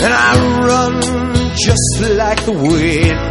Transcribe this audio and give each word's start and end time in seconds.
And 0.00 0.12
I 0.14 0.66
run 0.66 1.00
just 1.56 2.16
like 2.16 2.44
the 2.44 2.52
wind. 2.52 3.27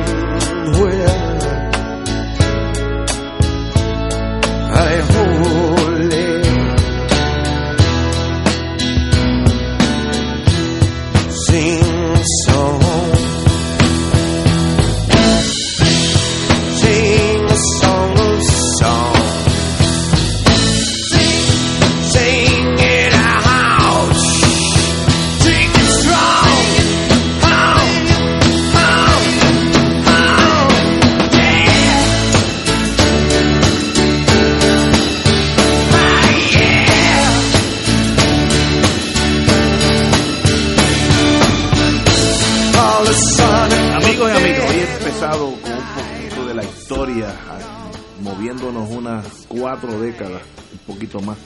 Unas 48.51 49.45
cuatro 49.49 49.99
décadas, 49.99 50.41
un 50.71 50.93
poquito 50.93 51.19
más. 51.21 51.37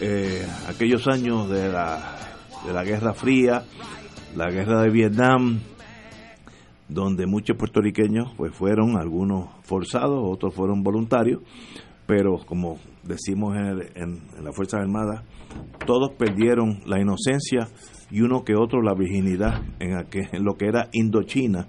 Eh, 0.00 0.46
aquellos 0.68 1.06
años 1.08 1.48
de 1.48 1.68
la, 1.70 2.16
de 2.66 2.72
la 2.72 2.84
Guerra 2.84 3.14
Fría, 3.14 3.64
la 4.36 4.50
Guerra 4.50 4.82
de 4.82 4.90
Vietnam, 4.90 5.60
donde 6.88 7.26
muchos 7.26 7.56
puertorriqueños 7.56 8.32
pues 8.36 8.54
fueron 8.54 8.96
algunos 8.96 9.48
forzados, 9.62 10.20
otros 10.24 10.54
fueron 10.54 10.82
voluntarios, 10.82 11.40
pero 12.06 12.38
como 12.46 12.78
decimos 13.02 13.56
en, 13.56 13.80
en- 13.94 14.20
en 14.38 14.44
las 14.44 14.54
Fuerzas 14.54 14.80
Armadas, 14.80 15.22
todos 15.86 16.12
perdieron 16.18 16.80
la 16.86 17.00
inocencia 17.00 17.68
y 18.10 18.20
uno 18.22 18.44
que 18.44 18.54
otro 18.56 18.82
la 18.82 18.94
virginidad 18.94 19.62
en, 19.78 19.92
aquel- 19.96 20.28
en 20.32 20.44
lo 20.44 20.54
que 20.56 20.66
era 20.66 20.88
Indochina. 20.92 21.66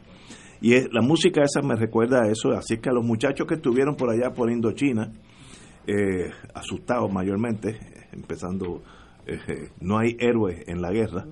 Y 0.61 0.73
es- 0.75 0.87
la 0.93 1.01
música 1.01 1.41
esa 1.43 1.61
me 1.65 1.75
recuerda 1.75 2.23
a 2.23 2.31
eso, 2.31 2.51
así 2.51 2.77
que 2.77 2.89
a 2.89 2.93
los 2.93 3.03
muchachos 3.03 3.47
que 3.47 3.55
estuvieron 3.55 3.95
por 3.95 4.09
allá 4.09 4.31
por 4.33 4.51
Indochina, 4.51 5.11
eh, 5.87 6.29
asustados 6.53 7.11
mayormente, 7.11 7.79
empezando, 8.11 8.81
eh, 9.25 9.69
no 9.79 9.97
hay 9.97 10.15
héroes 10.19 10.63
en 10.67 10.81
la 10.81 10.91
guerra, 10.91 11.25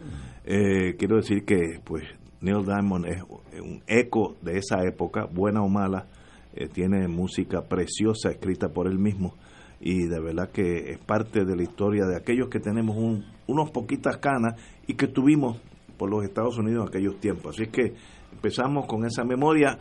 eh, 0.46 0.96
quiero 0.98 1.18
decir 1.18 1.46
que 1.46 1.80
pues 1.84 2.04
Neil 2.42 2.66
Diamond 2.66 3.06
es 3.06 3.22
un 3.62 3.84
eco 3.86 4.36
de 4.42 4.58
esa 4.58 4.84
época, 4.84 5.26
buena 5.32 5.62
o 5.62 5.70
mala, 5.70 6.08
eh, 6.56 6.68
tiene 6.68 7.08
música 7.08 7.62
preciosa 7.62 8.32
escrita 8.32 8.70
por 8.70 8.88
él 8.88 8.98
mismo 8.98 9.36
y 9.80 10.08
de 10.08 10.20
verdad 10.20 10.50
que 10.52 10.92
es 10.92 10.98
parte 10.98 11.46
de 11.46 11.56
la 11.56 11.62
historia 11.64 12.06
de 12.06 12.18
aquellos 12.18 12.50
que 12.50 12.60
tenemos 12.60 12.98
un, 12.98 13.24
unos 13.48 13.70
poquitas 13.72 14.18
canas 14.18 14.56
y 14.88 14.96
que 14.96 15.08
tuvimos 15.08 15.60
por 15.98 16.10
los 16.10 16.24
Estados 16.24 16.58
Unidos 16.58 16.84
en 16.84 16.88
aquellos 16.90 17.20
tiempos. 17.20 17.56
Así 17.60 17.70
que 17.70 17.94
empezamos 18.40 18.86
con 18.86 19.06
esa 19.06 19.26
memoria, 19.26 19.78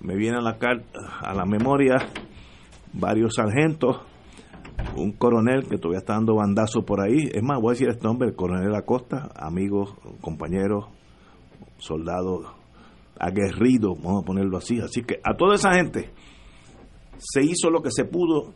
me 0.00 0.14
viene 0.14 0.36
a 0.36 0.42
la, 0.42 0.58
a 1.22 1.34
la 1.34 1.46
memoria 1.46 1.96
varios 2.92 3.36
sargentos, 3.36 3.96
un 4.94 5.12
coronel 5.12 5.66
que 5.66 5.78
todavía 5.78 6.00
está 6.00 6.12
dando 6.12 6.34
bandazo 6.34 6.84
por 6.84 7.00
ahí, 7.00 7.30
es 7.32 7.42
más, 7.42 7.58
voy 7.62 7.70
a 7.70 7.72
decir 7.72 7.88
este 7.88 8.06
nombre, 8.06 8.28
el 8.28 8.36
coronel 8.36 8.74
Acosta, 8.74 9.30
amigos, 9.34 9.94
compañeros, 10.20 10.84
soldados 11.78 12.44
aguerridos, 13.18 13.96
vamos 14.02 14.22
a 14.22 14.26
ponerlo 14.26 14.58
así. 14.58 14.80
Así 14.80 15.02
que 15.02 15.20
a 15.24 15.34
toda 15.34 15.54
esa 15.54 15.72
gente 15.72 16.10
se 17.16 17.42
hizo 17.42 17.70
lo 17.70 17.80
que 17.80 17.90
se 17.90 18.04
pudo 18.04 18.52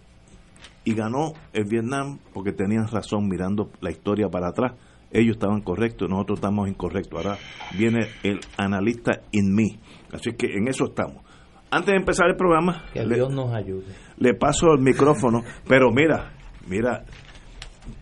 y 0.84 0.92
ganó 0.92 1.32
el 1.54 1.64
Vietnam 1.64 2.18
porque 2.34 2.52
tenían 2.52 2.86
razón 2.88 3.28
mirando 3.28 3.70
la 3.80 3.90
historia 3.90 4.28
para 4.28 4.48
atrás. 4.48 4.72
Ellos 5.10 5.36
estaban 5.36 5.62
correctos, 5.62 6.08
nosotros 6.08 6.38
estamos 6.38 6.68
incorrectos. 6.68 7.24
Ahora 7.24 7.38
viene 7.78 8.06
el 8.22 8.40
analista 8.58 9.20
in 9.32 9.54
me. 9.54 9.78
Así 10.12 10.32
que 10.32 10.46
en 10.46 10.68
eso 10.68 10.84
estamos. 10.86 11.22
Antes 11.70 11.92
de 11.92 11.96
empezar 11.96 12.28
el 12.28 12.36
programa, 12.36 12.84
Que 12.92 13.04
le- 13.04 13.14
Dios 13.16 13.32
nos 13.32 13.52
ayude. 13.54 13.86
le 14.18 14.34
paso 14.34 14.72
el 14.72 14.80
micrófono, 14.82 15.42
pero 15.66 15.90
mira, 15.90 16.32
mira, 16.66 17.04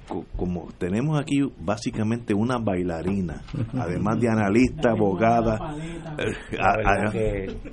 co- 0.09 0.25
como 0.37 0.69
tenemos 0.79 1.19
aquí 1.21 1.41
básicamente 1.61 2.33
una 2.35 2.59
bailarina, 2.59 3.43
además 3.77 4.21
de 4.21 4.29
analista, 4.29 4.91
abogada, 4.91 5.75
eh, 6.19 6.33
a- 6.61 7.09
a- 7.09 7.13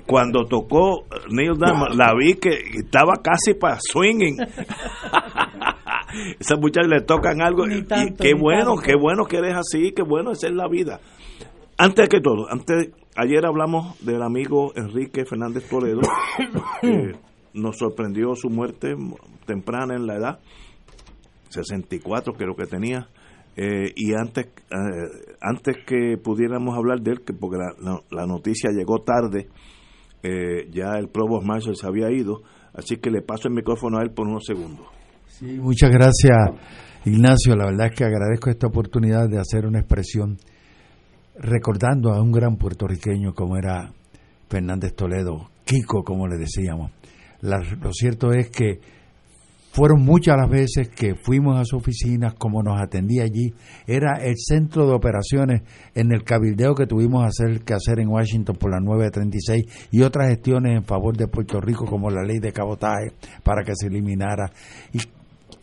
cuando 0.07 0.45
tocó 0.45 1.05
Neil 1.29 1.53
Diamond, 1.57 1.95
la 1.95 2.13
vi 2.17 2.35
que 2.35 2.49
estaba 2.79 3.13
casi 3.23 3.53
para 3.53 3.77
swinging. 3.79 4.37
Esas 6.39 6.59
muchachas 6.59 6.89
le 6.89 7.01
tocan 7.01 7.41
algo 7.41 7.65
Ni 7.67 7.77
y 7.79 7.83
qué 8.19 8.33
bueno, 8.33 8.75
tanto. 8.75 8.81
qué 8.81 8.95
bueno 8.95 9.25
que 9.25 9.37
eres 9.37 9.55
así, 9.55 9.91
qué 9.93 10.03
bueno 10.03 10.31
esa 10.31 10.47
es 10.47 10.53
la 10.53 10.67
vida. 10.67 10.99
Antes 11.77 12.07
que 12.09 12.21
todo, 12.21 12.47
antes 12.51 12.89
ayer 13.15 13.45
hablamos 13.45 13.99
del 14.05 14.21
amigo 14.21 14.71
Enrique 14.75 15.25
Fernández 15.25 15.67
Toledo, 15.69 16.01
que 16.81 17.15
nos 17.53 17.77
sorprendió 17.77 18.35
su 18.35 18.49
muerte 18.49 18.95
temprana 19.45 19.95
en 19.95 20.05
la 20.07 20.15
edad, 20.15 20.39
64 21.49 22.33
creo 22.33 22.55
que 22.55 22.65
tenía, 22.65 23.07
eh, 23.55 23.91
y 23.95 24.13
antes 24.15 24.47
eh, 24.47 25.35
antes 25.41 25.77
que 25.85 26.17
pudiéramos 26.17 26.75
hablar 26.75 26.99
de 27.01 27.11
él, 27.11 27.21
que 27.25 27.33
porque 27.33 27.57
la, 27.57 27.73
la- 27.79 28.01
la 28.09 28.25
noticia 28.25 28.71
llegó 28.71 28.99
tarde, 29.03 29.47
eh, 30.23 30.67
ya 30.71 30.97
el 30.97 31.09
Provost 31.09 31.45
Marshall 31.45 31.75
se 31.75 31.85
había 31.87 32.09
ido, 32.11 32.41
así 32.73 32.97
que 32.97 33.11
le 33.11 33.21
paso 33.21 33.47
el 33.47 33.53
micrófono 33.53 33.99
a 33.99 34.03
él 34.03 34.11
por 34.11 34.27
unos 34.27 34.43
segundos. 34.45 34.87
Sí, 35.39 35.59
muchas 35.59 35.89
gracias, 35.89 36.31
Ignacio. 37.05 37.55
La 37.55 37.65
verdad 37.65 37.87
es 37.87 37.97
que 37.97 38.03
agradezco 38.03 38.51
esta 38.51 38.67
oportunidad 38.67 39.27
de 39.27 39.39
hacer 39.39 39.65
una 39.65 39.79
expresión 39.79 40.37
recordando 41.35 42.13
a 42.13 42.21
un 42.21 42.31
gran 42.31 42.55
puertorriqueño 42.55 43.33
como 43.33 43.57
era 43.57 43.91
Fernández 44.47 44.93
Toledo, 44.93 45.49
Kiko, 45.65 46.03
como 46.03 46.27
le 46.27 46.37
decíamos. 46.37 46.91
Lo 47.41 47.91
cierto 47.93 48.31
es 48.31 48.51
que 48.51 48.79
fueron 49.73 50.05
muchas 50.05 50.37
las 50.37 50.51
veces 50.51 50.89
que 50.89 51.15
fuimos 51.15 51.59
a 51.59 51.65
su 51.65 51.77
oficina, 51.77 52.35
como 52.37 52.61
nos 52.61 52.79
atendía 52.79 53.23
allí. 53.23 53.55
Era 53.87 54.23
el 54.23 54.35
centro 54.37 54.85
de 54.85 54.93
operaciones 54.93 55.63
en 55.95 56.11
el 56.11 56.23
cabildeo 56.23 56.75
que 56.75 56.85
tuvimos 56.85 57.25
hacer, 57.25 57.61
que 57.61 57.73
hacer 57.73 57.99
en 57.99 58.09
Washington 58.09 58.55
por 58.55 58.69
la 58.69 58.79
936 58.79 59.89
y 59.89 60.03
otras 60.03 60.29
gestiones 60.29 60.77
en 60.77 60.83
favor 60.83 61.17
de 61.17 61.27
Puerto 61.27 61.59
Rico, 61.59 61.85
como 61.85 62.11
la 62.11 62.21
ley 62.21 62.37
de 62.37 62.53
cabotaje, 62.53 63.13
para 63.41 63.63
que 63.63 63.73
se 63.75 63.87
eliminara. 63.87 64.51
Y 64.93 64.99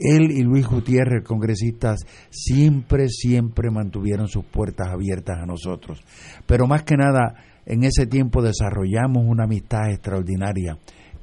él 0.01 0.31
y 0.31 0.43
Luis 0.43 0.67
Gutiérrez, 0.67 1.21
el 1.21 1.25
congresista, 1.25 1.95
siempre, 2.31 3.09
siempre 3.09 3.71
mantuvieron 3.71 4.29
sus 4.29 4.45
puertas 4.45 4.89
abiertas 4.89 5.39
a 5.39 5.47
nosotros. 5.47 6.03
Pero 6.47 6.67
más 6.67 6.83
que 6.85 6.97
nada, 6.97 7.35
en 7.67 7.85
ese 7.85 8.07
tiempo 8.07 8.43
desarrollamos 8.43 9.25
una 9.27 9.45
amistad 9.45 9.91
extraordinaria 9.91 10.79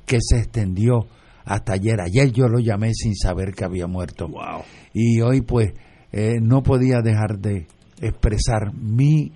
que 0.06 0.20
se 0.22 0.38
extendió 0.38 1.08
hasta 1.44 1.74
ayer. 1.74 2.00
Ayer 2.02 2.32
yo 2.32 2.48
lo 2.48 2.60
llamé 2.60 2.94
sin 2.94 3.16
saber 3.16 3.54
que 3.54 3.66
había 3.66 3.88
muerto. 3.88 4.28
Wow. 4.28 4.62
Y 4.94 5.22
hoy 5.22 5.42
pues 5.42 5.74
eh, 6.12 6.36
no 6.42 6.62
podía 6.62 7.02
dejar 7.02 7.40
de 7.40 7.68
expresar 8.02 8.74
mi 8.74 9.32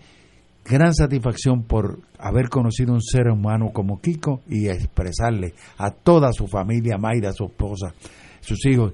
gran 0.64 0.94
satisfacción 0.94 1.64
por 1.64 2.00
haber 2.20 2.50
conocido 2.50 2.94
un 2.94 3.02
ser 3.02 3.28
humano 3.30 3.72
como 3.74 4.00
Kiko 4.00 4.42
y 4.48 4.68
expresarle 4.68 5.54
a 5.78 5.92
toda 5.92 6.32
su 6.32 6.48
familia, 6.48 6.98
Mayra, 6.98 7.34
su 7.34 7.46
esposa, 7.46 7.94
sus 8.42 8.66
hijos, 8.66 8.94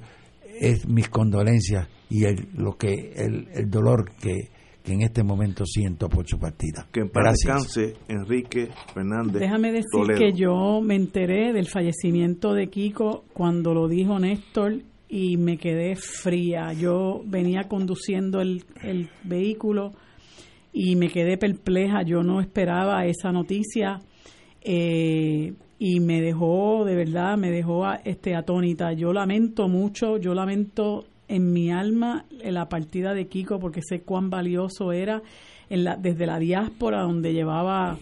es 0.59 0.87
mis 0.87 1.09
condolencias 1.09 1.87
y 2.09 2.25
el, 2.25 2.47
lo 2.55 2.77
que 2.77 3.13
el, 3.15 3.47
el 3.53 3.69
dolor 3.69 4.11
que, 4.15 4.49
que 4.83 4.93
en 4.93 5.01
este 5.01 5.23
momento 5.23 5.65
siento 5.65 6.07
por 6.07 6.25
su 6.27 6.39
partida. 6.39 6.87
Que 6.91 7.01
en 7.01 7.09
paz 7.09 7.33
descanse 7.33 7.95
Enrique 8.07 8.69
Fernández. 8.93 9.41
Déjame 9.41 9.71
decir 9.71 10.15
que 10.17 10.33
yo 10.33 10.81
me 10.81 10.95
enteré 10.95 11.53
del 11.53 11.67
fallecimiento 11.67 12.53
de 12.53 12.69
Kiko 12.69 13.25
cuando 13.33 13.73
lo 13.73 13.87
dijo 13.87 14.19
Néstor 14.19 14.81
y 15.09 15.37
me 15.37 15.57
quedé 15.57 15.95
fría. 15.95 16.73
Yo 16.73 17.21
venía 17.25 17.67
conduciendo 17.67 18.41
el, 18.41 18.63
el 18.81 19.09
vehículo 19.23 19.93
y 20.71 20.95
me 20.95 21.09
quedé 21.09 21.37
perpleja. 21.37 22.03
Yo 22.03 22.23
no 22.23 22.39
esperaba 22.39 23.05
esa 23.05 23.31
noticia 23.31 23.99
eh, 24.61 25.53
y 25.79 25.99
me 25.99 26.21
dejó, 26.21 26.85
de 26.85 26.95
verdad, 26.95 27.37
me 27.37 27.51
dejó 27.51 27.83
este, 28.03 28.35
atónita. 28.35 28.93
Yo 28.93 29.13
lamento 29.13 29.67
mucho, 29.67 30.17
yo 30.17 30.33
lamento 30.33 31.05
en 31.27 31.51
mi 31.51 31.71
alma 31.71 32.25
la 32.43 32.69
partida 32.69 33.13
de 33.13 33.27
Kiko 33.27 33.59
porque 33.59 33.81
sé 33.81 34.01
cuán 34.01 34.29
valioso 34.29 34.91
era 34.91 35.21
en 35.69 35.83
la, 35.83 35.95
desde 35.95 36.25
la 36.25 36.39
diáspora 36.39 37.01
donde 37.01 37.33
llevaba, 37.33 37.97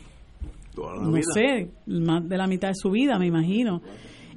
no 0.77 1.19
sé, 1.33 1.69
más 1.87 2.27
de 2.27 2.37
la 2.37 2.47
mitad 2.47 2.69
de 2.69 2.75
su 2.75 2.91
vida, 2.91 3.17
me 3.17 3.27
imagino. 3.27 3.81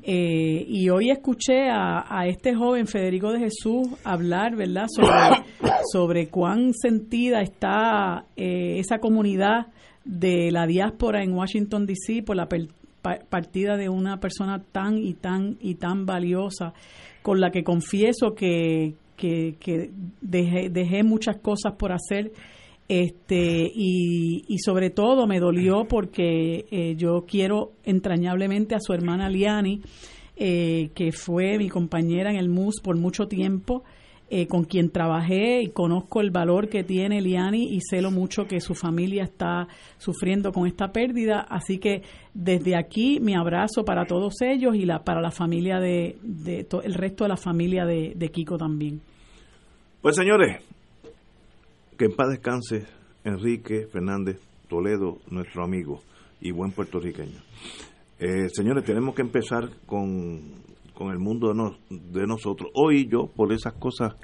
Eh, 0.02 0.64
y 0.67 0.88
hoy 0.88 1.11
escuché 1.11 1.69
a, 1.70 2.25
este 2.26 2.55
joven 2.55 2.87
Federico 2.87 3.31
de 3.31 3.41
Jesús 3.41 3.88
hablar, 4.05 4.56
¿verdad?, 4.56 4.87
sobre, 4.88 5.44
sobre 5.93 6.29
cuán 6.29 6.73
sentida 6.73 7.43
está 7.43 8.25
eh, 8.37 8.79
esa 8.79 8.99
comunidad 8.99 9.67
de 10.05 10.50
la 10.50 10.67
diáspora 10.67 11.23
en 11.23 11.34
Washington, 11.34 11.84
D.C. 11.84 12.23
por 12.23 12.37
la 12.37 12.49
partida 13.28 13.76
de 13.76 13.88
una 13.88 14.20
persona 14.20 14.62
tan 14.72 14.99
y 14.99 15.14
tan 15.14 15.56
y 15.60 15.76
tan 15.76 16.06
valiosa, 16.06 16.72
con 17.22 17.40
la 17.40 17.50
que 17.50 17.64
confieso 17.64 18.34
que, 18.34 18.94
que, 19.16 19.90
dejé, 20.20 20.70
dejé 20.70 21.02
muchas 21.02 21.37
cosas 21.38 21.75
por 21.78 21.93
hacer 21.93 22.32
este 22.88 23.70
y, 23.75 24.44
y, 24.49 24.58
sobre 24.60 24.88
todo 24.88 25.26
me 25.26 25.40
dolió 25.40 25.84
porque 25.87 26.64
eh, 26.70 26.94
yo 26.96 27.26
quiero 27.28 27.72
entrañablemente 27.84 28.75
a 28.75 28.81
su 28.81 28.94
hermana 28.94 29.28
Liani 29.28 29.82
eh, 30.37 30.90
que 30.94 31.12
fue 31.12 31.58
mi 31.58 31.69
compañera 31.69 32.31
en 32.31 32.37
el 32.37 32.49
MUS 32.49 32.81
por 32.81 32.96
mucho 32.96 33.26
tiempo 33.26 33.82
eh, 34.31 34.47
con 34.47 34.65
quien 34.65 34.91
trabajé 34.91 35.63
y 35.63 35.69
conozco 35.69 36.21
el 36.21 36.31
valor 36.31 36.69
que 36.69 36.85
tiene 36.85 37.21
Liani 37.21 37.75
y 37.75 37.81
sé 37.81 38.03
lo 38.03 38.11
mucho 38.11 38.47
que 38.47 38.61
su 38.61 38.75
familia 38.75 39.25
está 39.25 39.69
sufriendo 39.99 40.53
con 40.53 40.67
esta 40.67 40.93
pérdida 40.93 41.41
así 41.49 41.79
que 41.79 42.03
desde 42.35 42.77
aquí 42.77 43.21
mi 43.21 43.35
abrazo 43.35 43.85
para 43.85 44.07
todos 44.07 44.41
ellos 44.43 44.75
y 44.75 44.85
la 44.85 45.05
para 45.05 45.21
la 45.21 45.31
familia 45.31 45.81
de, 45.81 46.17
de 46.23 46.67
el 46.85 46.95
resto 46.95 47.25
de 47.25 47.29
la 47.29 47.37
familia 47.37 47.85
de, 47.85 48.13
de 48.15 48.29
Kiko 48.29 48.57
también 48.57 49.01
pues 50.03 50.17
señores 50.17 50.63
que 51.97 52.05
en 52.05 52.13
paz 52.13 52.29
descanse 52.29 52.87
Enrique 53.25 53.87
Fernández 53.93 54.39
Toledo, 54.69 55.19
nuestro 55.31 55.65
amigo 55.65 56.01
y 56.41 56.53
buen 56.53 56.71
puertorriqueño. 56.73 57.41
Eh, 58.21 58.49
señores, 58.53 58.85
tenemos 58.85 59.15
que 59.15 59.23
empezar 59.23 59.69
con, 59.87 60.41
con 60.99 61.12
el 61.12 61.21
mundo 61.21 61.55
de, 61.55 62.21
de, 62.21 62.27
nosotros. 62.27 62.73
Hoy 62.75 63.06
yo, 63.06 63.29
por 63.29 63.53
esas 63.53 63.75
cosas 63.75 64.17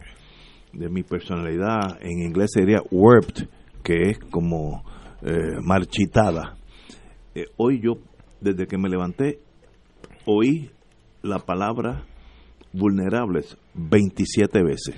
de 0.73 0.88
mi 0.88 1.05
personalidad, 1.05 2.03
en 2.03 2.19
inglés 2.19 2.50
sería 2.53 2.82
warped, 2.91 3.47
que 3.85 4.11
es 4.11 4.19
como 4.19 4.82
eh, 5.23 5.61
marchitada. 5.62 6.56
Eh, 7.32 7.44
hoy 7.59 7.81
yo, 7.81 8.00
desde 8.41 8.67
que 8.67 8.76
me 8.76 8.88
levanté, 8.88 9.38
oí 10.26 10.69
la 11.23 11.38
palabra 11.38 12.06
vulnerables 12.73 13.56
27 13.75 14.65
veces. 14.65 14.97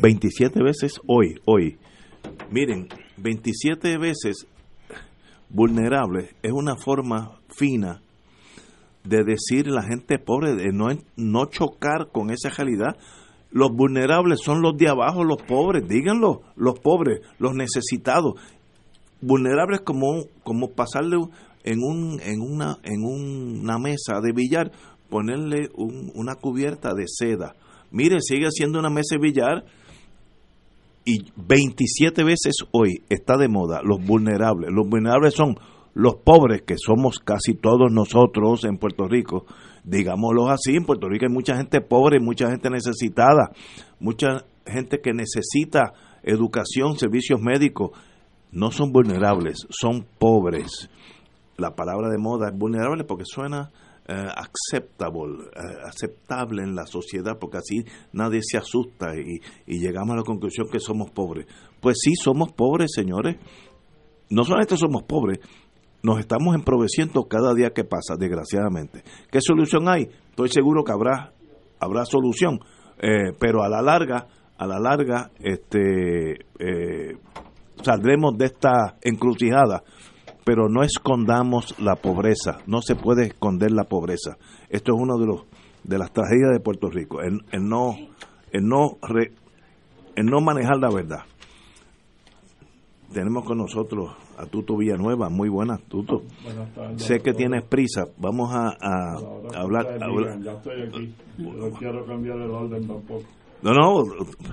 27 0.00 0.62
veces 0.62 0.98
hoy, 1.06 1.34
hoy. 1.44 1.76
Miren, 2.50 2.88
27 3.18 3.98
veces 3.98 4.46
vulnerable 5.50 6.30
es 6.42 6.52
una 6.52 6.76
forma 6.76 7.42
fina 7.50 8.00
de 9.08 9.24
decir 9.24 9.66
la 9.66 9.82
gente 9.82 10.18
pobre, 10.18 10.54
de 10.54 10.72
no, 10.72 10.86
no 11.16 11.46
chocar 11.46 12.08
con 12.12 12.30
esa 12.30 12.50
realidad. 12.50 12.96
Los 13.50 13.70
vulnerables 13.70 14.40
son 14.42 14.60
los 14.60 14.76
de 14.76 14.88
abajo, 14.88 15.24
los 15.24 15.42
pobres, 15.42 15.88
díganlo, 15.88 16.42
los 16.56 16.78
pobres, 16.80 17.20
los 17.38 17.54
necesitados. 17.54 18.34
Vulnerables 19.20 19.80
como, 19.80 20.24
como 20.44 20.72
pasarle 20.72 21.16
en, 21.64 21.78
un, 21.82 22.20
en, 22.22 22.40
una, 22.40 22.78
en 22.82 23.04
una 23.04 23.78
mesa 23.78 24.20
de 24.22 24.32
billar, 24.32 24.70
ponerle 25.08 25.68
una 25.74 26.34
cubierta 26.34 26.94
de 26.94 27.04
seda. 27.06 27.54
Mire, 27.90 28.20
sigue 28.20 28.50
siendo 28.50 28.78
una 28.78 28.90
mesa 28.90 29.16
de 29.16 29.20
billar, 29.20 29.64
y 31.08 31.24
27 31.36 32.22
veces 32.22 32.56
hoy 32.70 33.02
está 33.08 33.38
de 33.38 33.48
moda 33.48 33.80
los 33.82 33.98
vulnerables. 34.04 34.68
Los 34.70 34.86
vulnerables 34.86 35.32
son 35.32 35.56
los 35.98 36.14
pobres, 36.14 36.62
que 36.62 36.76
somos 36.78 37.18
casi 37.18 37.54
todos 37.54 37.90
nosotros 37.90 38.64
en 38.64 38.78
Puerto 38.78 39.08
Rico. 39.08 39.46
Digámoslo 39.82 40.48
así, 40.48 40.76
en 40.76 40.84
Puerto 40.84 41.08
Rico 41.08 41.26
hay 41.26 41.32
mucha 41.32 41.56
gente 41.56 41.80
pobre, 41.80 42.20
mucha 42.20 42.48
gente 42.50 42.70
necesitada, 42.70 43.50
mucha 43.98 44.44
gente 44.64 45.00
que 45.00 45.12
necesita 45.12 45.92
educación, 46.22 46.96
servicios 46.96 47.40
médicos. 47.40 47.90
No 48.52 48.70
son 48.70 48.92
vulnerables, 48.92 49.66
son 49.70 50.06
pobres. 50.20 50.88
La 51.56 51.74
palabra 51.74 52.08
de 52.10 52.18
moda 52.18 52.50
es 52.52 52.56
vulnerable 52.56 53.02
porque 53.02 53.24
suena 53.26 53.70
eh, 54.06 54.14
eh, 54.14 54.30
aceptable 55.84 56.62
en 56.62 56.76
la 56.76 56.86
sociedad, 56.86 57.40
porque 57.40 57.58
así 57.58 57.84
nadie 58.12 58.38
se 58.40 58.56
asusta 58.56 59.16
y, 59.16 59.40
llegamos 59.66 60.14
a 60.14 60.18
la 60.18 60.22
conclusión 60.22 60.68
que 60.70 60.78
somos 60.78 61.10
pobres. 61.10 61.48
Pues 61.80 61.96
sí, 62.00 62.12
somos 62.14 62.52
pobres, 62.52 62.92
señores. 62.94 63.36
No 64.30 64.44
solamente 64.44 64.76
somos 64.76 65.02
pobres, 65.04 65.40
nos 66.02 66.18
estamos 66.20 66.54
emproveciendo 66.54 67.24
cada 67.24 67.54
día 67.54 67.70
que 67.70 67.84
pasa, 67.84 68.16
desgraciadamente. 68.18 69.02
¿Qué 69.30 69.40
solución 69.40 69.88
hay? 69.88 70.08
Estoy 70.30 70.48
seguro 70.48 70.84
que 70.84 70.92
habrá, 70.92 71.32
habrá 71.80 72.04
solución, 72.04 72.60
eh, 72.98 73.32
pero 73.38 73.62
a 73.62 73.68
la 73.68 73.82
larga, 73.82 74.26
a 74.56 74.66
la 74.66 74.78
larga, 74.78 75.30
este, 75.40 76.46
saldremos 77.82 78.36
de 78.36 78.46
esta 78.46 78.96
encrucijada 79.02 79.82
pero 80.48 80.70
no 80.70 80.82
escondamos 80.82 81.78
la 81.78 81.96
pobreza, 81.96 82.60
no 82.66 82.80
se 82.80 82.94
puede 82.94 83.26
esconder 83.26 83.70
la 83.70 83.84
pobreza. 83.84 84.38
Esto 84.70 84.94
es 84.94 84.98
uno 84.98 85.18
de 85.18 85.26
los 85.26 85.44
de 85.84 85.98
las 85.98 86.10
tragedias 86.10 86.52
de 86.52 86.60
Puerto 86.60 86.88
Rico, 86.88 87.20
en, 87.22 87.42
no 87.68 87.94
en 88.50 88.66
no 88.66 88.96
en 90.16 90.26
no 90.26 90.40
manejar 90.40 90.78
la 90.78 90.90
verdad. 90.90 91.24
Tenemos 93.12 93.44
con 93.44 93.58
nosotros 93.58 94.16
a 94.38 94.46
Tuto 94.46 94.76
Villanueva, 94.76 95.28
muy 95.28 95.48
buenas, 95.48 95.82
Tuto. 95.88 96.22
sé 96.96 97.18
que 97.18 97.32
tienes 97.32 97.64
prisa, 97.64 98.04
vamos 98.18 98.50
a, 98.52 98.76
hablar. 99.54 99.98
Ya 100.42 100.52
estoy 100.52 100.82
aquí, 100.82 101.14
no 101.38 101.70
quiero 101.70 102.04
cambiar 102.06 102.38
el 102.38 102.50
orden 102.50 102.86
tampoco. 102.86 103.24
No, 103.60 103.72
no, 103.72 104.04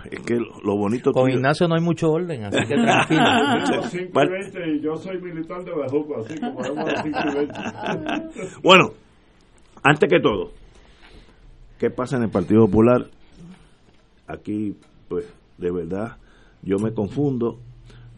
es 0.09 0.19
que 0.21 0.33
lo 0.33 0.77
bonito... 0.77 1.11
Con 1.11 1.29
Ignacio 1.29 1.67
no 1.67 1.75
hay 1.75 1.81
mucho 1.81 2.09
orden, 2.09 2.45
así 2.45 2.57
que 2.67 2.73
tranquilo. 2.73 4.65
y 4.73 4.81
yo 4.81 4.95
soy 4.95 5.21
militar 5.21 5.63
de 5.63 5.71
Bejuco, 5.75 6.21
así 6.21 6.39
como 6.39 6.59
Bueno, 8.63 8.85
antes 9.83 10.09
que 10.09 10.19
todo, 10.19 10.49
¿qué 11.77 11.91
pasa 11.91 12.17
en 12.17 12.23
el 12.23 12.31
Partido 12.31 12.65
Popular? 12.65 13.05
Aquí, 14.25 14.75
pues, 15.07 15.31
de 15.59 15.71
verdad, 15.71 16.17
yo 16.63 16.79
me 16.79 16.91
confundo. 16.91 17.59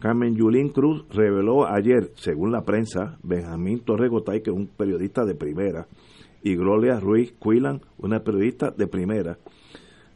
Carmen 0.00 0.36
Yulín 0.36 0.68
Cruz 0.68 1.04
reveló 1.10 1.66
ayer, 1.66 2.12
según 2.14 2.52
la 2.52 2.62
prensa, 2.62 3.18
Benjamín 3.22 3.80
Torregotay, 3.80 4.42
que 4.42 4.50
es 4.50 4.56
un 4.56 4.68
periodista 4.68 5.24
de 5.24 5.34
primera, 5.34 5.86
y 6.42 6.54
Gloria 6.54 7.00
Ruiz 7.00 7.32
Cuilan, 7.38 7.80
una 7.98 8.20
periodista 8.20 8.70
de 8.70 8.86
primera, 8.86 9.38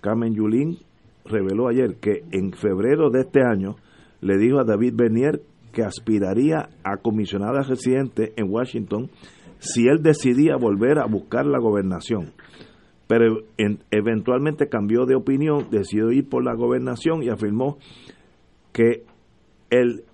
Carmen 0.00 0.34
Yulín 0.34 0.78
reveló 1.24 1.68
ayer 1.68 1.96
que 2.00 2.24
en 2.32 2.52
febrero 2.52 3.10
de 3.10 3.20
este 3.20 3.40
año 3.42 3.76
le 4.20 4.36
dijo 4.36 4.60
a 4.60 4.64
David 4.64 4.94
Bernier 4.96 5.40
que 5.72 5.82
aspiraría 5.82 6.68
a 6.84 6.98
comisionada 6.98 7.62
residente 7.62 8.32
en 8.36 8.50
Washington 8.50 9.10
si 9.58 9.86
él 9.86 10.02
decidía 10.02 10.56
volver 10.56 10.98
a 10.98 11.06
buscar 11.06 11.46
la 11.46 11.58
gobernación. 11.58 12.32
Pero 13.06 13.42
eventualmente 13.90 14.68
cambió 14.68 15.06
de 15.06 15.14
opinión, 15.14 15.68
decidió 15.70 16.10
ir 16.10 16.28
por 16.28 16.44
la 16.44 16.54
gobernación 16.54 17.22
y 17.22 17.28
afirmó 17.28 17.78
que 18.72 19.04
el, 19.72 20.04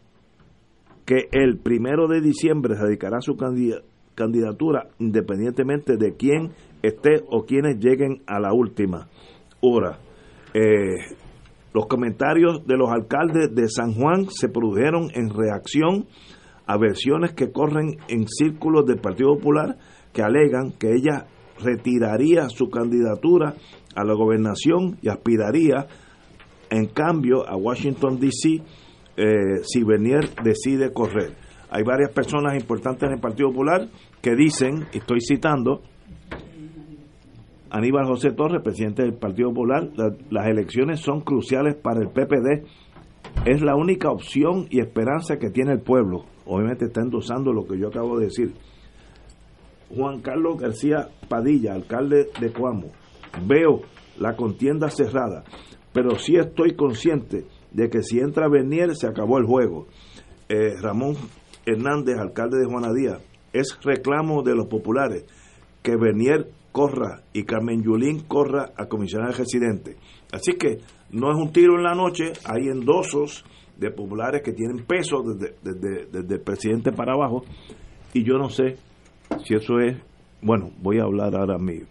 que 1.05 1.29
el 1.33 1.59
primero 1.59 2.07
de 2.07 2.21
diciembre 2.21 2.77
a 2.77 3.21
su 3.21 3.37
candidatura 4.15 4.89
independientemente 5.01 5.97
de 5.97 6.15
quién 6.17 6.53
esté 6.83 7.25
o 7.29 7.45
quienes 7.45 7.79
lleguen 7.79 8.23
a 8.27 8.39
la 8.39 8.53
última 8.53 9.09
hora. 9.61 9.99
Eh, 10.55 11.17
Los 11.75 11.87
comentarios 11.87 12.65
de 12.67 12.77
los 12.77 12.89
alcaldes 12.89 13.53
de 13.53 13.69
San 13.69 13.95
Juan 13.95 14.31
se 14.31 14.49
produjeron 14.49 15.11
en 15.15 15.31
reacción 15.31 16.07
a 16.67 16.79
versiones 16.79 17.33
que 17.33 17.51
corren 17.51 17.97
en 18.09 18.29
círculos 18.29 18.87
del 18.87 19.01
Partido 19.01 19.35
Popular 19.35 19.77
que 20.13 20.23
alegan 20.23 20.71
que 20.79 20.95
ella 20.95 21.27
retiraría 21.61 22.49
su 22.49 22.71
candidatura 22.71 23.55
a 23.97 24.05
la 24.05 24.15
gobernación 24.15 24.99
y 25.03 25.09
aspiraría 25.09 25.89
en 26.71 26.87
cambio 26.87 27.49
a 27.49 27.57
Washington 27.57 28.21
DC 28.21 28.63
eh, 29.19 29.63
si 29.65 29.83
Bernier 29.85 30.31
decide 30.43 30.93
correr. 30.93 31.35
Hay 31.71 31.83
varias 31.83 32.11
personas 32.13 32.55
importantes 32.55 33.03
en 33.07 33.15
el 33.17 33.21
Partido 33.21 33.49
Popular 33.51 33.89
que 34.23 34.35
dicen, 34.35 34.87
estoy 34.95 35.21
citando, 35.21 35.83
Aníbal 37.71 38.07
José 38.07 38.31
Torres, 38.33 38.63
presidente 38.63 39.03
del 39.03 39.13
Partido 39.15 39.51
Popular, 39.51 39.91
la- 39.95 40.15
las 40.31 40.47
elecciones 40.47 41.01
son 41.01 41.21
cruciales 41.21 41.75
para 41.75 42.01
el 42.01 42.09
PPD. 42.09 42.65
Es 43.45 43.61
la 43.61 43.77
única 43.77 44.11
opción 44.11 44.67
y 44.71 44.81
esperanza 44.81 45.39
que 45.39 45.51
tiene 45.51 45.73
el 45.73 45.81
pueblo. 45.81 46.25
Obviamente 46.47 46.87
está 46.87 47.03
endosando 47.03 47.53
lo 47.53 47.67
que 47.67 47.79
yo 47.79 47.89
acabo 47.89 48.19
de 48.19 48.27
decir. 48.27 48.55
Juan 49.95 50.21
Carlos 50.21 50.59
García 50.59 51.09
Padilla, 51.29 51.75
alcalde 51.75 52.29
de 52.41 52.53
Coamo. 52.53 52.89
Veo 53.47 53.83
la 54.19 54.35
contienda 54.35 54.89
cerrada, 54.89 55.45
pero 55.93 56.19
sí 56.19 56.37
estoy 56.37 56.75
consciente 56.75 57.45
de 57.73 57.89
que 57.91 58.03
si 58.03 58.19
entra 58.19 58.49
Bernier 58.49 58.95
se 58.97 59.07
acabó 59.07 59.39
el 59.39 59.47
juego. 59.47 59.87
Eh, 60.49 60.75
Ramón 60.81 61.17
Hernández, 61.67 62.19
alcalde 62.19 62.59
de 62.59 62.67
Juana 62.67 62.93
Díaz, 62.93 63.21
es 63.53 63.79
reclamo 63.83 64.43
de 64.43 64.55
los 64.55 64.67
populares 64.67 65.25
que 65.83 65.97
Bernier 65.97 66.51
corra 66.73 67.23
y 67.33 67.45
Carmen 67.45 67.83
Yulín 67.83 68.21
corra 68.21 68.73
a 68.77 68.87
comisionado 68.87 69.33
residente. 69.33 69.97
Así 70.33 70.53
que 70.53 70.79
no 71.11 71.31
es 71.31 71.37
un 71.37 71.53
tiro 71.53 71.77
en 71.77 71.83
la 71.83 71.95
noche, 71.95 72.33
hay 72.45 72.69
endosos 72.69 73.45
de 73.77 73.91
populares 73.91 74.43
que 74.43 74.53
tienen 74.53 74.85
peso 74.85 75.23
desde, 75.23 75.55
desde, 75.63 76.07
desde 76.07 76.35
el 76.35 76.41
presidente 76.41 76.93
para 76.93 77.15
abajo 77.15 77.45
y 78.13 78.25
yo 78.25 78.35
no 78.39 78.49
sé 78.49 78.77
si 79.45 79.55
eso 79.55 79.79
es, 79.79 79.97
bueno, 80.43 80.71
voy 80.83 80.99
a 80.99 81.05
hablar 81.05 81.35
ahora 81.37 81.59
mi 81.59 81.83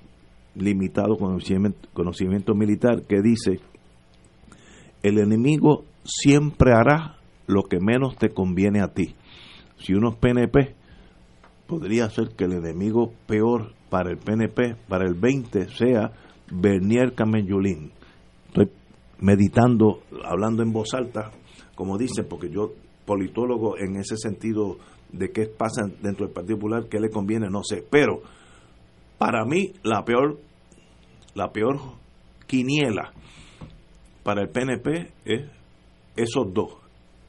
limitado 0.56 1.18
conocimiento, 1.18 1.88
conocimiento 1.94 2.56
militar 2.56 3.04
que 3.04 3.22
dice, 3.22 3.60
el 5.08 5.20
enemigo 5.20 5.86
siempre 6.04 6.74
hará 6.74 7.18
lo 7.48 7.64
que 7.64 7.80
menos 7.80 8.18
te 8.18 8.30
conviene 8.30 8.82
a 8.82 8.94
ti. 8.94 9.16
Si 9.80 9.94
uno 9.94 10.10
es 10.10 10.16
PNP, 10.16 10.76
podría 11.68 12.10
ser 12.10 12.30
que 12.36 12.46
el 12.46 12.54
enemigo 12.54 13.14
peor 13.28 13.74
para 13.90 14.10
el 14.10 14.18
PNP, 14.18 14.76
para 14.88 15.06
el 15.06 15.14
20, 15.14 15.70
sea 15.70 16.12
Bernier 16.52 17.14
Camellulín. 17.14 17.92
Estoy 18.48 18.70
meditando, 19.20 20.02
hablando 20.26 20.64
en 20.64 20.72
voz 20.72 20.94
alta, 20.94 21.32
como 21.76 21.98
dicen, 21.98 22.26
porque 22.30 22.50
yo, 22.50 22.74
politólogo 23.06 23.78
en 23.78 23.98
ese 23.98 24.18
sentido 24.18 24.78
de 25.12 25.32
qué 25.32 25.46
pasa 25.46 25.84
dentro 26.02 26.26
del 26.26 26.34
Partido 26.34 26.58
Popular, 26.58 26.88
qué 26.90 27.00
le 27.00 27.10
conviene, 27.10 27.50
no 27.50 27.64
sé. 27.64 27.86
Pero 27.90 28.22
para 29.18 29.46
mí 29.46 29.74
la 29.84 30.04
peor, 30.04 30.40
la 31.34 31.52
peor 31.52 31.80
quiniela 32.46 33.14
para 34.28 34.42
el 34.42 34.50
PNP 34.50 35.08
es 35.24 35.42
esos 36.18 36.54
dos. 36.54 36.76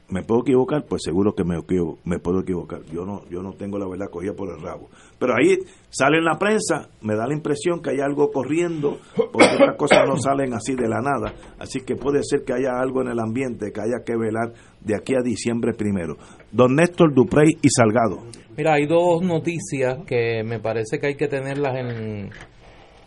¿Me 0.08 0.24
puedo 0.24 0.40
equivocar? 0.40 0.84
Pues 0.84 1.02
seguro 1.04 1.32
que 1.32 1.44
me, 1.44 1.62
puedo 1.62 2.40
equivocar. 2.40 2.80
Yo 2.92 3.04
no, 3.04 3.22
yo 3.30 3.40
no 3.40 3.52
tengo 3.52 3.78
la 3.78 3.86
verdad 3.86 4.10
cogida 4.10 4.32
por 4.32 4.48
el 4.52 4.60
rabo. 4.60 4.88
Pero 5.16 5.34
ahí 5.38 5.58
sale 5.90 6.18
en 6.18 6.24
la 6.24 6.36
prensa, 6.40 6.88
me 7.02 7.14
da 7.14 7.28
la 7.28 7.34
impresión 7.34 7.80
que 7.80 7.90
hay 7.90 8.00
algo 8.00 8.32
corriendo, 8.32 8.98
porque 9.14 9.52
estas 9.52 9.76
cosas 9.76 10.08
no 10.08 10.16
salen 10.16 10.54
así 10.54 10.74
de 10.74 10.88
la 10.88 11.00
nada. 11.00 11.34
Así 11.60 11.82
que 11.82 11.94
puede 11.94 12.18
ser 12.24 12.42
que 12.44 12.52
haya 12.52 12.80
algo 12.80 13.00
en 13.02 13.12
el 13.12 13.20
ambiente 13.20 13.70
que 13.70 13.80
haya 13.80 14.02
que 14.04 14.16
velar 14.16 14.52
de 14.80 14.96
aquí 14.96 15.14
a 15.14 15.22
diciembre 15.22 15.74
primero. 15.74 16.16
Don 16.50 16.74
Néstor 16.74 17.14
Duprey 17.14 17.58
y 17.62 17.68
Salgado. 17.68 18.24
Mira, 18.56 18.74
hay 18.74 18.86
dos 18.86 19.22
noticias 19.22 19.98
que 20.04 20.42
me 20.42 20.58
parece 20.58 20.98
que 20.98 21.06
hay 21.06 21.14
que 21.14 21.28
tenerlas 21.28 21.76
en, 21.76 22.30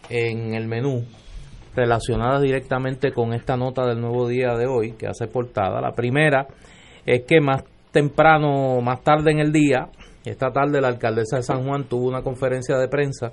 en 0.09 0.53
el 0.53 0.69
menú 0.69 1.03
relacionadas 1.75 2.41
directamente 2.41 3.11
con 3.11 3.33
esta 3.33 3.55
nota 3.55 3.85
del 3.85 4.01
nuevo 4.01 4.27
día 4.27 4.55
de 4.55 4.67
hoy 4.67 4.93
que 4.93 5.07
hace 5.07 5.27
portada. 5.27 5.81
La 5.81 5.93
primera 5.93 6.47
es 7.05 7.23
que 7.25 7.39
más 7.39 7.63
temprano, 7.91 8.81
más 8.81 9.01
tarde 9.03 9.31
en 9.31 9.39
el 9.39 9.51
día, 9.51 9.89
esta 10.25 10.51
tarde 10.51 10.81
la 10.81 10.89
alcaldesa 10.89 11.37
de 11.37 11.43
San 11.43 11.63
Juan 11.63 11.85
tuvo 11.85 12.07
una 12.07 12.21
conferencia 12.21 12.77
de 12.77 12.87
prensa 12.87 13.31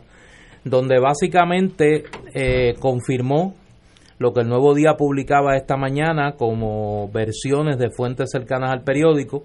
donde 0.65 0.99
básicamente 0.99 2.05
eh, 2.35 2.75
confirmó 2.79 3.55
lo 4.19 4.33
que 4.33 4.41
el 4.41 4.49
nuevo 4.49 4.75
día 4.75 4.95
publicaba 4.97 5.57
esta 5.57 5.77
mañana 5.77 6.33
como 6.33 7.09
versiones 7.13 7.79
de 7.79 7.91
fuentes 7.91 8.31
cercanas 8.31 8.73
al 8.73 8.83
periódico. 8.83 9.45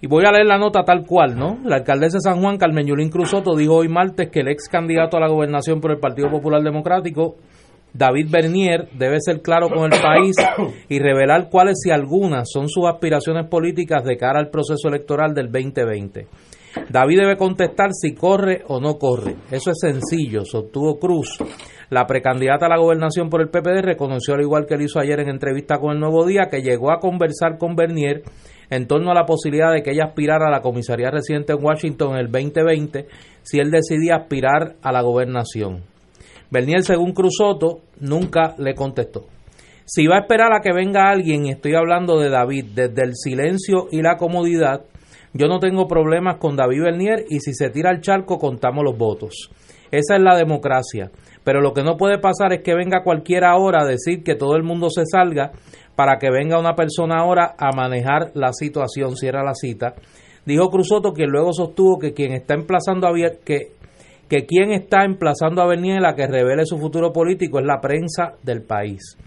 Y 0.00 0.06
voy 0.08 0.24
a 0.24 0.32
leer 0.32 0.46
la 0.46 0.58
nota 0.58 0.84
tal 0.84 1.04
cual, 1.04 1.36
¿no? 1.36 1.58
La 1.64 1.76
alcaldesa 1.76 2.18
de 2.18 2.30
San 2.30 2.40
Juan, 2.40 2.58
Carmen 2.58 2.86
Yulín 2.86 3.08
Cruzoto, 3.08 3.54
dijo 3.56 3.76
hoy 3.76 3.88
martes 3.88 4.30
que 4.30 4.40
el 4.40 4.48
ex 4.48 4.68
candidato 4.68 5.16
a 5.16 5.20
la 5.20 5.28
gobernación 5.28 5.80
por 5.80 5.92
el 5.92 5.98
Partido 5.98 6.28
Popular 6.30 6.62
Democrático, 6.62 7.36
David 7.94 8.28
Bernier, 8.30 8.88
debe 8.92 9.18
ser 9.20 9.42
claro 9.42 9.68
con 9.68 9.92
el 9.92 10.00
país 10.00 10.34
y 10.88 10.98
revelar 10.98 11.48
cuáles, 11.50 11.80
si 11.82 11.90
algunas, 11.90 12.48
son 12.50 12.68
sus 12.68 12.86
aspiraciones 12.86 13.46
políticas 13.48 14.04
de 14.04 14.16
cara 14.16 14.38
al 14.38 14.50
proceso 14.50 14.88
electoral 14.88 15.34
del 15.34 15.52
2020. 15.52 16.26
David 16.88 17.20
debe 17.20 17.36
contestar 17.36 17.90
si 17.92 18.14
corre 18.14 18.62
o 18.68 18.80
no 18.80 18.96
corre. 18.98 19.36
Eso 19.50 19.70
es 19.70 19.78
sencillo, 19.78 20.44
sostuvo 20.44 20.98
Cruz. 20.98 21.38
La 21.90 22.06
precandidata 22.06 22.64
a 22.64 22.70
la 22.70 22.78
gobernación 22.78 23.28
por 23.28 23.42
el 23.42 23.50
PPD 23.50 23.82
reconoció, 23.82 24.34
al 24.34 24.40
igual 24.40 24.64
que 24.66 24.76
lo 24.76 24.84
hizo 24.84 24.98
ayer 24.98 25.20
en 25.20 25.28
entrevista 25.28 25.78
con 25.78 25.92
el 25.92 26.00
Nuevo 26.00 26.24
Día, 26.24 26.48
que 26.50 26.62
llegó 26.62 26.90
a 26.90 27.00
conversar 27.00 27.58
con 27.58 27.76
Bernier 27.76 28.22
en 28.70 28.86
torno 28.86 29.10
a 29.10 29.14
la 29.14 29.26
posibilidad 29.26 29.70
de 29.70 29.82
que 29.82 29.90
ella 29.90 30.06
aspirara 30.06 30.48
a 30.48 30.50
la 30.50 30.62
comisaría 30.62 31.10
residente 31.10 31.52
en 31.52 31.62
Washington 31.62 32.14
en 32.14 32.20
el 32.20 32.32
2020 32.32 33.06
si 33.42 33.58
él 33.58 33.70
decidía 33.70 34.16
aspirar 34.16 34.76
a 34.80 34.92
la 34.92 35.02
gobernación. 35.02 35.91
Bernier, 36.52 36.82
según 36.82 37.14
Cruzoto, 37.14 37.80
nunca 37.98 38.54
le 38.58 38.74
contestó. 38.74 39.24
Si 39.86 40.06
va 40.06 40.16
a 40.16 40.20
esperar 40.20 40.52
a 40.52 40.60
que 40.60 40.74
venga 40.74 41.10
alguien, 41.10 41.46
estoy 41.46 41.74
hablando 41.74 42.20
de 42.20 42.28
David, 42.28 42.66
desde 42.74 43.02
el 43.04 43.16
silencio 43.16 43.88
y 43.90 44.02
la 44.02 44.18
comodidad, 44.18 44.82
yo 45.32 45.48
no 45.48 45.60
tengo 45.60 45.88
problemas 45.88 46.36
con 46.36 46.54
David 46.54 46.82
Bernier 46.82 47.24
y 47.30 47.40
si 47.40 47.54
se 47.54 47.70
tira 47.70 47.88
al 47.88 48.02
charco 48.02 48.38
contamos 48.38 48.84
los 48.84 48.98
votos. 48.98 49.50
Esa 49.90 50.16
es 50.16 50.22
la 50.22 50.36
democracia. 50.36 51.10
Pero 51.42 51.62
lo 51.62 51.72
que 51.72 51.82
no 51.82 51.96
puede 51.96 52.18
pasar 52.18 52.52
es 52.52 52.62
que 52.62 52.74
venga 52.74 53.02
cualquiera 53.02 53.50
ahora 53.50 53.82
a 53.82 53.86
decir 53.86 54.22
que 54.22 54.34
todo 54.34 54.54
el 54.54 54.62
mundo 54.62 54.90
se 54.90 55.06
salga 55.06 55.52
para 55.96 56.18
que 56.18 56.30
venga 56.30 56.60
una 56.60 56.74
persona 56.74 57.18
ahora 57.18 57.54
a 57.58 57.74
manejar 57.74 58.30
la 58.34 58.52
situación, 58.52 59.16
cierra 59.16 59.42
la 59.42 59.54
cita. 59.54 59.94
Dijo 60.44 60.68
Cruzoto 60.68 61.14
que 61.14 61.26
luego 61.26 61.54
sostuvo 61.54 61.98
que 61.98 62.12
quien 62.12 62.32
está 62.32 62.54
emplazando 62.54 63.06
a 63.06 63.12
que, 63.42 63.72
que 64.32 64.46
quien 64.46 64.72
está 64.72 65.04
emplazando 65.04 65.60
a 65.60 65.66
Bernier 65.66 66.06
a 66.06 66.14
que 66.14 66.26
revele 66.26 66.64
su 66.64 66.78
futuro 66.78 67.12
político 67.12 67.58
es 67.58 67.66
la 67.66 67.82
prensa 67.82 68.32
del 68.42 68.62
país. 68.62 69.18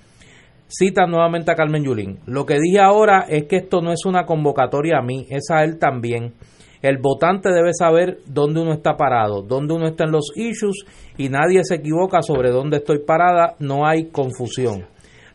Cita 0.67 1.05
nuevamente 1.05 1.51
a 1.51 1.55
Carmen 1.55 1.83
Yulín. 1.83 2.21
Lo 2.25 2.47
que 2.47 2.59
dije 2.59 2.79
ahora 2.79 3.27
es 3.29 3.43
que 3.43 3.57
esto 3.57 3.81
no 3.81 3.91
es 3.91 4.03
una 4.07 4.25
convocatoria 4.25 4.97
a 4.97 5.03
mí, 5.03 5.27
es 5.29 5.51
a 5.51 5.63
él 5.63 5.77
también. 5.77 6.33
El 6.81 6.97
votante 6.97 7.51
debe 7.51 7.71
saber 7.77 8.17
dónde 8.25 8.61
uno 8.61 8.73
está 8.73 8.97
parado, 8.97 9.43
dónde 9.43 9.75
uno 9.75 9.85
está 9.85 10.05
en 10.05 10.11
los 10.11 10.31
issues 10.35 10.85
y 11.19 11.29
nadie 11.29 11.59
se 11.63 11.75
equivoca 11.75 12.23
sobre 12.23 12.49
dónde 12.49 12.77
estoy 12.77 13.05
parada, 13.05 13.53
no 13.59 13.85
hay 13.85 14.05
confusión. 14.05 14.87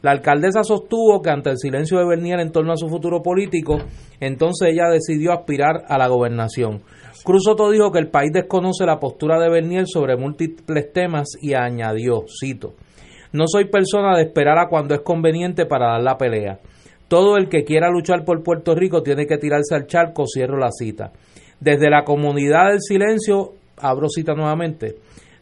La 0.03 0.11
alcaldesa 0.11 0.65
sostuvo 0.65 1.23
que 1.23 1.31
ante 1.31 1.51
el 1.51 1.59
silencio 1.59 1.99
de 1.99 2.07
Bernier 2.07 2.41
en 2.41 2.51
torno 2.51 2.73
a 2.73 2.77
su 2.77 2.89
futuro 2.89 3.23
político, 3.23 3.79
entonces 4.19 4.71
ella 4.73 4.89
decidió 4.89 5.33
aspirar 5.33 5.85
a 5.87 5.97
la 5.97 6.09
gobernación. 6.09 6.83
Cruz 7.25 7.45
Soto 7.45 7.71
dijo 7.71 7.91
que 7.93 7.99
el 7.99 8.09
país 8.09 8.33
desconoce 8.33 8.87
la 8.87 8.99
postura 8.99 9.39
de 9.39 9.51
Bernier 9.51 9.85
sobre 9.87 10.17
múltiples 10.17 10.93
temas 10.93 11.29
y 11.41 11.55
añadió, 11.55 12.25
cito, 12.41 12.75
no 13.33 13.45
soy 13.47 13.67
persona 13.67 14.17
de 14.17 14.25
esperar 14.25 14.59
a 14.59 14.69
cuando 14.69 14.95
es 14.95 15.03
conveniente 15.03 15.67
para 15.67 15.93
dar 15.93 16.03
la 16.03 16.19
pelea. 16.19 16.59
Todo 17.09 17.37
el 17.37 17.49
que 17.49 17.65
quiera 17.65 17.91
luchar 17.91 18.25
por 18.25 18.43
Puerto 18.43 18.75
Rico 18.75 19.03
tiene 19.03 19.27
que 19.27 19.39
tirarse 19.39 19.75
al 19.75 19.87
charco, 19.87 20.27
cierro 20.27 20.59
la 20.59 20.71
cita. 20.71 21.13
Desde 21.61 21.91
la 21.91 22.05
comunidad 22.05 22.71
del 22.71 22.81
silencio, 22.81 23.53
abro 23.77 24.09
cita 24.09 24.35
nuevamente, 24.35 24.97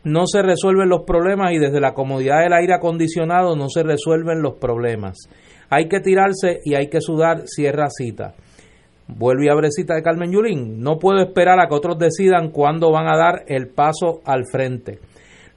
no 0.04 0.26
se 0.26 0.42
resuelven 0.42 0.88
los 0.88 1.02
problemas 1.04 1.52
y 1.52 1.58
desde 1.58 1.80
la 1.80 1.92
comodidad 1.92 2.40
del 2.42 2.52
aire 2.52 2.74
acondicionado 2.74 3.56
no 3.56 3.68
se 3.68 3.82
resuelven 3.82 4.42
los 4.42 4.54
problemas. 4.54 5.16
Hay 5.70 5.88
que 5.88 6.00
tirarse 6.00 6.60
y 6.64 6.74
hay 6.74 6.88
que 6.88 7.00
sudar, 7.00 7.42
cierra 7.46 7.88
cita. 7.90 8.34
Vuelve 9.08 9.46
y 9.46 9.48
abre 9.48 9.70
cita 9.70 9.94
de 9.94 10.02
Carmen 10.02 10.30
Yulín. 10.30 10.80
No 10.80 10.98
puedo 10.98 11.18
esperar 11.18 11.58
a 11.60 11.66
que 11.66 11.74
otros 11.74 11.98
decidan 11.98 12.50
cuándo 12.50 12.92
van 12.92 13.08
a 13.08 13.16
dar 13.16 13.44
el 13.46 13.68
paso 13.68 14.20
al 14.24 14.44
frente. 14.50 14.98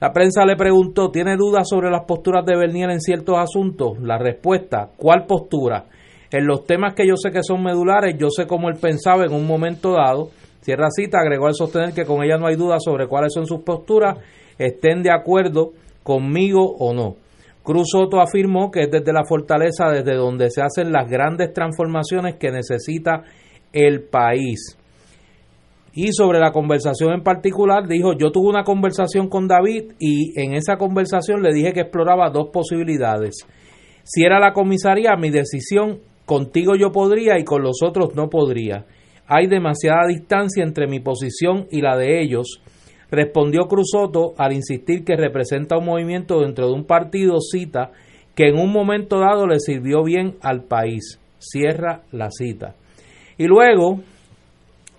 La 0.00 0.12
prensa 0.12 0.44
le 0.44 0.56
preguntó, 0.56 1.10
¿tiene 1.10 1.36
dudas 1.36 1.68
sobre 1.68 1.90
las 1.90 2.04
posturas 2.06 2.44
de 2.44 2.56
Bernier 2.56 2.90
en 2.90 3.00
ciertos 3.00 3.36
asuntos? 3.38 4.00
La 4.00 4.18
respuesta, 4.18 4.88
¿cuál 4.96 5.26
postura? 5.26 5.84
En 6.32 6.46
los 6.46 6.64
temas 6.64 6.94
que 6.94 7.06
yo 7.06 7.14
sé 7.16 7.30
que 7.30 7.42
son 7.42 7.62
medulares, 7.62 8.16
yo 8.18 8.28
sé 8.30 8.46
cómo 8.46 8.68
él 8.68 8.78
pensaba 8.80 9.24
en 9.24 9.32
un 9.32 9.46
momento 9.46 9.92
dado. 9.92 10.30
Cierra 10.62 10.88
cita, 10.90 11.18
agregó 11.20 11.46
al 11.46 11.54
sostener 11.54 11.92
que 11.92 12.06
con 12.06 12.24
ella 12.24 12.38
no 12.38 12.46
hay 12.46 12.56
duda 12.56 12.78
sobre 12.80 13.06
cuáles 13.06 13.32
son 13.34 13.46
sus 13.46 13.62
posturas, 13.62 14.18
estén 14.58 15.02
de 15.02 15.12
acuerdo 15.12 15.72
conmigo 16.02 16.74
o 16.78 16.94
no. 16.94 17.16
Cruz 17.62 17.90
Soto 17.92 18.20
afirmó 18.20 18.70
que 18.70 18.82
es 18.82 18.90
desde 18.90 19.12
la 19.12 19.24
fortaleza 19.24 19.90
desde 19.90 20.16
donde 20.16 20.50
se 20.50 20.62
hacen 20.62 20.92
las 20.92 21.08
grandes 21.08 21.52
transformaciones 21.52 22.36
que 22.36 22.50
necesita 22.50 23.22
el 23.72 24.02
país. 24.02 24.76
Y 25.94 26.12
sobre 26.12 26.40
la 26.40 26.52
conversación 26.52 27.12
en 27.12 27.22
particular, 27.22 27.86
dijo, 27.86 28.14
yo 28.14 28.32
tuve 28.32 28.48
una 28.48 28.64
conversación 28.64 29.28
con 29.28 29.46
David 29.46 29.92
y 29.98 30.40
en 30.40 30.54
esa 30.54 30.76
conversación 30.76 31.42
le 31.42 31.52
dije 31.52 31.72
que 31.72 31.80
exploraba 31.80 32.30
dos 32.30 32.48
posibilidades. 32.50 33.46
Si 34.02 34.24
era 34.24 34.40
la 34.40 34.52
comisaría, 34.52 35.14
mi 35.16 35.30
decisión, 35.30 36.00
contigo 36.24 36.74
yo 36.76 36.90
podría 36.92 37.38
y 37.38 37.44
con 37.44 37.62
los 37.62 37.82
otros 37.82 38.14
no 38.16 38.28
podría. 38.30 38.86
Hay 39.26 39.46
demasiada 39.46 40.06
distancia 40.08 40.64
entre 40.64 40.86
mi 40.86 41.00
posición 41.00 41.66
y 41.70 41.82
la 41.82 41.96
de 41.96 42.22
ellos, 42.22 42.62
respondió 43.12 43.68
Cruzoto 43.68 44.32
al 44.38 44.54
insistir 44.54 45.04
que 45.04 45.16
representa 45.16 45.76
un 45.76 45.84
movimiento 45.84 46.40
dentro 46.40 46.66
de 46.66 46.72
un 46.72 46.84
partido, 46.84 47.40
cita, 47.40 47.92
que 48.34 48.48
en 48.48 48.58
un 48.58 48.72
momento 48.72 49.20
dado 49.20 49.46
le 49.46 49.60
sirvió 49.60 50.02
bien 50.02 50.36
al 50.40 50.64
país. 50.64 51.20
Cierra 51.38 52.02
la 52.10 52.30
cita. 52.30 52.74
Y 53.36 53.46
luego 53.46 54.00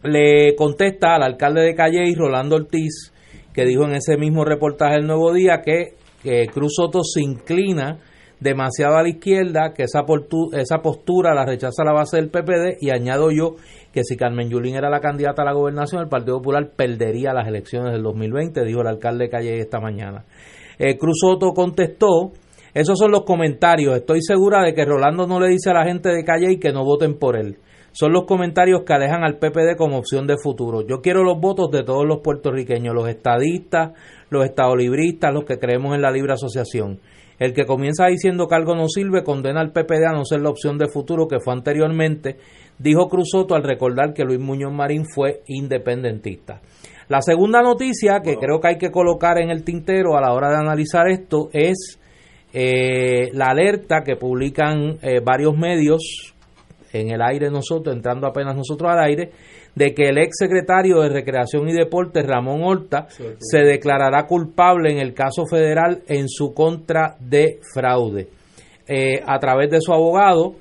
le 0.03 0.55
contesta 0.55 1.15
al 1.15 1.23
alcalde 1.23 1.61
de 1.61 1.75
Calle, 1.75 2.13
Rolando 2.15 2.55
Ortiz, 2.55 3.11
que 3.51 3.65
dijo 3.65 3.85
en 3.85 3.95
ese 3.95 4.15
mismo 4.17 4.45
reportaje 4.45 4.97
del 4.97 5.07
Nuevo 5.07 5.33
Día 5.33 5.61
que, 5.65 5.95
que 6.21 6.47
Cruz 6.53 6.73
Soto 6.75 7.03
se 7.03 7.21
inclina 7.21 7.97
demasiado 8.39 8.97
a 8.97 9.03
la 9.03 9.09
izquierda, 9.09 9.73
que 9.73 9.83
esa, 9.83 10.03
esa 10.53 10.77
postura 10.79 11.33
la 11.33 11.45
rechaza 11.45 11.83
la 11.83 11.93
base 11.93 12.17
del 12.17 12.29
PPD 12.29 12.77
y 12.81 12.91
añado 12.91 13.31
yo 13.31 13.55
que 13.93 14.03
si 14.03 14.17
Carmen 14.17 14.49
Yulín 14.49 14.75
era 14.75 14.89
la 14.89 14.99
candidata 14.99 15.43
a 15.43 15.45
la 15.45 15.53
gobernación, 15.53 16.01
el 16.01 16.09
Partido 16.09 16.37
Popular 16.37 16.71
perdería 16.75 17.31
las 17.31 17.47
elecciones 17.47 17.93
del 17.93 18.01
2020, 18.01 18.65
dijo 18.65 18.81
el 18.81 18.87
alcalde 18.87 19.25
de 19.25 19.29
Calle 19.29 19.57
esta 19.59 19.79
mañana. 19.79 20.25
Eh, 20.79 20.97
Cruz 20.97 21.21
contestó, 21.55 22.31
esos 22.73 22.97
son 22.97 23.11
los 23.11 23.23
comentarios, 23.23 23.95
estoy 23.95 24.21
segura 24.21 24.63
de 24.63 24.73
que 24.73 24.83
Rolando 24.83 25.27
no 25.27 25.39
le 25.39 25.49
dice 25.49 25.69
a 25.69 25.73
la 25.73 25.85
gente 25.85 26.09
de 26.09 26.25
Calle 26.25 26.59
que 26.59 26.73
no 26.73 26.83
voten 26.83 27.19
por 27.19 27.37
él 27.37 27.57
son 27.93 28.11
los 28.11 28.25
comentarios 28.25 28.81
que 28.83 28.93
alejan 28.93 29.23
al 29.23 29.37
PPD 29.37 29.77
como 29.77 29.97
opción 29.97 30.25
de 30.25 30.35
futuro. 30.37 30.81
Yo 30.81 31.01
quiero 31.01 31.23
los 31.23 31.39
votos 31.39 31.69
de 31.69 31.83
todos 31.83 32.05
los 32.05 32.21
puertorriqueños, 32.21 32.93
los 32.93 33.07
estadistas, 33.07 33.91
los 34.29 34.45
estadolibristas, 34.45 35.31
los 35.31 35.45
que 35.45 35.59
creemos 35.59 35.93
en 35.95 36.01
la 36.01 36.11
libre 36.11 36.33
asociación. 36.33 36.99
El 37.43 37.53
que 37.53 37.65
comienza 37.65 38.05
diciendo 38.05 38.47
que 38.47 38.55
algo 38.55 38.73
no 38.73 38.87
sirve 38.87 39.21
condena 39.21 39.59
al 39.59 39.73
PPD 39.73 40.05
a 40.07 40.13
no 40.13 40.23
ser 40.23 40.39
la 40.39 40.49
opción 40.49 40.77
de 40.77 40.87
futuro 40.87 41.27
que 41.27 41.41
fue 41.41 41.53
anteriormente, 41.53 42.37
dijo 42.79 43.09
Cruzoto 43.09 43.53
al 43.53 43.63
recordar 43.63 44.13
que 44.13 44.23
Luis 44.23 44.39
Muñoz 44.39 44.71
Marín 44.71 45.03
fue 45.05 45.41
independentista. 45.47 46.61
La 47.09 47.21
segunda 47.21 47.61
noticia 47.61 48.21
que 48.23 48.37
creo 48.37 48.61
que 48.61 48.69
hay 48.69 48.77
que 48.77 48.91
colocar 48.91 49.39
en 49.39 49.49
el 49.49 49.65
tintero 49.65 50.15
a 50.15 50.21
la 50.21 50.31
hora 50.31 50.51
de 50.51 50.55
analizar 50.55 51.09
esto 51.09 51.49
es 51.51 51.99
eh, 52.53 53.29
la 53.33 53.47
alerta 53.47 54.03
que 54.05 54.15
publican 54.15 54.99
eh, 55.01 55.19
varios 55.21 55.53
medios 55.57 56.33
en 56.93 57.11
el 57.11 57.21
aire 57.21 57.49
nosotros, 57.49 57.93
entrando 57.93 58.25
apenas 58.25 58.55
nosotros 58.55 58.89
al 58.89 59.03
aire, 59.03 59.31
de 59.75 59.93
que 59.93 60.09
el 60.09 60.17
ex 60.17 60.37
secretario 60.37 61.01
de 61.01 61.09
Recreación 61.09 61.67
y 61.67 61.73
Deporte, 61.73 62.21
Ramón 62.21 62.61
Horta, 62.63 63.07
se 63.39 63.59
declarará 63.59 64.27
culpable 64.27 64.91
en 64.91 64.99
el 64.99 65.13
caso 65.13 65.45
federal 65.45 66.03
en 66.07 66.29
su 66.29 66.53
contra 66.53 67.15
de 67.19 67.59
fraude. 67.73 68.27
Eh, 68.87 69.21
a 69.25 69.39
través 69.39 69.69
de 69.71 69.81
su 69.81 69.93
abogado, 69.93 70.55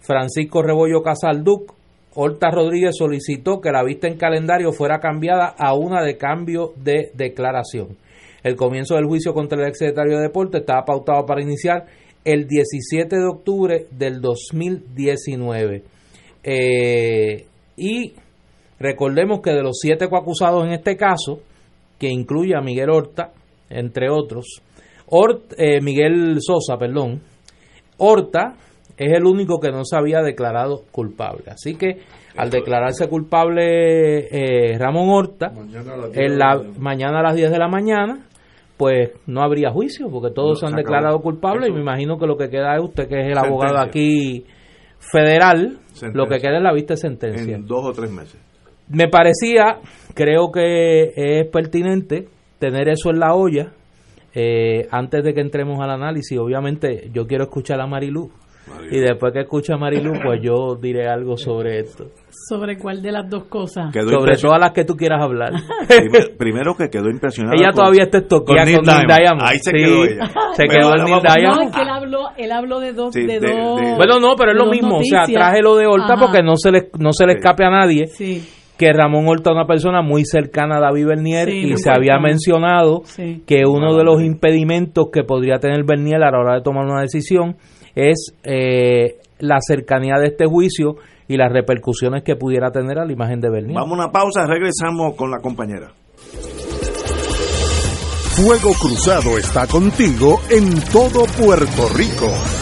Francisco 0.00 0.62
Rebollo 0.62 1.02
Casalduc, 1.02 1.72
Horta 2.14 2.50
Rodríguez 2.50 2.94
solicitó 2.96 3.60
que 3.60 3.72
la 3.72 3.82
vista 3.82 4.06
en 4.06 4.18
calendario 4.18 4.72
fuera 4.72 5.00
cambiada 5.00 5.54
a 5.58 5.74
una 5.74 6.02
de 6.02 6.18
cambio 6.18 6.74
de 6.76 7.10
declaración. 7.14 7.96
El 8.42 8.56
comienzo 8.56 8.96
del 8.96 9.06
juicio 9.06 9.32
contra 9.32 9.58
el 9.60 9.68
ex 9.68 9.78
secretario 9.78 10.16
de 10.16 10.24
Deporte 10.24 10.58
estaba 10.58 10.84
pautado 10.84 11.24
para 11.24 11.42
iniciar 11.42 11.86
el 12.24 12.46
17 12.46 13.16
de 13.16 13.26
octubre 13.26 13.86
del 13.90 14.20
2019. 14.20 15.84
Eh, 16.44 17.46
y 17.76 18.12
recordemos 18.82 19.40
que 19.40 19.52
de 19.52 19.62
los 19.62 19.78
siete 19.80 20.08
coacusados 20.08 20.64
en 20.64 20.72
este 20.72 20.96
caso, 20.96 21.40
que 21.98 22.08
incluye 22.08 22.54
a 22.56 22.60
Miguel 22.60 22.90
Horta, 22.90 23.32
entre 23.70 24.10
otros, 24.10 24.62
eh, 25.56 25.80
Miguel 25.80 26.38
Sosa, 26.40 26.76
perdón, 26.78 27.20
Horta 27.98 28.54
es 28.96 29.12
el 29.12 29.24
único 29.24 29.58
que 29.58 29.70
no 29.70 29.84
se 29.84 29.96
había 29.96 30.20
declarado 30.20 30.82
culpable. 30.90 31.44
Así 31.48 31.74
que 31.74 32.00
al 32.36 32.50
declararse 32.50 33.08
culpable 33.08 34.28
eh, 34.30 34.78
Ramón 34.78 35.10
Horta, 35.10 35.52
en 36.14 36.38
la, 36.38 36.60
mañana 36.78 37.20
a 37.20 37.22
las 37.22 37.34
10 37.34 37.50
de 37.50 37.58
la 37.58 37.68
mañana, 37.68 38.26
pues 38.76 39.10
no 39.26 39.42
habría 39.42 39.70
juicio, 39.70 40.08
porque 40.10 40.34
todos 40.34 40.60
se 40.60 40.66
han 40.66 40.74
declarado 40.74 41.20
culpables 41.20 41.68
y 41.68 41.72
me 41.72 41.80
imagino 41.80 42.18
que 42.18 42.26
lo 42.26 42.36
que 42.36 42.48
queda 42.48 42.74
es 42.76 42.82
usted, 42.82 43.08
que 43.08 43.20
es 43.20 43.26
el 43.28 43.38
abogado 43.38 43.78
aquí 43.78 44.44
federal, 44.98 45.78
lo 46.14 46.26
que 46.26 46.38
queda 46.38 46.56
es 46.56 46.62
la 46.62 46.72
vista 46.72 46.94
de 46.94 46.98
sentencia. 46.98 47.56
En 47.56 47.66
dos 47.66 47.84
o 47.84 47.92
tres 47.92 48.10
meses. 48.10 48.40
Me 48.92 49.08
parecía, 49.08 49.80
creo 50.14 50.52
que 50.52 51.12
es 51.16 51.46
pertinente 51.48 52.28
tener 52.58 52.88
eso 52.88 53.10
en 53.10 53.18
la 53.18 53.34
olla 53.34 53.72
eh, 54.34 54.86
antes 54.90 55.24
de 55.24 55.34
que 55.34 55.40
entremos 55.40 55.80
al 55.80 55.90
análisis. 55.90 56.38
Obviamente 56.38 57.10
yo 57.12 57.26
quiero 57.26 57.44
escuchar 57.44 57.80
a 57.80 57.86
Marilu 57.86 58.30
y 58.90 59.00
después 59.00 59.32
que 59.32 59.40
escuche 59.40 59.72
a 59.72 59.76
Marilu, 59.76 60.12
pues 60.22 60.40
yo 60.42 60.76
diré 60.76 61.08
algo 61.08 61.36
sobre 61.36 61.80
esto. 61.80 62.06
¿Sobre 62.48 62.78
cuál 62.78 63.02
de 63.02 63.12
las 63.12 63.28
dos 63.28 63.44
cosas? 63.44 63.92
sobre 63.92 64.36
todas 64.36 64.60
las 64.60 64.72
que 64.72 64.84
tú 64.84 64.94
quieras 64.96 65.20
hablar. 65.22 65.52
Primero, 66.38 66.74
que 66.76 66.88
quedó 66.88 67.10
impresionada. 67.10 67.56
Ella 67.58 67.72
todavía 67.72 68.04
está 68.04 68.18
estoqueada 68.18 68.64
con, 68.72 68.84
Neil 68.84 69.06
Diamond. 69.06 69.42
Ahí 69.42 69.58
se 69.58 69.72
quedó 69.72 70.04
ella. 70.04 70.30
Se 70.54 70.64
quedó 70.64 70.94
en 70.96 71.04
Neil 71.04 71.20
Diamond. 71.22 71.56
No, 71.56 71.62
es 71.62 71.74
que 71.74 71.82
él 71.82 71.88
habló, 71.88 72.28
él 72.36 72.52
habló 72.52 72.80
de 72.80 72.92
dos... 72.92 73.12
de, 73.14 73.40
dos 73.40 73.80
bueno, 73.96 74.20
no, 74.20 74.36
pero 74.36 74.52
es 74.52 74.58
lo 74.58 74.66
mismo. 74.66 74.98
O 74.98 75.02
sea, 75.02 75.24
traje 75.24 75.60
lo 75.60 75.76
de 75.76 75.86
Horta 75.86 76.14
porque 76.18 76.42
no 76.42 76.56
se 76.56 76.70
le, 76.70 76.90
no 76.98 77.12
se 77.12 77.26
le 77.26 77.34
escape 77.34 77.64
a 77.64 77.70
nadie. 77.70 78.06
Que 78.82 78.92
Ramón 78.92 79.28
Horta 79.28 79.50
es 79.50 79.54
una 79.54 79.66
persona 79.66 80.02
muy 80.02 80.24
cercana 80.24 80.78
a 80.78 80.80
David 80.80 81.06
Bernier 81.06 81.48
y 81.50 81.76
se 81.76 81.88
había 81.88 82.18
mencionado 82.18 83.02
que 83.46 83.62
uno 83.64 83.94
de 83.94 84.02
los 84.02 84.20
impedimentos 84.20 85.06
que 85.12 85.22
podría 85.22 85.60
tener 85.60 85.84
Bernier 85.84 86.16
a 86.24 86.32
la 86.32 86.40
hora 86.40 86.54
de 86.56 86.62
tomar 86.62 86.86
una 86.86 87.02
decisión 87.02 87.54
es 87.94 88.34
eh, 88.42 89.18
la 89.38 89.58
cercanía 89.60 90.14
de 90.18 90.26
este 90.26 90.46
juicio 90.46 90.96
y 91.28 91.36
las 91.36 91.52
repercusiones 91.52 92.24
que 92.24 92.34
pudiera 92.34 92.72
tener 92.72 92.98
a 92.98 93.04
la 93.04 93.12
imagen 93.12 93.40
de 93.40 93.50
Bernier. 93.50 93.76
Vamos 93.76 93.92
a 93.92 94.02
una 94.02 94.10
pausa, 94.10 94.46
regresamos 94.46 95.14
con 95.14 95.30
la 95.30 95.38
compañera. 95.38 95.92
Fuego 98.34 98.72
Cruzado 98.80 99.38
está 99.38 99.68
contigo 99.68 100.40
en 100.50 100.80
todo 100.90 101.24
Puerto 101.38 101.88
Rico. 101.94 102.61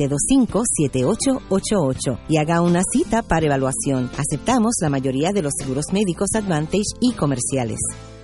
725-7888 0.09 2.19
y 2.27 2.35
haga 2.37 2.61
una 2.61 2.81
cita 2.91 3.21
para 3.21 3.45
evaluación. 3.45 4.09
Aceptamos 4.17 4.73
la 4.81 4.89
mayoría 4.89 5.29
de 5.33 5.41
los 5.41 5.53
seguros 5.57 5.85
médicos 5.91 6.29
Advantage 6.35 6.83
y 6.99 7.13
comerciales. 7.13 7.77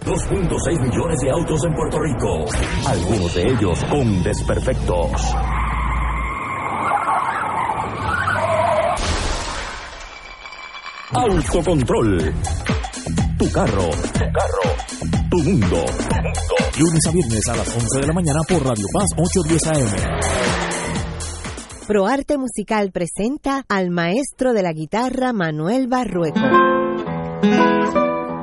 2.6 0.05 0.81
millones 0.81 1.19
de 1.21 1.31
autos 1.31 1.63
en 1.65 1.73
Puerto 1.75 1.97
Rico, 1.99 2.45
algunos 2.87 3.33
de 3.35 3.43
ellos 3.43 3.83
con 3.85 4.23
desperfectos. 4.23 5.11
Autocontrol. 11.11 12.33
Tu 13.37 13.51
carro. 13.51 13.89
Tu 13.89 14.19
carro. 14.19 14.75
Tu 15.29 15.37
mundo. 15.37 15.85
Lunes 16.79 17.05
a 17.07 17.11
viernes 17.11 17.47
a 17.47 17.55
las 17.55 17.67
11 17.67 17.99
de 18.01 18.07
la 18.07 18.13
mañana 18.13 18.39
por 18.47 18.63
Radio 18.63 18.85
Paz 18.93 19.07
810 19.17 19.67
AM. 19.67 20.66
ProArte 21.87 22.37
Musical 22.37 22.91
presenta 22.91 23.63
al 23.69 23.91
maestro 23.91 24.51
de 24.51 24.61
la 24.61 24.73
guitarra 24.73 25.31
Manuel 25.31 25.87
Barrueco. 25.87 26.37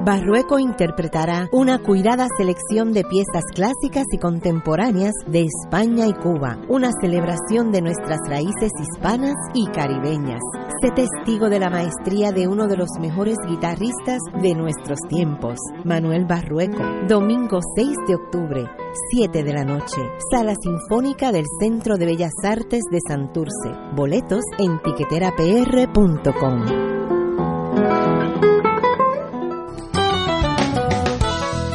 Barrueco 0.05 0.59
interpretará 0.59 1.49
una 1.51 1.79
cuidada 1.79 2.27
selección 2.37 2.93
de 2.93 3.05
piezas 3.05 3.45
clásicas 3.55 4.05
y 4.13 4.19
contemporáneas 4.19 5.15
de 5.27 5.47
España 5.47 6.07
y 6.07 6.13
Cuba, 6.13 6.59
una 6.69 6.91
celebración 7.01 7.73
de 7.73 7.81
nuestras 7.81 8.19
raíces 8.29 8.71
hispanas 8.79 9.35
y 9.55 9.67
caribeñas. 9.69 10.43
Sé 10.83 10.91
testigo 10.91 11.49
de 11.49 11.59
la 11.59 11.71
maestría 11.71 12.33
de 12.33 12.47
uno 12.47 12.67
de 12.67 12.77
los 12.77 12.91
mejores 13.01 13.39
guitarristas 13.49 14.19
de 14.43 14.55
nuestros 14.55 14.99
tiempos, 15.09 15.59
Manuel 15.85 16.27
Barrueco. 16.27 16.83
Domingo 17.09 17.61
6 17.75 17.97
de 18.07 18.17
octubre, 18.17 18.67
7 19.11 19.43
de 19.43 19.53
la 19.55 19.65
noche, 19.65 20.03
Sala 20.31 20.55
Sinfónica 20.55 21.33
del 21.33 21.47
Centro 21.59 21.97
de 21.97 22.05
Bellas 22.05 22.35
Artes 22.45 22.83
de 22.91 22.99
Santurce. 23.09 23.71
Boletos 23.95 24.45
en 24.59 24.83
tiqueterapr.com. 24.83 26.95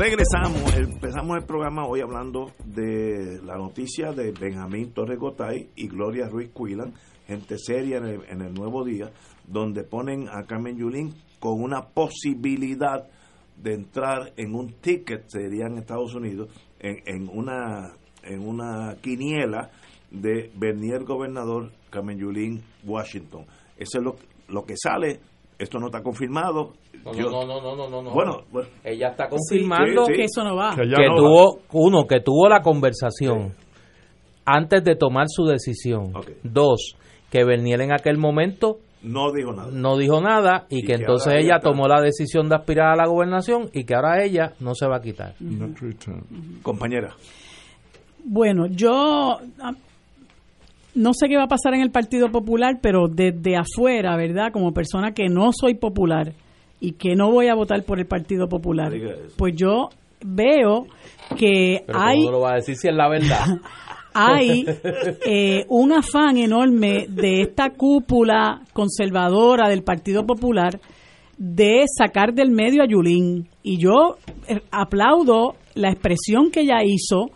Regresamos, 0.00 0.74
empezamos 0.78 1.36
el 1.36 1.44
programa 1.44 1.86
hoy 1.86 2.00
hablando 2.00 2.52
de 2.64 3.38
la 3.44 3.58
noticia 3.58 4.12
de 4.12 4.32
Benjamín 4.32 4.94
Torres 4.94 5.18
Gotay 5.18 5.72
y 5.76 5.88
Gloria 5.88 6.26
Ruiz 6.26 6.48
Cuilan, 6.54 6.94
gente 7.26 7.58
seria 7.58 7.98
en 7.98 8.40
el, 8.40 8.54
Nuevo 8.54 8.82
Día, 8.82 9.12
donde 9.46 9.84
ponen 9.84 10.26
a 10.30 10.46
Carmen 10.46 10.78
Yulín 10.78 11.14
con 11.38 11.62
una 11.62 11.82
posibilidad 11.82 13.08
de 13.58 13.74
entrar 13.74 14.32
en 14.38 14.54
un 14.54 14.72
ticket, 14.80 15.28
sería 15.28 15.66
en 15.66 15.76
Estados 15.76 16.14
Unidos, 16.14 16.48
en, 16.78 17.02
en 17.04 17.28
una 17.28 17.92
en 18.22 18.40
una 18.48 18.96
quiniela 19.02 19.70
de 20.10 20.50
Bernier 20.56 21.04
Gobernador, 21.04 21.72
Carmen 21.90 22.16
Yulín, 22.16 22.62
Washington. 22.84 23.44
Eso 23.76 23.98
es 23.98 24.02
lo, 24.02 24.16
lo 24.48 24.64
que 24.64 24.76
sale, 24.78 25.20
esto 25.58 25.78
no 25.78 25.88
está 25.88 26.02
confirmado. 26.02 26.72
No, 27.04 27.12
Yo- 27.14 27.30
no, 27.30 27.46
no, 27.46 27.60
no, 27.62 27.76
no, 27.76 27.88
no, 27.88 28.02
no. 28.02 28.10
Bueno, 28.10 28.42
bueno, 28.52 28.68
ella 28.84 29.08
está 29.08 29.28
confirmando 29.28 30.04
sí, 30.04 30.12
sí. 30.12 30.18
que 30.18 30.24
eso 30.24 30.44
no 30.44 30.54
va. 30.56 30.74
Que 30.76 30.88
ya 30.88 30.96
que 30.96 31.06
no 31.08 31.16
tuvo 31.16 31.60
uno 31.72 32.06
que 32.06 32.20
tuvo 32.20 32.48
la 32.48 32.60
conversación 32.60 33.54
antes 34.44 34.84
de 34.84 34.96
tomar 34.96 35.26
su 35.28 35.44
decisión. 35.46 36.12
Dos, 36.42 36.94
que 37.30 37.44
Bernier 37.44 37.80
en 37.80 37.92
aquel 37.92 38.18
momento 38.18 38.78
no 39.02 39.32
dijo 39.32 39.52
nada. 39.52 39.70
no 39.72 39.96
dijo 39.96 40.20
nada 40.20 40.66
y, 40.68 40.78
Y 40.78 40.80
que 40.82 40.88
que 40.88 40.92
entonces 40.94 41.32
ella 41.34 41.56
está- 41.56 41.70
tomó 41.70 41.88
la 41.88 42.02
decisión 42.02 42.48
de 42.50 42.56
aspirar 42.56 42.88
a 42.92 42.96
la 42.96 43.06
gobernación 43.06 43.70
y 43.72 43.84
que 43.84 43.94
ahora 43.94 44.22
ella 44.22 44.52
no 44.60 44.74
se 44.74 44.86
va 44.86 44.96
a 44.96 45.00
quitar. 45.00 45.34
Compañera. 46.62 47.14
Bueno, 48.24 48.66
yo 48.66 49.38
ah, 49.60 49.72
no 50.94 51.14
sé 51.14 51.28
qué 51.28 51.36
va 51.36 51.44
a 51.44 51.48
pasar 51.48 51.72
en 51.74 51.80
el 51.80 51.90
Partido 51.90 52.30
Popular, 52.30 52.78
pero 52.82 53.06
desde 53.08 53.56
afuera, 53.56 54.16
¿verdad? 54.16 54.52
Como 54.52 54.72
persona 54.72 55.12
que 55.12 55.28
no 55.28 55.50
soy 55.58 55.74
popular 55.74 56.32
y 56.80 56.92
que 56.92 57.14
no 57.14 57.30
voy 57.30 57.48
a 57.48 57.54
votar 57.54 57.84
por 57.84 57.98
el 57.98 58.06
Partido 58.06 58.48
Popular, 58.48 58.92
pues 59.36 59.54
yo 59.54 59.90
veo 60.24 60.86
que 61.36 61.82
Pero 61.86 61.98
hay 61.98 62.18
¿cómo 62.18 62.32
lo 62.32 62.40
va 62.40 62.52
a 62.52 62.56
decir 62.56 62.76
si 62.76 62.88
es 62.88 62.94
la 62.94 63.08
verdad? 63.08 63.46
hay 64.14 64.64
eh, 65.26 65.64
un 65.68 65.92
afán 65.92 66.36
enorme 66.38 67.06
de 67.08 67.42
esta 67.42 67.70
cúpula 67.70 68.62
conservadora 68.72 69.68
del 69.68 69.82
Partido 69.82 70.24
Popular 70.26 70.80
de 71.36 71.84
sacar 71.86 72.34
del 72.34 72.50
medio 72.50 72.82
a 72.82 72.86
Yulín. 72.86 73.48
Y 73.62 73.78
yo 73.78 74.16
eh, 74.48 74.60
aplaudo 74.70 75.54
la 75.74 75.90
expresión 75.90 76.50
que 76.50 76.60
ella 76.60 76.82
hizo 76.84 77.30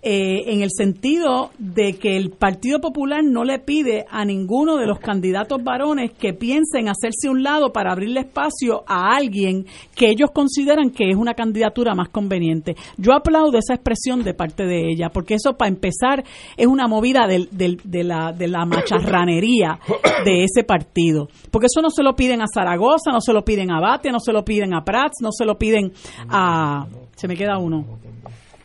eh, 0.00 0.52
en 0.52 0.62
el 0.62 0.68
sentido 0.70 1.50
de 1.58 1.94
que 1.94 2.16
el 2.16 2.30
Partido 2.30 2.80
Popular 2.80 3.22
no 3.24 3.42
le 3.42 3.58
pide 3.58 4.04
a 4.08 4.24
ninguno 4.24 4.76
de 4.76 4.86
los 4.86 5.00
candidatos 5.00 5.62
varones 5.64 6.12
que 6.12 6.32
piensen 6.32 6.88
hacerse 6.88 7.28
un 7.28 7.42
lado 7.42 7.72
para 7.72 7.90
abrirle 7.92 8.20
espacio 8.20 8.84
a 8.86 9.16
alguien 9.16 9.66
que 9.96 10.08
ellos 10.08 10.30
consideran 10.32 10.90
que 10.90 11.10
es 11.10 11.16
una 11.16 11.34
candidatura 11.34 11.94
más 11.96 12.10
conveniente. 12.10 12.76
Yo 12.96 13.12
aplaudo 13.12 13.58
esa 13.58 13.74
expresión 13.74 14.22
de 14.22 14.34
parte 14.34 14.64
de 14.66 14.88
ella, 14.92 15.08
porque 15.10 15.34
eso 15.34 15.54
para 15.56 15.68
empezar 15.68 16.22
es 16.56 16.66
una 16.68 16.86
movida 16.86 17.26
del- 17.26 17.48
del- 17.50 17.80
de, 17.82 18.04
la, 18.04 18.32
de 18.32 18.46
la 18.46 18.64
macharranería 18.66 19.80
de 20.24 20.44
ese 20.44 20.62
partido. 20.64 21.28
Porque 21.50 21.66
eso 21.66 21.82
no 21.82 21.90
se 21.90 22.02
lo 22.04 22.14
piden 22.14 22.40
a 22.40 22.46
Zaragoza, 22.52 23.10
no 23.10 23.20
se 23.20 23.32
lo 23.32 23.44
piden 23.44 23.72
a 23.72 23.80
Batia, 23.80 24.12
no 24.12 24.20
se 24.20 24.32
lo 24.32 24.44
piden 24.44 24.74
a 24.74 24.84
Prats, 24.84 25.16
no 25.22 25.30
se 25.32 25.44
lo 25.44 25.58
piden 25.58 25.92
a... 26.28 26.86
Se 27.16 27.26
me 27.26 27.36
queda 27.36 27.58
uno 27.58 27.84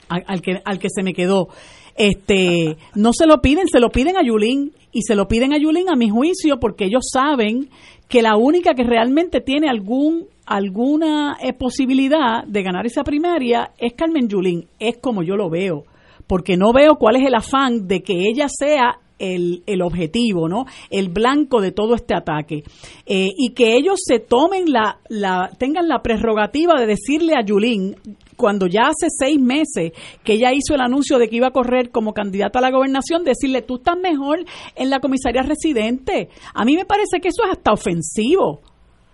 al, 0.09 0.41
que, 0.41 0.61
al 0.63 0.79
que 0.79 0.89
se 0.89 1.03
me 1.03 1.13
quedó. 1.13 1.49
Este, 1.95 2.77
no 2.95 3.13
se 3.13 3.27
lo 3.27 3.41
piden, 3.41 3.67
se 3.67 3.79
lo 3.79 3.89
piden 3.89 4.17
a 4.17 4.23
Yulín 4.23 4.71
y 4.91 5.03
se 5.03 5.15
lo 5.15 5.27
piden 5.27 5.53
a 5.53 5.57
Yulín 5.57 5.89
a 5.89 5.95
mi 5.95 6.09
juicio 6.09 6.59
porque 6.59 6.85
ellos 6.85 7.03
saben 7.11 7.69
que 8.07 8.21
la 8.21 8.35
única 8.35 8.73
que 8.73 8.83
realmente 8.83 9.41
tiene 9.41 9.69
algún 9.69 10.27
alguna 10.45 11.37
eh, 11.41 11.53
posibilidad 11.53 12.43
de 12.45 12.63
ganar 12.63 12.85
esa 12.85 13.03
primaria 13.03 13.71
es 13.77 13.93
Carmen 13.93 14.27
Yulín, 14.27 14.67
es 14.77 14.97
como 14.97 15.23
yo 15.23 15.37
lo 15.37 15.49
veo, 15.49 15.85
porque 16.27 16.57
no 16.57 16.73
veo 16.73 16.95
cuál 16.95 17.15
es 17.15 17.25
el 17.25 17.35
afán 17.35 17.87
de 17.87 18.01
que 18.01 18.27
ella 18.27 18.47
sea 18.49 18.99
el, 19.19 19.63
el 19.65 19.81
objetivo, 19.81 20.49
¿no? 20.49 20.65
El 20.89 21.09
blanco 21.09 21.61
de 21.61 21.71
todo 21.71 21.95
este 21.95 22.15
ataque. 22.15 22.63
Eh, 23.05 23.29
y 23.37 23.53
que 23.53 23.75
ellos 23.75 23.99
se 24.03 24.19
tomen 24.19 24.71
la, 24.71 24.99
la, 25.09 25.51
tengan 25.57 25.87
la 25.87 26.01
prerrogativa 26.01 26.79
de 26.79 26.87
decirle 26.87 27.33
a 27.35 27.45
Yulín, 27.45 27.95
cuando 28.35 28.67
ya 28.67 28.87
hace 28.87 29.07
seis 29.09 29.39
meses 29.39 29.93
que 30.23 30.33
ella 30.33 30.51
hizo 30.53 30.75
el 30.75 30.81
anuncio 30.81 31.17
de 31.17 31.29
que 31.29 31.37
iba 31.37 31.47
a 31.47 31.51
correr 31.51 31.91
como 31.91 32.13
candidata 32.13 32.59
a 32.59 32.61
la 32.61 32.71
gobernación, 32.71 33.23
decirle, 33.23 33.61
tú 33.61 33.75
estás 33.75 33.97
mejor 33.97 34.43
en 34.75 34.89
la 34.89 34.99
comisaría 34.99 35.43
residente. 35.43 36.29
A 36.53 36.65
mí 36.65 36.75
me 36.75 36.85
parece 36.85 37.19
que 37.21 37.29
eso 37.29 37.43
es 37.45 37.51
hasta 37.51 37.71
ofensivo, 37.71 38.61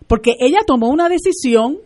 porque 0.07 0.33
ella 0.39 0.59
tomó 0.65 0.89
una 0.89 1.09
decisión, 1.09 1.77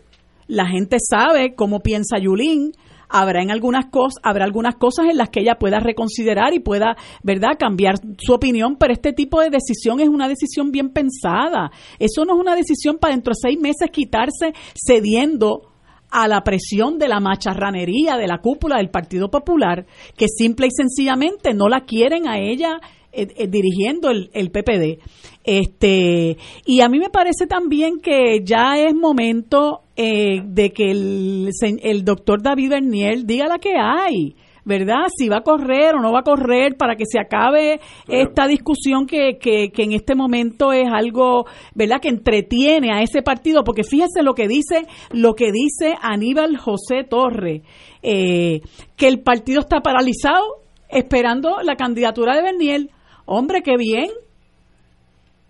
la 0.48 0.68
gente 0.68 0.98
sabe 1.00 1.56
cómo 1.56 1.80
piensa 1.80 2.18
Yulín, 2.20 2.74
habrá 3.14 3.44
en 3.44 3.52
algunas 3.52 3.86
cosas, 3.86 4.20
habrá 4.24 4.44
algunas 4.44 4.76
cosas 4.76 5.06
en 5.10 5.18
las 5.18 5.30
que 5.30 5.42
ella 5.42 5.56
pueda 5.60 5.80
reconsiderar 5.80 6.54
y 6.54 6.60
pueda, 6.60 6.98
¿verdad?, 7.22 7.52
cambiar 7.60 7.96
su 8.18 8.34
opinión, 8.34 8.76
pero 8.78 8.92
este 8.92 9.14
tipo 9.14 9.40
de 9.40 9.52
decisión 9.52 10.00
es 10.00 10.10
una 10.10 10.28
decisión 10.28 10.72
bien 10.72 10.90
pensada. 10.90 11.72
Eso 12.00 12.26
no 12.26 12.34
es 12.34 12.40
una 12.40 12.56
decisión 12.56 12.98
para 12.98 13.14
dentro 13.14 13.32
de 13.32 13.40
seis 13.40 13.60
meses 13.60 13.92
quitarse 13.92 14.54
cediendo 14.74 15.70
a 16.10 16.28
la 16.28 16.42
presión 16.42 16.98
de 16.98 17.08
la 17.08 17.20
macharranería 17.20 18.18
de 18.18 18.28
la 18.28 18.40
cúpula 18.40 18.78
del 18.78 18.90
Partido 18.90 19.30
Popular, 19.30 19.86
que 20.18 20.28
simple 20.28 20.68
y 20.68 20.72
sencillamente 20.72 21.54
no 21.54 21.70
la 21.70 21.82
quieren 21.82 22.28
a 22.28 22.40
ella 22.40 22.80
eh, 23.12 23.28
eh, 23.36 23.48
dirigiendo 23.48 24.10
el, 24.10 24.32
el 24.34 24.50
PPD. 24.50 25.00
Este, 25.44 26.38
y 26.66 26.82
a 26.82 26.90
mí 26.90 27.00
me 27.00 27.10
parece 27.10 27.48
también 27.48 28.00
que 28.00 28.44
ya 28.44 28.78
es 28.78 28.96
momento 28.96 29.82
eh, 29.96 30.42
de 30.46 30.72
que 30.72 30.92
el, 30.92 31.50
el 31.62 32.06
doctor 32.06 32.42
David 32.42 32.70
Bernier 32.70 33.26
diga 33.26 33.48
la 33.48 33.60
que 33.60 33.76
hay. 33.78 34.36
¿Verdad? 34.66 35.08
Si 35.14 35.28
va 35.28 35.40
a 35.40 35.44
correr 35.44 35.94
o 35.94 36.00
no 36.00 36.14
va 36.14 36.20
a 36.20 36.24
correr 36.24 36.78
para 36.78 36.96
que 36.96 37.04
se 37.06 37.20
acabe 37.20 37.82
esta 38.08 38.48
discusión 38.48 39.06
que, 39.06 39.38
que, 39.38 39.72
que 39.74 39.84
en 39.84 39.92
este 39.92 40.16
momento 40.16 40.72
es 40.72 40.88
algo, 40.90 41.46
¿verdad? 41.76 42.00
Que 42.00 42.08
entretiene 42.08 42.94
a 42.94 43.02
ese 43.02 43.22
partido, 43.22 43.66
porque 43.66 43.84
fíjese 43.84 44.24
lo 44.24 44.34
que 44.34 44.48
dice, 44.48 44.88
lo 45.12 45.34
que 45.34 45.52
dice 45.52 45.96
Aníbal 46.02 46.56
José 46.56 47.04
Torre, 47.04 47.64
eh, 48.04 48.62
que 48.96 49.10
el 49.10 49.20
partido 49.20 49.60
está 49.60 49.82
paralizado 49.82 50.62
esperando 50.88 51.58
la 51.62 51.76
candidatura 51.76 52.34
de 52.34 52.44
Bernier. 52.44 52.90
Hombre, 53.26 53.64
qué 53.64 53.76
bien. 53.76 54.08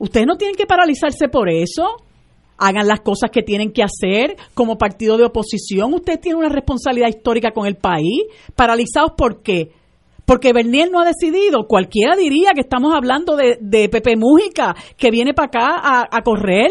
Ustedes 0.03 0.27
no 0.27 0.35
tienen 0.35 0.57
que 0.57 0.65
paralizarse 0.65 1.29
por 1.29 1.49
eso. 1.49 1.95
Hagan 2.57 2.89
las 2.89 2.99
cosas 2.99 3.31
que 3.31 3.41
tienen 3.41 3.71
que 3.71 3.83
hacer 3.83 4.35
como 4.53 4.77
partido 4.77 5.17
de 5.17 5.23
oposición. 5.23 5.93
Ustedes 5.93 6.19
tienen 6.19 6.39
una 6.39 6.49
responsabilidad 6.49 7.07
histórica 7.07 7.51
con 7.51 7.67
el 7.67 7.77
país. 7.77 8.23
¿Paralizados 8.53 9.13
por 9.17 9.41
qué? 9.41 9.71
Porque 10.25 10.51
Bernier 10.51 10.91
no 10.91 10.99
ha 10.99 11.05
decidido. 11.05 11.67
Cualquiera 11.69 12.17
diría 12.17 12.51
que 12.53 12.59
estamos 12.59 12.93
hablando 12.93 13.37
de, 13.37 13.57
de 13.61 13.87
Pepe 13.87 14.17
Mújica, 14.17 14.75
que 14.97 15.09
viene 15.09 15.33
para 15.33 15.45
acá 15.45 15.79
a, 15.81 16.09
a 16.11 16.21
correr. 16.21 16.69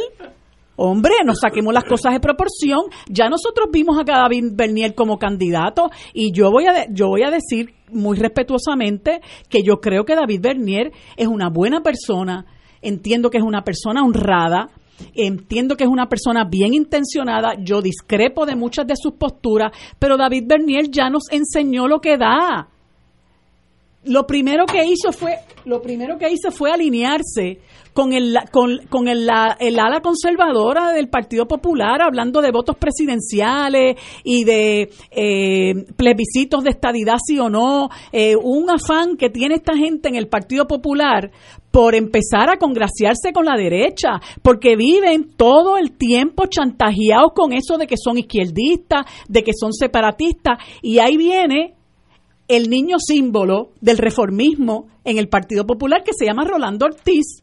Hombre, 0.76 1.14
nos 1.24 1.38
saquemos 1.40 1.72
las 1.72 1.84
cosas 1.84 2.12
de 2.12 2.20
proporción. 2.20 2.80
Ya 3.08 3.30
nosotros 3.30 3.68
vimos 3.72 3.98
a 3.98 4.04
David 4.04 4.52
Bernier 4.52 4.94
como 4.94 5.16
candidato 5.16 5.88
y 6.12 6.32
yo 6.32 6.50
voy 6.50 6.66
a 6.66 6.86
yo 6.92 7.08
voy 7.08 7.22
a 7.22 7.30
decir 7.30 7.72
muy 7.90 8.18
respetuosamente 8.18 9.22
que 9.48 9.62
yo 9.62 9.80
creo 9.80 10.04
que 10.04 10.16
David 10.16 10.40
Bernier 10.42 10.92
es 11.16 11.28
una 11.28 11.48
buena 11.48 11.82
persona 11.82 12.44
entiendo 12.82 13.30
que 13.30 13.38
es 13.38 13.44
una 13.44 13.62
persona 13.62 14.02
honrada, 14.04 14.68
entiendo 15.14 15.76
que 15.76 15.84
es 15.84 15.90
una 15.90 16.08
persona 16.08 16.44
bien 16.44 16.74
intencionada, 16.74 17.54
yo 17.58 17.80
discrepo 17.80 18.46
de 18.46 18.56
muchas 18.56 18.86
de 18.86 18.94
sus 18.96 19.14
posturas, 19.14 19.72
pero 19.98 20.16
David 20.16 20.44
Bernier 20.46 20.90
ya 20.90 21.08
nos 21.08 21.30
enseñó 21.30 21.88
lo 21.88 22.00
que 22.00 22.16
da. 22.16 22.68
Lo 24.04 24.26
primero 24.26 24.66
que 24.66 24.84
hizo 24.84 25.12
fue, 25.12 25.38
lo 25.64 25.80
primero 25.80 26.18
que 26.18 26.30
hizo 26.30 26.50
fue 26.50 26.72
alinearse 26.72 27.60
con 27.92 28.12
el 28.12 28.36
con, 28.50 28.78
con 28.88 29.06
el, 29.06 29.26
la, 29.26 29.56
el 29.60 29.78
ala 29.78 30.00
conservadora 30.00 30.92
del 30.92 31.08
Partido 31.08 31.46
Popular, 31.46 32.02
hablando 32.02 32.40
de 32.40 32.50
votos 32.50 32.76
presidenciales 32.76 33.96
y 34.24 34.44
de 34.44 34.90
eh, 35.10 35.74
plebiscitos 35.96 36.64
de 36.64 36.70
estadidad 36.70 37.16
sí 37.24 37.38
o 37.38 37.48
no, 37.48 37.90
eh, 38.12 38.34
un 38.34 38.70
afán 38.70 39.16
que 39.16 39.30
tiene 39.30 39.56
esta 39.56 39.76
gente 39.76 40.08
en 40.08 40.16
el 40.16 40.28
Partido 40.28 40.66
Popular 40.66 41.30
por 41.70 41.94
empezar 41.94 42.50
a 42.50 42.58
congraciarse 42.58 43.32
con 43.32 43.44
la 43.44 43.56
derecha, 43.56 44.20
porque 44.42 44.76
viven 44.76 45.30
todo 45.36 45.76
el 45.76 45.92
tiempo 45.96 46.46
chantajeados 46.46 47.32
con 47.34 47.52
eso 47.52 47.78
de 47.78 47.86
que 47.86 47.96
son 47.96 48.18
izquierdistas, 48.18 49.06
de 49.28 49.42
que 49.42 49.52
son 49.58 49.72
separatistas, 49.72 50.58
y 50.82 50.98
ahí 50.98 51.16
viene 51.16 51.76
el 52.48 52.68
niño 52.68 52.96
símbolo 52.98 53.70
del 53.80 53.98
reformismo 53.98 54.88
en 55.04 55.18
el 55.18 55.28
Partido 55.28 55.66
Popular 55.66 56.02
que 56.04 56.12
se 56.16 56.26
llama 56.26 56.44
Rolando 56.44 56.86
Ortiz, 56.86 57.42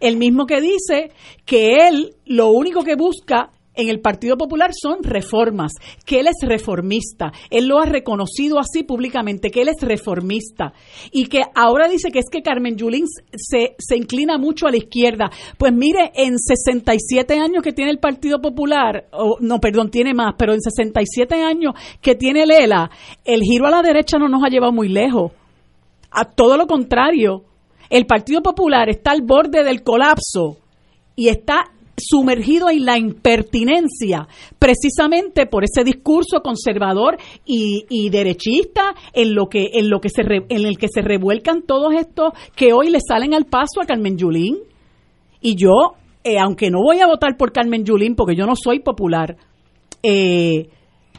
el 0.00 0.16
mismo 0.16 0.46
que 0.46 0.60
dice 0.60 1.12
que 1.44 1.88
él 1.88 2.14
lo 2.24 2.50
único 2.50 2.82
que 2.82 2.96
busca 2.96 3.50
en 3.80 3.88
el 3.88 4.00
Partido 4.00 4.36
Popular 4.36 4.70
son 4.74 5.02
reformas, 5.02 5.72
que 6.04 6.20
él 6.20 6.28
es 6.28 6.36
reformista. 6.42 7.32
Él 7.50 7.66
lo 7.66 7.80
ha 7.80 7.86
reconocido 7.86 8.58
así 8.58 8.82
públicamente, 8.82 9.50
que 9.50 9.62
él 9.62 9.68
es 9.68 9.82
reformista. 9.82 10.72
Y 11.10 11.26
que 11.26 11.42
ahora 11.54 11.88
dice 11.88 12.10
que 12.10 12.18
es 12.18 12.26
que 12.30 12.42
Carmen 12.42 12.76
Yulín 12.76 13.06
se, 13.34 13.74
se 13.78 13.96
inclina 13.96 14.38
mucho 14.38 14.66
a 14.66 14.70
la 14.70 14.76
izquierda. 14.76 15.30
Pues 15.58 15.72
mire, 15.72 16.12
en 16.14 16.38
67 16.38 17.38
años 17.38 17.62
que 17.62 17.72
tiene 17.72 17.90
el 17.90 17.98
Partido 17.98 18.40
Popular, 18.40 19.06
no, 19.40 19.58
perdón, 19.60 19.90
tiene 19.90 20.14
más, 20.14 20.34
pero 20.38 20.52
en 20.52 20.60
67 20.60 21.42
años 21.42 21.74
que 22.00 22.14
tiene 22.14 22.46
Lela, 22.46 22.90
el 23.24 23.40
giro 23.42 23.66
a 23.66 23.70
la 23.70 23.82
derecha 23.82 24.18
no 24.18 24.28
nos 24.28 24.42
ha 24.44 24.48
llevado 24.48 24.72
muy 24.72 24.88
lejos. 24.88 25.32
A 26.10 26.24
todo 26.24 26.56
lo 26.56 26.66
contrario, 26.66 27.44
el 27.88 28.06
Partido 28.06 28.42
Popular 28.42 28.88
está 28.88 29.12
al 29.12 29.22
borde 29.22 29.64
del 29.64 29.82
colapso 29.82 30.58
y 31.16 31.28
está 31.28 31.72
sumergido 32.00 32.70
en 32.70 32.84
la 32.84 32.98
impertinencia, 32.98 34.28
precisamente 34.58 35.46
por 35.46 35.64
ese 35.64 35.84
discurso 35.84 36.40
conservador 36.42 37.16
y, 37.44 38.10
derechista 38.10 38.94
en 39.12 39.34
lo 39.34 39.46
que 39.46 39.70
en 39.74 39.88
lo 39.88 40.00
que 40.00 40.08
se 40.08 40.22
en 40.22 40.66
el 40.66 40.78
que 40.78 40.88
se 40.92 41.00
revuelcan 41.00 41.62
todos 41.62 41.94
estos 41.94 42.32
que 42.56 42.72
hoy 42.72 42.90
le 42.90 42.98
salen 43.00 43.34
al 43.34 43.44
paso 43.44 43.80
a 43.80 43.86
Carmen 43.86 44.16
Yulín. 44.16 44.58
Y 45.40 45.54
yo, 45.54 45.94
eh, 46.24 46.38
aunque 46.38 46.70
no 46.70 46.78
voy 46.82 47.00
a 47.00 47.06
votar 47.06 47.36
por 47.36 47.52
Carmen 47.52 47.84
Yulín 47.84 48.14
porque 48.16 48.34
yo 48.34 48.46
no 48.46 48.54
soy 48.56 48.80
popular, 48.80 49.36
eh, 50.02 50.68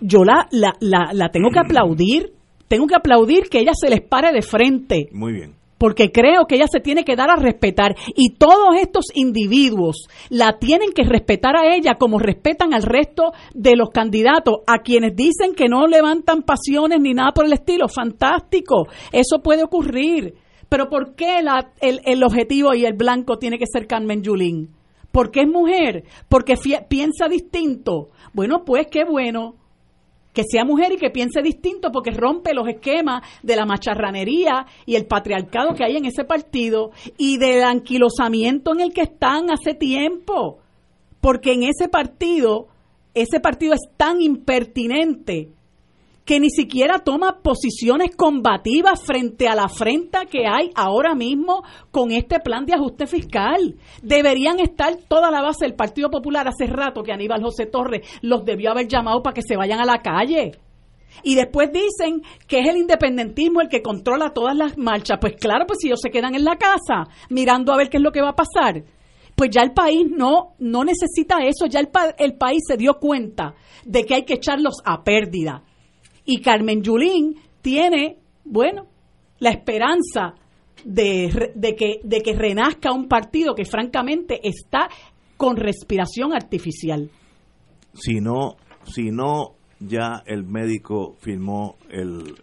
yo 0.02 0.24
la, 0.24 0.48
la, 0.52 0.76
la, 0.82 1.12
la 1.13 1.30
tengo 1.30 1.50
que 1.50 1.60
aplaudir, 1.63 2.34
tengo 2.67 2.88
que 2.88 2.96
aplaudir 2.96 3.50
que 3.50 3.60
ella 3.60 3.74
se 3.74 3.89
les 3.89 4.02
pare 4.02 4.34
de 4.34 4.41
frente. 4.41 5.08
Muy 5.12 5.34
bien 5.34 5.61
porque 5.82 6.12
creo 6.12 6.46
que 6.46 6.58
ella 6.58 6.67
se 6.72 6.80
tiene 6.80 7.04
que 7.04 7.15
dar 7.15 7.32
a 7.32 7.38
respetar 7.38 7.96
y 8.15 8.36
todos 8.36 8.76
estos 8.80 9.06
individuos 9.15 10.08
la 10.30 10.60
tienen 10.60 10.91
que 10.91 11.02
respetar 11.02 11.58
a 11.58 11.76
ella 11.76 11.96
como 11.98 12.20
respetan 12.20 12.76
al 12.76 12.84
resto 12.84 13.34
de 13.56 13.76
los 13.76 13.89
candidatos, 13.89 14.58
a 14.67 14.84
quienes 14.84 15.15
dicen 15.15 15.56
que 15.56 15.67
no 15.67 15.88
levantan 15.88 16.44
pasiones 16.44 17.02
ni 17.02 17.15
nada 17.15 17.32
por 17.32 17.48
el 17.48 17.54
estilo. 17.54 17.88
Fantástico, 17.88 18.89
eso 19.12 19.41
puede 19.41 19.63
ocurrir. 19.63 20.36
Pero 20.70 20.88
¿por 20.88 21.15
qué 21.15 21.39
el, 21.39 22.00
el, 22.06 22.24
objetivo 22.24 22.76
y 22.76 22.86
el 22.86 22.94
blanco 22.94 23.39
tiene 23.39 23.58
que 23.58 23.65
ser 23.65 23.88
Carmen 23.88 24.22
Yulín? 24.22 24.70
Porque 25.12 25.41
es 25.41 25.48
mujer, 25.48 26.04
porque 26.30 26.58
piensa 26.88 27.28
distinto. 27.28 28.10
Bueno, 28.34 28.65
pues 28.65 28.86
qué 28.91 29.04
bueno, 29.04 29.56
que 30.34 30.44
sea 30.44 30.65
mujer 30.65 30.94
y 30.94 30.98
que 30.98 31.10
piense 31.10 31.41
distinto 31.41 31.91
porque 31.91 32.12
rompe 32.12 32.54
los 32.54 32.67
esquemas 32.67 33.24
de 33.44 33.56
la 33.56 33.65
macharranería 33.65 34.65
y 34.86 34.96
el 34.96 35.06
patriarcado 35.06 35.74
que 35.74 35.84
hay 35.84 35.98
en 35.98 36.06
ese 36.06 36.24
partido 36.24 36.91
y 37.17 37.38
del 37.38 37.63
anquilosamiento 37.63 38.74
en 38.74 38.82
el 38.82 38.94
que 38.94 39.02
están 39.02 39.52
hace 39.52 39.74
tiempo. 39.74 40.60
Porque 41.20 41.54
en 41.54 41.63
ese 41.63 41.88
partido, 41.89 42.67
ese 43.13 43.39
partido 43.39 43.74
es 43.74 43.82
tan 43.98 44.22
impertinente 44.22 45.50
que 46.32 46.39
ni 46.39 46.50
siquiera 46.50 47.00
toma 47.00 47.39
posiciones 47.44 48.15
combativas 48.15 49.04
frente 49.06 49.50
a 49.50 49.54
la 49.54 49.63
afrenta 49.63 50.28
que 50.28 50.48
hay 50.48 50.72
ahora 50.76 51.13
mismo 51.13 51.62
con 51.91 52.13
este 52.13 52.39
plan 52.39 52.65
de 52.65 52.74
ajuste 52.74 53.06
fiscal. 53.06 53.76
Deberían 54.02 54.62
estar 54.62 54.96
toda 55.10 55.30
la 55.30 55.41
base 55.41 55.65
del 55.65 55.76
Partido 55.76 56.10
Popular 56.10 56.48
hace 56.48 56.67
rato 56.67 57.04
que 57.04 57.12
Aníbal 57.12 57.44
José 57.44 57.65
Torres 57.65 58.08
los 58.22 58.46
debió 58.46 58.72
haber 58.72 58.88
llamado 58.88 59.22
para 59.22 59.34
que 59.34 59.41
se 59.41 59.58
vayan 59.58 59.82
a 59.82 59.86
la 59.86 60.02
calle. 60.02 60.54
Y 61.22 61.36
después 61.36 61.70
dicen 61.74 62.22
que 62.48 62.62
es 62.62 62.70
el 62.70 62.78
independentismo 62.78 63.60
el 63.60 63.67
que 63.67 63.82
controla 63.82 64.32
todas 64.32 64.56
las 64.56 64.78
marchas. 64.78 65.17
Pues 65.20 65.36
claro, 65.36 65.65
pues 65.67 65.80
si 65.82 65.88
ellos 65.88 66.00
se 66.02 66.12
quedan 66.12 66.34
en 66.34 66.46
la 66.46 66.56
casa 66.56 67.12
mirando 67.30 67.74
a 67.74 67.78
ver 67.78 67.89
qué 67.89 67.98
es 67.98 68.04
lo 68.04 68.13
que 68.13 68.22
va 68.22 68.30
a 68.30 68.36
pasar, 68.38 68.86
pues 69.36 69.50
ya 69.50 69.63
el 69.63 69.74
país 69.74 70.08
no, 70.10 70.54
no 70.60 70.86
necesita 70.86 71.39
eso, 71.44 71.65
ya 71.65 71.82
el, 71.82 71.89
el 72.20 72.38
país 72.38 72.62
se 72.65 72.78
dio 72.78 73.00
cuenta 73.02 73.54
de 73.84 74.06
que 74.06 74.15
hay 74.15 74.24
que 74.24 74.36
echarlos 74.36 74.76
a 74.86 75.04
pérdida 75.04 75.65
y 76.25 76.41
Carmen 76.41 76.81
Yulín 76.81 77.36
tiene, 77.62 78.17
bueno, 78.43 78.88
la 79.39 79.51
esperanza 79.51 80.36
de, 80.84 81.75
que, 81.77 81.99
de 82.03 82.21
que 82.21 82.34
renazca 82.34 82.91
un 82.91 83.07
partido 83.07 83.55
que 83.55 83.65
francamente 83.65 84.39
está 84.47 84.89
con 85.38 85.57
respiración 85.57 86.34
artificial. 86.34 87.10
Si 87.93 88.19
no, 88.19 88.55
si 88.84 89.12
no 89.12 89.55
ya 89.79 90.21
el 90.25 90.45
médico 90.45 91.15
firmó 91.19 91.75
el, 91.89 92.36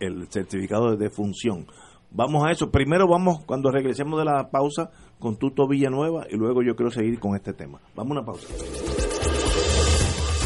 el 0.00 0.28
certificado 0.28 0.90
de 0.90 0.96
defunción. 0.96 1.66
Vamos 2.10 2.44
a 2.46 2.50
eso. 2.50 2.70
Primero 2.70 3.06
vamos, 3.08 3.44
cuando 3.46 3.70
regresemos 3.70 4.18
de 4.18 4.24
la 4.24 4.50
pausa, 4.50 4.90
con 5.18 5.36
Tuto 5.38 5.66
Villanueva 5.66 6.26
y 6.30 6.36
luego 6.36 6.62
yo 6.62 6.76
quiero 6.76 6.90
seguir 6.90 7.18
con 7.18 7.34
este 7.34 7.52
tema. 7.52 7.80
Vamos 7.94 8.16
a 8.16 8.20
una 8.20 8.26
pausa. 8.26 8.48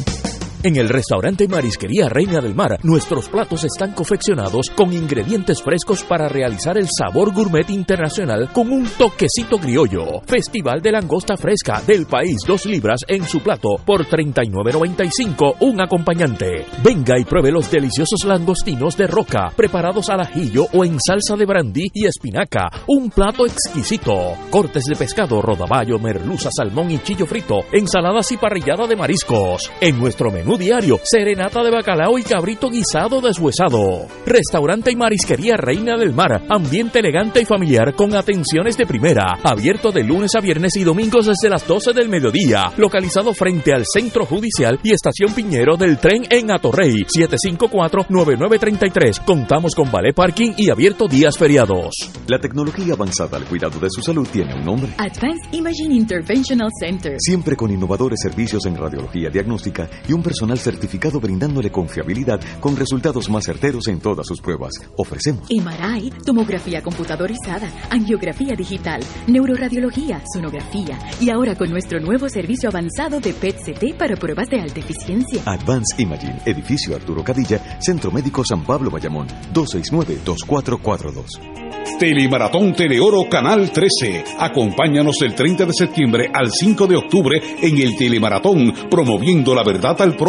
En 0.63 0.75
el 0.75 0.89
restaurante 0.89 1.47
Marisquería 1.47 2.09
Reina 2.09 2.41
del 2.41 2.55
Mar, 2.55 2.79
nuestros 2.81 3.29
platos 3.29 3.63
están 3.63 3.93
confeccionados 3.93 4.71
con 4.71 4.91
ingredientes 4.91 5.61
frescos 5.61 6.01
para 6.01 6.27
realizar 6.27 6.79
el 6.79 6.87
sabor 6.89 7.31
gourmet 7.31 7.69
internacional 7.69 8.49
con 8.51 8.71
un 8.71 8.87
toquecito 8.97 9.59
criollo. 9.59 10.21
Festival 10.25 10.81
de 10.81 10.93
langosta 10.93 11.37
fresca 11.37 11.79
del 11.85 12.07
país, 12.07 12.37
dos 12.47 12.65
libras 12.65 13.01
en 13.07 13.23
su 13.23 13.41
plato 13.41 13.75
por 13.85 14.07
39.95 14.07 15.57
un 15.59 15.79
acompañante. 15.79 16.65
Venga 16.83 17.19
y 17.19 17.23
pruebe 17.23 17.51
los 17.51 17.69
deliciosos 17.69 18.25
langostinos 18.25 18.97
de 18.97 19.05
roca 19.05 19.51
preparados 19.55 20.09
al 20.09 20.21
ajillo 20.21 20.65
o 20.73 20.83
en 20.83 20.97
salsa 20.99 21.35
de 21.35 21.45
brandy 21.45 21.85
y 21.93 22.07
espinaca. 22.07 22.71
Un 22.87 23.11
plato 23.11 23.45
exquisito. 23.45 24.33
Cortes 24.49 24.85
de 24.85 24.95
pescado, 24.95 25.39
rodaballo, 25.39 25.99
merluza, 25.99 26.49
salmón 26.51 26.89
y 26.89 26.97
chillo 26.97 27.27
frito, 27.27 27.59
ensaladas 27.71 28.31
y 28.31 28.37
parrillada 28.37 28.87
de 28.87 28.95
mariscos. 28.95 29.69
En 29.79 29.99
nuestro 29.99 30.31
menú 30.31 30.46
menú 30.47 30.57
diario, 30.57 30.99
serenata 31.03 31.61
de 31.61 31.69
bacalao 31.69 32.17
y 32.17 32.23
cabrito 32.23 32.69
guisado 32.69 33.19
deshuesado. 33.19 34.07
Restaurante 34.25 34.89
y 34.91 34.95
marisquería 34.95 35.57
Reina 35.57 35.97
del 35.97 36.13
Mar, 36.13 36.41
ambiente 36.47 36.99
elegante 36.99 37.41
y 37.41 37.45
familiar 37.45 37.93
con 37.93 38.15
atenciones 38.15 38.77
de 38.77 38.85
primera, 38.85 39.37
abierto 39.43 39.91
de 39.91 40.05
lunes 40.05 40.33
a 40.35 40.39
viernes 40.39 40.77
y 40.77 40.85
domingos 40.85 41.25
desde 41.25 41.49
las 41.49 41.67
12 41.67 41.91
del 41.91 42.07
mediodía, 42.07 42.71
localizado 42.77 43.33
frente 43.33 43.73
al 43.73 43.83
Centro 43.85 44.25
Judicial 44.25 44.79
y 44.83 44.93
Estación 44.93 45.33
Piñero 45.33 45.75
del 45.75 45.97
tren 45.97 46.23
en 46.29 46.49
Atorrey, 46.49 47.05
754-9933. 47.05 49.25
Contamos 49.25 49.75
con 49.75 49.91
ballet 49.91 50.15
parking 50.15 50.53
y 50.55 50.69
abierto 50.69 51.09
días 51.09 51.37
feriados. 51.37 51.93
La 52.27 52.39
tecnología 52.39 52.93
avanzada 52.93 53.35
al 53.35 53.43
cuidado 53.43 53.81
de 53.81 53.89
su 53.89 54.01
salud 54.01 54.25
tiene 54.31 54.55
un 54.55 54.63
nombre. 54.63 54.93
Advanced 54.97 55.51
Imaging 55.51 55.91
Interventional 55.91 56.69
Center. 56.79 57.17
Siempre 57.19 57.57
con 57.57 57.69
innovadores 57.69 58.21
servicios 58.21 58.65
en 58.65 58.77
radiología 58.77 59.29
diagnóstica 59.29 59.89
y 60.07 60.13
un 60.13 60.23
personal 60.23 60.36
certificado 60.57 61.19
brindándole 61.19 61.71
confiabilidad 61.71 62.39
con 62.59 62.75
resultados 62.75 63.29
más 63.29 63.45
certeros 63.45 63.87
en 63.87 63.99
todas 63.99 64.27
sus 64.27 64.41
pruebas. 64.41 64.73
Ofrecemos 64.97 65.47
MRI, 65.49 66.11
tomografía 66.25 66.81
computadorizada, 66.81 67.71
angiografía 67.89 68.55
digital, 68.55 69.01
neuroradiología, 69.27 70.21
sonografía 70.33 70.99
y 71.19 71.29
ahora 71.29 71.55
con 71.55 71.69
nuestro 71.69 71.99
nuevo 71.99 72.29
servicio 72.29 72.69
avanzado 72.69 73.19
de 73.19 73.33
PET-CT 73.33 73.97
para 73.97 74.15
pruebas 74.15 74.49
de 74.49 74.61
alta 74.61 74.79
eficiencia. 74.79 75.41
Advanced 75.45 75.99
Imaging, 75.99 76.39
edificio 76.45 76.95
Arturo 76.95 77.23
Cadilla, 77.23 77.59
Centro 77.79 78.11
Médico 78.11 78.43
San 78.45 78.63
Pablo 78.63 78.91
Bayamón, 78.91 79.27
269-2442. 79.53 81.57
Telemaratón 81.99 82.73
Teleoro 82.73 83.27
Canal 83.27 83.71
13. 83.71 84.23
Acompáñanos 84.37 85.15
del 85.19 85.33
30 85.33 85.65
de 85.65 85.73
septiembre 85.73 86.29
al 86.31 86.51
5 86.51 86.85
de 86.85 86.95
octubre 86.95 87.41
en 87.59 87.79
el 87.79 87.97
Telemaratón, 87.97 88.71
promoviendo 88.87 89.55
la 89.55 89.63
verdad 89.63 89.99
al 90.01 90.15
prójimo, 90.15 90.26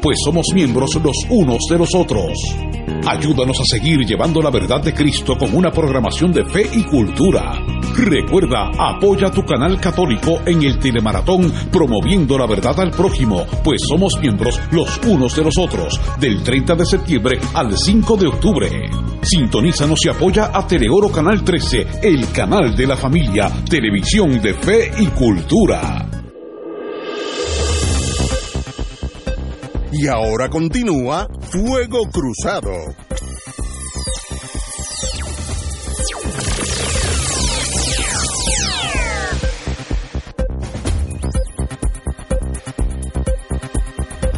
pues 0.00 0.18
somos 0.24 0.46
miembros 0.54 0.94
los 1.02 1.16
unos 1.28 1.58
de 1.68 1.78
los 1.78 1.94
otros. 1.94 2.32
Ayúdanos 3.06 3.60
a 3.60 3.64
seguir 3.64 4.00
llevando 4.00 4.40
la 4.40 4.50
verdad 4.50 4.80
de 4.82 4.94
Cristo 4.94 5.36
con 5.36 5.54
una 5.54 5.70
programación 5.70 6.32
de 6.32 6.44
fe 6.46 6.68
y 6.72 6.82
cultura. 6.84 7.60
Recuerda, 7.94 8.70
apoya 8.78 9.30
tu 9.30 9.44
canal 9.44 9.78
católico 9.78 10.40
en 10.46 10.62
el 10.62 10.78
Telemaratón, 10.78 11.52
promoviendo 11.70 12.38
la 12.38 12.46
verdad 12.46 12.80
al 12.80 12.90
prójimo, 12.90 13.44
pues 13.62 13.82
somos 13.86 14.18
miembros 14.18 14.58
los 14.70 14.98
unos 15.06 15.36
de 15.36 15.44
los 15.44 15.58
otros, 15.58 16.00
del 16.18 16.42
30 16.42 16.74
de 16.76 16.86
septiembre 16.86 17.38
al 17.52 17.76
5 17.76 18.16
de 18.16 18.26
octubre. 18.26 18.90
Sintonízanos 19.22 20.04
y 20.06 20.08
apoya 20.08 20.50
a 20.54 20.66
Teleoro 20.66 21.10
Canal 21.10 21.44
13, 21.44 21.86
el 22.02 22.30
canal 22.32 22.74
de 22.74 22.86
la 22.86 22.96
familia, 22.96 23.52
televisión 23.68 24.40
de 24.40 24.54
fe 24.54 24.90
y 24.98 25.06
cultura. 25.08 26.13
Y 29.96 30.08
ahora 30.08 30.50
continúa 30.50 31.28
Fuego 31.40 32.00
Cruzado. 32.10 32.72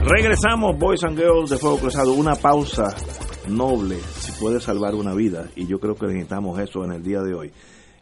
Regresamos, 0.04 0.78
Boys 0.78 1.02
and 1.04 1.18
Girls 1.18 1.48
de 1.48 1.56
Fuego 1.56 1.78
Cruzado. 1.78 2.12
Una 2.12 2.34
pausa 2.34 2.94
noble 3.48 3.96
si 4.20 4.32
puede 4.32 4.60
salvar 4.60 4.94
una 4.94 5.14
vida. 5.14 5.46
Y 5.56 5.66
yo 5.66 5.80
creo 5.80 5.94
que 5.94 6.06
necesitamos 6.06 6.60
eso 6.60 6.84
en 6.84 6.92
el 6.92 7.02
día 7.02 7.22
de 7.22 7.32
hoy. 7.32 7.52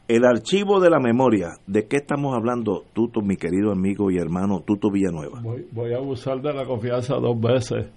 El 0.07 0.25
archivo 0.25 0.81
de 0.81 0.91
la 0.91 1.01
memoria. 1.01 1.55
¿De 1.67 1.87
qué 1.89 1.97
estamos 1.97 2.35
hablando, 2.35 2.83
Tuto, 2.93 3.23
mi 3.23 3.37
querido 3.37 3.73
amigo 3.73 4.11
y 4.11 4.19
hermano 4.19 4.61
Tuto 4.67 4.91
Villanueva? 4.91 5.41
Voy, 5.43 5.65
voy 5.73 5.93
a 5.95 5.97
abusar 5.97 6.41
de 6.43 6.53
la 6.53 6.65
confianza 6.67 7.15
dos 7.17 7.41
veces. 7.41 7.91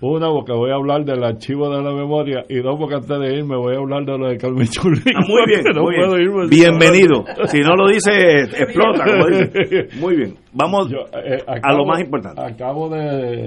Una, 0.00 0.28
porque 0.30 0.52
voy 0.52 0.70
a 0.72 0.74
hablar 0.74 1.04
del 1.04 1.22
archivo 1.22 1.70
de 1.70 1.80
la 1.80 1.92
memoria. 1.94 2.42
Y 2.48 2.56
dos, 2.60 2.76
porque 2.76 2.96
antes 2.96 3.20
de 3.20 3.36
irme 3.36 3.56
voy 3.56 3.76
a 3.76 3.78
hablar 3.78 4.04
de 4.04 4.18
lo 4.18 4.28
de 4.28 4.36
Carmen 4.36 4.66
Chulín. 4.66 5.02
Ah, 5.14 5.20
muy 5.28 5.42
bien, 5.46 5.62
no 5.74 5.82
muy 5.82 5.94
puedo 5.94 6.16
bien. 6.16 6.28
irme 6.28 6.48
Bienvenido. 6.48 7.24
Si 7.46 7.60
no 7.60 7.76
lo 7.76 7.86
dice, 7.86 8.40
explota. 8.58 9.04
como 9.04 9.26
dice. 9.26 9.88
Muy 10.00 10.16
bien. 10.16 10.34
Vamos 10.54 10.88
Yo, 10.90 10.98
eh, 11.22 11.38
a 11.46 11.72
lo 11.72 11.84
más 11.84 12.00
importante. 12.00 12.40
Acabo 12.42 12.88
de 12.88 13.44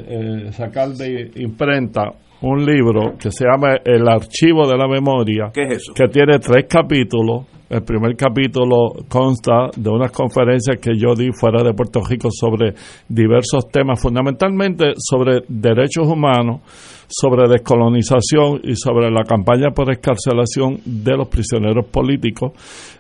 eh, 0.48 0.52
sacar 0.54 0.90
de 0.90 1.32
imprenta 1.36 2.12
un 2.42 2.66
libro 2.66 3.16
que 3.20 3.32
se 3.32 3.46
llama 3.46 3.78
El 3.84 4.08
Archivo 4.08 4.66
de 4.68 4.78
la 4.78 4.88
Memoria. 4.88 5.50
¿Qué 5.54 5.64
es 5.64 5.78
eso? 5.78 5.94
Que 5.94 6.08
tiene 6.08 6.40
tres 6.40 6.68
capítulos. 6.70 7.48
El 7.68 7.82
primer 7.82 8.16
capítulo 8.16 8.94
consta 9.10 9.72
de 9.76 9.90
unas 9.90 10.12
conferencias 10.12 10.78
que 10.80 10.92
yo 10.96 11.16
di 11.16 11.32
fuera 11.32 11.64
de 11.64 11.74
Puerto 11.74 12.00
Rico 12.08 12.30
sobre 12.32 12.76
diversos 13.10 13.70
temas, 13.70 14.00
fundamentalmente 14.00 14.94
sobre 14.98 15.42
derechos 15.48 16.08
humanos, 16.08 16.62
sobre 17.08 17.50
descolonización 17.50 18.62
y 18.64 18.76
sobre 18.76 19.10
la 19.10 19.24
campaña 19.24 19.72
por 19.72 19.92
escarcelación 19.92 20.78
de 20.86 21.18
los 21.18 21.28
prisioneros 21.28 21.88
políticos. 21.88 22.52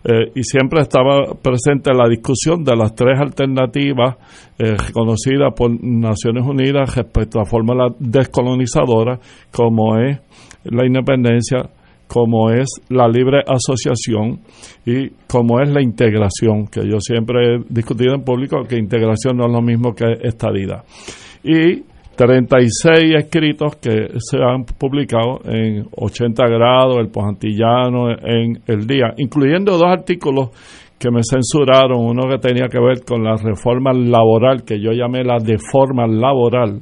Eh, 0.04 0.32
y 0.34 0.42
siempre 0.42 0.82
estaba 0.82 1.36
presente 1.40 1.94
la 1.94 2.10
discusión 2.10 2.64
de 2.64 2.76
las 2.76 2.96
tres 2.96 3.20
alternativas 3.20 4.16
eh, 4.58 4.76
reconocidas 4.76 5.54
por 5.56 5.70
Naciones 5.80 6.44
Unidas 6.44 6.96
respecto 6.96 7.40
a 7.40 7.46
fórmulas 7.46 7.94
descolonizadoras, 8.00 9.20
como 9.52 9.96
es 10.00 10.20
la 10.64 10.88
independencia, 10.88 11.70
como 12.08 12.52
es 12.52 12.68
la 12.90 13.08
libre 13.08 13.42
asociación 13.48 14.40
y 14.86 15.10
como 15.28 15.60
es 15.62 15.70
la 15.70 15.82
integración, 15.82 16.68
que 16.68 16.82
yo 16.88 17.00
siempre 17.00 17.56
he 17.56 17.60
discutido 17.70 18.16
en 18.16 18.24
público 18.24 18.64
que 18.68 18.78
integración 18.78 19.38
no 19.38 19.46
es 19.48 19.52
lo 19.52 19.62
mismo 19.62 19.94
que 19.94 20.06
estadidad. 20.22 20.84
Y 21.44 21.84
36 22.16 23.14
escritos 23.18 23.76
que 23.76 24.08
se 24.20 24.38
han 24.38 24.64
publicado 24.64 25.42
en 25.46 25.86
80 25.96 26.46
grados, 26.48 26.98
el 26.98 27.10
Pojantillano, 27.10 28.12
en 28.12 28.62
El 28.66 28.88
Día, 28.88 29.14
incluyendo 29.18 29.78
dos 29.78 29.88
artículos 29.88 30.50
que 30.98 31.12
me 31.12 31.22
censuraron, 31.30 32.00
uno 32.00 32.30
que 32.30 32.38
tenía 32.38 32.68
que 32.70 32.80
ver 32.80 33.04
con 33.06 33.24
la 33.24 33.36
reforma 33.36 33.92
laboral, 33.94 34.64
que 34.64 34.80
yo 34.80 34.92
llamé 34.92 35.24
la 35.24 35.40
deforma 35.40 36.08
laboral, 36.08 36.82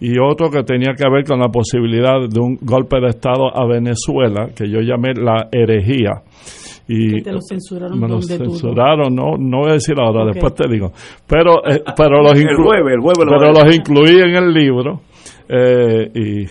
y 0.00 0.18
otro 0.18 0.50
que 0.50 0.62
tenía 0.64 0.94
que 0.94 1.08
ver 1.10 1.24
con 1.24 1.38
la 1.40 1.48
posibilidad 1.48 2.28
de 2.28 2.40
un 2.40 2.58
golpe 2.60 3.00
de 3.00 3.08
Estado 3.08 3.54
a 3.56 3.66
Venezuela, 3.66 4.48
que 4.54 4.68
yo 4.68 4.80
llamé 4.80 5.14
la 5.14 5.48
herejía. 5.52 6.22
Y 6.86 7.14
Que 7.14 7.22
te 7.22 7.32
lo 7.32 7.38
censuraron 7.40 7.98
me 7.98 8.06
lo 8.08 8.18
donde 8.18 8.36
tú, 8.38 8.44
¿no? 8.44 8.50
censuraron, 8.50 9.14
no, 9.14 9.36
no 9.38 9.60
voy 9.60 9.70
a 9.70 9.74
decir 9.74 9.94
ahora, 9.98 10.26
después 10.30 10.54
te 10.54 10.68
digo. 10.68 10.92
Pero, 11.26 11.64
eh, 11.66 11.82
pero 11.96 12.22
los, 12.22 12.32
El 12.34 12.46
inclu- 12.46 12.64
jueves, 12.64 12.94
el 12.94 13.00
jueves 13.00 13.24
lo 13.24 13.38
pero 13.38 13.52
los 13.52 13.74
incluí 13.74 14.20
en 14.20 14.36
el 14.36 14.52
libro. 14.52 15.00
eh, 15.48 16.10
y, 16.14 16.46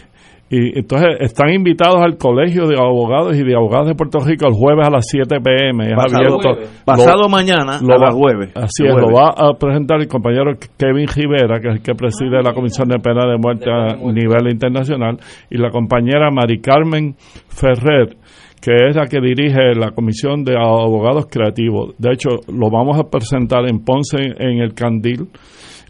y 0.55 0.77
entonces 0.77 1.07
están 1.21 1.49
invitados 1.51 1.97
al 2.01 2.17
Colegio 2.17 2.67
de 2.67 2.75
Abogados 2.77 3.35
y 3.35 3.43
de 3.43 3.55
Abogados 3.55 3.87
de 3.87 3.95
Puerto 3.95 4.19
Rico 4.19 4.45
el 4.47 4.53
jueves 4.53 4.87
a 4.87 4.91
las 4.91 5.05
7 5.09 5.39
pm. 5.41 5.85
Es 5.87 5.95
Pasado 5.95 6.37
abierto. 6.39 6.61
Pasado 6.85 7.29
mañana 7.29 7.77
a 7.77 7.81
va- 7.83 7.97
las 7.97 8.13
jueves. 8.15 8.51
Así 8.55 8.83
es, 8.85 8.93
lo 8.93 9.07
va 9.11 9.29
a 9.35 9.53
presentar 9.57 9.99
el 9.99 10.07
compañero 10.07 10.51
Kevin 10.77 11.07
Rivera, 11.07 11.59
que 11.59 11.69
es 11.69 11.75
el 11.77 11.81
que 11.81 11.95
preside 11.95 12.43
la 12.43 12.53
Comisión 12.53 12.87
de 12.87 12.99
Pena 12.99 13.25
de 13.29 13.37
Muerte 13.37 13.65
a 13.71 13.95
nivel 13.95 14.51
internacional, 14.51 15.17
y 15.49 15.57
la 15.57 15.71
compañera 15.71 16.29
Mari 16.29 16.61
Carmen 16.61 17.15
Ferrer, 17.47 18.15
que 18.61 18.71
es 18.89 18.95
la 18.95 19.07
que 19.07 19.19
dirige 19.21 19.73
la 19.75 19.91
Comisión 19.91 20.43
de 20.43 20.55
Abogados 20.55 21.25
Creativos. 21.31 21.95
De 21.97 22.13
hecho, 22.13 22.29
lo 22.47 22.69
vamos 22.69 22.99
a 22.99 23.09
presentar 23.09 23.67
en 23.67 23.83
Ponce, 23.83 24.17
en 24.21 24.59
el 24.61 24.73
Candil, 24.73 25.27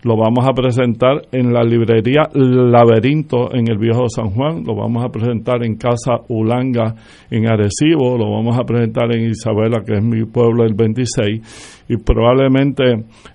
lo 0.04 0.18
vamos 0.18 0.46
a 0.48 0.54
presentar 0.54 1.22
en 1.32 1.54
la 1.54 1.64
librería 1.64 2.24
Laberinto 2.34 3.54
en 3.54 3.70
el 3.70 3.78
Viejo 3.78 4.10
San 4.10 4.32
Juan, 4.32 4.64
lo 4.66 4.76
vamos 4.76 5.04
a 5.04 5.10
presentar 5.10 5.64
en 5.64 5.76
Casa 5.76 6.20
Ulanga 6.28 6.96
en 7.30 7.48
Arecibo, 7.48 8.18
lo 8.18 8.30
vamos 8.32 8.58
a 8.60 8.64
presentar 8.64 9.16
en 9.16 9.30
Isabela, 9.30 9.82
que 9.86 9.94
es 9.96 10.04
mi 10.04 10.26
pueblo, 10.26 10.64
el 10.66 10.74
26, 10.74 11.83
y 11.90 11.98
probablemente 11.98 12.84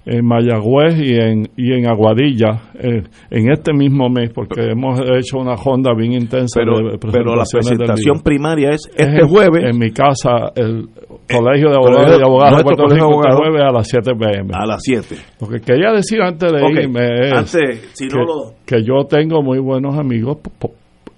en 0.06 0.24
Mayagüez 0.26 0.98
y 1.00 1.14
en, 1.14 1.48
y 1.56 1.72
en 1.72 1.86
Aguadilla 1.86 2.62
eh, 2.78 3.02
en 3.30 3.50
este 3.52 3.72
mismo 3.74 4.08
mes, 4.08 4.30
porque 4.34 4.70
hemos 4.70 5.00
hecho 5.00 5.38
una 5.38 5.54
ronda 5.54 5.92
bien 5.94 6.12
intensa 6.12 6.58
Pero, 6.60 6.78
de 6.92 6.98
pero 6.98 7.36
la 7.36 7.44
presentación 7.50 8.20
primaria 8.22 8.70
es 8.70 8.88
Es 8.96 9.06
este 9.08 9.22
jueves 9.26 9.64
En 9.64 9.78
mi 9.78 9.90
casa, 9.90 10.50
el 10.56 10.88
Colegio 11.30 11.68
de 11.68 11.76
Abogados 11.76 12.18
y 12.18 12.22
Abogados 12.24 12.62
Puerto 12.62 12.82
Rico, 12.84 12.94
este 12.94 13.04
Abogados. 13.04 13.38
jueves 13.40 13.62
a 13.62 13.72
las 13.72 13.88
7 13.88 14.12
pm. 14.14 14.50
a 14.54 14.66
las 14.66 14.80
7. 14.82 15.14
Lo 15.40 15.48
que 15.48 15.60
quería 15.60 15.92
decir 15.92 16.22
antes 16.22 16.50
de 16.50 16.82
irme 16.82 17.00
es 17.26 17.32
antes, 17.32 17.90
si 17.92 18.06
no 18.06 18.10
que, 18.10 18.18
lo- 18.18 18.52
que 18.64 18.82
yo 18.82 19.04
tengo 19.06 19.42
muy 19.42 19.58
buenos 19.58 19.98
amigos 19.98 20.38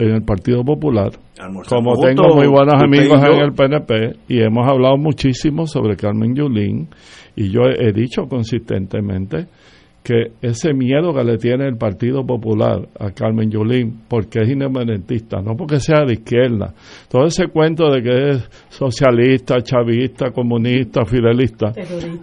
en 0.01 0.11
el 0.15 0.23
Partido 0.23 0.65
Popular, 0.65 1.11
como 1.69 1.95
tengo 2.01 2.35
muy 2.35 2.47
buenos 2.49 2.75
amigos 2.83 3.23
en 3.23 3.41
el 3.41 3.53
PNP, 3.53 4.17
y 4.29 4.41
hemos 4.41 4.67
hablado 4.69 4.97
muchísimo 4.97 5.67
sobre 5.67 5.95
Carmen 5.97 6.35
Yulín, 6.35 6.89
y 7.41 7.49
yo 7.49 7.63
he, 7.65 7.91
dicho 7.93 8.29
consistentemente 8.29 9.47
que 10.03 10.33
ese 10.41 10.73
miedo 10.73 11.13
que 11.13 11.23
le 11.23 11.37
tiene 11.37 11.67
el 11.67 11.77
Partido 11.77 12.25
Popular 12.25 12.89
a 12.99 13.11
Carmen 13.11 13.51
Yulín, 13.51 14.01
porque 14.09 14.41
es 14.41 14.49
independentista, 14.49 15.43
no 15.43 15.55
porque 15.57 15.79
sea 15.79 16.05
de 16.07 16.15
izquierda, 16.15 16.73
todo 17.11 17.27
ese 17.27 17.49
cuento 17.49 17.91
de 17.91 18.03
que 18.03 18.31
es 18.31 18.51
socialista, 18.71 19.61
chavista, 19.63 20.31
comunista, 20.31 21.05
fidelista, 21.05 21.73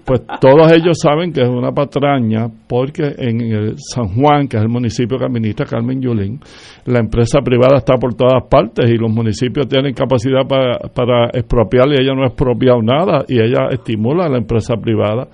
pues 0.03 0.21
todos 0.41 0.71
ellos 0.71 0.97
saben 0.99 1.31
que 1.31 1.41
es 1.41 1.49
una 1.49 1.71
patraña, 1.71 2.47
porque 2.67 3.13
en 3.17 3.41
el 3.41 3.75
San 3.77 4.07
Juan, 4.15 4.47
que 4.47 4.57
es 4.57 4.63
el 4.63 4.69
municipio 4.69 5.17
que 5.17 5.25
administra 5.25 5.65
Carmen 5.65 6.01
Yulín, 6.01 6.39
la 6.85 6.99
empresa 6.99 7.41
privada 7.41 7.77
está 7.77 7.95
por 7.95 8.15
todas 8.15 8.43
partes 8.49 8.89
y 8.89 8.97
los 8.97 9.11
municipios 9.11 9.67
tienen 9.67 9.93
capacidad 9.93 10.47
para, 10.47 10.79
para 10.89 11.27
expropiar 11.27 11.87
y 11.89 12.01
ella 12.01 12.15
no 12.15 12.23
ha 12.23 12.27
expropiado 12.27 12.81
nada 12.81 13.23
y 13.27 13.39
ella 13.39 13.67
estimula 13.71 14.25
a 14.25 14.29
la 14.29 14.37
empresa 14.37 14.75
privada. 14.77 15.27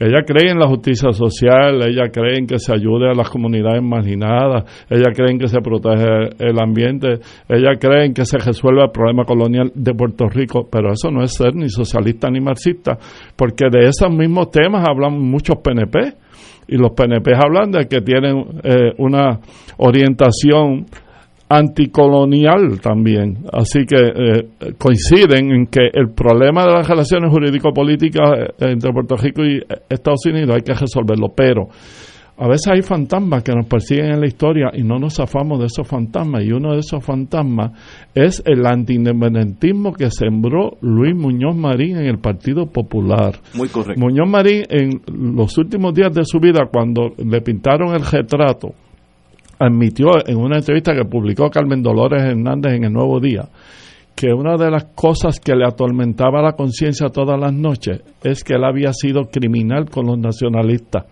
Ella 0.00 0.22
cree 0.26 0.50
en 0.50 0.58
la 0.58 0.66
justicia 0.66 1.12
social, 1.12 1.82
ella 1.82 2.08
cree 2.10 2.38
en 2.38 2.46
que 2.46 2.58
se 2.58 2.72
ayude 2.72 3.10
a 3.10 3.14
las 3.14 3.28
comunidades 3.28 3.82
marginadas, 3.82 4.64
ella 4.88 5.12
cree 5.14 5.32
en 5.32 5.38
que 5.38 5.46
se 5.46 5.60
protege 5.60 6.30
el 6.38 6.58
ambiente, 6.58 7.20
ella 7.46 7.76
cree 7.78 8.06
en 8.06 8.14
que 8.14 8.24
se 8.24 8.38
resuelva 8.38 8.84
el 8.84 8.92
problema 8.92 9.24
colonial 9.24 9.70
de 9.74 9.92
Puerto 9.92 10.26
Rico, 10.26 10.66
pero 10.72 10.90
eso 10.90 11.10
no 11.10 11.22
es 11.22 11.34
ser 11.34 11.54
ni 11.54 11.68
socialista 11.68 12.30
ni 12.30 12.40
marxista, 12.40 12.96
porque 13.36 13.66
de 13.70 13.88
esos 13.88 14.10
mismos 14.10 14.50
temas 14.50 14.88
hablan 14.88 15.20
muchos 15.20 15.58
PNP 15.58 16.14
y 16.68 16.78
los 16.78 16.92
PNP 16.92 17.32
hablan 17.34 17.70
de 17.70 17.86
que 17.86 18.00
tienen 18.00 18.38
eh, 18.64 18.94
una 18.96 19.38
orientación 19.76 20.86
anticolonial 21.50 22.80
también. 22.80 23.38
Así 23.52 23.84
que 23.84 23.96
eh, 23.96 24.74
coinciden 24.78 25.50
en 25.50 25.66
que 25.66 25.90
el 25.92 26.10
problema 26.14 26.64
de 26.64 26.72
las 26.74 26.88
relaciones 26.88 27.30
jurídico-políticas 27.30 28.30
eh, 28.56 28.70
entre 28.70 28.92
Puerto 28.92 29.16
Rico 29.16 29.44
y 29.44 29.60
Estados 29.88 30.24
Unidos 30.26 30.54
hay 30.54 30.62
que 30.62 30.74
resolverlo, 30.74 31.32
pero 31.34 31.68
a 32.38 32.48
veces 32.48 32.68
hay 32.68 32.82
fantasmas 32.82 33.42
que 33.42 33.52
nos 33.52 33.66
persiguen 33.66 34.12
en 34.12 34.20
la 34.20 34.26
historia 34.26 34.70
y 34.72 34.84
no 34.84 34.98
nos 34.98 35.16
zafamos 35.16 35.58
de 35.58 35.66
esos 35.66 35.86
fantasmas. 35.86 36.44
Y 36.44 36.52
uno 36.52 36.72
de 36.72 36.78
esos 36.78 37.04
fantasmas 37.04 37.72
es 38.14 38.42
el 38.46 38.64
antiindependentismo 38.64 39.92
que 39.92 40.08
sembró 40.10 40.78
Luis 40.80 41.14
Muñoz 41.16 41.56
Marín 41.56 41.98
en 41.98 42.06
el 42.06 42.18
Partido 42.18 42.66
Popular. 42.66 43.34
Muy 43.54 43.68
correcto. 43.68 44.00
Muñoz 44.00 44.30
Marín, 44.30 44.62
en 44.70 45.02
los 45.36 45.58
últimos 45.58 45.92
días 45.92 46.14
de 46.14 46.24
su 46.24 46.38
vida, 46.38 46.60
cuando 46.72 47.10
le 47.18 47.42
pintaron 47.42 47.92
el 47.92 48.06
retrato, 48.06 48.70
admitió 49.60 50.08
en 50.26 50.38
una 50.38 50.56
entrevista 50.56 50.94
que 50.94 51.04
publicó 51.04 51.50
Carmen 51.50 51.82
Dolores 51.82 52.22
Hernández 52.22 52.72
en 52.72 52.84
el 52.84 52.92
Nuevo 52.92 53.20
Día 53.20 53.48
que 54.16 54.32
una 54.32 54.56
de 54.56 54.70
las 54.70 54.86
cosas 54.94 55.38
que 55.38 55.54
le 55.54 55.64
atormentaba 55.64 56.42
la 56.42 56.52
conciencia 56.52 57.08
todas 57.08 57.38
las 57.38 57.52
noches 57.52 58.02
es 58.22 58.42
que 58.42 58.54
él 58.54 58.64
había 58.64 58.92
sido 58.92 59.30
criminal 59.30 59.88
con 59.88 60.06
los 60.06 60.18
nacionalistas 60.18 61.04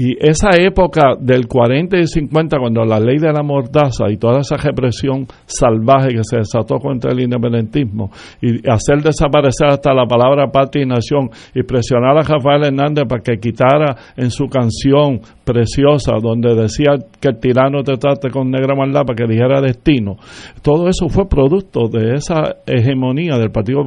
y 0.00 0.16
esa 0.20 0.50
época 0.56 1.16
del 1.18 1.48
40 1.48 1.98
y 1.98 2.06
50, 2.06 2.60
cuando 2.60 2.84
la 2.84 3.00
ley 3.00 3.18
de 3.18 3.32
la 3.32 3.42
mordaza 3.42 4.08
y 4.08 4.16
toda 4.16 4.42
esa 4.42 4.56
represión 4.56 5.26
salvaje 5.44 6.10
que 6.10 6.22
se 6.22 6.36
desató 6.36 6.78
contra 6.78 7.10
el 7.10 7.18
independentismo 7.18 8.08
y 8.40 8.58
hacer 8.70 9.02
desaparecer 9.02 9.66
hasta 9.66 9.92
la 9.92 10.06
palabra 10.06 10.52
patria 10.52 10.84
y 10.84 10.86
nación 10.86 11.30
y 11.52 11.64
presionar 11.64 12.16
a 12.16 12.22
Rafael 12.22 12.66
Hernández 12.66 13.06
para 13.08 13.22
que 13.22 13.40
quitara 13.40 13.96
en 14.16 14.30
su 14.30 14.46
canción 14.46 15.20
preciosa 15.44 16.12
donde 16.22 16.54
decía 16.54 16.92
que 17.20 17.30
el 17.30 17.40
tirano 17.40 17.82
te 17.82 17.96
trate 17.96 18.30
con 18.30 18.52
negra 18.52 18.76
maldad 18.76 19.02
para 19.04 19.16
que 19.16 19.26
dijera 19.26 19.60
destino. 19.60 20.14
Todo 20.62 20.88
eso 20.88 21.08
fue 21.08 21.28
producto 21.28 21.88
de 21.88 22.14
esa 22.14 22.58
hegemonía 22.66 23.36
del 23.36 23.50
Partido 23.50 23.82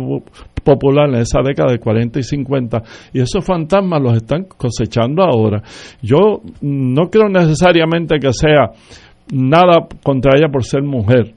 Popular 0.64 1.10
en 1.10 1.16
esa 1.16 1.42
década 1.44 1.72
de 1.72 1.80
40 1.80 2.20
y 2.20 2.24
50 2.24 2.82
y 3.14 3.22
esos 3.22 3.44
fantasmas 3.46 4.02
los 4.02 4.16
están 4.16 4.46
cosechando 4.46 5.24
ahora. 5.24 5.62
Yo 6.02 6.42
no 6.62 7.10
creo 7.10 7.30
necesariamente 7.30 8.20
que 8.20 8.32
sea 8.34 8.72
nada 9.32 9.88
contra 10.04 10.34
ella 10.38 10.50
por 10.52 10.64
ser 10.64 10.84
mujer, 10.84 11.34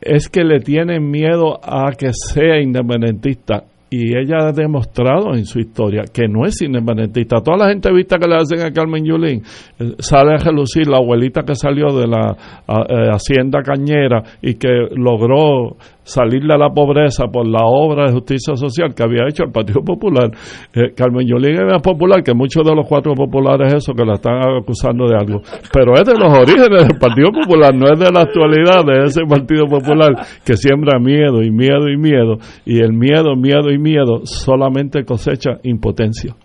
es 0.00 0.28
que 0.28 0.44
le 0.44 0.60
tienen 0.60 1.10
miedo 1.10 1.58
a 1.62 1.92
que 1.92 2.10
sea 2.12 2.60
independentista 2.60 3.64
y 3.90 4.16
ella 4.16 4.48
ha 4.48 4.52
demostrado 4.52 5.34
en 5.34 5.44
su 5.44 5.58
historia 5.60 6.04
que 6.12 6.28
no 6.28 6.44
es 6.44 6.60
independentista. 6.62 7.40
Toda 7.40 7.56
la 7.58 7.68
gente 7.68 7.92
vista 7.92 8.18
que 8.18 8.28
le 8.28 8.36
hacen 8.36 8.60
a 8.60 8.72
Carmen 8.72 9.04
Yulín 9.04 9.42
eh, 9.78 9.94
sale 9.98 10.34
a 10.34 10.36
relucir 10.36 10.86
la 10.86 10.98
abuelita 10.98 11.42
que 11.42 11.54
salió 11.54 11.88
de 11.88 12.06
la 12.06 12.36
eh, 12.68 13.08
hacienda 13.10 13.62
cañera 13.62 14.22
y 14.42 14.54
que 14.54 14.88
logró 14.94 15.76
salir 16.08 16.42
de 16.42 16.56
la 16.56 16.70
pobreza 16.70 17.26
por 17.30 17.46
la 17.46 17.60
obra 17.64 18.06
de 18.06 18.12
justicia 18.12 18.56
social 18.56 18.94
que 18.94 19.02
había 19.02 19.28
hecho 19.28 19.44
el 19.44 19.52
Partido 19.52 19.82
Popular. 19.82 20.30
Eh, 20.74 20.92
Carmen 20.96 21.26
Yulín 21.26 21.52
es 21.52 21.64
más 21.64 21.82
popular 21.82 22.22
que 22.22 22.32
muchos 22.34 22.64
de 22.64 22.74
los 22.74 22.86
cuatro 22.88 23.14
populares 23.14 23.74
esos 23.74 23.94
que 23.94 24.04
la 24.04 24.14
están 24.14 24.40
acusando 24.60 25.06
de 25.06 25.16
algo. 25.16 25.40
Pero 25.72 25.92
es 25.94 26.04
de 26.04 26.14
los 26.14 26.32
orígenes 26.32 26.88
del 26.88 26.98
Partido 26.98 27.28
Popular, 27.30 27.74
no 27.74 27.92
es 27.92 27.98
de 27.98 28.10
la 28.10 28.22
actualidad 28.22 28.84
de 28.84 29.04
ese 29.04 29.22
Partido 29.28 29.66
Popular 29.66 30.12
que 30.44 30.56
siembra 30.56 30.98
miedo 30.98 31.42
y 31.42 31.50
miedo 31.50 31.88
y 31.88 31.96
miedo. 31.98 32.38
Y 32.64 32.80
el 32.80 32.92
miedo, 32.92 33.36
miedo 33.36 33.70
y 33.70 33.77
miedo 33.78 34.24
solamente 34.24 35.04
cosecha 35.04 35.58
impotencia. 35.62 36.36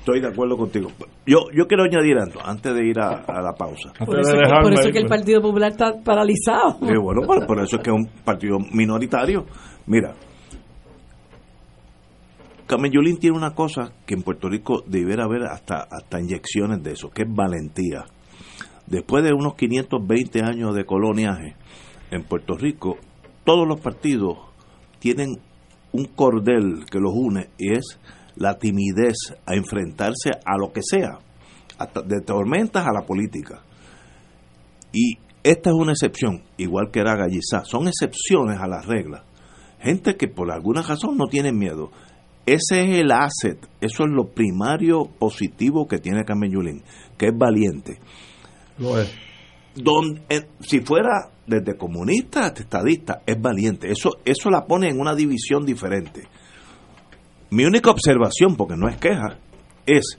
Estoy 0.00 0.20
de 0.20 0.28
acuerdo 0.28 0.56
contigo. 0.56 0.88
Yo, 1.26 1.38
yo 1.54 1.66
quiero 1.66 1.84
añadir 1.84 2.16
algo 2.16 2.40
antes 2.42 2.74
de 2.74 2.86
ir 2.86 2.98
a, 2.98 3.22
la 3.42 3.52
pausa. 3.52 3.92
Por 4.04 4.18
eso, 4.18 4.34
es 4.34 4.92
que 4.92 4.98
el 4.98 5.06
Partido 5.06 5.42
Popular 5.42 5.72
está 5.72 5.92
paralizado. 6.02 6.78
bueno, 6.80 7.22
por, 7.26 7.60
eso 7.62 7.76
es 7.76 7.82
que 7.82 7.90
es 7.90 7.96
un 7.96 8.08
partido 8.24 8.58
minoritario. 8.72 9.44
Mira, 9.86 10.14
Carmen 12.66 12.92
Yulín 12.92 13.18
tiene 13.18 13.36
una 13.36 13.54
cosa 13.54 13.92
que 14.06 14.14
en 14.14 14.22
Puerto 14.22 14.48
Rico 14.48 14.82
debiera 14.86 15.24
haber 15.24 15.42
hasta, 15.42 15.86
hasta 15.90 16.18
inyecciones 16.18 16.82
de 16.82 16.92
eso, 16.92 17.10
que 17.10 17.22
es 17.22 17.28
valentía. 17.28 18.04
Después 18.86 19.22
de 19.22 19.34
unos 19.34 19.54
520 19.54 20.40
años 20.42 20.74
de 20.74 20.84
coloniaje 20.84 21.56
en 22.10 22.24
Puerto 22.24 22.56
Rico, 22.56 22.96
todos 23.44 23.68
los 23.68 23.80
partidos 23.80 24.38
tienen 24.98 25.40
un 25.92 26.04
cordel 26.06 26.84
que 26.90 26.98
los 26.98 27.12
une 27.14 27.50
y 27.58 27.72
es 27.74 27.98
la 28.36 28.58
timidez 28.58 29.16
a 29.46 29.54
enfrentarse 29.54 30.30
a 30.44 30.56
lo 30.58 30.72
que 30.72 30.80
sea, 30.82 31.18
hasta 31.78 32.02
de 32.02 32.20
tormentas 32.20 32.86
a 32.86 32.92
la 32.92 33.06
política. 33.06 33.62
Y 34.92 35.18
esta 35.42 35.70
es 35.70 35.76
una 35.76 35.92
excepción, 35.92 36.42
igual 36.56 36.90
que 36.90 37.00
era 37.00 37.16
Gallizá, 37.16 37.64
son 37.64 37.88
excepciones 37.88 38.58
a 38.60 38.66
las 38.66 38.86
reglas. 38.86 39.22
Gente 39.80 40.16
que 40.16 40.28
por 40.28 40.50
alguna 40.50 40.82
razón 40.82 41.16
no 41.16 41.26
tiene 41.26 41.52
miedo. 41.52 41.90
Ese 42.46 42.82
es 42.82 42.98
el 42.98 43.12
asset, 43.12 43.58
eso 43.80 44.04
es 44.04 44.10
lo 44.10 44.28
primario 44.28 45.04
positivo 45.18 45.86
que 45.86 45.98
tiene 45.98 46.24
Carmen 46.24 46.50
Yulín, 46.50 46.82
que 47.16 47.26
es 47.26 47.32
valiente. 47.36 47.98
Lo 48.78 48.98
es. 48.98 49.29
Donde, 49.74 50.22
eh, 50.28 50.46
si 50.60 50.80
fuera 50.80 51.30
desde 51.46 51.76
comunista 51.76 52.46
hasta 52.46 52.62
estadista, 52.62 53.22
es 53.26 53.40
valiente. 53.40 53.90
Eso, 53.90 54.18
eso 54.24 54.50
la 54.50 54.66
pone 54.66 54.88
en 54.88 55.00
una 55.00 55.14
división 55.14 55.64
diferente. 55.64 56.22
Mi 57.50 57.64
única 57.64 57.90
observación, 57.90 58.56
porque 58.56 58.76
no 58.76 58.88
es 58.88 58.96
queja, 58.96 59.38
es 59.86 60.18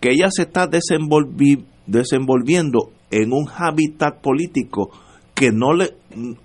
que 0.00 0.10
ella 0.10 0.28
se 0.30 0.42
está 0.42 0.66
desenvolviendo 0.66 2.92
en 3.10 3.32
un 3.32 3.48
hábitat 3.56 4.20
político 4.20 4.90
que 5.34 5.50
no 5.50 5.72
le, 5.72 5.96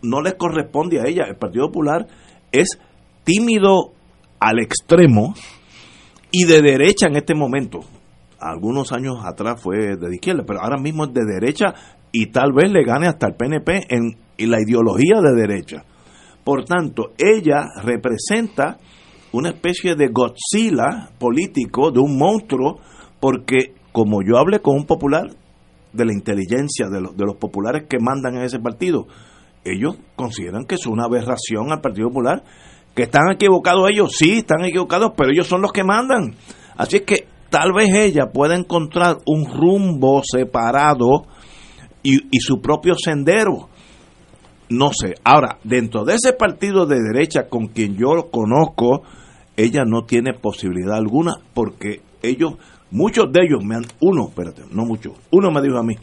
no 0.01 0.21
le 0.21 0.35
corresponde 0.35 0.99
a 0.99 1.07
ella. 1.07 1.25
El 1.27 1.37
Partido 1.37 1.67
Popular 1.67 2.07
es 2.51 2.79
tímido 3.23 3.93
al 4.39 4.59
extremo 4.59 5.35
y 6.31 6.45
de 6.45 6.61
derecha 6.61 7.07
en 7.07 7.15
este 7.15 7.35
momento. 7.35 7.81
Algunos 8.39 8.91
años 8.91 9.17
atrás 9.23 9.61
fue 9.61 9.97
de 9.97 10.15
izquierda, 10.15 10.43
pero 10.45 10.61
ahora 10.61 10.77
mismo 10.77 11.05
es 11.05 11.13
de 11.13 11.25
derecha 11.25 11.73
y 12.12 12.28
tal 12.28 12.51
vez 12.53 12.72
le 12.72 12.84
gane 12.84 13.07
hasta 13.07 13.28
el 13.28 13.36
PNP 13.36 13.88
en, 13.89 14.18
la 14.49 14.62
ideología 14.62 15.20
de 15.22 15.36
derecha. 15.36 15.84
Por 16.43 16.64
tanto, 16.64 17.12
ella 17.18 17.66
representa 17.84 18.78
una 19.34 19.49
especie 19.49 19.95
de 19.95 20.07
Godzilla 20.07 21.10
político, 21.20 21.91
de 21.91 21.99
un 21.99 22.18
monstruo, 22.18 22.80
porque 23.20 23.74
como 23.91 24.22
yo 24.24 24.38
hablé 24.38 24.62
con 24.62 24.76
un 24.76 24.86
popular 24.86 25.28
de 25.91 26.05
la 26.05 26.14
inteligencia 26.14 26.88
de 26.88 27.01
los, 27.01 27.18
de 27.18 27.26
los 27.26 27.36
populares 27.36 27.84
que 27.89 27.99
mandan 27.99 28.38
en 28.38 28.43
ese 28.43 28.60
partido, 28.60 29.07
ellos 29.66 29.97
consideran 30.16 30.66
que 30.66 30.76
es 30.76 30.88
una 30.88 31.05
aberración 31.05 31.72
al 31.72 31.82
Partido 31.82 32.07
Popular, 32.07 32.43
que 32.95 33.03
están 33.03 33.32
equivocados 33.32 33.89
ellos, 33.89 34.14
sí, 34.18 34.39
están 34.39 34.64
equivocados, 34.64 35.12
pero 35.16 35.32
ellos 35.32 35.47
son 35.47 35.62
los 35.62 35.72
que 35.72 35.84
mandan. 35.84 36.36
Así 36.78 36.97
es 36.97 37.01
que 37.03 37.28
tal 37.49 37.74
vez 37.74 37.89
ella 37.93 38.32
pueda 38.32 38.55
encontrar 38.55 39.18
un 39.26 39.45
rumbo 39.45 40.22
separado 40.24 41.26
y, 42.04 42.16
y 42.32 42.39
su 42.39 42.62
propio 42.62 42.95
sendero. 42.95 43.70
No 44.70 44.91
sé. 44.93 45.16
Ahora, 45.24 45.58
dentro 45.64 46.06
de 46.06 46.16
ese 46.16 46.34
partido 46.34 46.86
de 46.86 47.00
derecha 47.02 47.47
con 47.50 47.68
quien 47.68 47.97
yo 47.97 48.30
conozco, 48.32 49.04
ella 49.58 49.84
no 49.84 50.04
tiene 50.04 50.34
posibilidad 50.34 50.95
alguna 50.95 51.34
porque 51.54 52.02
ellos, 52.22 52.54
muchos 52.91 53.32
de 53.32 53.41
ellos 53.45 53.64
me 53.64 53.76
han, 53.76 53.84
uno, 54.00 54.30
espérate, 54.30 54.64
no 54.72 54.86
muchos, 54.86 55.14
uno 55.32 55.52
me 55.52 55.62
dijo 55.62 55.78
a 55.78 55.84
mí, 55.84 55.95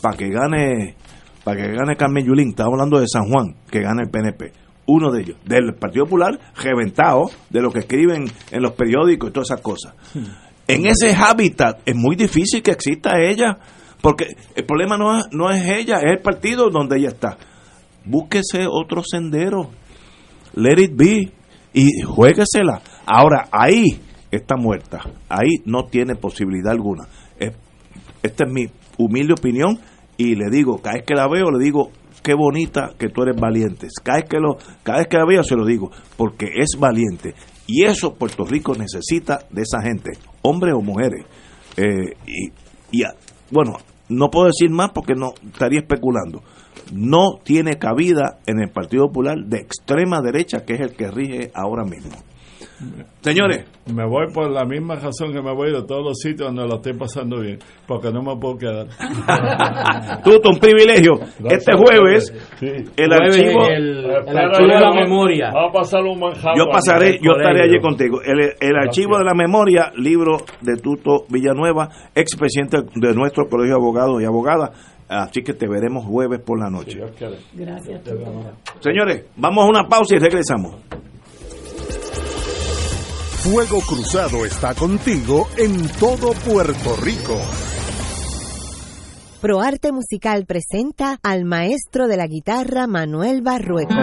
para 0.00 0.16
que 0.16 0.28
gane, 0.28 0.94
para 1.42 1.60
que 1.60 1.72
gane 1.72 1.96
Carmen 1.96 2.24
Yulín, 2.24 2.50
estaba 2.50 2.70
hablando 2.70 3.00
de 3.00 3.06
San 3.08 3.28
Juan, 3.28 3.56
que 3.70 3.80
gane 3.80 4.02
el 4.02 4.10
PNP, 4.10 4.52
uno 4.86 5.10
de 5.10 5.22
ellos, 5.22 5.36
del 5.44 5.74
Partido 5.74 6.04
Popular, 6.04 6.38
reventado, 6.62 7.30
de 7.48 7.60
lo 7.60 7.70
que 7.70 7.80
escriben 7.80 8.26
en 8.50 8.62
los 8.62 8.72
periódicos 8.72 9.30
y 9.30 9.32
todas 9.32 9.50
esas 9.50 9.62
cosas. 9.62 9.94
en 10.68 10.86
ese 10.86 11.14
hábitat 11.14 11.80
es 11.86 11.96
muy 11.96 12.14
difícil 12.14 12.62
que 12.62 12.70
exista 12.72 13.20
ella, 13.20 13.58
porque 14.02 14.36
el 14.54 14.64
problema 14.64 14.96
no 14.96 15.18
es, 15.18 15.26
no 15.32 15.50
es 15.50 15.62
ella, 15.64 15.98
es 15.98 16.12
el 16.12 16.18
partido 16.20 16.70
donde 16.70 16.98
ella 16.98 17.08
está. 17.08 17.36
Búsquese 18.04 18.66
otro 18.68 19.02
sendero, 19.04 19.70
let 20.54 20.82
it 20.82 20.92
be, 20.96 21.30
y 21.74 22.00
juéguesela. 22.02 22.80
Ahora, 23.06 23.48
ahí 23.52 24.00
está 24.30 24.56
muerta, 24.56 25.00
ahí 25.28 25.56
no 25.64 25.84
tiene 25.84 26.14
posibilidad 26.14 26.72
alguna. 26.72 27.04
Es- 27.38 27.54
Esta 28.22 28.44
es 28.44 28.52
mi 28.52 28.66
humilde 28.98 29.32
opinión 29.32 29.78
y 30.16 30.34
le 30.34 30.50
digo, 30.50 30.78
cada 30.82 30.96
vez 30.96 31.04
que 31.06 31.14
la 31.14 31.26
veo, 31.28 31.50
le 31.50 31.62
digo, 31.64 31.90
qué 32.22 32.34
bonita 32.34 32.90
que 32.98 33.08
tú 33.08 33.22
eres 33.22 33.36
valiente. 33.40 33.88
Cada 34.02 34.18
vez 34.18 34.28
que, 34.28 34.36
lo, 34.38 34.56
cada 34.82 34.98
vez 34.98 35.08
que 35.08 35.16
la 35.16 35.24
veo 35.24 35.42
se 35.42 35.56
lo 35.56 35.64
digo, 35.64 35.90
porque 36.18 36.46
es 36.56 36.78
valiente. 36.78 37.34
Y 37.66 37.84
eso 37.84 38.14
Puerto 38.14 38.44
Rico 38.44 38.74
necesita 38.74 39.38
de 39.50 39.62
esa 39.62 39.80
gente, 39.82 40.10
hombres 40.42 40.74
o 40.74 40.82
mujeres. 40.82 41.24
Eh, 41.76 42.12
y, 42.26 43.00
y, 43.00 43.04
bueno, 43.50 43.72
no 44.10 44.28
puedo 44.28 44.46
decir 44.46 44.70
más 44.70 44.90
porque 44.92 45.14
no 45.14 45.32
estaría 45.52 45.80
especulando. 45.80 46.42
No 46.92 47.38
tiene 47.42 47.78
cabida 47.78 48.40
en 48.46 48.60
el 48.60 48.70
Partido 48.70 49.06
Popular 49.06 49.38
de 49.46 49.58
extrema 49.58 50.20
derecha, 50.20 50.64
que 50.64 50.74
es 50.74 50.80
el 50.80 50.96
que 50.96 51.10
rige 51.10 51.50
ahora 51.54 51.84
mismo. 51.84 52.10
Señores, 53.20 53.66
Me 53.92 54.06
voy 54.06 54.32
por 54.32 54.50
la 54.50 54.64
misma 54.64 54.94
razón 54.94 55.32
que 55.32 55.42
me 55.42 55.52
voy 55.52 55.72
de 55.72 55.82
todos 55.82 56.02
los 56.04 56.18
sitios 56.18 56.48
donde 56.48 56.66
lo 56.66 56.76
estoy 56.76 56.92
pasando 56.94 57.40
bien, 57.40 57.58
porque 57.86 58.10
no 58.12 58.22
me 58.22 58.36
puedo 58.40 58.56
quedar. 58.56 58.86
Tuto, 60.24 60.50
un 60.50 60.58
privilegio. 60.58 61.14
Este 61.44 61.72
jueves, 61.76 62.32
Sí. 62.58 62.66
el 62.96 63.12
archivo. 63.12 63.60
Vamos 65.52 65.70
a 65.70 65.72
pasar 65.72 66.02
un 66.02 66.20
Yo 66.56 66.66
pasaré, 66.70 67.18
yo 67.22 67.32
estaré 67.32 67.64
allí 67.64 67.80
contigo. 67.80 68.20
El, 68.22 68.52
el 68.60 68.76
archivo 68.76 69.18
de 69.18 69.24
la 69.24 69.34
memoria, 69.34 69.90
libro 69.96 70.38
de 70.60 70.76
Tuto 70.76 71.24
Villanueva, 71.28 71.88
expresidente 72.14 72.78
de 72.94 73.14
nuestro 73.14 73.48
colegio 73.48 73.74
de 73.76 73.80
abogados 73.82 74.22
y 74.22 74.24
abogadas. 74.24 74.70
Así 75.08 75.42
que 75.42 75.54
te 75.54 75.66
veremos 75.66 76.04
jueves 76.04 76.40
por 76.40 76.60
la 76.60 76.70
noche. 76.70 77.00
Gracias. 77.54 78.02
Señores, 78.78 79.24
vamos 79.36 79.64
a 79.64 79.68
una 79.68 79.88
pausa 79.88 80.14
y 80.14 80.18
regresamos. 80.20 80.76
Fuego 83.42 83.80
Cruzado 83.80 84.44
está 84.44 84.74
contigo 84.74 85.48
en 85.56 85.88
todo 85.98 86.34
Puerto 86.34 86.94
Rico. 86.96 87.40
ProArte 89.40 89.92
Musical 89.92 90.44
presenta 90.44 91.18
al 91.22 91.46
maestro 91.46 92.06
de 92.06 92.18
la 92.18 92.26
guitarra 92.26 92.86
Manuel 92.86 93.40
Barrueco. 93.40 93.94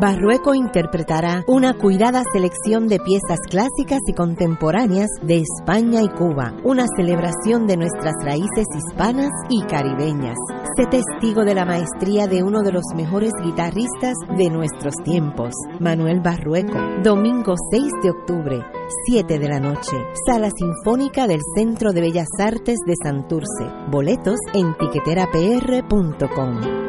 Barrueco 0.00 0.54
interpretará 0.54 1.42
una 1.48 1.74
cuidada 1.74 2.22
selección 2.32 2.86
de 2.86 3.00
piezas 3.00 3.40
clásicas 3.50 3.98
y 4.06 4.12
contemporáneas 4.12 5.08
de 5.22 5.42
España 5.42 6.02
y 6.02 6.08
Cuba, 6.08 6.54
una 6.62 6.86
celebración 6.96 7.66
de 7.66 7.78
nuestras 7.78 8.14
raíces 8.22 8.66
hispanas 8.76 9.32
y 9.48 9.60
caribeñas. 9.62 10.36
Sé 10.76 10.86
testigo 10.86 11.44
de 11.44 11.56
la 11.56 11.64
maestría 11.64 12.28
de 12.28 12.44
uno 12.44 12.62
de 12.62 12.70
los 12.70 12.84
mejores 12.94 13.32
guitarristas 13.42 14.14
de 14.36 14.50
nuestros 14.50 14.94
tiempos, 15.02 15.52
Manuel 15.80 16.20
Barrueco, 16.20 16.78
domingo 17.02 17.56
6 17.72 17.90
de 18.00 18.10
octubre, 18.10 18.64
7 19.06 19.40
de 19.40 19.48
la 19.48 19.58
noche, 19.58 19.96
Sala 20.24 20.50
Sinfónica 20.56 21.26
del 21.26 21.40
Centro 21.56 21.92
de 21.92 22.02
Bellas 22.02 22.28
Artes 22.38 22.78
de 22.86 22.94
Santurce. 23.02 23.66
Boletos 23.90 24.38
en 24.54 24.76
tiqueterapr.com. 24.78 26.88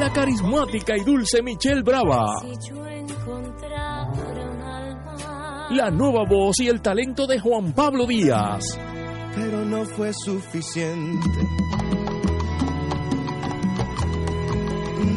La 0.00 0.10
carismática 0.10 0.96
y 0.96 1.04
dulce 1.04 1.42
Michelle 1.42 1.82
Brava. 1.82 2.24
La 5.72 5.90
nueva 5.90 6.24
voz 6.26 6.58
y 6.60 6.68
el 6.68 6.80
talento 6.80 7.26
de 7.26 7.38
Juan 7.38 7.74
Pablo 7.74 8.06
Díaz. 8.06 8.80
pero 9.34 9.62
no 9.62 9.84
fue 9.84 10.10
suficiente. 10.14 11.28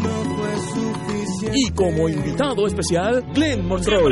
No 0.03 0.36
fue 0.36 0.57
suficiente. 0.73 1.57
Y 1.57 1.71
como 1.71 2.09
invitado 2.09 2.67
especial, 2.67 3.23
Glenn 3.34 3.65
Monroy. 3.65 4.11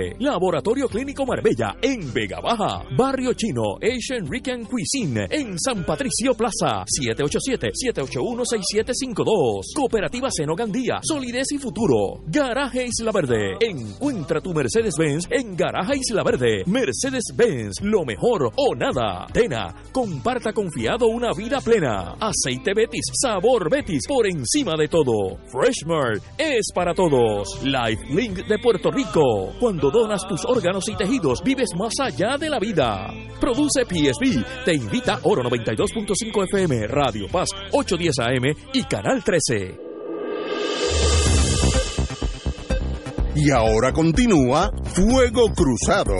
Laboratorio 0.19 0.87
Clínico 0.87 1.25
Marbella 1.25 1.75
en 1.81 2.13
Vega 2.13 2.39
Baja. 2.41 2.83
Barrio 2.97 3.33
Chino 3.33 3.77
Asian 3.81 4.29
Rican 4.29 4.65
Cuisine 4.65 5.27
en 5.29 5.57
San 5.59 5.85
Patricio 5.85 6.33
Plaza. 6.33 6.83
787-781-6752. 6.85 9.73
Cooperativa 9.75 10.29
Seno 10.31 10.55
Gandía. 10.55 10.99
Solidez 11.03 11.51
y 11.51 11.57
futuro. 11.57 12.23
Garaje 12.27 12.87
Isla 12.87 13.11
Verde. 13.11 13.57
Encuentra 13.59 14.39
tu 14.41 14.53
Mercedes-Benz 14.53 15.27
en 15.29 15.55
Garaje 15.55 15.97
Isla 15.97 16.23
Verde. 16.23 16.63
Mercedes-Benz. 16.65 17.81
Lo 17.81 18.05
mejor 18.05 18.51
o 18.55 18.75
nada. 18.75 19.27
Tena. 19.31 19.75
Comparta 19.91 20.53
confiado 20.53 21.07
una 21.07 21.33
vida 21.33 21.59
plena. 21.61 22.15
Aceite 22.19 22.73
Betis. 22.73 23.05
Sabor 23.13 23.69
Betis. 23.69 24.07
Por 24.07 24.25
encima 24.27 24.75
de 24.77 24.87
todo. 24.87 25.37
Freshmart. 25.51 26.23
Es 26.37 26.71
para 26.73 26.93
todos. 26.93 27.61
Life 27.63 28.05
Link 28.09 28.47
de 28.47 28.57
Puerto 28.59 28.91
Rico. 28.91 29.53
Cuando 29.59 29.90
donas 29.91 30.27
tus 30.27 30.45
órganos 30.45 30.87
y 30.89 30.95
tejidos, 30.95 31.41
vives 31.43 31.69
más 31.77 31.93
allá 31.99 32.37
de 32.37 32.49
la 32.49 32.59
vida. 32.59 33.13
Produce 33.39 33.85
PSB. 33.85 34.43
Te 34.65 34.73
invita 34.73 35.19
Oro 35.23 35.43
92.5 35.43 36.43
FM, 36.45 36.87
Radio 36.87 37.27
Paz 37.27 37.49
810 37.71 38.19
AM 38.19 38.55
y 38.73 38.83
Canal 38.83 39.23
13. 39.23 39.91
Y 43.35 43.49
ahora 43.49 43.93
continúa 43.93 44.71
Fuego 44.93 45.51
Cruzado. 45.53 46.13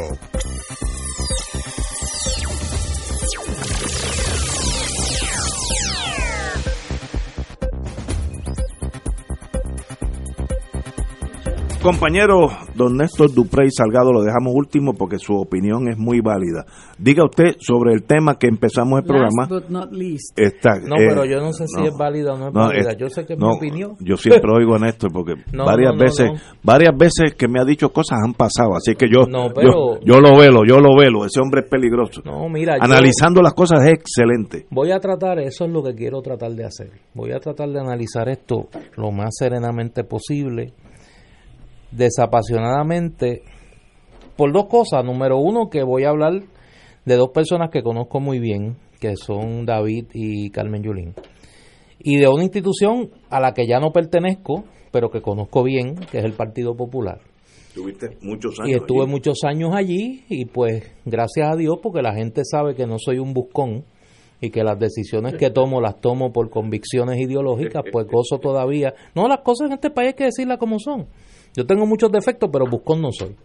Compañero 11.82 12.48
don 12.76 12.96
Néstor 12.96 13.34
Duprey 13.34 13.70
Salgado, 13.72 14.14
lo 14.14 14.22
dejamos 14.22 14.54
último 14.54 14.94
porque 14.94 15.18
su 15.18 15.34
opinión 15.36 15.88
es 15.90 15.98
muy 15.98 16.22
válida. 16.22 16.64
Diga 17.00 17.26
usted 17.26 17.56
sobre 17.60 17.94
el 17.94 18.04
tema 18.04 18.38
que 18.38 18.46
empezamos 18.46 19.00
el 19.00 19.06
programa. 19.06 19.48
Last 19.50 19.52
but 19.52 19.70
not 19.70 19.92
least. 19.92 20.38
Está, 20.40 20.80
No, 20.80 20.96
eh, 20.98 21.08
pero 21.10 21.26
yo 21.26 21.42
no 21.42 21.52
sé 21.54 21.66
si 21.68 21.84
es 21.84 21.98
válida 21.98 22.34
o 22.34 22.38
no 22.38 22.50
es 22.50 22.54
válida. 22.54 22.94
Yo 22.94 23.10
sé 23.10 23.26
que 23.26 23.34
es 23.34 23.40
mi 23.40 23.48
opinión. 23.48 23.96
Yo 24.00 24.16
siempre 24.16 24.52
oigo 24.56 24.76
a 24.76 24.78
Néstor 24.80 25.12
porque 25.12 25.34
No, 25.54 25.66
varias 25.66 25.94
no, 25.94 25.98
no, 25.98 26.04
veces 26.04 26.32
no. 26.32 26.40
varias 26.62 26.96
veces 26.96 27.34
que 27.36 27.48
me 27.48 27.60
ha 27.60 27.66
dicho 27.66 27.90
cosas 27.92 28.20
han 28.24 28.34
pasado, 28.36 28.76
así 28.76 28.94
que 28.94 29.08
yo 29.12 29.26
No, 29.28 29.50
pero- 29.52 29.98
yo, 30.00 30.00
yo 30.04 30.20
lo 30.22 30.38
velo, 30.38 30.62
yo 30.64 30.78
lo 30.80 30.96
velo, 30.96 31.26
ese 31.26 31.42
hombre 31.42 31.62
es 31.62 31.68
peligroso. 31.70 32.22
No, 32.26 32.48
mira, 32.48 32.78
yo- 32.78 32.84
Analizando 32.84 33.42
las 33.42 33.56
cosas 33.56 33.84
es 33.88 33.94
excelente. 33.94 34.68
Voy 34.70 34.92
a 34.92 35.00
tratar, 35.00 35.40
eso 35.40 35.66
es 35.66 35.72
lo 35.72 35.82
que 35.82 35.96
quiero 35.96 36.22
tratar 36.22 36.52
de 36.52 36.64
hacer. 36.64 36.92
Voy 37.16 37.32
a 37.32 37.40
tratar 37.40 37.70
de 37.70 37.80
analizar 37.80 38.30
esto 38.30 38.68
lo 38.98 39.12
más 39.12 39.30
serenamente 39.32 40.04
posible, 40.04 40.74
desapasionadamente, 41.92 43.44
por 44.36 44.54
dos 44.54 44.68
cosas. 44.68 45.04
Número 45.04 45.38
uno, 45.38 45.70
que 45.70 45.84
voy 45.84 46.04
a 46.04 46.10
hablar 46.10 46.42
de 47.06 47.16
dos 47.16 47.30
personas 47.30 47.70
que 47.72 47.84
conozco 47.84 48.20
muy 48.20 48.40
bien, 48.40 48.78
que 49.00 49.16
son 49.16 49.66
David 49.66 50.08
y 50.14 50.50
Carmen 50.52 50.84
Yulín. 50.84 51.14
y 52.00 52.18
de 52.18 52.28
una 52.28 52.44
institución 52.44 53.12
a 53.30 53.40
la 53.40 53.54
que 53.54 53.68
ya 53.68 53.80
no 53.80 53.92
pertenezco, 53.92 54.64
pero 54.92 55.10
que 55.10 55.22
conozco 55.22 55.64
bien, 55.64 55.96
que 55.96 56.20
es 56.20 56.26
el 56.26 56.34
Partido 56.34 56.76
Popular. 56.76 57.20
Tuviste 57.74 58.18
muchos 58.22 58.60
años. 58.60 58.70
Y 58.70 58.76
estuve 58.76 59.04
allí. 59.04 59.12
muchos 59.12 59.44
años 59.44 59.72
allí 59.74 60.26
y 60.30 60.46
pues 60.46 60.84
gracias 61.06 61.52
a 61.52 61.56
Dios 61.56 61.78
porque 61.82 62.02
la 62.02 62.14
gente 62.14 62.42
sabe 62.44 62.76
que 62.76 62.86
no 62.86 62.98
soy 63.00 63.20
un 63.20 63.34
buscón 63.34 63.86
y 64.42 64.50
que 64.50 64.64
las 64.64 64.78
decisiones 64.80 65.36
que 65.36 65.52
tomo 65.52 65.80
las 65.80 66.02
tomo 66.02 66.34
por 66.34 66.50
convicciones 66.50 67.20
ideológicas, 67.20 67.84
pues 67.92 68.08
gozo 68.12 68.40
todavía. 68.40 68.94
No, 69.16 69.28
las 69.28 69.42
cosas 69.42 69.68
en 69.68 69.74
este 69.74 69.92
país 69.92 70.10
hay 70.10 70.14
que 70.16 70.26
decirlas 70.26 70.58
como 70.58 70.80
son. 70.80 71.08
Yo 71.56 71.66
tengo 71.66 71.86
muchos 71.86 72.12
defectos, 72.12 72.50
pero 72.52 72.66
buscón 72.70 73.02
no 73.02 73.12
soy. 73.12 73.36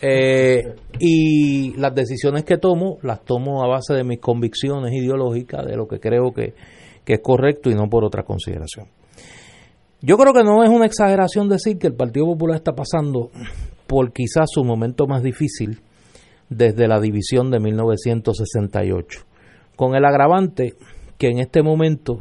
Eh, 0.00 0.76
y 1.00 1.74
las 1.76 1.92
decisiones 1.92 2.44
que 2.44 2.56
tomo 2.56 2.98
las 3.02 3.24
tomo 3.24 3.64
a 3.64 3.68
base 3.68 3.94
de 3.94 4.04
mis 4.04 4.20
convicciones 4.20 4.92
ideológicas, 4.92 5.66
de 5.66 5.76
lo 5.76 5.88
que 5.88 5.98
creo 5.98 6.32
que, 6.32 6.54
es 7.04 7.20
correcto 7.22 7.70
y 7.70 7.74
no 7.74 7.88
por 7.88 8.04
otra 8.04 8.22
consideración. 8.22 8.86
Yo 10.02 10.18
creo 10.18 10.34
que 10.34 10.44
no 10.44 10.62
es 10.62 10.68
una 10.68 10.84
exageración 10.84 11.48
decir 11.48 11.78
que 11.78 11.86
el 11.86 11.94
Partido 11.94 12.26
Popular 12.26 12.56
está 12.56 12.72
pasando 12.72 13.30
por 13.86 14.12
quizás 14.12 14.44
su 14.52 14.62
momento 14.62 15.06
más 15.06 15.22
difícil 15.22 15.80
desde 16.50 16.86
la 16.86 17.00
división 17.00 17.50
de 17.50 17.60
1968, 17.60 19.20
con 19.74 19.96
el 19.96 20.04
agravante 20.04 20.74
que 21.16 21.28
en 21.28 21.38
este 21.38 21.62
momento 21.62 22.20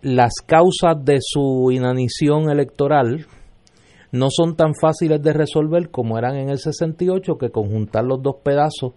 las 0.00 0.32
causas 0.46 1.04
de 1.04 1.18
su 1.20 1.70
inanición 1.70 2.50
electoral 2.50 3.26
no 4.14 4.28
son 4.30 4.54
tan 4.54 4.74
fáciles 4.80 5.20
de 5.20 5.32
resolver 5.32 5.90
como 5.90 6.16
eran 6.16 6.36
en 6.36 6.48
el 6.48 6.58
68, 6.58 7.36
que 7.36 7.50
conjuntar 7.50 8.04
los 8.04 8.22
dos 8.22 8.36
pedazos 8.44 8.92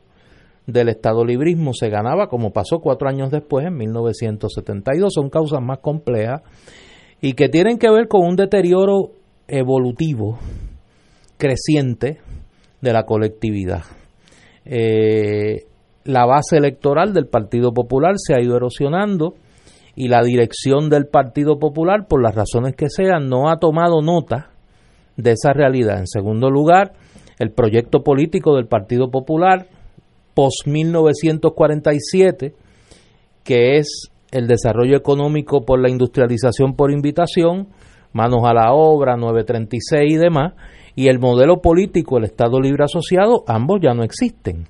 del 0.68 0.90
Estado 0.90 1.26
librismo 1.26 1.74
se 1.74 1.90
ganaba, 1.90 2.28
como 2.28 2.52
pasó 2.52 2.82
cuatro 2.82 3.10
años 3.10 3.32
después, 3.32 3.66
en 3.66 3.78
1972. 3.78 5.12
Son 5.12 5.32
causas 5.32 5.60
más 5.60 5.80
complejas 5.80 6.44
y 7.20 7.34
que 7.34 7.50
tienen 7.50 7.80
que 7.80 7.90
ver 7.90 8.08
con 8.08 8.28
un 8.28 8.36
deterioro 8.36 9.14
evolutivo 9.48 10.38
creciente 11.38 12.20
de 12.80 12.94
la 12.94 13.08
colectividad. 13.08 13.86
Eh, 14.66 15.66
la 16.04 16.28
base 16.28 16.58
electoral 16.58 17.12
del 17.16 17.26
Partido 17.26 17.74
Popular 17.74 18.14
se 18.18 18.36
ha 18.36 18.40
ido 18.40 18.56
erosionando 18.56 19.34
y 19.96 20.10
la 20.10 20.22
dirección 20.22 20.92
del 20.92 21.08
Partido 21.08 21.58
Popular, 21.58 22.06
por 22.08 22.22
las 22.22 22.36
razones 22.36 22.76
que 22.76 22.88
sean, 22.88 23.30
no 23.30 23.50
ha 23.50 23.58
tomado 23.58 24.04
nota 24.04 24.52
de 25.18 25.32
esa 25.32 25.52
realidad. 25.52 26.00
En 26.00 26.08
segundo 26.08 26.50
lugar, 26.50 26.94
el 27.40 27.52
proyecto 27.52 28.04
político 28.04 28.56
del 28.56 28.68
Partido 28.68 29.12
Popular 29.12 29.68
post 30.34 30.68
1947, 30.68 32.54
que 33.44 33.78
es 33.78 34.12
el 34.32 34.48
desarrollo 34.48 34.96
económico 34.96 35.66
por 35.66 35.82
la 35.82 35.90
industrialización 35.90 36.76
por 36.76 36.92
invitación, 36.92 37.70
manos 38.14 38.42
a 38.44 38.54
la 38.54 38.74
obra, 38.74 39.18
936 39.18 40.14
y 40.14 40.18
demás, 40.18 40.54
y 40.96 41.08
el 41.08 41.20
modelo 41.20 41.62
político, 41.62 42.18
el 42.18 42.26
Estado 42.26 42.60
Libre 42.60 42.84
Asociado, 42.84 43.44
ambos 43.48 43.80
ya 43.82 43.94
no 43.94 44.04
existen. 44.04 44.68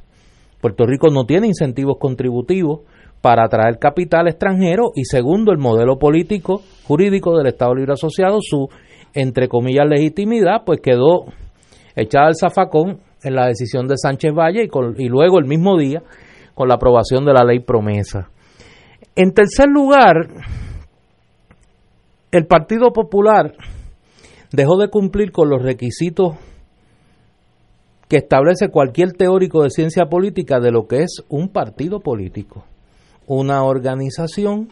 Puerto 0.62 0.86
Rico 0.86 1.10
no 1.10 1.26
tiene 1.26 1.48
incentivos 1.48 1.98
contributivos 2.00 2.82
para 3.22 3.46
atraer 3.46 3.80
capital 3.80 4.28
extranjero 4.28 4.92
y 4.96 5.06
segundo, 5.06 5.52
el 5.52 5.58
modelo 5.58 5.98
político 5.98 6.62
jurídico 6.84 7.38
del 7.38 7.48
Estado 7.48 7.76
Libre 7.76 7.94
Asociado, 7.94 8.38
su 8.42 8.70
entre 9.18 9.48
comillas 9.48 9.88
legitimidad, 9.90 10.62
pues 10.64 10.80
quedó 10.80 11.26
echada 11.96 12.28
al 12.28 12.36
zafacón 12.36 13.00
en 13.24 13.34
la 13.34 13.48
decisión 13.48 13.88
de 13.88 13.98
Sánchez 13.98 14.32
Valle 14.32 14.66
y, 14.66 14.68
con, 14.68 14.94
y 15.00 15.08
luego 15.10 15.40
el 15.40 15.46
mismo 15.46 15.76
día 15.76 16.04
con 16.54 16.68
la 16.68 16.76
aprobación 16.76 17.26
de 17.26 17.34
la 17.34 17.44
ley 17.44 17.60
promesa. 17.60 18.30
En 19.16 19.34
tercer 19.34 19.70
lugar, 19.70 20.28
el 22.32 22.46
Partido 22.46 22.94
Popular 22.94 23.56
dejó 24.52 24.78
de 24.78 24.90
cumplir 24.90 25.32
con 25.32 25.50
los 25.50 25.64
requisitos 25.64 26.36
que 28.08 28.18
establece 28.18 28.70
cualquier 28.70 29.14
teórico 29.14 29.64
de 29.64 29.72
ciencia 29.72 30.06
política 30.06 30.60
de 30.60 30.70
lo 30.72 30.88
que 30.88 31.02
es 31.02 31.24
un 31.28 31.50
partido 31.50 32.02
político, 32.02 32.66
una 33.26 33.64
organización 33.64 34.70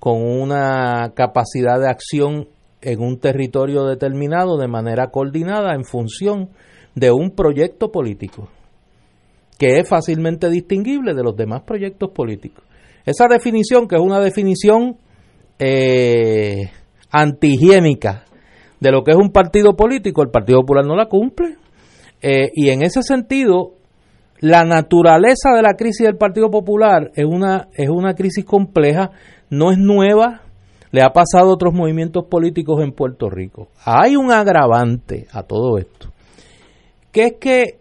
con 0.00 0.22
una 0.22 1.12
capacidad 1.14 1.78
de 1.78 1.90
acción 1.90 2.48
en 2.84 3.00
un 3.00 3.18
territorio 3.18 3.84
determinado 3.84 4.58
de 4.58 4.68
manera 4.68 5.08
coordinada 5.10 5.74
en 5.74 5.84
función 5.84 6.50
de 6.94 7.10
un 7.10 7.30
proyecto 7.30 7.90
político 7.90 8.48
que 9.58 9.78
es 9.78 9.88
fácilmente 9.88 10.50
distinguible 10.50 11.14
de 11.14 11.22
los 11.22 11.36
demás 11.36 11.62
proyectos 11.62 12.10
políticos. 12.10 12.64
Esa 13.06 13.26
definición, 13.28 13.86
que 13.86 13.96
es 13.96 14.02
una 14.02 14.20
definición 14.20 14.96
eh, 15.58 16.70
antihigiénica 17.10 18.24
de 18.80 18.90
lo 18.90 19.04
que 19.04 19.12
es 19.12 19.16
un 19.16 19.30
partido 19.30 19.76
político, 19.76 20.22
el 20.22 20.30
Partido 20.30 20.60
Popular 20.60 20.84
no 20.84 20.96
la 20.96 21.06
cumple. 21.06 21.56
Eh, 22.20 22.50
y 22.54 22.70
en 22.70 22.82
ese 22.82 23.02
sentido, 23.02 23.74
la 24.40 24.64
naturaleza 24.64 25.50
de 25.54 25.62
la 25.62 25.74
crisis 25.74 26.06
del 26.06 26.16
Partido 26.16 26.50
Popular 26.50 27.10
es 27.14 27.24
una, 27.24 27.68
es 27.74 27.88
una 27.88 28.14
crisis 28.14 28.44
compleja, 28.44 29.10
no 29.50 29.70
es 29.70 29.78
nueva, 29.78 30.42
le 30.94 31.02
ha 31.02 31.12
pasado 31.12 31.50
a 31.50 31.54
otros 31.54 31.74
movimientos 31.74 32.26
políticos 32.26 32.80
en 32.80 32.92
Puerto 32.92 33.28
Rico. 33.28 33.66
Hay 33.84 34.14
un 34.14 34.30
agravante 34.30 35.26
a 35.32 35.42
todo 35.42 35.76
esto, 35.76 36.10
que 37.10 37.24
es 37.24 37.32
que 37.40 37.78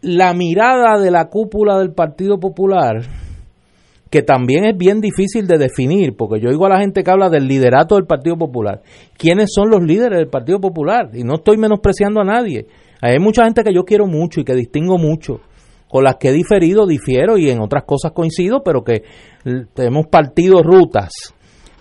la 0.00 0.34
mirada 0.34 1.00
de 1.00 1.10
la 1.10 1.24
cúpula 1.24 1.76
del 1.80 1.92
Partido 1.92 2.38
Popular, 2.38 3.02
que 4.08 4.22
también 4.22 4.66
es 4.66 4.78
bien 4.78 5.00
difícil 5.00 5.48
de 5.48 5.58
definir, 5.58 6.14
porque 6.16 6.40
yo 6.40 6.48
oigo 6.48 6.64
a 6.66 6.68
la 6.68 6.78
gente 6.78 7.02
que 7.02 7.10
habla 7.10 7.28
del 7.28 7.48
liderato 7.48 7.96
del 7.96 8.06
Partido 8.06 8.36
Popular. 8.36 8.82
¿Quiénes 9.18 9.50
son 9.52 9.68
los 9.68 9.82
líderes 9.82 10.20
del 10.20 10.28
Partido 10.28 10.60
Popular? 10.60 11.10
Y 11.12 11.24
no 11.24 11.34
estoy 11.38 11.56
menospreciando 11.56 12.20
a 12.20 12.24
nadie. 12.24 12.68
Hay 13.02 13.18
mucha 13.18 13.42
gente 13.42 13.64
que 13.64 13.74
yo 13.74 13.82
quiero 13.82 14.06
mucho 14.06 14.40
y 14.40 14.44
que 14.44 14.54
distingo 14.54 14.96
mucho, 14.96 15.40
con 15.88 16.04
las 16.04 16.18
que 16.20 16.28
he 16.28 16.32
diferido, 16.32 16.86
difiero 16.86 17.36
y 17.36 17.50
en 17.50 17.60
otras 17.60 17.82
cosas 17.82 18.12
coincido, 18.12 18.62
pero 18.62 18.84
que 18.84 19.02
hemos 19.76 20.06
partido 20.06 20.62
rutas. 20.62 21.33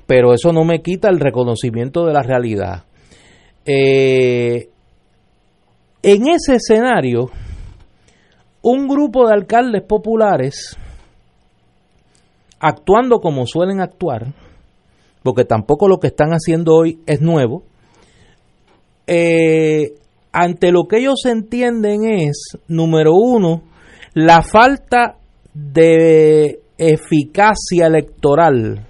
Pero 0.06 0.34
eso 0.34 0.51
no 0.51 0.64
me 0.64 0.82
quita 0.82 1.10
el 1.10 1.20
reconocimiento 1.20 2.06
de 2.06 2.14
la 2.14 2.22
realidad. 2.22 2.84
Eh, 3.66 4.70
en 6.01 6.28
ese 6.28 6.56
escenario, 6.56 7.30
un 8.62 8.88
grupo 8.88 9.28
de 9.28 9.34
alcaldes 9.34 9.84
populares 9.84 10.78
actuando 12.60 13.20
como 13.20 13.45
suelen 13.45 13.82
actuar, 13.82 14.34
porque 15.22 15.45
tampoco 15.45 15.88
lo 15.88 15.99
que 15.99 16.08
están 16.08 16.32
haciendo 16.32 16.76
hoy 16.76 16.99
es 17.06 17.22
nuevo, 17.22 17.64
eh, 19.08 19.93
ante 20.32 20.72
lo 20.72 20.86
que 20.86 20.97
ellos 20.97 21.26
entienden 21.26 22.06
es, 22.06 22.58
número 22.68 23.14
uno, 23.14 23.64
la 24.14 24.41
falta 24.41 25.18
de 25.54 26.60
eficacia 26.78 27.88
electoral 27.88 28.88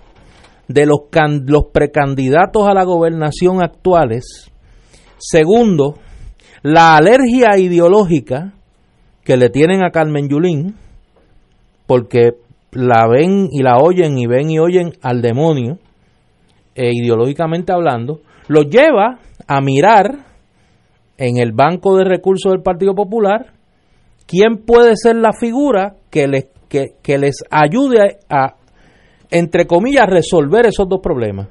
de 0.68 0.86
los, 0.86 1.10
can, 1.10 1.46
los 1.48 1.66
precandidatos 1.74 2.68
a 2.68 2.74
la 2.74 2.84
gobernación 2.84 3.62
actuales. 3.62 4.52
Segundo, 5.18 5.96
la 6.62 6.96
alergia 6.96 7.58
ideológica 7.58 8.54
que 9.24 9.38
le 9.38 9.50
tienen 9.50 9.84
a 9.84 9.92
Carmen 9.92 10.30
Yulín, 10.30 10.76
porque 11.86 12.32
la 12.72 13.08
ven 13.08 13.48
y 13.52 13.62
la 13.62 13.78
oyen 13.78 14.18
y 14.18 14.26
ven 14.26 14.50
y 14.50 14.60
oyen 14.60 14.94
al 15.02 15.22
demonio, 15.22 15.78
e 16.76 16.92
ideológicamente 16.94 17.72
hablando, 17.72 18.22
los 18.48 18.68
lleva 18.68 19.20
a 19.48 19.62
mirar 19.62 20.26
en 21.18 21.38
el 21.38 21.52
banco 21.52 21.96
de 21.98 22.04
recursos 22.04 22.52
del 22.52 22.64
Partido 22.64 22.96
Popular 22.96 23.54
quién 24.26 24.66
puede 24.66 24.96
ser 24.96 25.18
la 25.18 25.34
figura 25.34 25.96
que 26.10 26.28
les, 26.28 26.48
que, 26.68 26.96
que 27.02 27.18
les 27.18 27.44
ayude 27.52 28.18
a, 28.30 28.56
entre 29.32 29.66
comillas, 29.66 30.08
resolver 30.08 30.66
esos 30.66 30.88
dos 30.88 31.00
problemas. 31.02 31.48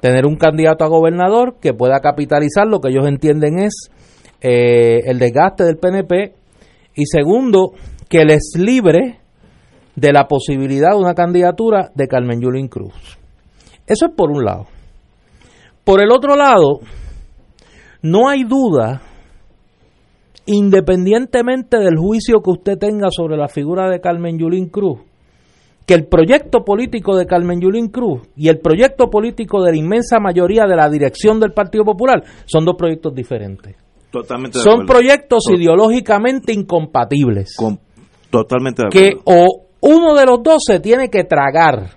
Tener 0.00 0.26
un 0.26 0.36
candidato 0.36 0.84
a 0.84 0.88
gobernador 0.88 1.56
que 1.60 1.74
pueda 1.74 2.00
capitalizar 2.00 2.66
lo 2.66 2.80
que 2.80 2.90
ellos 2.90 3.06
entienden 3.06 3.58
es 3.58 3.90
eh, 4.40 5.00
el 5.06 5.18
desgaste 5.18 5.64
del 5.64 5.78
PNP 5.78 6.34
y 6.94 7.06
segundo, 7.06 7.72
que 8.08 8.24
les 8.24 8.54
libre 8.58 9.20
de 9.94 10.12
la 10.12 10.26
posibilidad 10.26 10.90
de 10.90 10.98
una 10.98 11.14
candidatura 11.14 11.90
de 11.94 12.06
Carmen 12.06 12.40
Yulín 12.40 12.68
Cruz. 12.68 13.18
Eso 13.86 14.06
es 14.06 14.12
por 14.16 14.30
un 14.30 14.44
lado. 14.44 14.66
Por 15.84 16.00
el 16.00 16.10
otro 16.12 16.36
lado, 16.36 16.80
no 18.02 18.28
hay 18.28 18.44
duda, 18.44 19.02
independientemente 20.46 21.78
del 21.78 21.96
juicio 21.96 22.40
que 22.42 22.50
usted 22.50 22.78
tenga 22.78 23.08
sobre 23.10 23.36
la 23.36 23.48
figura 23.48 23.88
de 23.90 24.00
Carmen 24.00 24.38
Yulín 24.38 24.68
Cruz, 24.68 25.00
que 25.88 25.94
el 25.94 26.06
proyecto 26.06 26.64
político 26.64 27.16
de 27.16 27.24
Carmen 27.24 27.62
Yulín 27.62 27.88
Cruz 27.88 28.20
y 28.36 28.48
el 28.48 28.58
proyecto 28.58 29.08
político 29.08 29.62
de 29.62 29.70
la 29.70 29.78
inmensa 29.78 30.20
mayoría 30.20 30.66
de 30.66 30.76
la 30.76 30.90
dirección 30.90 31.40
del 31.40 31.54
Partido 31.54 31.82
Popular 31.82 32.22
son 32.44 32.66
dos 32.66 32.76
proyectos 32.76 33.14
diferentes. 33.14 33.74
Totalmente 34.10 34.58
son 34.58 34.84
proyectos 34.84 35.44
ideológicamente 35.50 36.52
incompatibles. 36.52 37.56
Con, 37.56 37.80
totalmente 38.28 38.82
de 38.82 38.88
que 38.90 39.16
o 39.24 39.64
uno 39.80 40.14
de 40.14 40.26
los 40.26 40.42
dos 40.42 40.58
se 40.66 40.78
tiene 40.78 41.08
que 41.08 41.24
tragar 41.24 41.96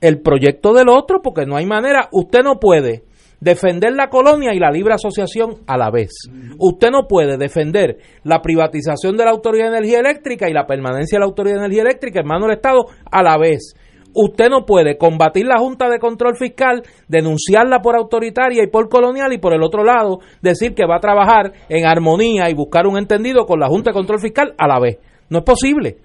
el 0.00 0.20
proyecto 0.20 0.72
del 0.72 0.88
otro, 0.88 1.20
porque 1.20 1.44
no 1.44 1.56
hay 1.56 1.66
manera, 1.66 2.08
usted 2.12 2.44
no 2.44 2.60
puede 2.60 3.02
defender 3.40 3.92
la 3.92 4.08
colonia 4.08 4.52
y 4.54 4.58
la 4.58 4.70
libre 4.70 4.94
asociación 4.94 5.58
a 5.66 5.76
la 5.76 5.90
vez. 5.90 6.10
Usted 6.58 6.90
no 6.90 7.06
puede 7.06 7.36
defender 7.36 7.98
la 8.24 8.40
privatización 8.40 9.16
de 9.16 9.24
la 9.24 9.30
Autoridad 9.30 9.70
de 9.70 9.78
Energía 9.78 10.00
Eléctrica 10.00 10.48
y 10.48 10.52
la 10.52 10.66
permanencia 10.66 11.16
de 11.16 11.20
la 11.20 11.26
Autoridad 11.26 11.56
de 11.56 11.66
Energía 11.66 11.82
Eléctrica 11.82 12.20
en 12.20 12.26
manos 12.26 12.48
del 12.48 12.56
Estado 12.56 12.86
a 13.10 13.22
la 13.22 13.38
vez. 13.38 13.74
Usted 14.14 14.48
no 14.48 14.64
puede 14.64 14.96
combatir 14.96 15.46
la 15.46 15.58
Junta 15.58 15.88
de 15.88 15.98
Control 15.98 16.36
Fiscal, 16.36 16.82
denunciarla 17.06 17.80
por 17.80 17.94
autoritaria 17.94 18.64
y 18.64 18.68
por 18.68 18.88
colonial 18.88 19.32
y 19.32 19.38
por 19.38 19.54
el 19.54 19.62
otro 19.62 19.84
lado 19.84 20.18
decir 20.42 20.74
que 20.74 20.86
va 20.86 20.96
a 20.96 21.00
trabajar 21.00 21.52
en 21.68 21.86
armonía 21.86 22.50
y 22.50 22.54
buscar 22.54 22.86
un 22.86 22.98
entendido 22.98 23.44
con 23.44 23.60
la 23.60 23.68
Junta 23.68 23.90
de 23.90 23.94
Control 23.94 24.20
Fiscal 24.20 24.54
a 24.58 24.66
la 24.66 24.80
vez. 24.80 24.98
No 25.28 25.38
es 25.38 25.44
posible. 25.44 25.98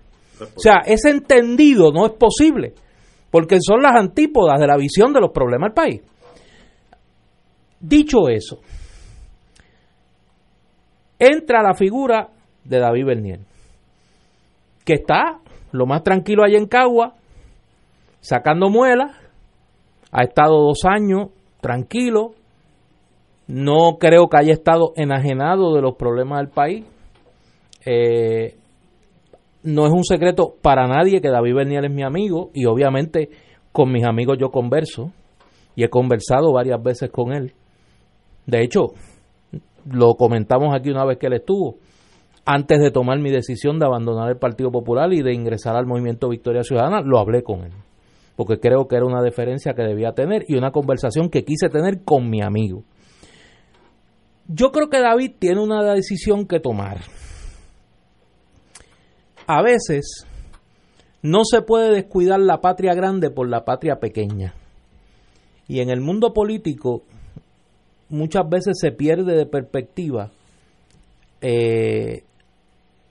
O 0.56 0.60
sea, 0.60 0.82
ese 0.86 1.10
entendido 1.10 1.92
no 1.92 2.06
es 2.06 2.12
posible 2.12 2.74
porque 3.32 3.58
son 3.62 3.82
las 3.82 3.96
antípodas 3.96 4.60
de 4.60 4.68
la 4.68 4.78
visión 4.78 5.12
de 5.12 5.20
los 5.20 5.32
problemas 5.32 5.70
del 5.70 5.74
país. 5.74 6.02
Dicho 7.86 8.30
eso, 8.30 8.62
entra 11.20 11.62
la 11.62 11.74
figura 11.74 12.30
de 12.64 12.80
David 12.80 13.06
Bernier, 13.06 13.40
que 14.86 14.94
está 14.94 15.42
lo 15.74 15.86
más 15.86 16.02
tranquilo 16.02 16.46
allá 16.46 16.58
en 16.58 16.68
Cagua, 16.68 17.16
sacando 18.22 18.70
muelas, 18.70 19.12
ha 20.14 20.24
estado 20.24 20.62
dos 20.64 20.86
años 20.86 21.32
tranquilo, 21.60 22.36
no 23.48 23.98
creo 24.00 24.30
que 24.30 24.38
haya 24.38 24.54
estado 24.54 24.94
enajenado 24.96 25.76
de 25.76 25.82
los 25.82 25.96
problemas 25.96 26.40
del 26.40 26.50
país. 26.52 26.86
Eh, 27.86 28.56
no 29.64 29.86
es 29.86 29.92
un 29.92 30.06
secreto 30.06 30.56
para 30.62 30.88
nadie 30.88 31.20
que 31.20 31.30
David 31.30 31.56
Bernier 31.56 31.84
es 31.84 31.92
mi 31.92 32.04
amigo 32.04 32.50
y 32.54 32.66
obviamente 32.66 33.30
con 33.74 33.92
mis 33.92 34.06
amigos 34.06 34.38
yo 34.40 34.52
converso 34.52 35.12
y 35.76 35.84
he 35.84 35.90
conversado 35.90 36.54
varias 36.54 36.82
veces 36.82 37.12
con 37.12 37.34
él. 37.34 37.54
De 38.46 38.62
hecho, 38.62 38.94
lo 39.90 40.16
comentamos 40.16 40.76
aquí 40.76 40.90
una 40.90 41.06
vez 41.06 41.18
que 41.18 41.28
él 41.28 41.34
estuvo, 41.34 41.78
antes 42.46 42.80
de 42.80 42.92
tomar 42.92 43.20
mi 43.20 43.32
decisión 43.32 43.80
de 43.80 43.86
abandonar 43.86 44.30
el 44.30 44.38
Partido 44.38 44.72
Popular 44.72 45.14
y 45.14 45.22
de 45.22 45.34
ingresar 45.34 45.76
al 45.76 45.86
movimiento 45.86 46.30
Victoria 46.30 46.64
Ciudadana, 46.64 47.02
lo 47.02 47.20
hablé 47.20 47.44
con 47.44 47.64
él, 47.64 47.72
porque 48.36 48.60
creo 48.60 48.88
que 48.88 48.98
era 48.98 49.06
una 49.06 49.22
deferencia 49.22 49.74
que 49.74 49.84
debía 49.84 50.12
tener 50.12 50.44
y 50.48 50.56
una 50.56 50.72
conversación 50.72 51.30
que 51.30 51.46
quise 51.46 51.70
tener 51.70 52.04
con 52.04 52.30
mi 52.30 52.42
amigo. 52.42 52.84
Yo 54.48 54.72
creo 54.72 54.90
que 54.90 55.00
David 55.00 55.36
tiene 55.40 55.62
una 55.62 55.82
decisión 55.94 56.46
que 56.46 56.60
tomar. 56.60 57.00
A 59.48 59.62
veces 59.62 60.28
no 61.22 61.46
se 61.46 61.62
puede 61.62 61.94
descuidar 61.94 62.42
la 62.42 62.60
patria 62.60 62.94
grande 62.94 63.30
por 63.30 63.50
la 63.50 63.64
patria 63.64 64.00
pequeña. 64.00 64.54
Y 65.68 65.80
en 65.80 65.90
el 65.90 66.02
mundo 66.02 66.34
político 66.34 67.04
muchas 68.14 68.48
veces 68.48 68.78
se 68.80 68.92
pierde 68.92 69.36
de 69.36 69.46
perspectiva 69.46 70.32
eh, 71.42 72.24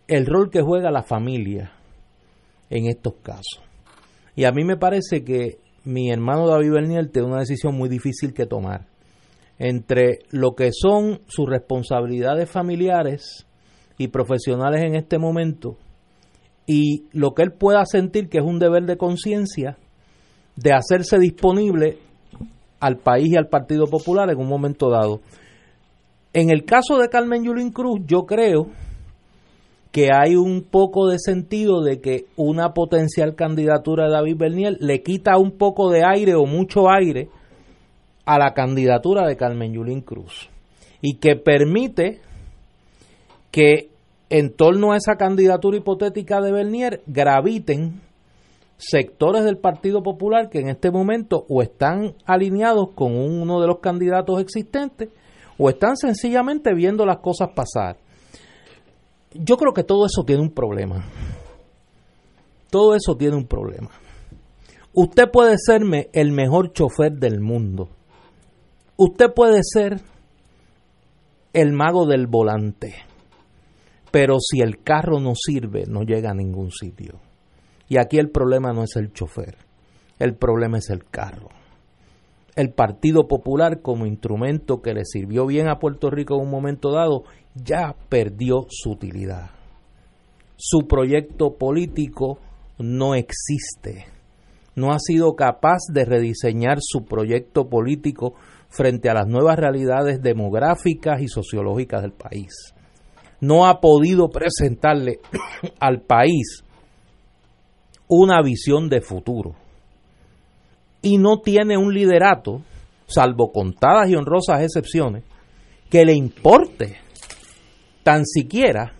el 0.06 0.26
rol 0.26 0.50
que 0.50 0.62
juega 0.62 0.90
la 0.90 1.02
familia 1.02 1.72
en 2.70 2.86
estos 2.86 3.14
casos. 3.22 3.62
Y 4.36 4.44
a 4.44 4.52
mí 4.52 4.64
me 4.64 4.76
parece 4.76 5.24
que 5.24 5.58
mi 5.84 6.10
hermano 6.10 6.46
David 6.46 6.72
Bernier 6.72 7.10
tiene 7.10 7.28
una 7.28 7.40
decisión 7.40 7.74
muy 7.74 7.88
difícil 7.88 8.32
que 8.32 8.46
tomar 8.46 8.86
entre 9.58 10.20
lo 10.30 10.54
que 10.54 10.70
son 10.72 11.20
sus 11.26 11.48
responsabilidades 11.48 12.48
familiares 12.48 13.46
y 13.98 14.08
profesionales 14.08 14.82
en 14.82 14.94
este 14.94 15.18
momento 15.18 15.76
y 16.66 17.06
lo 17.12 17.34
que 17.34 17.42
él 17.42 17.52
pueda 17.52 17.84
sentir 17.84 18.28
que 18.28 18.38
es 18.38 18.44
un 18.44 18.58
deber 18.58 18.84
de 18.84 18.96
conciencia 18.96 19.76
de 20.56 20.72
hacerse 20.72 21.18
disponible 21.18 21.98
al 22.82 22.96
país 22.96 23.28
y 23.32 23.36
al 23.36 23.46
Partido 23.46 23.86
Popular 23.86 24.28
en 24.28 24.38
un 24.38 24.48
momento 24.48 24.90
dado. 24.90 25.20
En 26.32 26.50
el 26.50 26.64
caso 26.64 26.98
de 26.98 27.08
Carmen 27.08 27.44
Yulín 27.44 27.70
Cruz, 27.70 28.00
yo 28.06 28.26
creo 28.26 28.66
que 29.92 30.08
hay 30.12 30.34
un 30.34 30.62
poco 30.62 31.06
de 31.06 31.18
sentido 31.20 31.80
de 31.80 32.00
que 32.00 32.24
una 32.36 32.74
potencial 32.74 33.36
candidatura 33.36 34.06
de 34.06 34.12
David 34.12 34.36
Bernier 34.36 34.76
le 34.80 35.02
quita 35.02 35.38
un 35.38 35.52
poco 35.52 35.90
de 35.90 36.02
aire 36.04 36.34
o 36.34 36.44
mucho 36.44 36.90
aire 36.90 37.28
a 38.24 38.38
la 38.38 38.52
candidatura 38.52 39.28
de 39.28 39.36
Carmen 39.36 39.74
Yulín 39.74 40.00
Cruz 40.00 40.48
y 41.00 41.18
que 41.18 41.36
permite 41.36 42.20
que 43.52 43.90
en 44.28 44.52
torno 44.52 44.92
a 44.92 44.96
esa 44.96 45.14
candidatura 45.16 45.76
hipotética 45.76 46.40
de 46.40 46.50
Bernier 46.50 47.02
graviten 47.06 48.00
sectores 48.82 49.44
del 49.44 49.58
Partido 49.58 50.02
Popular 50.02 50.50
que 50.50 50.58
en 50.58 50.68
este 50.68 50.90
momento 50.90 51.46
o 51.48 51.62
están 51.62 52.14
alineados 52.26 52.90
con 52.94 53.16
uno 53.16 53.60
de 53.60 53.68
los 53.68 53.78
candidatos 53.78 54.40
existentes 54.40 55.10
o 55.56 55.70
están 55.70 55.96
sencillamente 55.96 56.74
viendo 56.74 57.06
las 57.06 57.18
cosas 57.18 57.50
pasar. 57.54 57.96
Yo 59.32 59.56
creo 59.56 59.72
que 59.72 59.84
todo 59.84 60.06
eso 60.06 60.24
tiene 60.24 60.42
un 60.42 60.50
problema. 60.50 61.04
Todo 62.70 62.94
eso 62.96 63.16
tiene 63.16 63.36
un 63.36 63.46
problema. 63.46 63.90
Usted 64.94 65.30
puede 65.30 65.56
serme 65.58 66.10
el 66.12 66.32
mejor 66.32 66.72
chofer 66.72 67.12
del 67.12 67.40
mundo. 67.40 67.88
Usted 68.96 69.32
puede 69.32 69.60
ser 69.62 70.00
el 71.52 71.72
mago 71.72 72.06
del 72.06 72.26
volante. 72.26 72.94
Pero 74.10 74.38
si 74.40 74.60
el 74.60 74.82
carro 74.82 75.20
no 75.20 75.32
sirve, 75.34 75.84
no 75.86 76.02
llega 76.02 76.30
a 76.30 76.34
ningún 76.34 76.70
sitio. 76.70 77.20
Y 77.92 77.98
aquí 77.98 78.16
el 78.18 78.30
problema 78.30 78.72
no 78.72 78.84
es 78.84 78.96
el 78.96 79.12
chofer, 79.12 79.54
el 80.18 80.34
problema 80.34 80.78
es 80.78 80.88
el 80.88 81.04
carro. 81.04 81.50
El 82.56 82.72
Partido 82.72 83.28
Popular 83.28 83.82
como 83.82 84.06
instrumento 84.06 84.80
que 84.80 84.94
le 84.94 85.04
sirvió 85.04 85.44
bien 85.44 85.68
a 85.68 85.78
Puerto 85.78 86.08
Rico 86.08 86.36
en 86.36 86.46
un 86.46 86.50
momento 86.50 86.90
dado 86.90 87.24
ya 87.54 87.94
perdió 88.08 88.64
su 88.70 88.92
utilidad. 88.92 89.50
Su 90.56 90.88
proyecto 90.88 91.58
político 91.58 92.38
no 92.78 93.14
existe. 93.14 94.06
No 94.74 94.92
ha 94.92 94.98
sido 94.98 95.34
capaz 95.34 95.80
de 95.92 96.06
rediseñar 96.06 96.78
su 96.80 97.04
proyecto 97.04 97.68
político 97.68 98.32
frente 98.70 99.10
a 99.10 99.14
las 99.14 99.26
nuevas 99.26 99.58
realidades 99.58 100.22
demográficas 100.22 101.20
y 101.20 101.28
sociológicas 101.28 102.00
del 102.00 102.12
país. 102.12 102.54
No 103.42 103.66
ha 103.66 103.82
podido 103.82 104.30
presentarle 104.30 105.20
al 105.78 106.00
país 106.00 106.64
una 108.14 108.42
visión 108.42 108.90
de 108.90 109.00
futuro 109.00 109.54
y 111.00 111.16
no 111.16 111.40
tiene 111.40 111.78
un 111.78 111.94
liderato, 111.94 112.60
salvo 113.06 113.50
contadas 113.52 114.10
y 114.10 114.14
honrosas 114.14 114.60
excepciones, 114.60 115.24
que 115.88 116.04
le 116.04 116.12
importe 116.12 116.98
tan 118.02 118.26
siquiera 118.26 118.92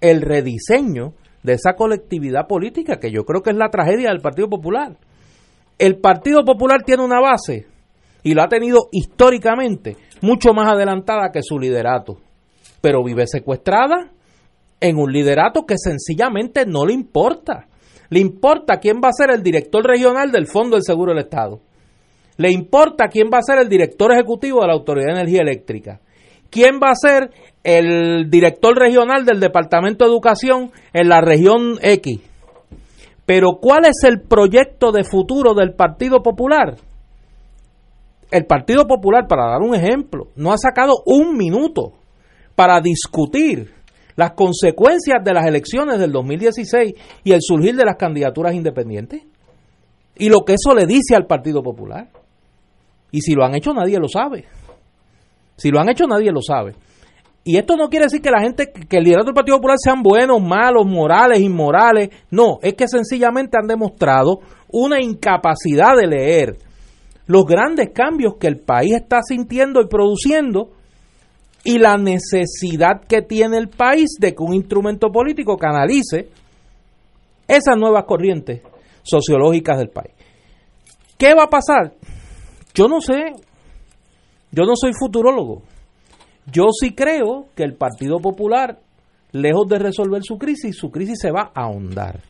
el 0.00 0.22
rediseño 0.22 1.12
de 1.42 1.52
esa 1.52 1.74
colectividad 1.74 2.46
política, 2.46 2.98
que 2.98 3.12
yo 3.12 3.24
creo 3.24 3.42
que 3.42 3.50
es 3.50 3.56
la 3.56 3.68
tragedia 3.68 4.08
del 4.08 4.22
Partido 4.22 4.48
Popular. 4.48 4.96
El 5.78 5.98
Partido 5.98 6.42
Popular 6.42 6.82
tiene 6.84 7.04
una 7.04 7.20
base, 7.20 7.66
y 8.22 8.32
lo 8.32 8.42
ha 8.42 8.48
tenido 8.48 8.88
históricamente, 8.92 9.98
mucho 10.22 10.54
más 10.54 10.72
adelantada 10.72 11.30
que 11.30 11.42
su 11.42 11.58
liderato, 11.58 12.16
pero 12.80 13.04
vive 13.04 13.26
secuestrada 13.26 14.10
en 14.80 14.96
un 14.96 15.12
liderato 15.12 15.66
que 15.66 15.76
sencillamente 15.76 16.64
no 16.64 16.86
le 16.86 16.94
importa 16.94 17.66
le 18.14 18.20
importa 18.20 18.78
quién 18.78 19.00
va 19.02 19.08
a 19.08 19.12
ser 19.12 19.30
el 19.30 19.42
director 19.42 19.84
regional 19.84 20.30
del 20.30 20.46
Fondo 20.46 20.76
del 20.76 20.84
Seguro 20.84 21.12
del 21.12 21.24
Estado. 21.24 21.58
Le 22.36 22.52
importa 22.52 23.08
quién 23.08 23.26
va 23.26 23.38
a 23.38 23.42
ser 23.42 23.58
el 23.58 23.68
director 23.68 24.12
ejecutivo 24.12 24.60
de 24.60 24.68
la 24.68 24.74
Autoridad 24.74 25.06
de 25.06 25.20
Energía 25.20 25.40
Eléctrica. 25.42 26.00
¿Quién 26.48 26.78
va 26.80 26.92
a 26.92 26.94
ser 26.94 27.32
el 27.64 28.30
director 28.30 28.78
regional 28.78 29.24
del 29.24 29.40
Departamento 29.40 30.04
de 30.04 30.12
Educación 30.12 30.70
en 30.92 31.08
la 31.08 31.22
región 31.22 31.76
X? 31.82 32.20
Pero 33.26 33.58
¿cuál 33.60 33.84
es 33.86 34.04
el 34.04 34.20
proyecto 34.20 34.92
de 34.92 35.02
futuro 35.02 35.54
del 35.54 35.74
Partido 35.74 36.22
Popular? 36.22 36.76
El 38.30 38.46
Partido 38.46 38.86
Popular, 38.86 39.26
para 39.26 39.50
dar 39.50 39.60
un 39.60 39.74
ejemplo, 39.74 40.28
no 40.36 40.52
ha 40.52 40.56
sacado 40.56 41.02
un 41.04 41.36
minuto 41.36 41.94
para 42.54 42.80
discutir 42.80 43.73
las 44.16 44.32
consecuencias 44.32 45.24
de 45.24 45.32
las 45.32 45.46
elecciones 45.46 45.98
del 45.98 46.12
2016 46.12 46.94
y 47.24 47.32
el 47.32 47.40
surgir 47.40 47.74
de 47.76 47.84
las 47.84 47.96
candidaturas 47.96 48.54
independientes 48.54 49.22
y 50.16 50.28
lo 50.28 50.44
que 50.44 50.54
eso 50.54 50.74
le 50.74 50.86
dice 50.86 51.16
al 51.16 51.26
Partido 51.26 51.62
Popular. 51.62 52.08
Y 53.10 53.20
si 53.20 53.34
lo 53.34 53.44
han 53.44 53.54
hecho 53.54 53.72
nadie 53.72 53.98
lo 53.98 54.08
sabe. 54.08 54.44
Si 55.56 55.70
lo 55.70 55.80
han 55.80 55.88
hecho 55.88 56.06
nadie 56.06 56.30
lo 56.30 56.40
sabe. 56.40 56.74
Y 57.46 57.58
esto 57.58 57.76
no 57.76 57.88
quiere 57.88 58.06
decir 58.06 58.22
que 58.22 58.30
la 58.30 58.40
gente, 58.40 58.72
que 58.72 58.96
el 58.96 59.04
liderato 59.04 59.26
del 59.26 59.34
Partido 59.34 59.58
Popular 59.58 59.76
sean 59.78 60.02
buenos, 60.02 60.40
malos, 60.40 60.86
morales, 60.86 61.40
inmorales. 61.40 62.08
No, 62.30 62.58
es 62.62 62.74
que 62.74 62.88
sencillamente 62.88 63.58
han 63.60 63.66
demostrado 63.66 64.40
una 64.68 65.00
incapacidad 65.00 65.94
de 65.94 66.06
leer 66.06 66.56
los 67.26 67.44
grandes 67.44 67.90
cambios 67.94 68.34
que 68.38 68.46
el 68.46 68.60
país 68.60 68.94
está 68.94 69.20
sintiendo 69.22 69.80
y 69.80 69.88
produciendo 69.88 70.70
y 71.64 71.78
la 71.78 71.96
necesidad 71.96 73.00
que 73.08 73.22
tiene 73.22 73.56
el 73.56 73.68
país 73.68 74.16
de 74.20 74.34
que 74.34 74.42
un 74.42 74.54
instrumento 74.54 75.10
político 75.10 75.56
canalice 75.56 76.28
esas 77.48 77.76
nuevas 77.76 78.04
corrientes 78.04 78.60
sociológicas 79.02 79.78
del 79.78 79.88
país. 79.88 80.12
¿Qué 81.16 81.34
va 81.34 81.44
a 81.44 81.50
pasar? 81.50 81.94
Yo 82.74 82.86
no 82.86 83.00
sé. 83.00 83.32
Yo 84.52 84.64
no 84.64 84.74
soy 84.76 84.92
futurólogo. 84.92 85.62
Yo 86.52 86.64
sí 86.78 86.94
creo 86.94 87.46
que 87.54 87.62
el 87.62 87.74
Partido 87.74 88.18
Popular, 88.20 88.78
lejos 89.32 89.66
de 89.68 89.78
resolver 89.78 90.22
su 90.22 90.36
crisis, 90.36 90.76
su 90.76 90.90
crisis 90.90 91.18
se 91.20 91.30
va 91.30 91.50
a 91.54 91.64
ahondar. 91.64 92.20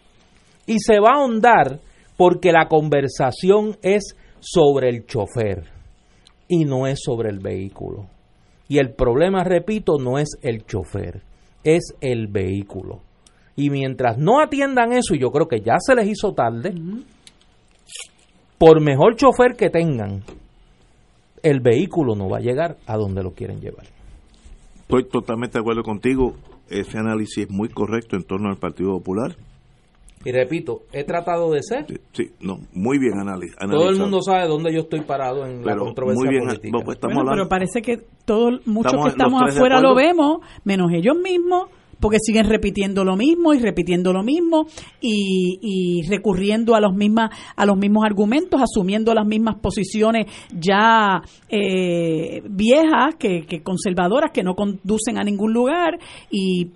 Y 0.67 0.79
se 0.79 1.01
va 1.01 1.15
a 1.15 1.21
ahondar 1.21 1.81
porque 2.17 2.53
la 2.53 2.69
conversación 2.69 3.77
es 3.83 4.17
sobre 4.39 4.91
el 4.91 5.07
chofer 5.07 5.65
y 6.47 6.65
no 6.65 6.87
es 6.87 7.01
sobre 7.03 7.31
el 7.31 7.41
vehículo. 7.41 8.14
Y 8.69 8.79
el 8.79 8.95
problema, 8.95 9.45
repito, 9.45 9.99
no 9.99 10.19
es 10.19 10.39
el 10.43 10.65
chofer, 10.65 11.23
es 11.65 11.95
el 12.01 12.29
vehículo. 12.29 13.01
Y 13.57 13.71
mientras 13.71 14.19
no 14.19 14.41
atiendan 14.41 14.93
eso, 14.93 15.15
y 15.15 15.21
yo 15.21 15.31
creo 15.31 15.47
que 15.47 15.61
ya 15.61 15.75
se 15.79 15.95
les 15.95 16.09
hizo 16.09 16.33
tarde, 16.33 16.75
por 18.59 18.81
mejor 18.81 19.17
chofer 19.17 19.55
que 19.57 19.71
tengan, 19.71 20.23
el 21.43 21.61
vehículo 21.61 22.17
no 22.17 22.29
va 22.29 22.39
a 22.39 22.41
llegar 22.41 22.79
a 22.87 22.97
donde 22.97 23.23
lo 23.23 23.33
quieren 23.33 23.61
llevar. 23.61 23.87
Estoy 24.81 25.05
totalmente 25.05 25.59
de 25.59 25.61
acuerdo 25.61 25.83
contigo. 25.83 26.35
Ese 26.69 26.99
análisis 26.99 27.45
es 27.45 27.51
muy 27.51 27.69
correcto 27.69 28.17
en 28.17 28.23
torno 28.25 28.49
al 28.49 28.57
Partido 28.57 28.97
Popular. 28.99 29.37
Y 30.25 30.33
repito, 30.33 30.83
he 30.93 31.05
tratado 31.05 31.51
de 31.53 31.63
ser. 31.63 31.87
Sí, 32.13 32.31
no, 32.41 32.59
muy 32.73 32.99
bien 32.99 33.15
analiz- 33.15 33.55
analizado. 33.59 33.71
Todo 33.79 33.91
el 33.91 33.99
mundo 33.99 34.23
sabe 34.23 34.49
dónde 34.49 34.73
yo 34.73 34.81
estoy 34.81 35.01
parado 35.03 35.45
en 35.47 35.65
la 35.65 35.77
controversia 35.77 36.21
muy 36.25 36.29
bien, 36.31 36.47
política. 36.47 36.79
pues, 36.85 36.97
estamos 36.97 37.15
Bueno, 37.15 37.31
hablando- 37.31 37.49
pero 37.49 37.49
parece 37.49 37.83
que 37.83 37.99
todos, 38.25 38.67
muchos 38.67 38.93
Estamos 38.93 39.05
que 39.05 39.11
estamos 39.11 39.43
afuera 39.43 39.81
lo 39.81 39.95
vemos, 39.95 40.39
menos 40.65 40.91
ellos 40.93 41.17
mismos, 41.23 41.69
porque 42.01 42.19
siguen 42.21 42.49
repitiendo 42.49 43.05
lo 43.05 43.17
mismo 43.17 43.55
y 43.55 43.59
repitiendo 43.61 44.13
lo 44.13 44.23
mismo 44.23 44.67
y, 45.01 45.59
y 45.63 46.03
recurriendo 46.09 46.75
a 46.75 46.81
los 46.81 46.93
mismas 46.95 47.31
a 47.57 47.65
los 47.65 47.79
mismos 47.79 48.05
argumentos, 48.05 48.61
asumiendo 48.61 49.15
las 49.15 49.27
mismas 49.27 49.57
posiciones 49.61 50.27
ya 50.53 51.23
eh, 51.49 52.43
viejas, 52.49 53.15
que, 53.19 53.47
que 53.47 53.63
conservadoras, 53.63 54.33
que 54.33 54.43
no 54.43 54.55
conducen 54.55 55.19
a 55.19 55.23
ningún 55.25 55.53
lugar 55.55 55.99
y 56.31 56.71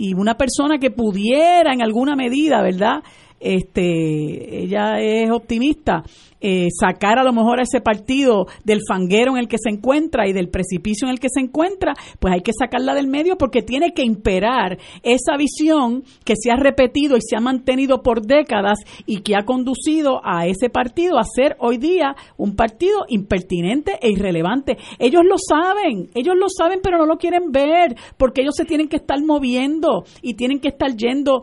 y 0.00 0.14
una 0.14 0.34
persona 0.34 0.78
que 0.78 0.90
pudiera 0.90 1.74
en 1.74 1.82
alguna 1.82 2.16
medida, 2.16 2.62
¿verdad? 2.62 3.02
Este, 3.38 4.62
ella 4.62 4.98
es 4.98 5.30
optimista, 5.30 6.02
eh, 6.40 6.68
sacar 6.78 7.18
a 7.18 7.24
lo 7.24 7.32
mejor 7.32 7.60
a 7.60 7.62
ese 7.62 7.80
partido 7.80 8.46
del 8.64 8.80
fanguero 8.86 9.32
en 9.32 9.38
el 9.38 9.48
que 9.48 9.58
se 9.58 9.70
encuentra 9.70 10.28
y 10.28 10.32
del 10.32 10.48
precipicio 10.48 11.06
en 11.06 11.12
el 11.12 11.20
que 11.20 11.28
se 11.28 11.40
encuentra, 11.40 11.94
pues 12.18 12.34
hay 12.34 12.40
que 12.40 12.52
sacarla 12.58 12.94
del 12.94 13.08
medio 13.08 13.36
porque 13.36 13.62
tiene 13.62 13.92
que 13.92 14.02
imperar 14.02 14.78
esa 15.02 15.36
visión 15.36 16.04
que 16.24 16.34
se 16.36 16.50
ha 16.50 16.56
repetido 16.56 17.16
y 17.16 17.20
se 17.20 17.36
ha 17.36 17.40
mantenido 17.40 18.02
por 18.02 18.22
décadas 18.22 18.78
y 19.06 19.20
que 19.20 19.36
ha 19.36 19.44
conducido 19.44 20.20
a 20.24 20.46
ese 20.46 20.70
partido 20.70 21.18
a 21.18 21.24
ser 21.24 21.56
hoy 21.58 21.78
día 21.78 22.14
un 22.36 22.56
partido 22.56 23.04
impertinente 23.08 23.98
e 24.00 24.10
irrelevante. 24.10 24.78
Ellos 24.98 25.22
lo 25.24 25.36
saben, 25.38 26.10
ellos 26.14 26.34
lo 26.36 26.46
saben, 26.48 26.80
pero 26.82 26.98
no 26.98 27.06
lo 27.06 27.16
quieren 27.16 27.52
ver 27.52 27.96
porque 28.16 28.42
ellos 28.42 28.54
se 28.56 28.64
tienen 28.64 28.88
que 28.88 28.96
estar 28.96 29.18
moviendo 29.22 30.04
y 30.22 30.34
tienen 30.34 30.60
que 30.60 30.68
estar 30.68 30.96
yendo 30.96 31.42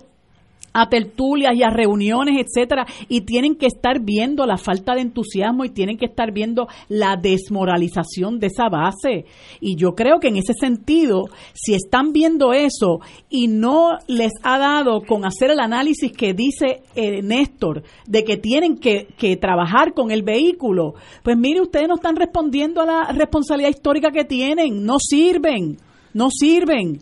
a 0.77 0.89
tertulias 0.89 1.55
y 1.55 1.63
a 1.63 1.69
reuniones, 1.69 2.35
etcétera, 2.45 2.85
y 3.09 3.21
tienen 3.21 3.55
que 3.55 3.65
estar 3.65 3.99
viendo 3.99 4.45
la 4.45 4.57
falta 4.57 4.93
de 4.93 5.01
entusiasmo 5.01 5.65
y 5.65 5.69
tienen 5.69 5.97
que 5.97 6.05
estar 6.05 6.31
viendo 6.31 6.67
la 6.87 7.15
desmoralización 7.15 8.39
de 8.39 8.47
esa 8.47 8.69
base. 8.69 9.25
Y 9.59 9.75
yo 9.75 9.95
creo 9.95 10.19
que 10.19 10.27
en 10.27 10.37
ese 10.37 10.53
sentido, 10.53 11.25
si 11.53 11.73
están 11.73 12.13
viendo 12.13 12.53
eso 12.53 12.99
y 13.27 13.47
no 13.47 13.97
les 14.07 14.33
ha 14.43 14.59
dado 14.59 15.01
con 15.01 15.25
hacer 15.25 15.49
el 15.49 15.59
análisis 15.59 16.11
que 16.11 16.35
dice 16.35 16.83
eh, 16.95 17.23
Néstor 17.23 17.81
de 18.05 18.23
que 18.23 18.37
tienen 18.37 18.77
que, 18.77 19.07
que 19.17 19.35
trabajar 19.35 19.93
con 19.95 20.11
el 20.11 20.21
vehículo, 20.21 20.93
pues 21.23 21.35
mire, 21.37 21.61
ustedes 21.61 21.87
no 21.87 21.95
están 21.95 22.15
respondiendo 22.15 22.81
a 22.81 22.85
la 22.85 23.11
responsabilidad 23.13 23.71
histórica 23.71 24.11
que 24.11 24.25
tienen, 24.25 24.85
no 24.85 24.97
sirven, 24.99 25.77
no 26.13 26.29
sirven. 26.29 27.01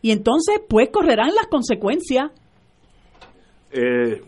Y 0.00 0.12
entonces, 0.12 0.60
pues 0.68 0.90
correrán 0.92 1.34
las 1.34 1.48
consecuencias. 1.48 2.30
Eh, 3.76 4.22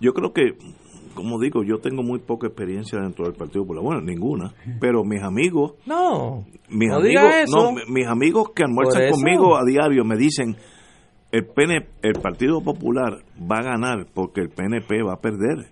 yo 0.00 0.12
creo 0.12 0.32
que, 0.32 0.56
como 1.14 1.40
digo, 1.40 1.62
yo 1.64 1.78
tengo 1.78 2.02
muy 2.02 2.18
poca 2.18 2.46
experiencia 2.48 2.98
dentro 3.00 3.24
del 3.24 3.34
Partido 3.34 3.62
Popular. 3.62 3.82
Bueno, 3.82 4.00
ninguna. 4.02 4.52
Pero 4.80 5.04
mis 5.04 5.22
amigos, 5.22 5.74
No, 5.86 6.44
mis 6.68 6.90
no 6.90 6.96
amigos, 6.96 7.02
diga 7.08 7.40
eso. 7.42 7.56
no, 7.56 7.72
mi- 7.72 7.82
mis 7.88 8.06
amigos 8.06 8.50
que 8.54 8.62
almuerzan 8.64 9.02
conmigo 9.10 9.56
a 9.56 9.64
diario 9.64 10.04
me 10.04 10.16
dicen, 10.16 10.56
el 11.32 11.46
PN, 11.46 11.86
el 12.02 12.12
Partido 12.20 12.60
Popular 12.62 13.18
va 13.40 13.58
a 13.58 13.62
ganar 13.62 14.06
porque 14.14 14.40
el 14.42 14.50
PNP 14.50 15.02
va 15.02 15.14
a 15.14 15.20
perder. 15.20 15.70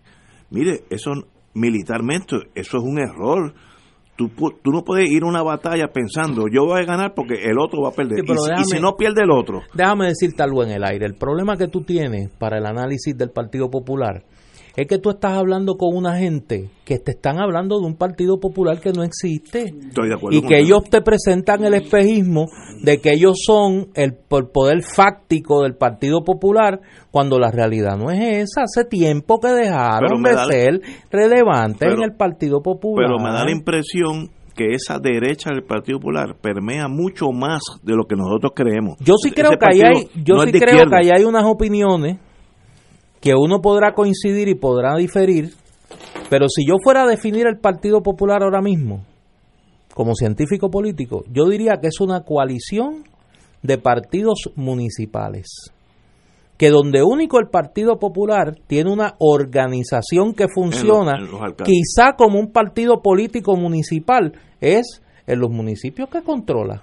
Mire, 0.50 0.80
eso 0.90 1.12
militarmente, 1.54 2.36
eso 2.54 2.78
es 2.78 2.82
un 2.84 2.98
error. 2.98 3.54
Tú, 4.16 4.28
tú 4.62 4.70
no 4.70 4.82
puedes 4.84 5.10
ir 5.10 5.24
a 5.24 5.26
una 5.26 5.42
batalla 5.42 5.88
pensando, 5.88 6.44
yo 6.48 6.64
voy 6.66 6.80
a 6.82 6.84
ganar 6.84 7.14
porque 7.14 7.34
el 7.44 7.58
otro 7.58 7.82
va 7.82 7.88
a 7.88 7.92
perder. 7.92 8.20
Sí, 8.20 8.24
pero 8.26 8.40
y, 8.44 8.62
si- 8.64 8.74
y 8.74 8.76
si 8.76 8.80
no 8.80 8.94
pierde 8.96 9.22
el 9.24 9.30
otro, 9.32 9.62
Déjame 9.74 10.06
decirte 10.06 10.42
algo 10.42 10.62
en 10.62 10.70
el 10.70 10.84
aire. 10.84 11.04
El 11.04 11.14
problema 11.14 11.56
que 11.56 11.66
tú 11.66 11.80
tienes 11.82 12.30
para 12.38 12.58
el 12.58 12.66
análisis 12.66 13.16
del 13.16 13.30
Partido 13.30 13.70
Popular 13.70 14.22
es 14.76 14.88
que 14.88 14.98
tú 14.98 15.10
estás 15.10 15.32
hablando 15.38 15.76
con 15.76 15.96
una 15.96 16.16
gente 16.18 16.68
que 16.84 16.98
te 16.98 17.12
están 17.12 17.38
hablando 17.38 17.78
de 17.78 17.86
un 17.86 17.96
Partido 17.96 18.38
Popular 18.40 18.80
que 18.80 18.92
no 18.92 19.02
existe. 19.04 19.66
estoy 19.88 20.08
de 20.08 20.14
acuerdo 20.14 20.38
Y 20.38 20.42
que 20.42 20.58
ellos 20.58 20.82
te 20.90 21.00
presentan 21.00 21.64
el 21.64 21.74
espejismo 21.74 22.46
de 22.82 23.00
que 23.00 23.12
ellos 23.12 23.36
son 23.46 23.88
el, 23.94 24.16
el 24.30 24.46
poder 24.52 24.82
fáctico 24.82 25.62
del 25.62 25.76
Partido 25.76 26.24
Popular, 26.24 26.80
cuando 27.10 27.38
la 27.38 27.50
realidad 27.50 27.96
no 27.96 28.10
es 28.10 28.20
esa. 28.50 28.62
Hace 28.64 28.84
tiempo 28.84 29.38
que 29.40 29.48
dejaron 29.48 30.22
de 30.22 30.32
da- 30.34 30.46
ser 30.46 30.80
relevantes 31.10 31.78
pero- 31.78 31.94
en 31.96 32.02
el 32.02 32.16
Partido 32.16 32.62
Popular. 32.62 33.06
Pero 33.06 33.18
me 33.22 33.30
da 33.32 33.44
la 33.44 33.52
impresión 33.52 34.30
que 34.56 34.74
esa 34.74 34.98
derecha 35.00 35.50
del 35.50 35.64
Partido 35.64 35.98
Popular 35.98 36.36
permea 36.40 36.86
mucho 36.88 37.30
más 37.32 37.60
de 37.82 37.94
lo 37.94 38.04
que 38.04 38.14
nosotros 38.16 38.52
creemos. 38.54 38.96
Yo 39.00 39.14
sí 39.22 39.28
Ese 39.28 39.34
creo 39.34 39.50
que 39.58 39.66
ahí 39.68 39.80
hay, 39.82 40.08
yo 40.24 40.34
no 40.36 40.42
sí 40.44 40.52
creo 40.52 40.62
izquierda. 40.74 40.90
que 40.90 40.96
ahí 41.06 41.10
hay 41.16 41.24
unas 41.24 41.44
opiniones 41.44 42.18
que 43.24 43.34
uno 43.34 43.62
podrá 43.62 43.94
coincidir 43.94 44.48
y 44.48 44.54
podrá 44.54 44.96
diferir, 44.96 45.54
pero 46.28 46.46
si 46.46 46.66
yo 46.68 46.74
fuera 46.84 47.04
a 47.04 47.06
definir 47.06 47.46
el 47.46 47.58
Partido 47.58 48.02
Popular 48.02 48.42
ahora 48.42 48.60
mismo 48.60 49.02
como 49.94 50.14
científico 50.14 50.70
político, 50.70 51.24
yo 51.32 51.48
diría 51.48 51.78
que 51.80 51.86
es 51.86 52.00
una 52.00 52.20
coalición 52.20 53.04
de 53.62 53.78
partidos 53.78 54.50
municipales. 54.56 55.72
Que 56.58 56.68
donde 56.68 57.02
único 57.02 57.40
el 57.40 57.48
Partido 57.48 57.98
Popular 57.98 58.56
tiene 58.66 58.92
una 58.92 59.14
organización 59.18 60.34
que 60.34 60.46
funciona, 60.54 61.16
en 61.16 61.30
los 61.30 61.40
alcaldes. 61.40 61.66
quizá 61.66 62.16
como 62.16 62.38
un 62.38 62.52
partido 62.52 63.00
político 63.00 63.56
municipal, 63.56 64.34
es 64.60 65.00
en 65.26 65.40
los 65.40 65.50
municipios 65.50 66.10
que 66.10 66.22
controla 66.22 66.82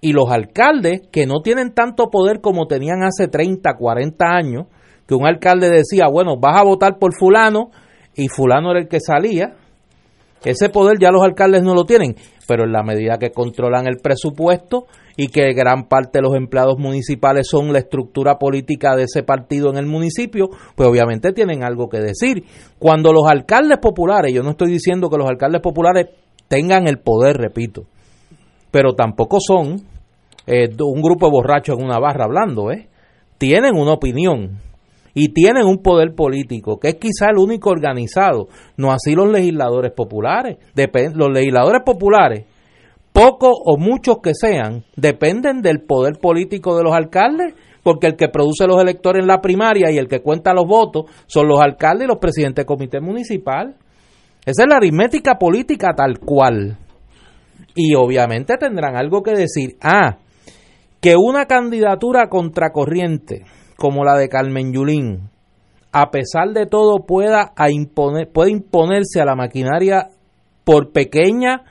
y 0.00 0.12
los 0.12 0.28
alcaldes 0.28 1.02
que 1.12 1.26
no 1.26 1.40
tienen 1.42 1.72
tanto 1.72 2.10
poder 2.10 2.40
como 2.40 2.66
tenían 2.66 3.04
hace 3.04 3.28
30, 3.28 3.76
40 3.78 4.26
años, 4.26 4.66
que 5.06 5.14
un 5.14 5.26
alcalde 5.26 5.70
decía, 5.70 6.06
bueno, 6.10 6.36
vas 6.38 6.60
a 6.60 6.64
votar 6.64 6.98
por 6.98 7.14
fulano 7.14 7.70
y 8.14 8.28
fulano 8.28 8.70
era 8.70 8.80
el 8.80 8.88
que 8.88 9.00
salía, 9.00 9.54
ese 10.44 10.68
poder 10.70 10.98
ya 11.00 11.10
los 11.10 11.22
alcaldes 11.22 11.62
no 11.62 11.74
lo 11.74 11.84
tienen, 11.84 12.16
pero 12.48 12.64
en 12.64 12.72
la 12.72 12.82
medida 12.82 13.18
que 13.18 13.30
controlan 13.30 13.86
el 13.86 13.98
presupuesto 13.98 14.86
y 15.16 15.28
que 15.28 15.52
gran 15.52 15.88
parte 15.88 16.18
de 16.18 16.22
los 16.22 16.34
empleados 16.34 16.78
municipales 16.78 17.46
son 17.48 17.72
la 17.72 17.78
estructura 17.78 18.38
política 18.38 18.96
de 18.96 19.04
ese 19.04 19.22
partido 19.22 19.70
en 19.70 19.76
el 19.76 19.86
municipio, 19.86 20.48
pues 20.74 20.88
obviamente 20.88 21.32
tienen 21.32 21.62
algo 21.62 21.88
que 21.88 21.98
decir. 21.98 22.44
Cuando 22.78 23.12
los 23.12 23.28
alcaldes 23.28 23.78
populares, 23.78 24.32
yo 24.34 24.42
no 24.42 24.50
estoy 24.50 24.72
diciendo 24.72 25.08
que 25.08 25.18
los 25.18 25.28
alcaldes 25.28 25.60
populares 25.60 26.06
tengan 26.48 26.88
el 26.88 26.98
poder, 26.98 27.36
repito, 27.36 27.84
pero 28.70 28.94
tampoco 28.94 29.38
son 29.40 29.82
eh, 30.46 30.68
un 30.80 31.02
grupo 31.02 31.26
de 31.26 31.32
borrachos 31.32 31.78
en 31.78 31.84
una 31.84 32.00
barra 32.00 32.24
hablando, 32.24 32.72
¿eh? 32.72 32.88
Tienen 33.38 33.76
una 33.76 33.92
opinión 33.92 34.58
y 35.14 35.32
tienen 35.32 35.66
un 35.66 35.78
poder 35.78 36.14
político 36.14 36.78
que 36.78 36.88
es 36.88 36.94
quizá 36.96 37.30
el 37.30 37.38
único 37.38 37.70
organizado, 37.70 38.48
no 38.76 38.92
así 38.92 39.14
los 39.14 39.30
legisladores 39.30 39.92
populares. 39.92 40.58
Depen- 40.74 41.14
los 41.14 41.30
legisladores 41.30 41.82
populares, 41.84 42.46
pocos 43.12 43.54
o 43.64 43.76
muchos 43.76 44.18
que 44.22 44.32
sean, 44.34 44.84
dependen 44.96 45.60
del 45.60 45.82
poder 45.82 46.14
político 46.20 46.76
de 46.76 46.84
los 46.84 46.94
alcaldes, 46.94 47.54
porque 47.82 48.06
el 48.06 48.16
que 48.16 48.28
produce 48.28 48.66
los 48.66 48.80
electores 48.80 49.22
en 49.22 49.26
la 49.26 49.40
primaria 49.40 49.90
y 49.90 49.98
el 49.98 50.08
que 50.08 50.20
cuenta 50.20 50.54
los 50.54 50.66
votos 50.66 51.06
son 51.26 51.48
los 51.48 51.60
alcaldes 51.60 52.04
y 52.04 52.08
los 52.08 52.18
presidentes 52.18 52.64
del 52.64 52.66
comité 52.66 53.00
municipal. 53.00 53.74
Esa 54.46 54.62
es 54.62 54.68
la 54.68 54.76
aritmética 54.76 55.34
política 55.38 55.92
tal 55.94 56.18
cual. 56.20 56.78
Y 57.74 57.94
obviamente 57.94 58.56
tendrán 58.58 58.96
algo 58.96 59.22
que 59.22 59.32
decir. 59.32 59.76
Ah, 59.80 60.18
que 61.00 61.16
una 61.16 61.46
candidatura 61.46 62.28
contracorriente 62.28 63.44
como 63.82 64.04
la 64.04 64.16
de 64.16 64.28
Carmen 64.28 64.72
Yulín, 64.72 65.28
a 65.90 66.12
pesar 66.12 66.50
de 66.52 66.66
todo, 66.66 67.04
pueda 67.04 67.52
puede 68.32 68.50
imponerse 68.52 69.20
a 69.20 69.24
la 69.24 69.34
maquinaria 69.34 70.06
por 70.62 70.92
pequeña, 70.92 71.64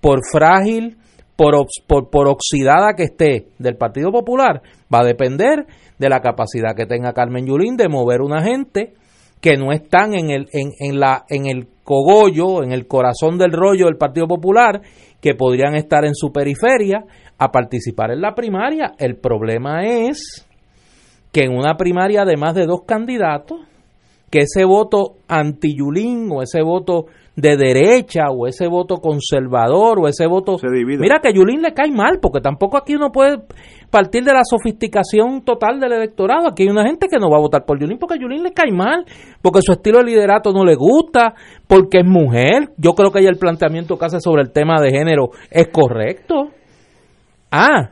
por 0.00 0.20
frágil, 0.24 0.96
por, 1.36 1.54
ox- 1.54 1.84
por, 1.86 2.08
por 2.08 2.26
oxidada 2.26 2.94
que 2.96 3.02
esté 3.02 3.48
del 3.58 3.76
Partido 3.76 4.10
Popular, 4.10 4.62
va 4.92 5.00
a 5.00 5.04
depender 5.04 5.66
de 5.98 6.08
la 6.08 6.20
capacidad 6.20 6.74
que 6.74 6.86
tenga 6.86 7.12
Carmen 7.12 7.44
Yulín 7.46 7.76
de 7.76 7.90
mover 7.90 8.22
una 8.22 8.42
gente 8.42 8.94
que 9.42 9.58
no 9.58 9.70
están 9.70 10.14
en 10.14 10.30
el 10.30 11.68
cogollo, 11.84 12.62
en 12.64 12.72
el 12.72 12.86
corazón 12.86 13.36
del 13.36 13.52
rollo 13.52 13.84
del 13.86 13.98
Partido 13.98 14.26
Popular, 14.26 14.80
que 15.20 15.34
podrían 15.34 15.74
estar 15.74 16.06
en 16.06 16.14
su 16.14 16.32
periferia 16.32 17.04
a 17.36 17.48
participar 17.50 18.10
en 18.10 18.22
la 18.22 18.34
primaria. 18.34 18.94
El 18.98 19.16
problema 19.16 19.84
es 19.84 20.47
que 21.38 21.44
en 21.44 21.56
una 21.56 21.76
primaria 21.76 22.24
de 22.24 22.36
más 22.36 22.52
de 22.56 22.66
dos 22.66 22.80
candidatos, 22.84 23.60
que 24.28 24.40
ese 24.40 24.64
voto 24.64 25.18
anti-Yulín 25.28 26.28
o 26.32 26.42
ese 26.42 26.62
voto 26.62 27.06
de 27.36 27.56
derecha 27.56 28.24
o 28.32 28.48
ese 28.48 28.66
voto 28.66 28.96
conservador 28.96 30.00
o 30.00 30.08
ese 30.08 30.26
voto... 30.26 30.56
Mira 30.60 31.20
que 31.22 31.28
a 31.28 31.32
Yulín 31.32 31.62
le 31.62 31.72
cae 31.72 31.92
mal, 31.92 32.18
porque 32.20 32.40
tampoco 32.40 32.76
aquí 32.76 32.96
uno 32.96 33.12
puede 33.12 33.38
partir 33.88 34.24
de 34.24 34.32
la 34.32 34.42
sofisticación 34.42 35.42
total 35.42 35.78
del 35.78 35.92
electorado. 35.92 36.48
Aquí 36.48 36.64
hay 36.64 36.70
una 36.70 36.84
gente 36.84 37.06
que 37.06 37.20
no 37.20 37.30
va 37.30 37.36
a 37.36 37.40
votar 37.40 37.64
por 37.64 37.78
Yulín 37.78 37.98
porque 38.00 38.16
a 38.16 38.20
Yulín 38.20 38.42
le 38.42 38.50
cae 38.50 38.72
mal, 38.72 39.04
porque 39.40 39.60
su 39.62 39.70
estilo 39.70 39.98
de 39.98 40.06
liderato 40.06 40.50
no 40.50 40.64
le 40.64 40.74
gusta, 40.74 41.34
porque 41.68 41.98
es 41.98 42.04
mujer. 42.04 42.70
Yo 42.78 42.94
creo 42.94 43.12
que 43.12 43.20
ella 43.20 43.30
el 43.30 43.38
planteamiento 43.38 43.96
que 43.96 44.06
hace 44.06 44.18
sobre 44.18 44.42
el 44.42 44.50
tema 44.50 44.80
de 44.80 44.90
género 44.90 45.30
es 45.52 45.68
correcto. 45.68 46.48
Ah, 47.52 47.90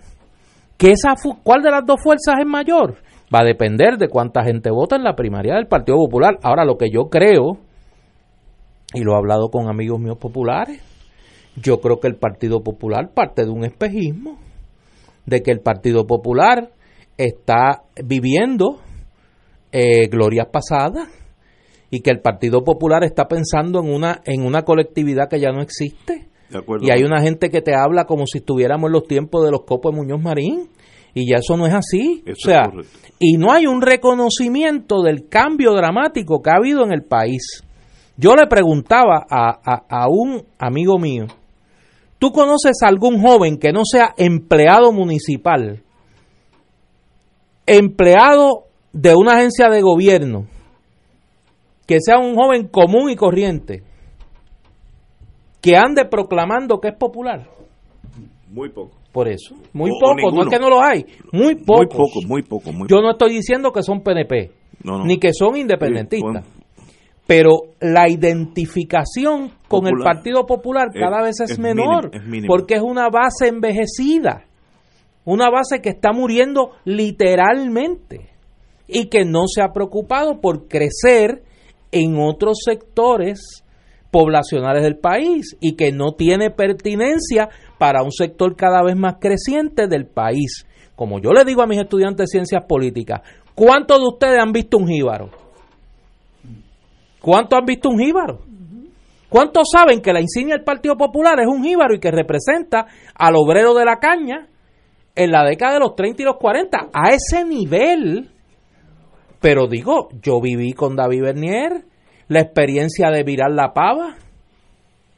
que 0.76 0.90
esa 0.90 1.14
¿cuál 1.44 1.62
de 1.62 1.70
las 1.70 1.86
dos 1.86 2.02
fuerzas 2.02 2.34
es 2.40 2.46
mayor? 2.46 3.06
Va 3.34 3.40
a 3.40 3.44
depender 3.44 3.96
de 3.98 4.08
cuánta 4.08 4.44
gente 4.44 4.70
vota 4.70 4.96
en 4.96 5.04
la 5.04 5.16
primaria 5.16 5.54
del 5.54 5.66
Partido 5.66 5.98
Popular. 5.98 6.38
Ahora, 6.42 6.64
lo 6.64 6.76
que 6.76 6.90
yo 6.90 7.08
creo 7.10 7.58
y 8.94 9.00
lo 9.00 9.12
he 9.12 9.16
hablado 9.16 9.48
con 9.50 9.68
amigos 9.68 10.00
míos 10.00 10.18
populares, 10.18 10.80
yo 11.56 11.80
creo 11.80 11.98
que 11.98 12.08
el 12.08 12.16
Partido 12.16 12.62
Popular 12.62 13.10
parte 13.14 13.44
de 13.44 13.50
un 13.50 13.64
espejismo, 13.64 14.38
de 15.24 15.42
que 15.42 15.50
el 15.50 15.60
Partido 15.60 16.06
Popular 16.06 16.70
está 17.16 17.82
viviendo 18.04 18.78
eh, 19.72 20.08
glorias 20.08 20.48
pasadas 20.52 21.08
y 21.90 22.00
que 22.00 22.10
el 22.10 22.20
Partido 22.20 22.62
Popular 22.62 23.04
está 23.04 23.26
pensando 23.26 23.80
en 23.80 23.92
una, 23.92 24.20
en 24.24 24.44
una 24.44 24.62
colectividad 24.62 25.28
que 25.28 25.40
ya 25.40 25.50
no 25.50 25.62
existe. 25.62 26.28
y 26.80 26.90
hay 26.90 27.02
una 27.02 27.20
gente 27.20 27.50
que 27.50 27.62
te 27.62 27.74
habla 27.74 28.04
como 28.04 28.26
si 28.26 28.38
estuviéramos 28.38 28.88
en 28.88 28.92
los 28.92 29.04
tiempos 29.04 29.44
de 29.44 29.50
los 29.50 29.62
copos 29.66 29.92
de 29.92 29.98
Muñoz 29.98 30.22
Marín. 30.22 30.68
Y 31.18 31.30
ya 31.30 31.38
eso 31.38 31.56
no 31.56 31.66
es 31.66 31.72
así. 31.72 32.22
o 32.30 32.34
sea, 32.36 32.70
y 33.18 33.38
no 33.38 33.50
hay 33.50 33.66
un 33.66 33.80
reconocimiento 33.80 35.00
del 35.00 35.30
cambio 35.30 35.72
dramático 35.72 36.42
que 36.42 36.50
ha 36.50 36.58
habido 36.58 36.84
en 36.84 36.92
el 36.92 37.04
país. 37.04 37.64
Yo 38.18 38.36
le 38.36 38.46
preguntaba 38.46 39.24
a, 39.30 40.08
un 40.10 40.44
amigo 40.58 40.98
mío, 40.98 41.24
¿tú 42.18 42.32
conoces 42.32 42.82
a 42.82 42.88
algún 42.88 43.22
joven 43.22 43.56
que 43.56 43.72
no 43.72 43.80
sea 43.90 44.12
empleado 44.18 44.92
municipal, 44.92 45.82
empleado 47.64 48.64
de 48.92 49.14
una 49.14 49.36
agencia 49.38 49.70
de 49.70 49.80
gobierno, 49.80 50.46
que 51.86 52.02
sea 52.02 52.18
un 52.18 52.34
joven 52.34 52.68
común 52.68 53.08
y 53.08 53.16
corriente, 53.16 53.82
que 55.62 55.78
ande 55.78 56.04
proclamando 56.04 56.78
que 56.78 56.88
es 56.88 56.94
popular? 56.94 57.48
Muy 58.50 58.68
poco. 58.68 58.98
Por 59.16 59.28
eso, 59.28 59.54
muy 59.72 59.90
poco, 59.98 60.30
no 60.30 60.42
es 60.42 60.48
que 60.50 60.58
no 60.58 60.68
lo 60.68 60.82
hay, 60.82 61.06
muy 61.32 61.54
poco. 61.54 61.78
Muy 61.78 61.86
poco, 61.86 62.22
muy 62.26 62.42
poco. 62.42 62.70
Yo 62.86 63.00
no 63.00 63.12
estoy 63.12 63.32
diciendo 63.32 63.72
que 63.72 63.82
son 63.82 64.02
PNP, 64.02 64.50
ni 65.06 65.16
que 65.18 65.32
son 65.32 65.56
independentistas 65.56 66.44
pero 67.26 67.72
la 67.80 68.10
identificación 68.10 69.52
con 69.68 69.86
el 69.86 69.94
Partido 70.04 70.44
Popular 70.44 70.90
cada 70.92 71.22
vez 71.22 71.40
es, 71.40 71.58
menor, 71.58 72.10
porque 72.46 72.74
es 72.74 72.82
una 72.82 73.08
base 73.08 73.48
envejecida, 73.48 74.44
una 75.24 75.48
base 75.50 75.80
que 75.80 75.88
está 75.88 76.12
muriendo 76.12 76.72
literalmente 76.84 78.30
y 78.86 79.06
que 79.06 79.24
no 79.24 79.48
se 79.48 79.62
ha 79.62 79.72
preocupado 79.72 80.42
por 80.42 80.68
crecer 80.68 81.42
en 81.90 82.18
otros 82.18 82.58
sectores 82.62 83.64
poblacionales 84.16 84.82
del 84.82 84.96
país 84.96 85.56
y 85.60 85.74
que 85.74 85.92
no 85.92 86.12
tiene 86.12 86.50
pertinencia 86.50 87.48
para 87.78 88.02
un 88.02 88.12
sector 88.12 88.56
cada 88.56 88.82
vez 88.82 88.96
más 88.96 89.16
creciente 89.20 89.86
del 89.86 90.06
país. 90.06 90.66
Como 90.94 91.20
yo 91.20 91.32
le 91.32 91.44
digo 91.44 91.62
a 91.62 91.66
mis 91.66 91.78
estudiantes 91.78 92.26
de 92.26 92.38
ciencias 92.38 92.64
políticas, 92.66 93.20
¿cuántos 93.54 93.98
de 93.98 94.08
ustedes 94.08 94.38
han 94.38 94.52
visto 94.52 94.78
un 94.78 94.88
jíbaro? 94.88 95.30
¿Cuántos 97.20 97.58
han 97.58 97.66
visto 97.66 97.88
un 97.88 97.98
jíbaro? 97.98 98.40
¿Cuántos 99.28 99.68
saben 99.70 100.00
que 100.00 100.12
la 100.12 100.20
insignia 100.20 100.54
del 100.54 100.64
Partido 100.64 100.96
Popular 100.96 101.38
es 101.40 101.48
un 101.48 101.62
jíbaro 101.62 101.94
y 101.94 101.98
que 101.98 102.10
representa 102.10 102.86
al 103.14 103.34
obrero 103.36 103.74
de 103.74 103.84
la 103.84 103.98
caña 103.98 104.46
en 105.14 105.30
la 105.30 105.44
década 105.44 105.74
de 105.74 105.80
los 105.80 105.96
30 105.96 106.22
y 106.22 106.24
los 106.24 106.36
40? 106.36 106.90
A 106.92 107.10
ese 107.10 107.44
nivel. 107.44 108.30
Pero 109.40 109.66
digo, 109.66 110.08
yo 110.22 110.40
viví 110.40 110.72
con 110.72 110.96
David 110.96 111.22
Bernier 111.22 111.84
la 112.28 112.40
experiencia 112.40 113.10
de 113.10 113.22
virar 113.24 113.50
la 113.50 113.72
pava. 113.72 114.16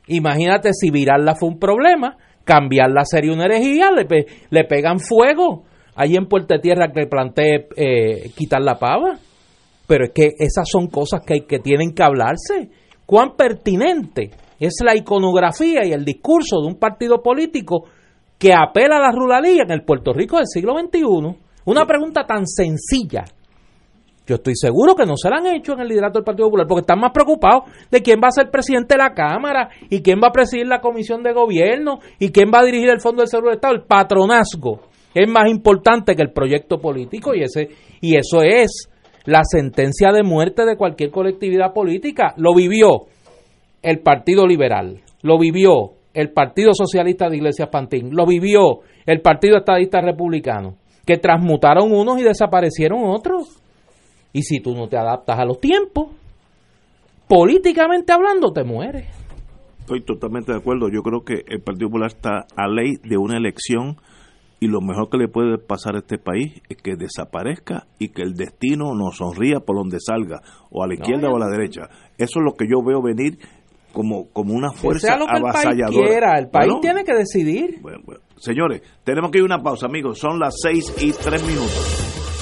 Imagínate 0.06 0.70
si 0.72 0.90
virarla 0.90 1.34
fue 1.34 1.50
un 1.50 1.58
problema, 1.58 2.16
cambiarla 2.48 3.04
sería 3.04 3.34
una 3.34 3.44
herejía, 3.44 3.90
le, 3.90 4.06
le 4.48 4.64
pegan 4.64 5.00
fuego. 5.00 5.64
Allí 5.94 6.16
en 6.16 6.26
Puerto 6.26 6.58
Tierra 6.58 6.90
que 6.90 7.06
planteé 7.06 7.68
eh, 7.76 8.30
quitar 8.34 8.62
la 8.62 8.78
pava. 8.78 9.18
Pero 9.86 10.06
es 10.06 10.12
que 10.14 10.30
esas 10.38 10.66
son 10.66 10.86
cosas 10.86 11.20
que, 11.26 11.44
que 11.46 11.58
tienen 11.58 11.92
que 11.92 12.02
hablarse. 12.02 12.70
¿Cuán 13.04 13.36
pertinente 13.36 14.30
es 14.58 14.76
la 14.82 14.96
iconografía 14.96 15.84
y 15.84 15.92
el 15.92 16.06
discurso 16.06 16.60
de 16.62 16.68
un 16.68 16.78
partido 16.78 17.22
político 17.22 17.84
que 18.38 18.54
apela 18.54 18.96
a 18.96 19.00
la 19.00 19.12
ruralía 19.12 19.64
en 19.64 19.70
el 19.70 19.82
Puerto 19.82 20.14
Rico 20.14 20.36
del 20.36 20.46
siglo 20.46 20.74
XXI? 20.78 21.02
Una 21.66 21.84
pregunta 21.86 22.24
tan 22.26 22.46
sencilla. 22.46 23.24
Yo 24.28 24.34
estoy 24.34 24.56
seguro 24.56 24.94
que 24.94 25.06
no 25.06 25.16
se 25.16 25.30
la 25.30 25.38
han 25.38 25.46
hecho 25.46 25.72
en 25.72 25.80
el 25.80 25.88
liderato 25.88 26.18
del 26.18 26.24
Partido 26.24 26.48
Popular 26.48 26.66
porque 26.68 26.82
están 26.82 27.00
más 27.00 27.12
preocupados 27.12 27.64
de 27.90 28.02
quién 28.02 28.20
va 28.22 28.28
a 28.28 28.30
ser 28.30 28.50
presidente 28.50 28.94
de 28.94 28.98
la 28.98 29.14
Cámara 29.14 29.70
y 29.88 30.02
quién 30.02 30.20
va 30.22 30.28
a 30.28 30.32
presidir 30.32 30.66
la 30.66 30.82
Comisión 30.82 31.22
de 31.22 31.32
Gobierno 31.32 32.00
y 32.18 32.28
quién 32.30 32.50
va 32.52 32.60
a 32.60 32.64
dirigir 32.64 32.90
el 32.90 33.00
Fondo 33.00 33.22
del 33.22 33.28
Seguro 33.28 33.48
del 33.48 33.56
Estado. 33.56 33.74
El 33.74 33.84
patronazgo 33.84 34.80
es 35.14 35.26
más 35.26 35.48
importante 35.50 36.14
que 36.14 36.20
el 36.20 36.32
proyecto 36.32 36.78
político 36.78 37.34
y, 37.34 37.42
ese, 37.42 37.70
y 38.02 38.16
eso 38.16 38.42
es 38.42 38.90
la 39.24 39.40
sentencia 39.44 40.12
de 40.12 40.22
muerte 40.22 40.66
de 40.66 40.76
cualquier 40.76 41.10
colectividad 41.10 41.72
política. 41.72 42.34
Lo 42.36 42.54
vivió 42.54 43.06
el 43.80 44.00
Partido 44.00 44.46
Liberal, 44.46 45.00
lo 45.22 45.38
vivió 45.38 45.92
el 46.12 46.32
Partido 46.32 46.74
Socialista 46.74 47.30
de 47.30 47.38
Iglesias 47.38 47.70
Pantín, 47.70 48.14
lo 48.14 48.26
vivió 48.26 48.80
el 49.06 49.22
Partido 49.22 49.56
Estadista 49.56 50.02
Republicano, 50.02 50.76
que 51.06 51.16
transmutaron 51.16 51.92
unos 51.92 52.20
y 52.20 52.24
desaparecieron 52.24 53.04
otros. 53.04 53.57
Y 54.38 54.42
si 54.42 54.60
tú 54.60 54.72
no 54.72 54.86
te 54.88 54.96
adaptas 54.96 55.36
a 55.36 55.44
los 55.44 55.58
tiempos, 55.58 56.10
políticamente 57.26 58.12
hablando, 58.12 58.52
te 58.52 58.62
mueres. 58.62 59.08
Estoy 59.80 60.04
totalmente 60.04 60.52
de 60.52 60.58
acuerdo. 60.58 60.88
Yo 60.88 61.02
creo 61.02 61.24
que 61.24 61.42
el 61.48 61.60
Partido 61.60 61.88
Popular 61.88 62.12
está 62.14 62.46
a 62.56 62.68
ley 62.68 62.98
de 63.02 63.16
una 63.18 63.36
elección 63.36 63.96
y 64.60 64.68
lo 64.68 64.80
mejor 64.80 65.08
que 65.10 65.18
le 65.18 65.26
puede 65.26 65.58
pasar 65.58 65.96
a 65.96 65.98
este 65.98 66.18
país 66.18 66.62
es 66.68 66.76
que 66.76 66.94
desaparezca 66.94 67.88
y 67.98 68.10
que 68.10 68.22
el 68.22 68.34
destino 68.34 68.94
nos 68.94 69.16
sonría 69.16 69.58
por 69.58 69.76
donde 69.76 69.98
salga, 69.98 70.40
o 70.70 70.84
a 70.84 70.86
la 70.86 70.94
izquierda 70.94 71.28
o 71.28 71.34
a 71.34 71.40
la 71.40 71.48
derecha. 71.48 71.88
Eso 72.16 72.38
es 72.38 72.44
lo 72.44 72.52
que 72.52 72.66
yo 72.70 72.80
veo 72.80 73.02
venir 73.02 73.38
como, 73.92 74.28
como 74.32 74.54
una 74.54 74.70
fuerza 74.70 75.18
que 75.18 75.36
el 75.36 75.42
país 75.42 75.84
quiera, 75.90 76.38
el 76.38 76.48
país 76.48 76.74
tiene 76.80 77.02
que 77.02 77.14
decidir. 77.14 77.80
Señores, 78.36 78.82
tenemos 79.02 79.32
que 79.32 79.38
ir 79.38 79.42
a 79.42 79.46
una 79.46 79.62
pausa, 79.64 79.86
amigos. 79.86 80.20
Son 80.20 80.38
las 80.38 80.54
seis 80.62 80.94
y 81.02 81.10
tres 81.10 81.44
minutos. 81.44 82.17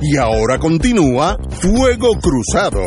Y 0.00 0.16
ahora 0.18 0.58
continúa 0.58 1.38
Fuego 1.50 2.12
Cruzado. 2.20 2.82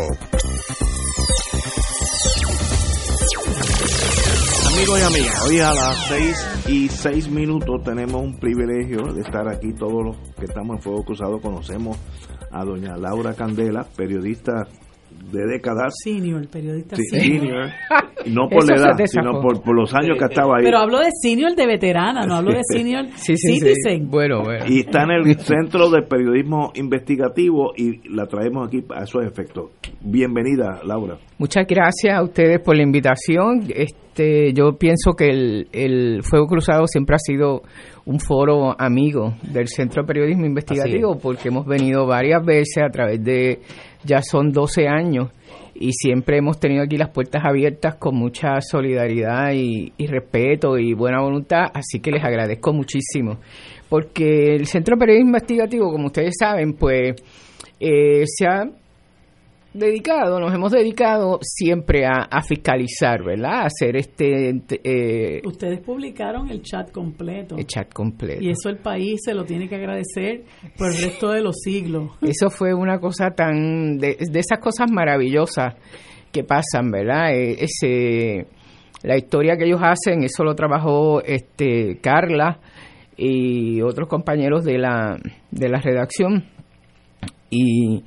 Amigos 4.68 5.00
y 5.00 5.04
amigas, 5.04 5.46
hoy 5.48 5.60
a 5.60 5.74
las 5.74 6.08
6 6.08 6.48
y 6.68 6.88
6 6.88 7.30
minutos 7.30 7.84
tenemos 7.84 8.22
un 8.22 8.40
privilegio 8.40 9.12
de 9.14 9.22
estar 9.22 9.48
aquí 9.50 9.74
todos 9.74 10.06
los 10.06 10.18
que 10.38 10.46
estamos 10.46 10.78
en 10.78 10.82
Fuego 10.84 11.04
Cruzado. 11.04 11.42
Conocemos 11.42 11.98
a 12.52 12.64
doña 12.64 12.96
Laura 12.96 13.34
Candela, 13.34 13.86
periodista 13.96 14.68
de 15.32 15.46
décadas. 15.46 15.94
Senior, 16.04 16.48
periodista 16.48 16.96
Sí, 16.96 17.04
senior. 17.06 17.70
no 18.28 18.48
por 18.50 18.68
la 18.68 18.76
edad, 18.76 19.06
sino 19.06 19.42
por, 19.42 19.62
por 19.62 19.76
los 19.76 19.94
años 19.94 20.18
que 20.18 20.26
estaba 20.26 20.58
ahí. 20.58 20.64
Pero 20.64 20.80
hablo 20.80 21.00
de 21.00 21.10
senior 21.22 21.56
de 21.56 21.66
veterana, 21.68 22.26
no 22.26 22.36
hablo 22.36 22.52
de 22.54 22.62
senior 22.64 23.06
Sí, 23.16 23.36
sí, 23.38 23.54
sí. 23.54 23.60
citizen. 23.60 24.10
Bueno, 24.10 24.44
bueno. 24.44 24.66
Y 24.68 24.82
está 24.82 25.04
en 25.04 25.12
el 25.12 25.36
Centro 25.40 25.90
de 25.90 26.02
Periodismo 26.04 26.72
Investigativo 26.76 27.74
y 27.76 28.10
la 28.10 28.26
traemos 28.26 28.68
aquí 28.68 28.84
a 28.96 29.04
esos 29.04 29.24
efectos. 29.26 29.72
Bienvenida, 30.02 30.82
Laura. 30.86 31.18
Muchas 31.38 31.66
gracias 31.68 32.14
a 32.16 32.24
ustedes 32.24 32.60
por 32.62 32.76
la 32.76 32.84
invitación. 32.84 33.64
Este, 33.70 34.54
yo 34.54 34.74
pienso 34.78 35.14
que 35.14 35.28
el, 35.28 35.68
el 35.72 36.24
Fuego 36.24 36.48
Cruzado 36.48 36.88
siempre 36.88 37.16
ha 37.16 37.20
sido 37.20 37.62
un 38.06 38.20
foro 38.20 38.76
amigo 38.80 39.36
del 39.44 39.68
Centro 39.68 40.02
de 40.04 40.08
Periodismo 40.08 40.46
Investigativo 40.46 41.18
porque 41.22 41.50
hemos 41.50 41.66
venido 41.66 42.08
varias 42.08 42.44
veces 42.44 42.84
a 42.84 42.90
través 42.90 43.24
de, 43.24 43.60
ya 44.04 44.22
son 44.22 44.52
12 44.52 44.88
años, 44.88 45.30
y 45.80 45.94
siempre 45.94 46.38
hemos 46.38 46.60
tenido 46.60 46.84
aquí 46.84 46.98
las 46.98 47.10
puertas 47.10 47.42
abiertas 47.46 47.96
con 47.96 48.16
mucha 48.16 48.60
solidaridad 48.60 49.54
y, 49.54 49.92
respeto 50.08 50.78
y 50.78 50.94
buena 50.94 51.22
voluntad, 51.22 51.68
así 51.74 52.02
que 52.02 52.12
les 52.12 52.24
agradezco 52.24 52.74
muchísimo. 52.74 53.38
Porque 53.88 54.56
el 54.56 54.66
Centro 54.68 54.96
de 54.96 55.00
Periodismo 55.00 55.30
Investigativo, 55.30 55.92
como 55.92 56.08
ustedes 56.08 56.36
saben, 56.38 56.74
pues 56.74 57.16
eh, 57.80 58.24
se 58.26 58.46
ha 58.46 58.64
dedicado, 59.74 60.40
nos 60.40 60.54
hemos 60.54 60.72
dedicado 60.72 61.40
siempre 61.42 62.06
a, 62.06 62.28
a 62.30 62.42
fiscalizar, 62.42 63.24
¿verdad? 63.24 63.62
A 63.62 63.66
hacer 63.66 63.96
este 63.96 64.50
eh, 64.84 65.42
Ustedes 65.46 65.80
publicaron 65.82 66.50
el 66.50 66.62
chat 66.62 66.92
completo. 66.92 67.56
el 67.58 67.66
chat 67.66 67.94
completo. 67.94 68.42
Y 68.44 68.50
eso 68.50 68.70
el 68.70 68.78
país 68.78 69.20
se 69.24 69.34
lo 69.34 69.46
tiene 69.46 69.68
que 69.70 69.76
agradecer 69.76 70.44
por 70.78 70.88
el 70.92 71.02
resto 71.02 71.30
de 71.32 71.42
los 71.42 71.56
siglos. 71.64 72.12
Eso 72.22 72.50
fue 72.50 72.74
una 72.74 73.00
cosa 73.00 73.32
tan 73.32 73.98
de, 73.98 74.18
de 74.20 74.40
esas 74.40 74.60
cosas 74.60 74.92
maravillosas 74.92 75.76
que 76.32 76.44
pasan, 76.44 76.92
¿verdad? 76.92 77.34
Eh, 77.34 77.58
Ese 77.64 78.48
la 79.04 79.18
historia 79.18 79.56
que 79.56 79.66
ellos 79.66 79.82
hacen, 79.82 80.24
eso 80.24 80.44
lo 80.44 80.56
trabajó 80.56 81.22
este 81.24 82.00
Carla 82.02 82.60
y 83.16 83.82
otros 83.82 84.10
compañeros 84.10 84.66
de 84.66 84.78
la 84.78 85.18
de 85.52 85.70
la 85.70 85.80
redacción 85.80 86.44
y 87.50 88.04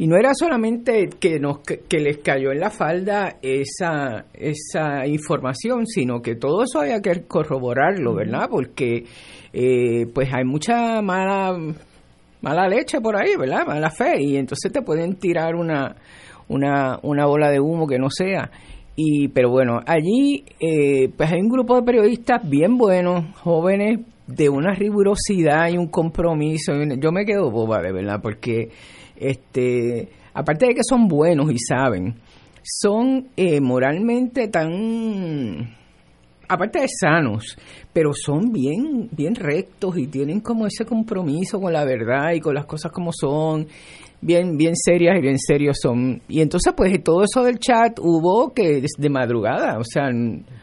y 0.00 0.06
no 0.06 0.16
era 0.16 0.30
solamente 0.32 1.10
que 1.20 1.38
nos 1.38 1.58
que, 1.58 1.80
que 1.80 1.98
les 1.98 2.16
cayó 2.18 2.52
en 2.52 2.60
la 2.60 2.70
falda 2.70 3.36
esa 3.42 4.24
esa 4.32 5.06
información, 5.06 5.86
sino 5.86 6.22
que 6.22 6.36
todo 6.36 6.62
eso 6.62 6.80
había 6.80 7.02
que 7.02 7.24
corroborarlo, 7.28 8.14
¿verdad? 8.14 8.48
Porque 8.50 9.04
eh, 9.52 10.06
pues 10.14 10.32
hay 10.32 10.44
mucha 10.44 11.02
mala 11.02 11.54
mala 12.40 12.66
leche 12.66 12.98
por 13.02 13.14
ahí, 13.14 13.36
¿verdad? 13.36 13.66
Mala 13.66 13.90
fe 13.90 14.22
y 14.22 14.38
entonces 14.38 14.72
te 14.72 14.80
pueden 14.80 15.16
tirar 15.16 15.54
una 15.54 15.94
una 16.48 16.98
una 17.02 17.26
bola 17.26 17.50
de 17.50 17.60
humo 17.60 17.86
que 17.86 17.98
no 17.98 18.08
sea. 18.08 18.50
Y 18.96 19.28
pero 19.28 19.50
bueno, 19.50 19.80
allí 19.86 20.46
eh, 20.60 21.10
pues 21.14 21.30
hay 21.30 21.42
un 21.42 21.50
grupo 21.50 21.76
de 21.76 21.82
periodistas 21.82 22.40
bien 22.48 22.78
buenos, 22.78 23.36
jóvenes 23.40 24.00
de 24.26 24.48
una 24.48 24.72
rigurosidad 24.72 25.68
y 25.68 25.76
un 25.76 25.88
compromiso. 25.88 26.72
Yo 26.98 27.12
me 27.12 27.26
quedo 27.26 27.50
boba 27.50 27.82
de 27.82 27.92
verdad 27.92 28.20
porque 28.22 28.70
este 29.20 30.08
aparte 30.34 30.66
de 30.66 30.74
que 30.74 30.82
son 30.88 31.06
buenos 31.06 31.50
y 31.52 31.58
saben, 31.58 32.14
son 32.62 33.28
eh, 33.36 33.60
moralmente 33.60 34.48
tan 34.48 35.76
aparte 36.48 36.80
de 36.80 36.88
sanos, 36.88 37.56
pero 37.92 38.10
son 38.12 38.52
bien 38.52 39.08
bien 39.12 39.34
rectos 39.34 39.96
y 39.98 40.08
tienen 40.08 40.40
como 40.40 40.66
ese 40.66 40.84
compromiso 40.84 41.60
con 41.60 41.72
la 41.72 41.84
verdad 41.84 42.32
y 42.32 42.40
con 42.40 42.54
las 42.54 42.66
cosas 42.66 42.90
como 42.90 43.12
son, 43.12 43.66
bien 44.20 44.56
bien 44.56 44.74
serias 44.74 45.16
y 45.18 45.22
bien 45.22 45.38
serios 45.38 45.78
son. 45.80 46.20
Y 46.28 46.40
entonces 46.40 46.72
pues 46.76 47.02
todo 47.04 47.22
eso 47.22 47.44
del 47.44 47.58
chat 47.58 47.98
hubo 48.00 48.52
que 48.52 48.82
de 48.98 49.08
madrugada, 49.10 49.78
o 49.78 49.84
sea, 49.84 50.10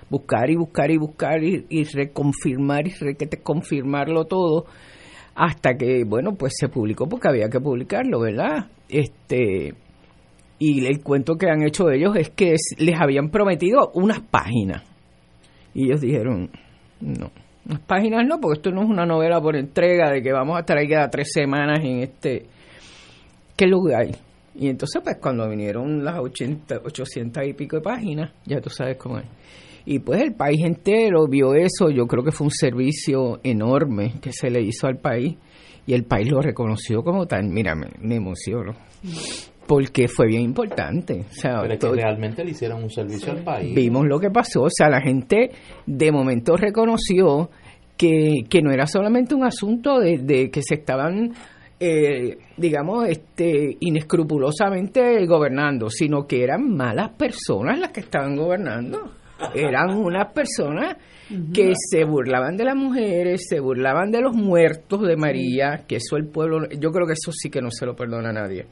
buscar 0.09 0.49
y 0.49 0.55
buscar 0.55 0.91
y 0.91 0.97
buscar 0.97 1.43
y, 1.43 1.83
reconfirmar 1.83 2.87
y 2.87 2.91
requete 2.91 3.37
confirmarlo 3.37 4.25
todo 4.25 4.65
hasta 5.39 5.75
que 5.77 6.03
bueno 6.03 6.33
pues 6.33 6.53
se 6.57 6.67
publicó 6.67 7.07
porque 7.07 7.29
había 7.29 7.47
que 7.47 7.59
publicarlo 7.59 8.19
verdad 8.21 8.65
este 8.89 9.75
y 10.59 10.83
el 10.87 11.03
cuento 11.03 11.35
que 11.35 11.47
han 11.49 11.61
hecho 11.61 11.91
ellos 11.91 12.15
es 12.15 12.31
que 12.31 12.53
es- 12.53 12.73
les 12.79 12.99
habían 12.99 13.29
prometido 13.29 13.91
unas 13.93 14.19
páginas. 14.21 14.81
Y 15.75 15.85
ellos 15.85 16.01
dijeron 16.01 16.49
no 17.01 17.29
unas 17.67 17.81
páginas 17.81 18.25
no 18.25 18.39
porque 18.41 18.57
esto 18.57 18.71
no 18.71 18.81
es 18.81 18.89
una 18.89 19.05
novela 19.05 19.39
por 19.39 19.55
entrega 19.55 20.09
de 20.09 20.23
que 20.23 20.31
vamos 20.33 20.57
a 20.57 20.61
estar 20.61 20.75
ahí 20.77 20.87
cada 20.89 21.09
tres 21.09 21.29
semanas 21.31 21.79
en 21.83 21.99
este 21.99 22.45
qué 23.55 23.67
lugar 23.67 24.07
y 24.55 24.69
entonces 24.69 25.01
pues 25.03 25.17
cuando 25.21 25.47
vinieron 25.47 26.03
las 26.03 26.17
80, 26.17 26.77
800 26.83 27.45
y 27.45 27.53
pico 27.53 27.75
de 27.75 27.81
páginas 27.83 28.31
ya 28.45 28.59
tú 28.59 28.71
sabes 28.71 28.97
cómo 28.97 29.19
es 29.19 29.25
y 29.89 29.99
pues 29.99 30.21
el 30.21 30.33
país 30.33 30.59
entero 30.65 31.27
vio 31.29 31.53
eso, 31.53 31.89
yo 31.89 32.07
creo 32.07 32.21
que 32.21 32.33
fue 32.33 32.47
un 32.47 32.51
servicio 32.51 33.39
enorme 33.41 34.15
que 34.21 34.33
se 34.33 34.49
le 34.49 34.61
hizo 34.61 34.85
al 34.85 34.97
país 34.97 35.37
y 35.85 35.93
el 35.93 36.03
país 36.03 36.29
lo 36.29 36.41
reconoció 36.41 37.01
como 37.03 37.25
tal. 37.25 37.45
Mira, 37.47 37.73
me, 37.73 37.87
me 38.01 38.15
emociono. 38.15 38.73
Porque 39.65 40.09
fue 40.09 40.27
bien 40.27 40.41
importante. 40.41 41.21
O 41.29 41.33
sea, 41.33 41.61
Pero 41.61 41.73
es 41.73 41.79
que 41.79 41.89
realmente 41.89 42.43
le 42.43 42.51
hicieron 42.51 42.83
un 42.83 42.89
servicio 42.89 43.31
al 43.31 43.43
país. 43.45 43.73
vimos 43.73 44.05
lo 44.05 44.19
que 44.19 44.29
pasó. 44.29 44.63
O 44.63 44.69
sea, 44.69 44.89
la 44.89 44.99
gente 44.99 45.51
de 45.85 46.11
momento 46.11 46.57
reconoció 46.57 47.49
que, 47.95 48.43
que 48.49 48.61
no 48.61 48.71
era 48.71 48.87
solamente 48.87 49.35
un 49.35 49.45
asunto 49.45 49.99
de, 49.99 50.17
de 50.17 50.51
que 50.51 50.61
se 50.63 50.75
estaban 50.75 51.31
eh, 51.79 52.39
digamos, 52.57 53.07
este, 53.07 53.77
inescrupulosamente 53.79 55.25
gobernando, 55.25 55.89
sino 55.89 56.27
que 56.27 56.43
eran 56.43 56.75
malas 56.75 57.11
personas 57.11 57.79
las 57.79 57.91
que 57.91 58.01
estaban 58.01 58.35
gobernando. 58.35 59.11
Eran 59.53 59.97
unas 59.97 60.31
personas 60.33 60.95
que 61.53 61.73
se 61.75 62.05
burlaban 62.05 62.55
de 62.55 62.63
las 62.63 62.75
mujeres, 62.75 63.45
se 63.49 63.59
burlaban 63.59 64.11
de 64.11 64.21
los 64.21 64.33
muertos 64.35 65.01
de 65.01 65.17
María, 65.17 65.83
que 65.87 65.97
eso 65.97 66.15
el 66.15 66.27
pueblo, 66.27 66.67
yo 66.69 66.91
creo 66.91 67.05
que 67.05 67.13
eso 67.13 67.31
sí 67.33 67.49
que 67.49 67.61
no 67.61 67.69
se 67.69 67.85
lo 67.85 67.95
perdona 67.95 68.29
a 68.29 68.33
nadie. 68.33 68.65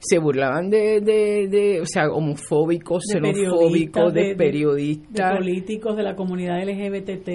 Se 0.00 0.18
burlaban 0.20 0.70
de, 0.70 1.00
de, 1.00 1.48
de 1.48 1.80
o 1.80 1.84
sea, 1.84 2.04
homofóbicos, 2.08 3.02
de 3.12 3.14
xenofóbicos, 3.32 4.14
de, 4.14 4.20
de- 4.28 4.34
periodistas. 4.36 5.30
de 5.32 5.36
políticos 5.38 5.96
de 5.96 6.02
la 6.04 6.14
comunidad 6.14 6.62
LGBT, 6.62 7.26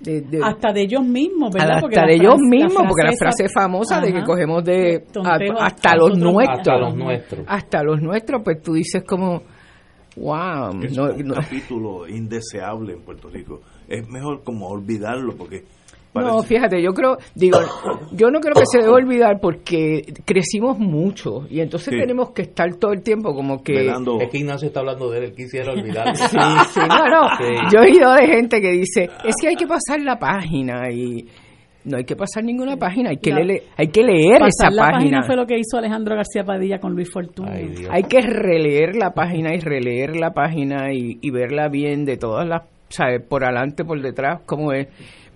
de- 0.00 0.40
hasta 0.44 0.72
de 0.74 0.82
ellos 0.82 1.02
mismos, 1.06 1.54
¿verdad? 1.54 1.80
Porque 1.80 1.96
hasta 1.96 2.06
de 2.08 2.14
ellos 2.16 2.36
mismos, 2.38 2.82
porque 2.86 3.04
la 3.04 3.10
esa- 3.12 3.24
frase 3.24 3.48
famosa 3.48 4.00
de 4.02 4.12
que 4.12 4.22
cogemos 4.24 4.62
de 4.62 5.04
Tonteo 5.10 5.58
a- 5.58 5.62
a- 5.62 5.66
hasta 5.68 5.92
a 5.92 5.96
los 5.96 6.18
nuestros, 6.18 6.58
Hasta 6.58 6.76
los 6.78 6.94
nuestros. 6.96 7.44
hasta 7.48 7.82
los 7.82 8.02
nuestros, 8.02 8.42
pues 8.44 8.60
tú 8.62 8.74
dices 8.74 9.02
como, 9.04 9.42
wow, 10.16 10.82
Es 10.82 10.96
no- 10.96 11.04
un 11.12 11.26
no- 11.26 11.34
capítulo 11.34 12.08
indeseable 12.08 12.94
en 12.94 13.02
Puerto 13.02 13.28
Rico. 13.28 13.60
Es 13.88 14.08
mejor 14.08 14.42
como 14.44 14.68
olvidarlo 14.68 15.34
porque 15.36 15.64
No, 16.14 16.42
fíjate, 16.42 16.82
yo 16.82 16.92
creo, 16.92 17.16
digo, 17.34 17.58
yo 18.12 18.30
no 18.30 18.40
creo 18.40 18.52
que 18.54 18.66
se 18.70 18.78
debe 18.82 18.90
olvidar 18.92 19.40
porque 19.40 20.02
crecimos 20.26 20.78
mucho 20.78 21.46
y 21.48 21.60
entonces 21.60 21.94
Sí. 21.94 21.98
tenemos 21.98 22.32
que 22.32 22.42
estar 22.42 22.74
todo 22.76 22.92
el 22.92 23.02
tiempo 23.02 23.34
como 23.34 23.62
que... 23.62 23.86
Es 24.20 24.28
que 24.30 24.38
Ignacio 24.38 24.68
está 24.68 24.80
hablando 24.80 25.10
de 25.10 25.18
él, 25.18 25.24
él 25.24 25.34
quisiera 25.34 25.72
olvidarlo. 25.72 26.14
Sí, 26.14 26.26
sí, 26.74 26.80
no, 26.80 27.08
no. 27.08 27.28
Sí. 27.38 27.54
Yo 27.72 27.80
he 27.80 27.90
oído 27.90 28.12
de 28.12 28.26
gente 28.26 28.60
que 28.60 28.72
dice, 28.72 29.08
es 29.24 29.34
que 29.40 29.48
hay 29.48 29.56
que 29.56 29.66
pasar 29.66 30.00
la 30.02 30.18
página 30.18 30.90
y 30.92 31.26
no 31.84 31.96
hay 31.96 32.04
que 32.04 32.14
pasar 32.16 32.44
ninguna 32.44 32.76
página, 32.76 33.10
hay 33.10 33.16
que, 33.16 33.30
La- 33.30 33.40
leer, 33.42 33.62
hay 33.76 33.88
que 33.88 34.02
leer 34.02 34.36
esa 34.36 34.66
Pasar 34.66 34.72
la 34.72 34.82
página 34.82 34.98
página. 35.00 35.22
fue 35.24 35.36
lo 35.36 35.46
que 35.46 35.58
hizo 35.58 35.78
Alejandro 35.78 36.14
García 36.14 36.44
Padilla 36.44 36.78
con 36.78 36.92
Luis 36.94 37.10
Fortuna. 37.12 37.52
Hay 37.90 38.02
que 38.04 38.20
releer 38.20 38.94
la 38.96 39.10
página 39.14 39.54
y 39.54 39.58
releer 39.60 40.16
la 40.16 40.32
página 40.32 40.92
y, 40.92 41.18
y 41.20 41.30
verla 41.30 41.68
bien 41.68 42.04
de 42.04 42.16
todas 42.16 42.46
las, 42.48 42.62
¿sabes? 42.88 43.20
Por 43.28 43.44
adelante, 43.44 43.84
por 43.84 44.00
detrás, 44.00 44.42
cómo 44.46 44.72
es. 44.72 44.86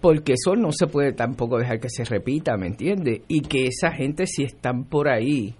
Porque 0.01 0.35
eso 0.35 0.55
no 0.55 0.70
se 0.73 0.86
puede 0.86 1.12
tampoco 1.14 1.59
dejar 1.59 1.81
que 1.81 1.89
se 1.89 2.05
repita, 2.05 2.56
¿me 2.56 2.66
entiendes? 2.68 3.23
Y 3.28 3.40
que 3.40 3.66
esa 3.66 3.90
gente, 3.90 4.27
si 4.27 4.44
están 4.44 4.85
por 4.85 5.09
ahí 5.09 5.55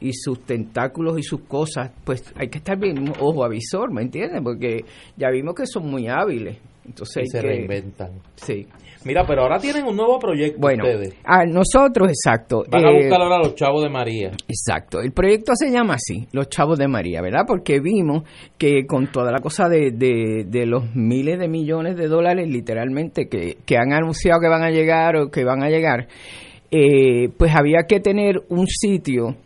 y 0.00 0.12
sus 0.12 0.40
tentáculos 0.44 1.18
y 1.18 1.22
sus 1.22 1.40
cosas, 1.42 1.90
pues 2.04 2.32
hay 2.36 2.48
que 2.48 2.58
estar 2.58 2.78
bien 2.78 3.12
ojo 3.20 3.44
avisor, 3.44 3.92
¿me 3.92 4.02
entiendes? 4.02 4.40
Porque 4.42 4.84
ya 5.16 5.28
vimos 5.30 5.54
que 5.54 5.66
son 5.66 5.90
muy 5.90 6.08
hábiles. 6.08 6.56
Entonces 6.88 7.24
Y 7.24 7.28
se 7.28 7.40
que- 7.40 7.46
reinventan. 7.46 8.10
Sí. 8.36 8.66
Mira, 9.04 9.24
pero 9.24 9.42
ahora 9.42 9.60
tienen 9.60 9.84
un 9.84 9.96
nuevo 9.96 10.18
proyecto 10.18 10.58
Bueno, 10.60 10.82
ustedes. 10.84 11.14
a 11.24 11.44
nosotros, 11.46 12.08
exacto. 12.08 12.64
Van 12.68 12.84
a 12.84 12.90
eh, 12.90 13.02
buscar 13.02 13.20
ahora 13.22 13.36
a 13.36 13.38
los 13.38 13.54
chavos 13.54 13.82
de 13.84 13.88
María. 13.88 14.32
Exacto, 14.48 15.00
el 15.00 15.12
proyecto 15.12 15.52
se 15.54 15.70
llama 15.70 15.94
así, 15.94 16.26
Los 16.32 16.48
Chavos 16.48 16.78
de 16.78 16.88
María, 16.88 17.22
¿verdad? 17.22 17.44
Porque 17.46 17.78
vimos 17.78 18.24
que 18.58 18.86
con 18.86 19.06
toda 19.12 19.30
la 19.30 19.38
cosa 19.38 19.68
de, 19.68 19.92
de, 19.92 20.44
de 20.48 20.66
los 20.66 20.94
miles 20.96 21.38
de 21.38 21.46
millones 21.46 21.96
de 21.96 22.08
dólares, 22.08 22.48
literalmente, 22.48 23.28
que, 23.28 23.58
que 23.64 23.76
han 23.76 23.92
anunciado 23.92 24.40
que 24.40 24.48
van 24.48 24.64
a 24.64 24.70
llegar 24.70 25.14
o 25.16 25.30
que 25.30 25.44
van 25.44 25.62
a 25.62 25.68
llegar, 25.70 26.08
eh, 26.70 27.28
pues 27.38 27.54
había 27.54 27.84
que 27.88 28.00
tener 28.00 28.42
un 28.48 28.66
sitio, 28.66 29.36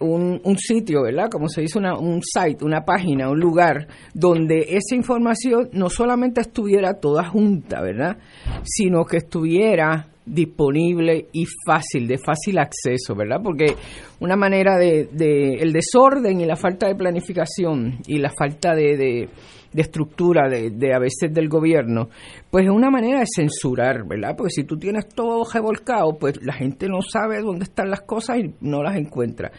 un, 0.00 0.40
un 0.44 0.58
sitio, 0.58 1.02
¿verdad? 1.02 1.28
Como 1.30 1.48
se 1.48 1.62
dice, 1.62 1.78
una, 1.78 1.98
un 1.98 2.22
site, 2.22 2.64
una 2.64 2.84
página, 2.84 3.30
un 3.30 3.40
lugar 3.40 3.88
donde 4.14 4.66
esa 4.70 4.94
información 4.94 5.70
no 5.72 5.90
solamente 5.90 6.40
estuviera 6.40 6.94
toda 6.94 7.24
junta, 7.24 7.80
¿verdad? 7.80 8.18
Sino 8.62 9.04
que 9.04 9.18
estuviera 9.18 10.08
disponible 10.24 11.28
y 11.32 11.44
fácil, 11.66 12.06
de 12.06 12.18
fácil 12.18 12.58
acceso, 12.58 13.14
¿verdad? 13.14 13.40
Porque 13.42 13.74
una 14.20 14.36
manera 14.36 14.76
de, 14.76 15.08
de 15.10 15.54
el 15.54 15.72
desorden 15.72 16.40
y 16.40 16.46
la 16.46 16.56
falta 16.56 16.86
de 16.86 16.94
planificación 16.94 17.98
y 18.06 18.18
la 18.18 18.30
falta 18.30 18.74
de, 18.74 18.96
de, 18.96 19.28
de 19.72 19.82
estructura 19.82 20.48
de, 20.48 20.70
de 20.70 20.94
a 20.94 20.98
veces 20.98 21.32
del 21.32 21.48
gobierno, 21.48 22.08
pues 22.50 22.64
es 22.64 22.70
una 22.70 22.90
manera 22.90 23.20
de 23.20 23.26
censurar, 23.34 24.06
¿verdad? 24.06 24.34
Porque 24.36 24.50
si 24.50 24.64
tú 24.64 24.76
tienes 24.76 25.08
todo 25.08 25.44
revolcado, 25.52 26.18
pues 26.18 26.42
la 26.42 26.52
gente 26.52 26.88
no 26.88 27.00
sabe 27.02 27.40
dónde 27.40 27.64
están 27.64 27.90
las 27.90 28.02
cosas 28.02 28.38
y 28.38 28.54
no 28.60 28.82
las 28.82 28.96
encuentra. 28.96 29.50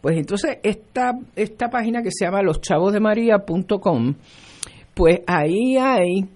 Pues 0.00 0.16
entonces 0.16 0.58
esta, 0.62 1.12
esta 1.34 1.68
página 1.68 2.02
que 2.02 2.10
se 2.10 2.24
llama 2.24 2.42
loschavosdemaria.com, 2.42 4.14
pues 4.94 5.20
ahí 5.26 5.76
hay 5.76 6.28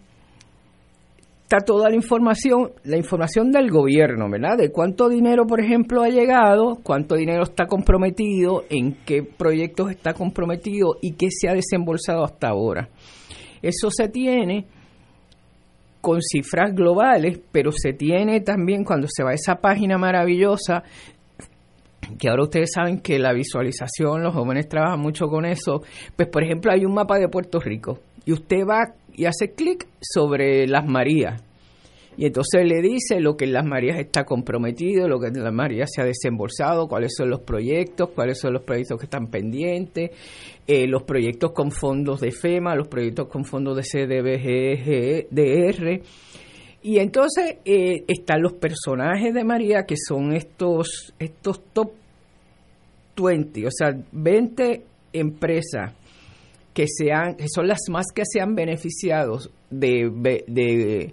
está 1.53 1.67
toda 1.67 1.91
la 1.91 1.97
información, 1.97 2.71
la 2.85 2.97
información 2.97 3.53
del 3.53 3.71
gobierno, 3.71 4.31
¿verdad? 4.31 4.57
De 4.57 4.71
cuánto 4.71 5.11
dinero, 5.11 5.47
por 5.47 5.61
ejemplo, 5.61 6.03
ha 6.03 6.09
llegado, 6.09 6.79
cuánto 6.83 7.15
dinero 7.15 7.43
está 7.43 7.67
comprometido, 7.67 8.65
en 8.71 8.95
qué 9.05 9.23
proyectos 9.23 9.91
está 9.91 10.15
comprometido 10.15 10.97
y 11.03 11.13
qué 11.13 11.27
se 11.31 11.51
ha 11.51 11.53
desembolsado 11.55 12.25
hasta 12.25 12.49
ahora. 12.49 12.89
Eso 13.61 13.91
se 13.91 14.09
tiene 14.09 14.65
con 16.01 16.23
cifras 16.23 16.75
globales, 16.75 17.39
pero 17.53 17.71
se 17.71 17.93
tiene 17.93 18.41
también 18.41 18.83
cuando 18.83 19.07
se 19.11 19.23
va 19.23 19.31
a 19.33 19.35
esa 19.35 19.57
página 19.57 19.99
maravillosa 19.99 20.83
que 22.19 22.29
ahora 22.29 22.45
ustedes 22.45 22.71
saben 22.75 23.01
que 23.01 23.19
la 23.19 23.33
visualización, 23.33 24.23
los 24.23 24.35
jóvenes 24.35 24.69
trabajan 24.69 25.01
mucho 25.01 25.27
con 25.27 25.45
eso, 25.45 25.83
pues 26.17 26.29
por 26.29 26.43
ejemplo 26.45 26.73
hay 26.73 26.85
un 26.85 26.95
mapa 26.95 27.19
de 27.19 27.29
Puerto 27.29 27.61
Rico 27.61 27.99
y 28.25 28.33
usted 28.33 28.65
va 28.69 28.95
y 29.15 29.27
hace 29.27 29.53
clic 29.53 29.87
sobre 30.01 30.67
las 30.67 30.87
Marías 30.87 31.43
y 32.17 32.27
entonces 32.27 32.67
le 32.67 32.83
dice 32.83 33.21
lo 33.21 33.37
que 33.37 33.47
en 33.47 33.55
las 33.55 33.65
Marías 33.65 33.99
está 33.99 34.25
comprometido, 34.25 35.09
lo 35.09 35.19
que 35.19 35.29
en 35.29 35.43
las 35.43 35.53
Marías 35.53 35.91
se 35.93 36.03
ha 36.03 36.05
desembolsado, 36.05 36.87
cuáles 36.87 37.15
son 37.17 37.31
los 37.31 37.41
proyectos, 37.41 38.11
cuáles 38.11 38.39
son 38.39 38.53
los 38.53 38.63
proyectos 38.63 38.99
que 38.99 39.07
están 39.07 39.29
pendientes, 39.29 40.11
eh, 40.67 40.87
los 40.87 41.05
proyectos 41.05 41.53
con 41.53 41.71
fondos 41.71 42.21
de 42.21 42.31
FEMA, 42.31 42.75
los 42.75 42.89
proyectos 42.89 43.29
con 43.29 43.45
fondos 43.45 43.77
de 43.77 43.83
CDBGDR. 43.83 45.33
Y 46.83 46.99
entonces 46.99 47.59
eh, 47.65 48.05
están 48.09 48.43
los 48.43 48.55
personajes 48.55 49.33
de 49.33 49.45
María, 49.45 49.85
que 49.87 49.95
son 49.97 50.33
estos, 50.33 51.15
estos 51.19 51.63
top 51.73 51.93
20, 53.17 53.67
o 53.67 53.71
sea, 53.71 53.97
20 54.11 54.83
empresas 55.13 55.93
que, 56.75 56.87
sean, 56.89 57.37
que 57.37 57.47
son 57.49 57.69
las 57.69 57.81
más 57.89 58.07
que 58.15 58.23
se 58.25 58.41
han 58.41 58.55
beneficiado 58.55 59.39
de, 59.71 60.11
de, 60.49 61.13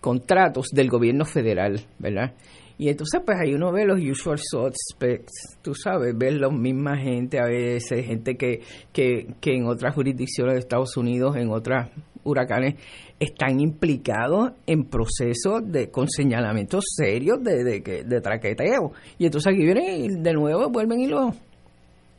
contratos 0.00 0.68
del 0.72 0.88
gobierno 0.88 1.24
federal, 1.24 1.80
¿verdad? 1.98 2.32
Y 2.78 2.88
entonces, 2.88 3.20
pues 3.24 3.38
ahí 3.40 3.54
uno 3.54 3.72
ve 3.72 3.84
los 3.86 4.00
usual 4.00 4.38
suspects, 4.38 5.58
tú 5.62 5.74
sabes, 5.74 6.16
ves 6.16 6.38
la 6.38 6.50
misma 6.50 6.96
gente 6.98 7.38
a 7.38 7.46
veces, 7.46 8.06
gente 8.06 8.36
que, 8.36 8.60
que, 8.92 9.26
que 9.40 9.54
en 9.54 9.66
otras 9.66 9.94
jurisdicciones 9.94 10.54
de 10.54 10.60
Estados 10.60 10.96
Unidos, 10.96 11.36
en 11.36 11.50
otras 11.50 11.90
huracanes, 12.22 12.74
están 13.18 13.60
implicados 13.60 14.52
en 14.66 14.84
procesos 14.84 15.62
de 15.64 15.90
con 15.90 16.08
señalamientos 16.08 16.84
serios 16.96 17.42
de, 17.42 17.64
de, 17.64 17.82
que- 17.82 18.04
de 18.04 18.20
traqueteo. 18.20 18.92
Y 19.18 19.26
entonces 19.26 19.52
aquí 19.52 19.62
vienen 19.64 20.04
y 20.04 20.08
de 20.22 20.32
nuevo, 20.34 20.68
vuelven 20.70 21.00
y 21.00 21.06
los, 21.06 21.34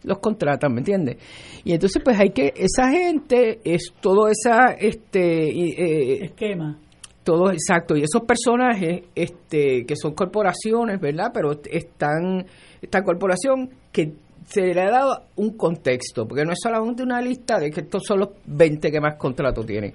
los 0.03 0.17
contratan, 0.19 0.73
¿me 0.73 0.79
entiendes? 0.79 1.17
Y 1.63 1.73
entonces, 1.73 2.01
pues 2.03 2.19
hay 2.19 2.29
que, 2.31 2.53
esa 2.55 2.89
gente, 2.89 3.59
es 3.63 3.93
todo 4.01 4.27
esa, 4.27 4.71
este, 4.79 5.49
eh, 5.49 6.25
Esquema. 6.25 6.79
todos 7.23 7.51
exacto 7.53 7.95
y 7.97 8.03
esos 8.03 8.21
personajes 8.23 9.03
este 9.13 9.85
que 9.85 9.95
son 9.97 10.13
corporaciones 10.13 10.99
verdad 11.01 11.29
pero 11.33 11.59
están 11.69 12.45
esta 12.81 13.03
corporación 13.03 13.69
que 13.91 14.13
se 14.47 14.61
le 14.73 14.79
ha 14.81 14.89
dado 14.89 15.23
un 15.35 15.57
contexto 15.57 16.25
porque 16.25 16.45
no 16.45 16.53
es 16.53 16.59
solamente 16.63 17.03
una 17.03 17.19
lista 17.21 17.59
de 17.59 17.69
que 17.69 17.81
estos 17.81 18.03
son 18.05 18.19
los 18.21 18.29
20 18.45 18.89
que 18.89 19.01
más 19.01 19.17
contrato 19.17 19.61
tienen 19.65 19.93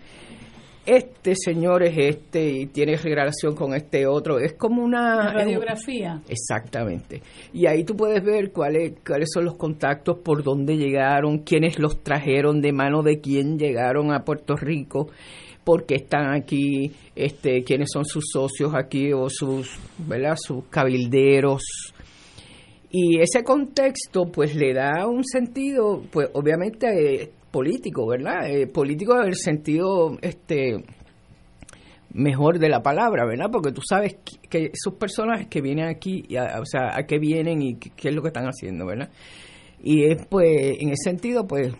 este 0.85 1.35
señor 1.37 1.83
es 1.85 1.97
este 1.97 2.51
y 2.51 2.67
tiene 2.67 2.97
relación 2.97 3.55
con 3.55 3.73
este 3.75 4.07
otro 4.07 4.39
es 4.41 4.55
como 4.55 4.83
una 4.83 5.29
un- 5.29 5.35
radiografía. 5.35 6.21
Exactamente. 6.29 7.23
Y 7.53 7.67
ahí 7.67 7.85
tú 7.85 7.95
puedes 7.95 8.23
ver 8.25 8.51
cuáles 8.53 8.95
cuáles 9.07 9.31
son 9.33 9.45
los 9.45 9.57
contactos, 9.57 10.19
por 10.19 10.43
dónde 10.43 10.77
llegaron, 10.77 11.39
quiénes 11.39 11.79
los 11.79 12.03
trajeron, 12.03 12.61
de 12.61 12.73
mano 12.73 13.03
de 13.03 13.21
quién 13.21 13.59
llegaron 13.59 14.13
a 14.13 14.25
Puerto 14.25 14.57
Rico, 14.57 15.09
por 15.65 15.87
qué 15.87 15.95
están 15.95 16.35
aquí, 16.35 16.91
este, 17.15 17.63
quiénes 17.63 17.91
son 17.93 18.05
sus 18.05 18.25
socios 18.33 18.73
aquí 18.75 19.13
o 19.13 19.29
sus, 19.29 19.79
¿verdad? 19.99 20.37
sus 20.37 20.65
cabilderos. 20.65 21.63
Y 22.91 23.21
ese 23.21 23.43
contexto 23.45 24.25
pues 24.31 24.55
le 24.55 24.75
da 24.75 25.07
un 25.07 25.25
sentido, 25.25 26.03
pues 26.11 26.29
obviamente 26.35 27.23
eh, 27.23 27.31
político, 27.53 28.07
¿verdad? 28.09 28.49
Eh, 28.51 28.67
político 28.67 29.21
en 29.21 29.29
el 29.29 29.37
sentido 29.37 30.17
este 30.23 30.83
mejor 32.15 32.59
de 32.59 32.69
la 32.69 32.83
palabra, 32.83 33.25
¿verdad? 33.25 33.47
Porque 33.51 33.73
tú 33.73 33.81
sabes 33.89 34.15
que- 34.25 34.49
que 34.49 34.71
esos 34.73 34.95
personajes 34.99 35.47
que 35.49 35.61
vienen 35.63 35.87
aquí, 35.87 36.25
y 36.29 36.37
a- 36.37 36.61
o 36.61 36.67
sea, 36.67 36.97
a 36.97 37.07
qué 37.07 37.19
vienen 37.19 37.63
y 37.63 37.77
qué, 37.77 38.09
es 38.11 38.15
lo 38.15 38.21
que 38.23 38.29
están 38.29 38.45
haciendo, 38.47 38.85
¿verdad? 38.87 39.09
Y 39.83 40.05
es 40.05 40.27
pues, 40.27 40.77
en 40.81 40.91
ese 40.91 41.11
sentido, 41.11 41.47
pues, 41.47 41.73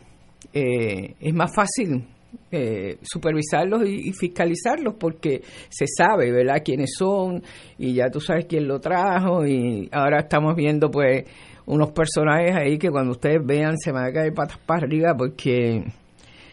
eh, 0.55 1.15
es 1.21 1.35
más 1.35 1.55
fácil 1.55 2.05
eh, 2.51 2.97
supervisarlos 3.03 3.87
y, 3.87 4.09
y 4.09 4.13
fiscalizarlos 4.13 4.95
porque 4.99 5.43
se 5.69 5.85
sabe, 5.87 6.33
¿verdad?, 6.33 6.63
quiénes 6.65 6.93
son 6.97 7.43
y 7.79 7.93
ya 7.93 8.09
tú 8.11 8.21
sabes 8.21 8.47
quién 8.47 8.67
lo 8.67 8.81
trajo 8.81 9.47
y 9.47 9.89
ahora 9.93 10.21
estamos 10.21 10.55
viendo 10.57 10.91
pues 10.91 11.25
unos 11.67 11.91
personajes 11.93 12.55
ahí 12.57 12.79
que 12.79 12.91
cuando 12.91 13.13
ustedes 13.13 13.41
vean 13.45 13.77
se 13.79 13.93
van 13.93 14.05
a 14.07 14.13
caer 14.13 14.33
patas 14.35 14.59
para 14.59 14.85
arriba 14.87 15.15
porque 15.17 15.85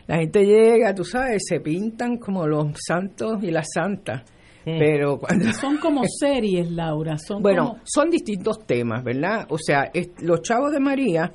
la 0.07 0.17
gente 0.17 0.45
llega, 0.45 0.93
tú 0.95 1.03
sabes, 1.03 1.43
se 1.47 1.59
pintan 1.59 2.17
como 2.17 2.47
los 2.47 2.67
santos 2.87 3.43
y 3.43 3.51
las 3.51 3.67
santas. 3.73 4.23
Pero 4.65 5.17
cuando 5.17 5.51
Son 5.53 5.77
como 5.77 6.01
series, 6.19 6.69
Laura. 6.71 7.17
Son 7.17 7.41
bueno, 7.41 7.69
como- 7.69 7.79
son 7.85 8.09
distintos 8.09 8.65
temas, 8.65 9.03
¿verdad? 9.03 9.45
O 9.49 9.57
sea, 9.57 9.89
es- 9.93 10.09
los 10.21 10.41
chavos 10.41 10.71
de 10.71 10.79
María 10.79 11.31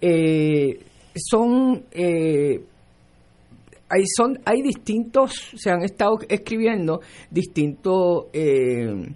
eh, 0.00 0.78
son, 1.14 1.84
eh, 1.92 2.64
hay, 3.88 4.02
son, 4.16 4.38
hay 4.44 4.62
distintos, 4.62 5.52
se 5.56 5.70
han 5.70 5.82
estado 5.82 6.18
escribiendo 6.28 7.00
distintos 7.30 8.26
eh, 8.32 9.12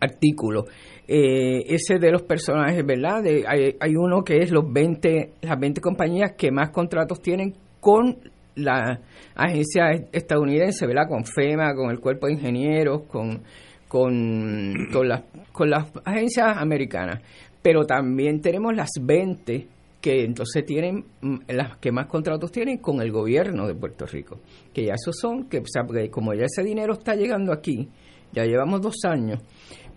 artículos. 0.00 0.64
Eh, 1.06 1.64
ese 1.74 1.98
de 1.98 2.10
los 2.10 2.22
personajes, 2.22 2.84
¿verdad? 2.84 3.22
De- 3.22 3.44
hay, 3.46 3.76
hay 3.78 3.94
uno 3.96 4.22
que 4.24 4.38
es 4.38 4.50
los 4.50 4.64
20, 4.72 5.32
las 5.42 5.58
20 5.60 5.80
compañías 5.80 6.32
que 6.36 6.50
más 6.50 6.70
contratos 6.70 7.20
tienen 7.20 7.52
con 7.80 8.16
la 8.56 9.00
agencia 9.34 9.90
estadounidense, 10.12 10.86
¿verdad? 10.86 11.08
Con 11.08 11.24
FEMA, 11.24 11.74
con 11.74 11.90
el 11.90 12.00
cuerpo 12.00 12.26
de 12.26 12.34
ingenieros, 12.34 13.02
con, 13.02 13.42
con, 13.88 14.74
con, 14.92 15.08
las, 15.08 15.22
con 15.52 15.70
las 15.70 15.86
agencias 16.04 16.56
americanas. 16.56 17.20
Pero 17.62 17.84
también 17.84 18.40
tenemos 18.40 18.74
las 18.74 18.90
20 19.00 19.66
que 20.00 20.24
entonces 20.24 20.64
tienen, 20.66 21.04
mm, 21.22 21.36
las 21.48 21.76
que 21.78 21.90
más 21.90 22.06
contratos 22.06 22.50
tienen 22.52 22.78
con 22.78 23.00
el 23.00 23.10
gobierno 23.10 23.66
de 23.66 23.74
Puerto 23.74 24.06
Rico. 24.06 24.40
Que 24.72 24.84
ya 24.84 24.94
esos 24.94 25.16
son, 25.18 25.48
que, 25.48 25.62
como 26.10 26.34
ya 26.34 26.44
ese 26.44 26.62
dinero 26.62 26.92
está 26.94 27.14
llegando 27.14 27.52
aquí, 27.52 27.88
ya 28.32 28.44
llevamos 28.44 28.82
dos 28.82 28.96
años, 29.04 29.40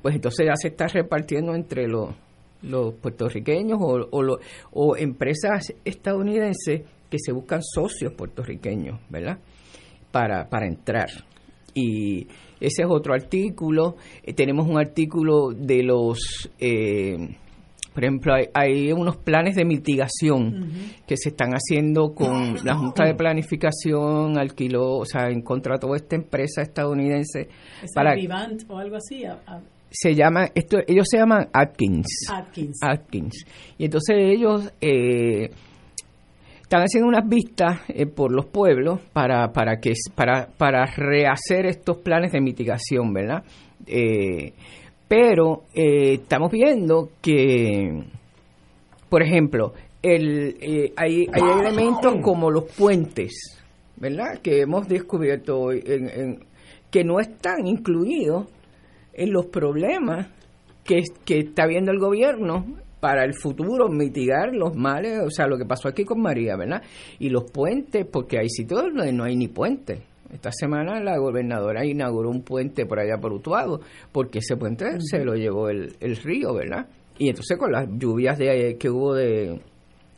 pues 0.07 0.15
entonces 0.15 0.45
ya 0.45 0.55
se 0.55 0.69
está 0.69 0.87
repartiendo 0.87 1.53
entre 1.53 1.85
los, 1.85 2.15
los 2.61 2.93
puertorriqueños 2.93 3.77
o, 3.81 4.07
o, 4.09 4.23
lo- 4.23 4.39
o 4.71 4.95
empresas 4.95 5.73
estadounidenses 5.83 6.83
que 7.09 7.17
se 7.19 7.33
buscan 7.33 7.61
socios 7.61 8.13
puertorriqueños, 8.13 9.01
¿verdad? 9.09 9.37
Para, 10.13 10.47
para 10.47 10.65
entrar. 10.65 11.09
Y 11.73 12.25
ese 12.61 12.83
es 12.83 12.87
otro 12.89 13.13
artículo. 13.13 13.97
Eh, 14.23 14.31
tenemos 14.33 14.65
un 14.65 14.77
artículo 14.79 15.49
de 15.51 15.83
los, 15.83 16.49
eh, 16.57 17.17
por 17.93 18.03
ejemplo, 18.05 18.33
hay, 18.33 18.45
hay 18.53 18.91
unos 18.93 19.17
planes 19.17 19.55
de 19.55 19.65
mitigación 19.65 20.69
que 21.05 21.17
se 21.17 21.29
están 21.29 21.51
haciendo 21.51 22.13
con 22.13 22.55
la 22.63 22.75
Junta 22.77 23.03
de 23.05 23.13
Planificación, 23.15 24.37
alquiló, 24.37 24.97
o 24.97 25.05
sea, 25.05 25.29
en 25.29 25.41
contrato 25.41 25.93
esta 25.95 26.15
empresa 26.15 26.61
estadounidense 26.61 27.49
¿Es 27.83 27.91
para 27.93 28.15
Vivant 28.15 28.63
o 28.69 28.77
algo 28.77 28.95
así? 28.95 29.25
a- 29.25 29.41
a- 29.45 29.61
se 29.89 30.13
llama 30.15 30.49
esto 30.55 30.77
ellos 30.87 31.05
se 31.09 31.17
llaman 31.17 31.47
Atkins. 31.53 32.07
Atkins. 32.31 32.77
Atkins. 32.83 33.45
Y 33.77 33.85
entonces 33.85 34.15
ellos 34.19 34.71
eh, 34.81 35.49
están 36.61 36.81
haciendo 36.81 37.07
unas 37.07 37.27
vistas 37.27 37.81
eh, 37.87 38.05
por 38.05 38.31
los 38.33 38.45
pueblos 38.47 38.99
para 39.13 39.51
para 39.53 39.77
que 39.79 39.93
para 40.15 40.47
para 40.57 40.85
rehacer 40.85 41.65
estos 41.65 41.97
planes 41.97 42.31
de 42.33 42.41
mitigación 42.41 43.13
verdad 43.13 43.43
Eh, 43.85 44.53
pero 45.07 45.63
eh, 45.73 46.15
estamos 46.15 46.51
viendo 46.51 47.11
que 47.21 48.03
por 49.09 49.23
ejemplo 49.23 49.73
el, 50.01 50.57
eh, 50.61 50.91
hay, 50.97 51.27
hay 51.31 51.59
elementos 51.61 52.15
como 52.21 52.51
los 52.51 52.65
puentes 52.77 53.57
verdad 53.95 54.39
que 54.43 54.61
hemos 54.61 54.87
descubierto 54.87 55.71
en- 55.71 56.39
que 56.91 57.03
no 57.03 57.19
están 57.19 57.65
incluidos 57.67 58.47
en 59.17 59.33
los 59.33 59.47
problemas 59.47 60.27
que, 60.83 61.03
que 61.25 61.39
está 61.39 61.65
viendo 61.65 61.91
el 61.91 61.99
gobierno 61.99 62.65
para 62.99 63.23
el 63.23 63.33
futuro, 63.33 63.89
mitigar 63.89 64.55
los 64.55 64.75
males, 64.75 65.19
o 65.25 65.29
sea, 65.29 65.47
lo 65.47 65.57
que 65.57 65.65
pasó 65.65 65.89
aquí 65.89 66.03
con 66.03 66.21
María, 66.21 66.55
¿verdad? 66.55 66.81
Y 67.19 67.29
los 67.29 67.51
puentes, 67.51 68.05
porque 68.05 68.39
hay 68.39 68.49
sitios 68.49 68.83
donde 68.83 69.11
no 69.11 69.25
hay 69.25 69.35
ni 69.35 69.47
puentes. 69.47 69.99
Esta 70.33 70.51
semana 70.51 70.99
la 70.99 71.17
gobernadora 71.17 71.85
inauguró 71.85 72.29
un 72.29 72.41
puente 72.41 72.85
por 72.85 72.99
allá 72.99 73.17
por 73.19 73.31
Utuado, 73.33 73.81
porque 74.11 74.39
ese 74.39 74.57
puente 74.57 74.85
se 74.99 75.23
lo 75.23 75.35
llevó 75.35 75.69
el, 75.69 75.95
el 75.99 76.15
río, 76.17 76.53
¿verdad? 76.53 76.87
Y 77.17 77.29
entonces 77.29 77.57
con 77.57 77.71
las 77.71 77.87
lluvias 77.97 78.37
de 78.37 78.77
que 78.77 78.89
hubo 78.89 79.13
de, 79.13 79.59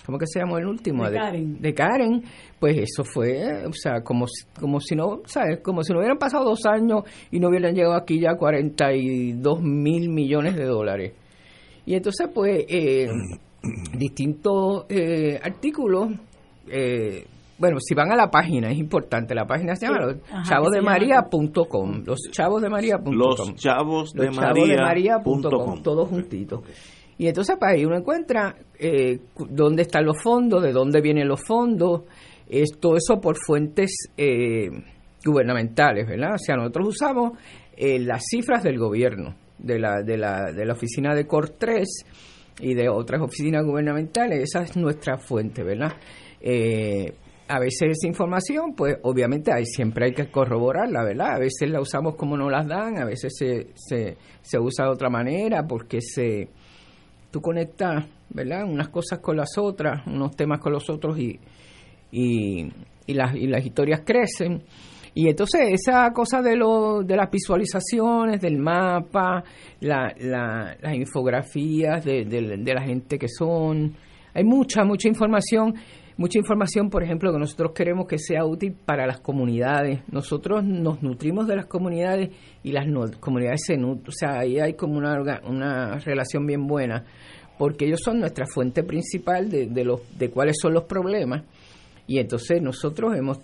¿cómo 0.06 0.18
que 0.18 0.26
se 0.28 0.40
llamó 0.40 0.58
el 0.58 0.66
último? 0.68 1.10
De 1.10 1.18
Karen. 1.18 1.62
de 1.62 1.74
Karen, 1.74 2.24
pues 2.60 2.78
eso 2.78 3.04
fue, 3.04 3.66
o 3.66 3.74
sea, 3.74 4.02
como, 4.04 4.28
si- 4.28 4.46
como 4.60 4.80
si 4.80 4.96
no, 4.96 5.22
¿sabes? 5.26 5.60
Como 5.64 5.84
si 5.84 5.94
no 5.94 6.00
hubieran 6.00 6.18
pasado 6.18 6.46
dos 6.46 6.66
años 6.66 7.04
y 7.32 7.40
no 7.40 7.50
hubieran 7.50 7.74
llegado 7.76 7.96
aquí 7.96 8.20
ya 8.20 8.36
42 8.36 9.62
mil 9.62 10.10
millones 10.10 10.56
de 10.56 10.66
dólares. 10.66 11.14
Y 11.86 11.96
entonces, 11.96 12.28
pues, 12.34 12.66
eh, 12.68 13.08
distintos 13.98 14.86
eh, 14.90 15.40
artículos, 15.42 16.10
eh, 16.68 17.26
bueno, 17.58 17.78
si 17.82 17.94
van 17.94 18.12
a 18.12 18.16
la 18.16 18.30
página, 18.32 18.72
es 18.72 18.78
importante, 18.78 19.36
la 19.36 19.46
página 19.46 19.76
se 19.76 19.88
llama 19.88 20.14
Sí. 20.14 20.20
Ajá, 20.32 20.44
chavosdemaria.com, 20.44 22.04
los 22.06 22.20
chavosdemaria.com. 22.32 23.14
Los 23.14 23.54
chavos 23.56 24.14
de 24.14 24.26
Los 24.28 24.36
chavosdemaria.com, 24.38 25.42
María.com. 25.42 25.84
todos 25.84 26.08
juntitos. 26.08 26.62
Y 27.20 27.28
entonces 27.28 27.58
para 27.60 27.74
ahí 27.74 27.84
uno 27.84 27.98
encuentra 27.98 28.56
eh, 28.80 29.20
dónde 29.50 29.82
están 29.82 30.06
los 30.06 30.24
fondos, 30.24 30.64
de 30.64 30.72
dónde 30.72 31.02
vienen 31.02 31.28
los 31.28 31.41
fondos, 31.46 32.04
es 32.48 32.80
todo 32.80 32.96
eso 32.96 33.20
por 33.20 33.36
fuentes 33.36 33.94
eh, 34.16 34.70
gubernamentales, 35.26 36.08
¿verdad? 36.08 36.36
O 36.36 36.38
sea, 36.38 36.56
nosotros 36.56 36.88
usamos 36.88 37.38
eh, 37.76 38.00
las 38.00 38.24
cifras 38.26 38.64
del 38.64 38.80
gobierno, 38.80 39.36
de 39.58 39.80
la, 39.80 40.02
de 40.02 40.16
la, 40.18 40.54
de 40.54 40.66
la 40.66 40.72
oficina 40.72 41.14
de 41.14 41.28
COR 41.28 41.50
3 41.50 41.88
y 42.62 42.74
de 42.74 42.88
otras 42.88 43.22
oficinas 43.22 43.66
gubernamentales, 43.66 44.41
esa 44.41 44.64
es 44.64 44.78
nuestra 44.78 45.18
fuente, 45.18 45.62
¿verdad? 45.62 45.91
Eh, 46.40 47.14
a 47.50 47.60
veces 47.60 47.98
esa 47.98 48.08
información, 48.08 48.76
pues 48.78 48.98
obviamente 49.04 49.52
hay, 49.52 49.66
siempre 49.66 50.06
hay 50.06 50.14
que 50.14 50.32
corroborarla, 50.32 51.04
¿verdad? 51.04 51.36
A 51.36 51.40
veces 51.40 51.70
la 51.70 51.82
usamos 51.82 52.16
como 52.16 52.38
no 52.38 52.50
las 52.50 52.66
dan, 52.66 52.98
a 52.98 53.04
veces 53.04 53.34
se, 53.38 53.72
se, 53.76 54.16
se 54.41 54.58
usa 54.58 54.86
de 54.86 54.91
otra 54.91 55.10
manera 55.10 55.68
porque 55.68 56.00
se 56.00 56.48
tú 57.31 57.41
conectas, 57.41 58.06
¿verdad? 58.30 58.64
Unas 58.65 58.89
cosas 58.89 59.19
con 59.19 59.38
las 59.38 59.57
otras, 59.57 60.06
unos 60.07 60.35
temas 60.35 60.60
con 60.60 60.73
los 60.73 60.89
otros 60.89 61.18
y, 61.19 61.39
y, 62.11 62.68
y 63.07 63.14
las, 63.14 63.35
y 63.35 63.47
las 63.47 63.65
historias 63.65 64.01
crecen. 64.06 64.64
Y 65.14 65.27
entonces 65.27 65.61
esa 65.72 66.11
cosa 66.14 66.41
de, 66.41 66.56
lo, 66.56 67.01
de 67.03 67.15
las 67.15 67.30
visualizaciones, 67.31 68.39
del 68.41 68.57
mapa, 68.57 69.43
la, 69.81 70.14
la- 70.19 70.77
las 70.80 70.95
infografías 70.95 72.06
de, 72.06 72.26
de- 72.26 72.57
de 72.57 72.73
la 72.73 72.81
gente 72.84 73.18
que 73.18 73.27
son, 73.27 73.95
hay 74.34 74.43
mucha, 74.43 74.84
mucha 74.85 75.07
información, 75.07 75.73
mucha 76.20 76.38
información, 76.38 76.90
por 76.90 77.02
ejemplo, 77.02 77.32
que 77.32 77.40
nosotros 77.40 77.72
queremos 77.72 78.06
que 78.06 78.20
sea 78.20 78.44
útil 78.44 78.74
para 78.74 79.08
las 79.08 79.22
comunidades. 79.22 80.02
Nosotros 80.12 80.66
nos 80.66 81.02
nutrimos 81.02 81.48
de 81.48 81.56
las 81.56 81.66
comunidades 81.66 82.32
y 82.62 82.74
las 82.74 82.86
comunidades 83.22 83.62
se 83.66 83.78
nutren, 83.78 84.10
o 84.10 84.12
sea, 84.12 84.40
ahí 84.40 84.60
hay 84.60 84.74
como 84.74 84.98
una, 84.98 85.18
una 85.48 85.98
relación 86.00 86.46
bien 86.46 86.68
buena, 86.68 87.06
porque 87.58 87.86
ellos 87.86 88.02
son 88.04 88.20
nuestra 88.20 88.46
fuente 88.54 88.84
principal 88.84 89.50
de, 89.50 89.68
de, 89.68 89.86
los, 89.86 90.02
de 90.20 90.30
cuáles 90.30 90.58
son 90.62 90.74
los 90.74 90.84
problemas. 90.84 91.46
Y 92.06 92.20
entonces 92.20 92.62
nosotros 92.62 93.16
hemos, 93.16 93.40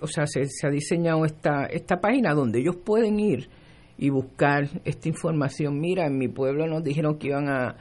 o 0.00 0.06
sea, 0.06 0.26
se, 0.26 0.46
se 0.46 0.66
ha 0.66 0.70
diseñado 0.70 1.26
esta, 1.26 1.66
esta 1.66 2.00
página 2.00 2.32
donde 2.32 2.60
ellos 2.60 2.76
pueden 2.76 3.20
ir 3.20 3.50
y 3.98 4.08
buscar 4.08 4.66
esta 4.86 5.10
información. 5.10 5.78
Mira, 5.78 6.06
en 6.06 6.16
mi 6.16 6.28
pueblo 6.28 6.66
nos 6.66 6.82
dijeron 6.82 7.18
que 7.18 7.26
iban 7.26 7.50
a, 7.50 7.76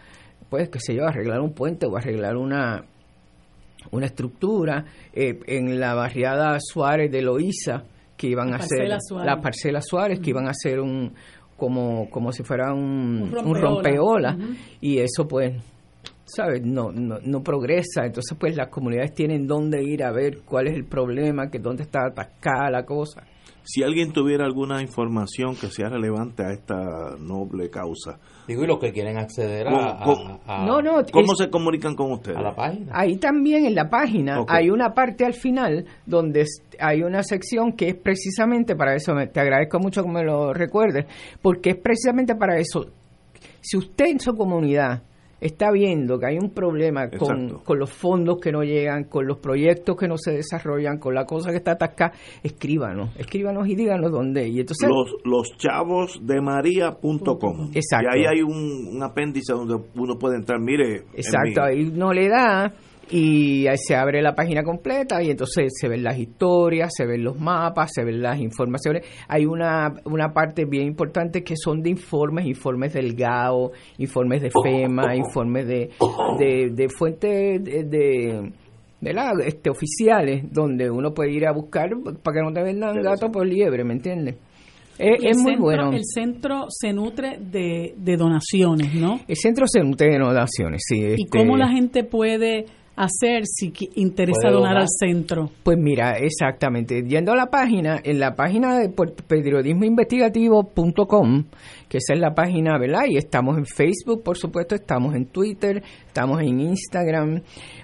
pues, 0.50 0.68
qué 0.68 0.80
sé 0.82 0.96
yo, 0.96 1.06
arreglar 1.06 1.40
un 1.40 1.54
puente 1.54 1.86
o 1.86 1.96
arreglar 1.96 2.36
una, 2.36 2.84
una 3.92 4.06
estructura 4.08 4.86
eh, 5.14 5.40
en 5.48 5.80
la 5.80 5.94
barriada 5.94 6.58
Suárez 6.60 7.12
de 7.12 7.22
Loíza 7.22 7.84
que 8.16 8.28
iban 8.28 8.50
La 8.50 8.56
a 8.56 8.60
hacer 8.60 8.78
parcela 8.80 8.98
Suárez. 9.00 9.26
la 9.26 9.42
parcela 9.42 9.82
Suárez 9.82 10.20
que 10.20 10.30
iban 10.32 10.48
a 10.48 10.52
hacer 10.52 10.80
un 10.80 11.14
como 11.56 12.10
como 12.10 12.32
si 12.32 12.44
fuera 12.44 12.74
un, 12.74 13.32
Un 13.36 13.48
un 13.48 13.56
rompeola. 13.56 14.38
y 14.82 15.00
eso 15.00 15.28
pues 15.28 15.54
sabes 16.26 16.62
no, 16.64 16.92
no 16.92 17.20
no 17.24 17.42
progresa. 17.44 18.06
Entonces 18.06 18.38
pues 18.40 18.56
las 18.56 18.68
comunidades 18.70 19.14
tienen 19.14 19.48
dónde 19.48 19.82
ir 19.84 20.04
a 20.04 20.12
ver 20.12 20.40
cuál 20.46 20.68
es 20.68 20.74
el 20.76 20.86
problema 20.86 21.50
que 21.50 21.60
dónde 21.60 21.84
está 21.84 22.06
atascada 22.08 22.70
la 22.70 22.84
cosa 22.86 23.24
Si 23.70 23.84
alguien 23.84 24.14
tuviera 24.14 24.46
alguna 24.46 24.82
información 24.82 25.56
que 25.56 25.68
sea 25.68 25.90
relevante 25.90 26.42
a 26.44 26.52
esta 26.54 27.18
noble 27.20 27.70
causa, 27.70 28.18
Digo, 28.48 28.64
y 28.64 28.68
los 28.68 28.80
que 28.80 28.94
quieren 28.94 29.18
acceder 29.18 29.68
a, 29.68 30.00
¿Cómo- 30.06 30.40
a- 30.48 30.64
a- 30.64 30.66
No, 30.66 30.82
no, 30.82 31.04
¿cómo 31.12 31.34
es- 31.34 31.38
se 31.38 31.50
comunican 31.50 31.96
con 31.96 32.14
ustedes? 32.14 32.38
a 32.38 32.42
la 32.42 32.56
página. 32.56 32.94
Ahí 32.96 33.18
también 33.18 33.66
en 33.66 33.76
la 33.76 33.90
página 33.90 34.46
hay 34.48 34.70
una 34.70 34.94
parte 34.94 35.26
al 35.26 35.34
final 35.34 35.86
donde 36.06 36.46
hay 36.80 37.04
una 37.04 37.24
sección 37.24 37.74
que 37.74 37.90
es 37.90 37.96
precisamente 37.96 38.74
para 38.78 38.96
eso. 38.96 39.14
Me- 39.14 39.28
Te 39.28 39.42
agradezco 39.42 39.80
mucho 39.80 40.02
que 40.02 40.10
me 40.10 40.24
lo 40.24 40.54
recuerdes, 40.54 41.06
porque 41.42 41.72
es 41.72 41.76
precisamente 41.76 42.36
para 42.36 42.58
eso. 42.58 42.86
Si 43.60 43.76
usted 43.76 44.06
en 44.06 44.20
su 44.22 44.34
comunidad 44.34 45.04
está 45.40 45.72
viendo 45.72 46.20
que 46.20 46.28
hay 46.28 46.38
un 46.38 46.52
problema 46.52 47.10
con, 47.10 47.60
con 47.64 47.80
los 47.80 47.92
fondos 47.92 48.40
que 48.42 48.52
no 48.52 48.64
llegan, 48.64 49.06
con 49.06 49.28
los 49.28 49.40
proyectos 49.40 49.96
que 49.96 50.08
no 50.08 50.18
se 50.18 50.32
desarrollan, 50.32 50.98
con 50.98 51.14
la 51.14 51.26
cosa 51.26 51.52
que 51.52 51.58
está 51.58 51.74
atascada, 51.74 52.14
escríbanos, 52.44 53.16
escríbanos 53.18 53.68
y 53.68 53.76
díganos 53.76 54.12
dónde. 54.12 54.48
Y 54.48 54.60
entonces, 54.60 54.90
los, 54.90 55.16
los 55.24 55.58
chavos 55.58 56.20
de 56.22 56.42
maría.com. 56.42 57.72
Exacto. 57.74 58.08
Y 58.16 58.20
ahí 58.20 58.26
hay 58.26 58.42
un, 58.42 58.96
un 58.96 59.04
apéndice 59.04 59.54
donde 59.54 59.76
uno 59.96 60.18
puede 60.18 60.38
entrar, 60.38 60.60
mire. 60.60 61.04
Exacto, 61.14 61.64
ahí 61.64 61.92
no 61.92 62.14
le 62.14 62.30
da 62.30 62.74
y 63.10 63.68
ahí 63.68 63.78
se 63.78 63.96
abre 63.96 64.22
la 64.22 64.34
página 64.36 64.64
completa 64.64 65.22
y 65.24 65.30
entonces 65.30 65.72
se 65.80 65.88
ven 65.88 66.04
las 66.04 66.18
historias, 66.18 66.92
se 66.96 67.06
ven 67.06 67.24
los 67.24 67.40
mapas, 67.40 67.92
se 67.94 68.04
ven 68.04 68.22
las 68.22 68.40
informaciones. 68.40 69.04
Hay 69.28 69.46
una, 69.46 69.94
una 70.06 70.34
parte 70.34 70.66
bien 70.66 70.88
importante 70.88 71.44
que 71.44 71.56
son 71.56 71.82
de 71.82 71.90
informes, 71.92 72.46
informes 72.46 72.94
del 72.94 73.14
GAO, 73.16 73.72
informes 73.98 74.42
de 74.42 74.50
FEMA, 74.52 75.16
informes 75.16 75.68
de, 75.68 75.90
de, 76.40 76.70
de 76.74 76.90
fuentes 76.90 77.64
de... 77.64 77.84
de 77.84 78.52
¿verdad? 79.00 79.34
Este, 79.46 79.70
oficiales 79.70 80.44
donde 80.52 80.90
uno 80.90 81.14
puede 81.14 81.32
ir 81.32 81.46
a 81.46 81.52
buscar 81.54 81.92
para 82.24 82.36
que 82.36 82.42
no 82.44 82.52
te 82.52 82.64
vendan 82.64 83.00
gato 83.04 83.32
por 83.32 83.46
liebre, 83.46 83.84
¿me 83.84 83.94
entiendes? 83.94 84.36
Es, 84.98 85.38
muy 85.38 85.52
centro- 85.54 85.62
bueno. 85.62 85.92
El 85.94 86.02
centro 86.04 86.66
se 86.70 86.92
nutre 86.94 87.38
de, 87.40 87.94
de 87.96 88.18
donaciones, 88.18 88.96
¿no? 88.96 89.20
El 89.28 89.36
centro 89.36 89.68
se 89.68 89.82
nutre 89.82 90.10
de 90.10 90.18
donaciones, 90.18 90.82
sí. 90.84 90.96
¿Y 91.00 91.06
este- 91.22 91.38
cómo 91.38 91.56
la 91.58 91.68
gente 91.70 92.04
puede 92.04 92.66
hacer 92.98 93.46
si 93.46 93.72
interesa 93.96 94.50
donar 94.50 94.74
donar. 94.74 94.82
al 94.82 94.88
centro? 94.90 95.50
Pues 95.64 95.78
mira, 95.78 96.18
exactamente. 96.18 97.04
Yendo 97.04 97.32
a 97.32 97.36
la 97.36 97.46
página, 97.46 98.02
en 98.04 98.20
la 98.20 98.36
página 98.36 98.80
de 98.80 98.90
periodismoinvestigativo.com, 98.90 101.44
que 101.88 102.00
esa 102.00 102.16
es 102.16 102.20
la 102.20 102.34
página, 102.34 102.80
¿verdad? 102.80 103.04
Y 103.08 103.18
estamos 103.18 103.58
en 103.58 103.66
Facebook, 103.66 104.24
por 104.24 104.38
supuesto, 104.38 104.76
estamos 104.76 105.16
en 105.16 105.28
Twitter, 105.28 105.82
estamos 106.08 106.42
en 106.42 106.60
Instagram. 106.60 107.44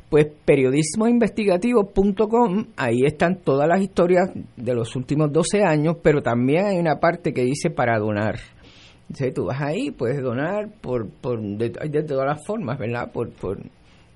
Pues 0.09 0.27
periodismoinvestigativo.com, 0.45 2.65
ahí 2.75 3.05
están 3.05 3.37
todas 3.37 3.67
las 3.67 3.81
historias 3.81 4.29
de 4.57 4.75
los 4.75 4.95
últimos 4.95 5.31
12 5.31 5.63
años, 5.63 5.97
pero 6.03 6.21
también 6.21 6.65
hay 6.65 6.77
una 6.77 6.99
parte 6.99 7.33
que 7.33 7.43
dice 7.43 7.69
para 7.69 7.97
donar. 7.99 8.39
Entonces 9.03 9.33
tú 9.33 9.45
vas 9.45 9.61
ahí, 9.61 9.91
puedes 9.91 10.21
donar 10.21 10.69
por, 10.81 11.07
por 11.09 11.39
de, 11.39 11.69
de 11.69 12.03
todas 12.03 12.27
las 12.27 12.45
formas, 12.45 12.77
¿verdad? 12.79 13.09
Por, 13.11 13.29
por 13.31 13.59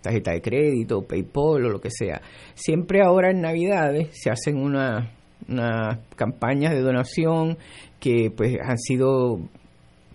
tarjeta 0.07 0.31
de 0.31 0.41
crédito, 0.41 1.01
PayPal 1.03 1.65
o 1.65 1.69
lo 1.69 1.79
que 1.81 1.89
sea. 1.91 2.21
Siempre 2.55 3.01
ahora 3.01 3.31
en 3.31 3.41
Navidades 3.41 4.09
se 4.13 4.29
hacen 4.29 4.57
una- 4.57 5.11
unas 5.47 5.99
campañas 6.15 6.73
de 6.73 6.81
donación 6.81 7.57
que 7.99 8.31
pues 8.35 8.57
han 8.63 8.77
sido 8.77 9.39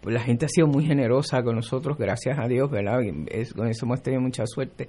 pues, 0.02 0.14
la 0.14 0.20
gente 0.20 0.46
ha 0.46 0.48
sido 0.48 0.66
muy 0.66 0.84
generosa 0.84 1.42
con 1.44 1.54
nosotros, 1.54 1.96
gracias 1.96 2.36
a 2.36 2.48
Dios, 2.48 2.68
¿verdad? 2.70 2.98
Es- 3.30 3.52
con 3.54 3.68
eso 3.68 3.86
hemos 3.86 4.02
tenido 4.02 4.20
mucha 4.20 4.44
suerte. 4.46 4.88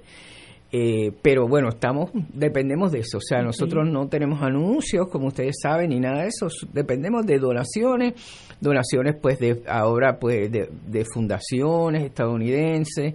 Eh, 0.72 1.12
pero 1.22 1.46
bueno, 1.46 1.68
estamos, 1.68 2.10
dependemos 2.32 2.90
de 2.90 2.98
eso. 2.98 3.18
O 3.18 3.20
sea, 3.20 3.40
nosotros 3.42 3.88
no 3.88 4.08
tenemos 4.08 4.42
anuncios, 4.42 5.06
como 5.08 5.28
ustedes 5.28 5.54
saben, 5.62 5.90
ni 5.90 6.00
nada 6.00 6.22
de 6.22 6.28
eso. 6.28 6.48
Dependemos 6.72 7.24
de 7.26 7.38
donaciones, 7.38 8.14
donaciones 8.60 9.14
pues 9.22 9.38
de 9.38 9.62
ahora 9.68 10.18
pues 10.18 10.50
de, 10.50 10.68
de 10.88 11.04
fundaciones 11.04 12.02
estadounidenses, 12.02 13.14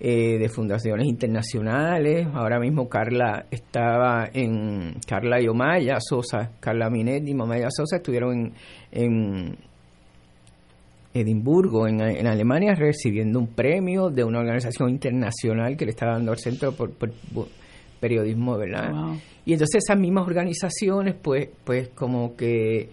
eh, 0.00 0.38
de 0.38 0.48
fundaciones 0.48 1.06
internacionales. 1.06 2.26
Ahora 2.34 2.58
mismo 2.60 2.88
Carla 2.88 3.46
estaba 3.50 4.28
en, 4.32 4.94
Carla 5.06 5.40
y 5.40 5.48
Omaya 5.48 5.96
Sosa, 6.00 6.50
Carla 6.60 6.90
Minet 6.90 7.26
y 7.26 7.32
Omaya 7.32 7.68
Sosa 7.70 7.96
estuvieron 7.96 8.32
en, 8.32 8.52
en 8.92 9.56
Edimburgo, 11.14 11.88
en, 11.88 12.00
en 12.00 12.26
Alemania, 12.26 12.74
recibiendo 12.74 13.38
un 13.38 13.46
premio 13.48 14.10
de 14.10 14.22
una 14.22 14.40
organización 14.40 14.90
internacional 14.90 15.76
que 15.76 15.86
le 15.86 15.92
está 15.92 16.06
dando 16.08 16.32
al 16.32 16.38
Centro 16.38 16.72
por, 16.72 16.90
por- 16.92 17.12
por 17.32 17.48
Periodismo, 17.98 18.58
¿verdad? 18.58 18.92
Wow. 18.92 19.16
Y 19.46 19.54
entonces 19.54 19.82
esas 19.82 19.98
mismas 19.98 20.26
organizaciones, 20.26 21.14
pues, 21.14 21.48
pues 21.64 21.88
como 21.88 22.36
que 22.36 22.90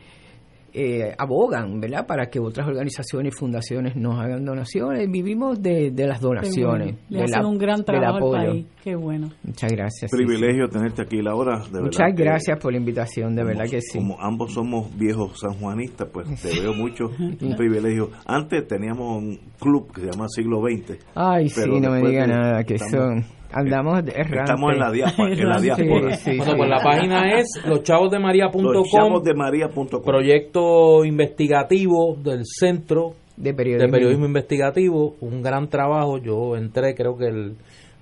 eh, 0.73 1.13
abogan, 1.17 1.79
¿verdad? 1.79 2.07
Para 2.07 2.27
que 2.31 2.39
otras 2.39 2.67
organizaciones 2.67 3.33
y 3.33 3.37
fundaciones 3.37 3.95
nos 3.95 4.19
hagan 4.19 4.43
donaciones. 4.43 5.09
Vivimos 5.11 5.61
de, 5.61 5.91
de 5.91 6.07
las 6.07 6.19
donaciones. 6.19 6.65
bueno. 6.87 6.97
Le 7.09 7.17
del 7.19 7.25
hacen 7.25 7.39
ap- 7.41 7.45
un 7.45 7.57
gran 7.59 7.83
trabajo 7.85 8.15
al 8.33 8.41
apoyo. 8.41 8.51
país. 8.53 8.65
Qué 8.83 8.95
bueno. 8.95 9.29
Muchas 9.43 9.71
gracias. 9.71 10.09
sí, 10.11 10.17
privilegio 10.17 10.67
tenerte 10.67 11.03
aquí, 11.03 11.21
Laura. 11.21 11.59
De 11.59 11.63
sí. 11.65 11.71
verdad 11.71 11.83
Muchas 11.85 12.15
que 12.15 12.23
gracias 12.23 12.59
por 12.59 12.71
la 12.71 12.77
invitación, 12.79 13.35
de 13.35 13.41
como- 13.43 13.47
verdad 13.55 13.69
que 13.71 13.81
sí. 13.81 13.97
Como 13.99 14.19
ambos 14.19 14.53
somos 14.53 14.97
viejos 14.97 15.39
sanjuanistas, 15.39 16.07
pues 16.11 16.41
te 16.41 16.59
veo 16.59 16.73
mucho 16.73 17.05
un 17.19 17.55
privilegio. 17.55 18.09
Antes 18.25 18.67
teníamos 18.67 19.17
un 19.21 19.39
club 19.59 19.93
que 19.93 20.01
se 20.01 20.07
llama 20.11 20.25
Siglo 20.27 20.61
XX. 20.61 20.97
Ay, 21.15 21.49
sí, 21.49 21.69
no 21.79 21.91
me 21.91 22.01
diga 22.01 22.23
de- 22.23 22.27
nada, 22.27 22.63
que 22.63 22.75
estamos- 22.75 22.91
son... 23.23 23.42
Andamos. 23.53 24.03
Estamos 24.07 24.73
en 24.73 24.79
la 24.79 24.91
diáspora. 24.91 25.33
En 25.33 25.49
la 25.49 25.57
diáspora. 25.61 26.15
Sí, 26.17 26.31
sí, 26.31 26.37
Bueno, 26.37 26.51
sí. 26.51 26.57
pues 26.57 26.69
la 26.69 26.79
página 26.83 27.31
es 27.39 27.47
loschavosdemaria.com. 27.65 28.61
Los 28.63 28.89
chavos 28.89 29.23
de 29.23 29.33
María.com. 29.33 29.87
Proyecto 30.03 31.05
investigativo 31.05 32.15
del 32.21 32.41
Centro 32.45 33.11
de 33.37 33.53
Periodismo. 33.53 33.85
de 33.87 33.91
Periodismo 33.91 34.25
Investigativo. 34.25 35.15
Un 35.21 35.41
gran 35.41 35.67
trabajo. 35.69 36.17
Yo 36.17 36.55
entré, 36.55 36.95
creo 36.95 37.17
que 37.17 37.27
el 37.27 37.55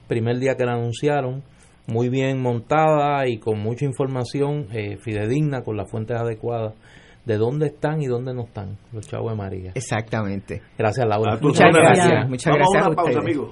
primer 0.07 0.37
día 0.39 0.55
que 0.55 0.65
la 0.65 0.73
anunciaron. 0.73 1.43
Muy 1.87 2.09
bien 2.09 2.39
montada 2.41 3.27
y 3.27 3.39
con 3.39 3.59
mucha 3.59 3.85
información 3.85 4.67
eh, 4.71 4.97
fidedigna, 4.97 5.63
con 5.63 5.75
las 5.77 5.89
fuentes 5.89 6.15
adecuadas 6.15 6.73
de 7.25 7.37
dónde 7.37 7.67
están 7.67 8.01
y 8.01 8.05
dónde 8.05 8.33
no 8.33 8.43
están 8.43 8.77
los 8.93 9.07
chavos 9.07 9.31
de 9.31 9.37
María. 9.37 9.71
Exactamente. 9.75 10.61
Gracias, 10.77 11.05
Laura. 11.07 11.33
A 11.33 11.37
tus 11.39 11.49
Muchas 11.49 11.65
órdenes. 11.67 11.89
gracias, 11.97 12.29
muchas 12.29 12.53
Vamos 12.53 12.67
gracias 12.71 12.81
a 12.81 12.85
a 12.85 12.87
una 12.87 12.95
pausa, 12.95 13.11
ustedes. 13.19 13.25
amigos. 13.25 13.51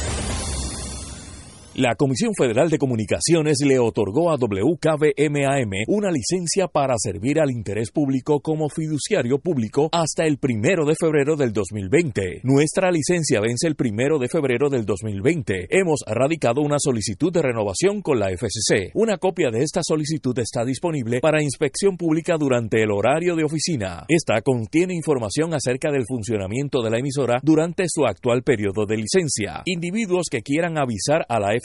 La 1.75 1.95
Comisión 1.95 2.33
Federal 2.37 2.69
de 2.69 2.77
Comunicaciones 2.77 3.59
le 3.65 3.79
otorgó 3.79 4.29
a 4.29 4.35
WKBMAM 4.35 5.71
una 5.87 6.11
licencia 6.11 6.67
para 6.67 6.95
servir 6.97 7.39
al 7.39 7.49
interés 7.49 7.91
público 7.91 8.41
como 8.41 8.67
fiduciario 8.67 9.39
público 9.39 9.87
hasta 9.93 10.25
el 10.25 10.37
primero 10.37 10.85
de 10.85 10.95
febrero 10.99 11.37
del 11.37 11.53
2020. 11.53 12.41
Nuestra 12.43 12.91
licencia 12.91 13.39
vence 13.39 13.67
el 13.67 13.75
primero 13.75 14.19
de 14.19 14.27
febrero 14.27 14.69
del 14.69 14.85
2020. 14.85 15.67
Hemos 15.69 16.01
radicado 16.05 16.59
una 16.59 16.75
solicitud 16.77 17.31
de 17.31 17.41
renovación 17.41 18.01
con 18.01 18.19
la 18.19 18.31
FCC. 18.31 18.91
Una 18.93 19.17
copia 19.17 19.49
de 19.49 19.63
esta 19.63 19.79
solicitud 19.81 20.37
está 20.39 20.65
disponible 20.65 21.21
para 21.21 21.41
inspección 21.41 21.95
pública 21.95 22.35
durante 22.37 22.83
el 22.83 22.91
horario 22.91 23.37
de 23.37 23.45
oficina. 23.45 24.03
Esta 24.09 24.41
contiene 24.41 24.93
información 24.93 25.53
acerca 25.53 25.89
del 25.89 26.03
funcionamiento 26.05 26.81
de 26.81 26.89
la 26.89 26.99
emisora 26.99 27.39
durante 27.41 27.85
su 27.87 28.05
actual 28.05 28.43
periodo 28.43 28.85
de 28.85 28.97
licencia. 28.97 29.61
Individuos 29.63 30.27
que 30.29 30.41
quieran 30.41 30.77
avisar 30.77 31.25
a 31.29 31.39
la 31.39 31.53
FCC 31.53 31.60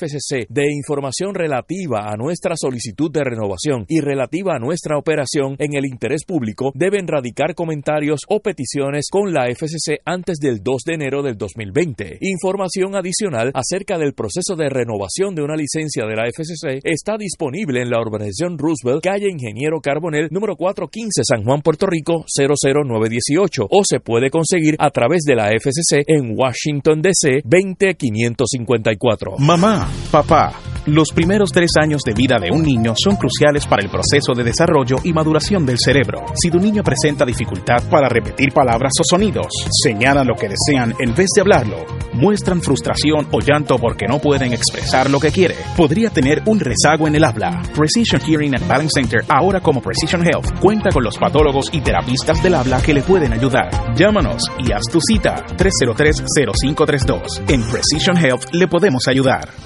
de 0.48 0.72
información 0.72 1.34
relativa 1.34 2.10
a 2.10 2.16
nuestra 2.16 2.54
solicitud 2.56 3.10
de 3.10 3.24
renovación 3.24 3.84
y 3.88 4.00
relativa 4.00 4.54
a 4.54 4.58
nuestra 4.58 4.98
operación 4.98 5.56
en 5.58 5.74
el 5.74 5.86
interés 5.86 6.24
público 6.24 6.72
deben 6.74 7.08
radicar 7.08 7.54
comentarios 7.54 8.20
o 8.28 8.40
peticiones 8.40 9.08
con 9.10 9.32
la 9.32 9.46
FCC 9.46 10.00
antes 10.04 10.38
del 10.38 10.62
2 10.62 10.82
de 10.86 10.94
enero 10.94 11.22
del 11.22 11.36
2020. 11.36 12.18
Información 12.20 12.94
adicional 12.94 13.50
acerca 13.54 13.98
del 13.98 14.14
proceso 14.14 14.54
de 14.56 14.68
renovación 14.68 15.34
de 15.34 15.42
una 15.42 15.56
licencia 15.56 16.04
de 16.04 16.16
la 16.16 16.26
FCC 16.26 16.80
está 16.84 17.16
disponible 17.16 17.80
en 17.80 17.90
la 17.90 18.00
urbanización 18.00 18.58
Roosevelt, 18.58 19.02
calle 19.02 19.28
Ingeniero 19.30 19.80
Carbonel, 19.80 20.28
número 20.30 20.56
415, 20.56 21.22
San 21.24 21.44
Juan, 21.44 21.62
Puerto 21.62 21.86
Rico, 21.86 22.24
00918, 22.36 23.66
o 23.70 23.82
se 23.84 24.00
puede 24.00 24.30
conseguir 24.30 24.76
a 24.78 24.90
través 24.90 25.22
de 25.22 25.36
la 25.36 25.50
FCC 25.50 26.02
en 26.06 26.34
Washington, 26.36 27.02
D.C., 27.02 27.42
20554. 27.44 29.38
Mamá, 29.38 29.85
papá, 30.10 30.52
los 30.86 31.10
primeros 31.10 31.50
tres 31.50 31.72
años 31.80 32.02
de 32.06 32.14
vida 32.14 32.38
de 32.38 32.52
un 32.52 32.62
niño 32.62 32.94
son 32.96 33.16
cruciales 33.16 33.66
para 33.66 33.82
el 33.82 33.90
proceso 33.90 34.34
de 34.36 34.44
desarrollo 34.44 34.98
y 35.02 35.12
maduración 35.12 35.66
del 35.66 35.78
cerebro. 35.80 36.24
Si 36.40 36.48
tu 36.48 36.60
niño 36.60 36.84
presenta 36.84 37.24
dificultad 37.24 37.82
para 37.90 38.08
repetir 38.08 38.52
palabras 38.52 38.92
o 39.00 39.02
sonidos, 39.04 39.48
señalan 39.82 40.28
lo 40.28 40.36
que 40.36 40.48
desean 40.48 40.94
en 41.00 41.12
vez 41.12 41.26
de 41.34 41.40
hablarlo, 41.40 41.84
muestran 42.12 42.62
frustración 42.62 43.26
o 43.32 43.40
llanto 43.40 43.78
porque 43.78 44.06
no 44.06 44.20
pueden 44.20 44.52
expresar 44.52 45.10
lo 45.10 45.18
que 45.18 45.32
quiere, 45.32 45.56
podría 45.76 46.10
tener 46.10 46.42
un 46.46 46.60
rezago 46.60 47.08
en 47.08 47.16
el 47.16 47.24
habla. 47.24 47.62
Precision 47.74 48.20
Hearing 48.20 48.54
and 48.54 48.68
Balance 48.68 48.92
Center, 48.94 49.24
ahora 49.28 49.60
como 49.60 49.82
Precision 49.82 50.22
Health, 50.22 50.60
cuenta 50.60 50.90
con 50.90 51.02
los 51.02 51.18
patólogos 51.18 51.68
y 51.72 51.80
terapistas 51.80 52.40
del 52.44 52.54
habla 52.54 52.80
que 52.80 52.94
le 52.94 53.02
pueden 53.02 53.32
ayudar. 53.32 53.70
Llámanos 53.96 54.44
y 54.60 54.70
haz 54.70 54.84
tu 54.92 55.00
cita 55.00 55.34
303-0532. 55.56 57.42
En 57.48 57.62
Precision 57.64 58.16
Health 58.16 58.52
le 58.52 58.68
podemos 58.68 59.02
ayudar. 59.08 59.65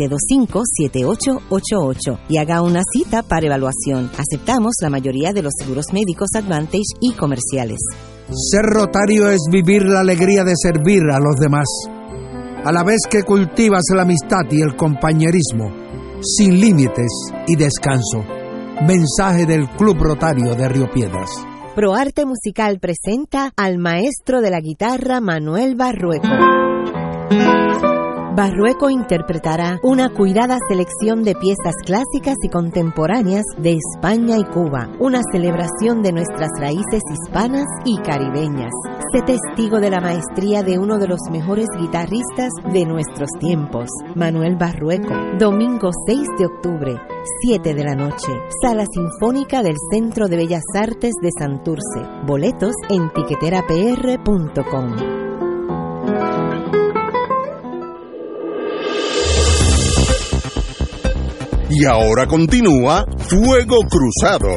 725-7888 0.09 2.19
y 2.29 2.37
haga 2.37 2.61
una 2.61 2.81
cita 2.93 3.23
para 3.23 3.45
evaluación. 3.45 4.09
Aceptamos 4.17 4.73
la 4.81 4.89
mayoría 4.89 5.33
de 5.33 5.43
los 5.43 5.53
seguros 5.57 5.85
médicos 5.93 6.29
Advantage 6.35 6.95
y 6.99 7.13
comerciales. 7.13 7.77
Ser 8.29 8.63
rotario 8.63 9.29
es 9.29 9.41
vivir 9.51 9.83
la 9.83 10.01
alegría 10.01 10.43
de 10.43 10.55
servir 10.55 11.03
a 11.11 11.19
los 11.19 11.35
demás, 11.35 11.67
a 12.63 12.71
la 12.71 12.83
vez 12.83 13.01
que 13.09 13.23
cultivas 13.23 13.83
la 13.93 14.03
amistad 14.03 14.43
y 14.49 14.61
el 14.61 14.75
compañerismo, 14.75 15.71
sin 16.21 16.59
límites 16.59 17.11
y 17.47 17.55
descanso. 17.55 18.23
Mensaje 18.87 19.45
del 19.45 19.69
Club 19.69 19.97
Rotario 19.99 20.55
de 20.55 20.69
Río 20.69 20.89
Piedras. 20.91 21.29
ProArte 21.75 22.25
Musical 22.25 22.79
presenta 22.79 23.53
al 23.55 23.77
maestro 23.77 24.41
de 24.41 24.49
la 24.49 24.59
guitarra 24.59 25.21
Manuel 25.21 25.75
Barrueco. 25.75 26.27
Barrueco 28.33 28.89
interpretará 28.89 29.77
una 29.83 30.07
cuidada 30.07 30.57
selección 30.69 31.23
de 31.23 31.35
piezas 31.35 31.75
clásicas 31.85 32.37
y 32.41 32.47
contemporáneas 32.47 33.43
de 33.57 33.77
España 33.77 34.37
y 34.37 34.45
Cuba, 34.45 34.87
una 34.99 35.19
celebración 35.33 36.01
de 36.01 36.13
nuestras 36.13 36.49
raíces 36.57 37.01
hispanas 37.11 37.65
y 37.83 37.97
caribeñas. 37.97 38.71
Sé 39.13 39.21
testigo 39.23 39.81
de 39.81 39.89
la 39.89 39.99
maestría 39.99 40.63
de 40.63 40.79
uno 40.79 40.97
de 40.97 41.09
los 41.09 41.19
mejores 41.29 41.67
guitarristas 41.77 42.51
de 42.71 42.85
nuestros 42.85 43.31
tiempos, 43.37 43.89
Manuel 44.15 44.55
Barrueco, 44.55 45.13
domingo 45.37 45.89
6 46.07 46.21
de 46.39 46.45
octubre, 46.45 47.01
7 47.41 47.73
de 47.73 47.83
la 47.83 47.95
noche, 47.95 48.31
Sala 48.61 48.85
Sinfónica 48.85 49.61
del 49.61 49.75
Centro 49.91 50.29
de 50.29 50.37
Bellas 50.37 50.63
Artes 50.73 51.15
de 51.21 51.31
Santurce. 51.37 52.07
Boletos 52.25 52.75
en 52.89 53.11
tiqueterapr.com. 53.11 55.21
Y 61.73 61.85
ahora 61.85 62.27
continúa 62.27 63.05
Fuego 63.17 63.77
Cruzado. 63.89 64.49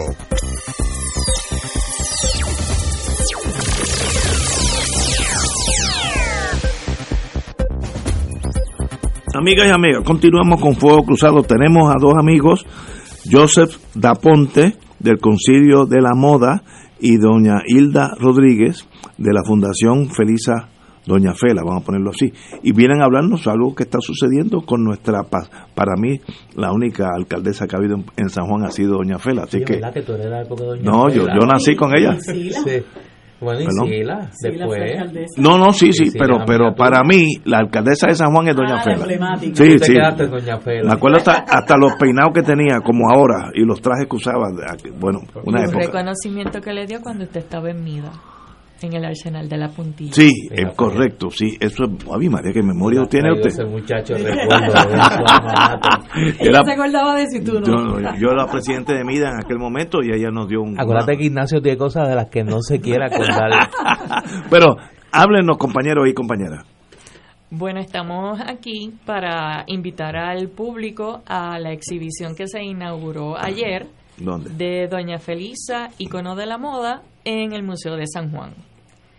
Amigas 9.33 9.69
y 9.69 9.71
amigos, 9.71 10.03
continuamos 10.05 10.61
con 10.61 10.75
Fuego 10.75 11.05
Cruzado. 11.05 11.43
Tenemos 11.45 11.89
a 11.95 12.01
dos 12.01 12.15
amigos, 12.19 12.67
Joseph 13.31 13.77
Daponte, 13.95 14.77
del 14.99 15.19
Concilio 15.21 15.87
de 15.87 16.01
la 16.01 16.15
Moda, 16.17 16.65
y 16.99 17.19
doña 17.19 17.63
Hilda 17.65 18.17
Rodríguez, 18.19 18.89
de 19.19 19.33
la 19.33 19.45
Fundación 19.45 20.11
Felisa 20.11 20.69
Doña 21.07 21.35
Fela, 21.35 21.63
vamos 21.65 21.83
a 21.83 21.87
ponerlo 21.87 22.11
así, 22.11 22.33
y 22.63 22.73
vienen 22.73 23.03
a 23.03 23.05
hablarnos 23.05 23.47
algo 23.47 23.75
que 23.75 23.83
está 23.85 23.99
sucediendo 24.01 24.63
con 24.63 24.83
nuestra 24.85 25.23
paz. 25.25 25.51
Para 25.75 25.93
mí, 26.01 26.21
la 26.57 26.73
única 26.73 27.09
alcaldesa 27.15 27.67
que 27.67 27.77
ha 27.77 27.79
habido 27.79 27.97
en, 28.17 28.29
San 28.31 28.47
Juan 28.47 28.65
ha 28.65 28.71
sido 28.71 28.97
Doña 28.97 29.19
Fela, 29.19 29.43
así 29.43 29.59
Sí, 29.59 29.65
que... 29.65 29.75
¿verdad 29.75 29.93
que 29.93 30.03
tú 30.03 30.13
eres 30.15 30.27
la 30.27 30.43
época 30.43 30.63
de 30.63 30.69
Doña 30.71 30.83
No, 30.83 31.09
yo, 31.11 31.23
Fela? 31.25 31.35
yo 31.41 31.47
nací 31.47 31.77
con 31.77 31.97
ella. 31.97 32.17
Sí. 32.21 32.51
Bueno, 33.41 33.61
y. 33.85 33.89
Sila, 33.91 34.31
después. 34.41 35.31
No, 35.37 35.59
no, 35.59 35.71
sí, 35.73 35.93
sí, 35.93 36.07
Sí, 36.07 36.17
pero 36.19 36.39
pero 36.47 36.75
para 36.75 37.03
mí 37.07 37.27
la 37.45 37.59
alcaldesa 37.59 38.07
de 38.07 38.15
San 38.15 38.33
Juan 38.33 38.49
es 38.49 38.57
Doña 38.57 38.77
Ah, 38.81 38.83
la 38.87 38.97
Fela. 39.07 39.37
Sí, 39.55 39.79
sí. 39.81 39.93
quedaste 39.93 40.27
Doña 40.29 40.59
Fela. 40.61 40.89
Me 40.89 40.93
acuerdo 40.95 41.19
hasta, 41.19 41.33
hasta 41.41 41.77
los 41.77 41.93
peinados 41.97 42.33
que 42.33 42.43
tenía 42.43 42.79
como 42.81 43.05
ahora 43.13 43.51
y 43.53 43.65
los 43.67 43.83
trajes 43.83 44.07
que 44.09 44.17
usaba, 44.17 44.49
bueno, 44.99 45.19
una 45.45 45.61
un 45.61 45.65
época. 45.69 45.79
reconocimiento 45.87 46.61
que 46.61 46.73
le 46.73 46.87
dio 46.87 47.01
cuando 47.03 47.25
usted 47.25 47.41
estaba 47.41 47.71
en 47.71 47.83
Mida, 47.85 48.13
en 48.85 48.93
el 48.95 49.05
arsenal 49.05 49.49
de 49.49 49.57
la 49.59 49.69
puntilla. 49.71 50.13
Sí, 50.13 50.31
es 50.51 50.75
correcto, 50.77 51.31
sí, 51.31 51.57
eso 51.61 51.85
es, 51.85 51.91
ay 52.21 52.29
María, 52.29 52.53
qué 52.53 52.63
memoria 52.63 53.03
tiene 53.07 53.33
usted. 53.33 53.49
ese 53.49 53.65
muchacho. 53.65 54.15
Era- 54.17 54.31
Ella 56.39 56.61
se 56.65 56.73
acordaba 56.73 57.15
de 57.17 57.25
y 57.35 57.41
tú 57.43 57.61
no. 57.61 58.01
yo, 58.01 58.11
yo 58.19 58.29
era 58.31 58.47
presidente 58.47 58.95
de 58.95 59.05
MIDA 59.05 59.31
en 59.31 59.45
aquel 59.45 59.59
momento 59.59 59.99
y 60.03 60.13
ella 60.13 60.31
nos 60.31 60.49
dio 60.49 60.63
un... 60.63 60.79
Acuérdate 60.79 61.17
que 61.17 61.25
Ignacio 61.25 61.61
tiene 61.61 61.77
cosas 61.79 62.09
de 62.09 62.15
las 62.15 62.29
que 62.31 62.45
no 62.45 62.61
se 62.61 62.81
quiere 62.81 63.07
acordar. 63.07 63.51
Pero 64.51 64.77
háblenos 65.13 65.57
compañeros 65.59 66.07
y 66.09 66.15
compañeras. 66.15 66.65
Bueno, 67.51 67.81
estamos 67.81 68.41
aquí 68.41 68.93
para 69.07 69.65
invitar 69.69 70.17
al 70.17 70.49
público 70.49 71.23
a 71.27 71.59
la 71.59 71.73
exhibición 71.73 72.35
que 72.35 72.47
se 72.49 72.63
inauguró 72.63 73.37
ayer 73.39 73.87
¿Dónde? 74.17 74.51
de 74.51 74.89
Doña 74.89 75.19
Felisa, 75.19 75.89
icono 75.99 76.35
de 76.37 76.47
la 76.47 76.59
moda, 76.59 77.03
en 77.25 77.53
el 77.53 77.63
Museo 77.63 77.97
de 77.97 78.07
San 78.07 78.31
Juan. 78.33 78.55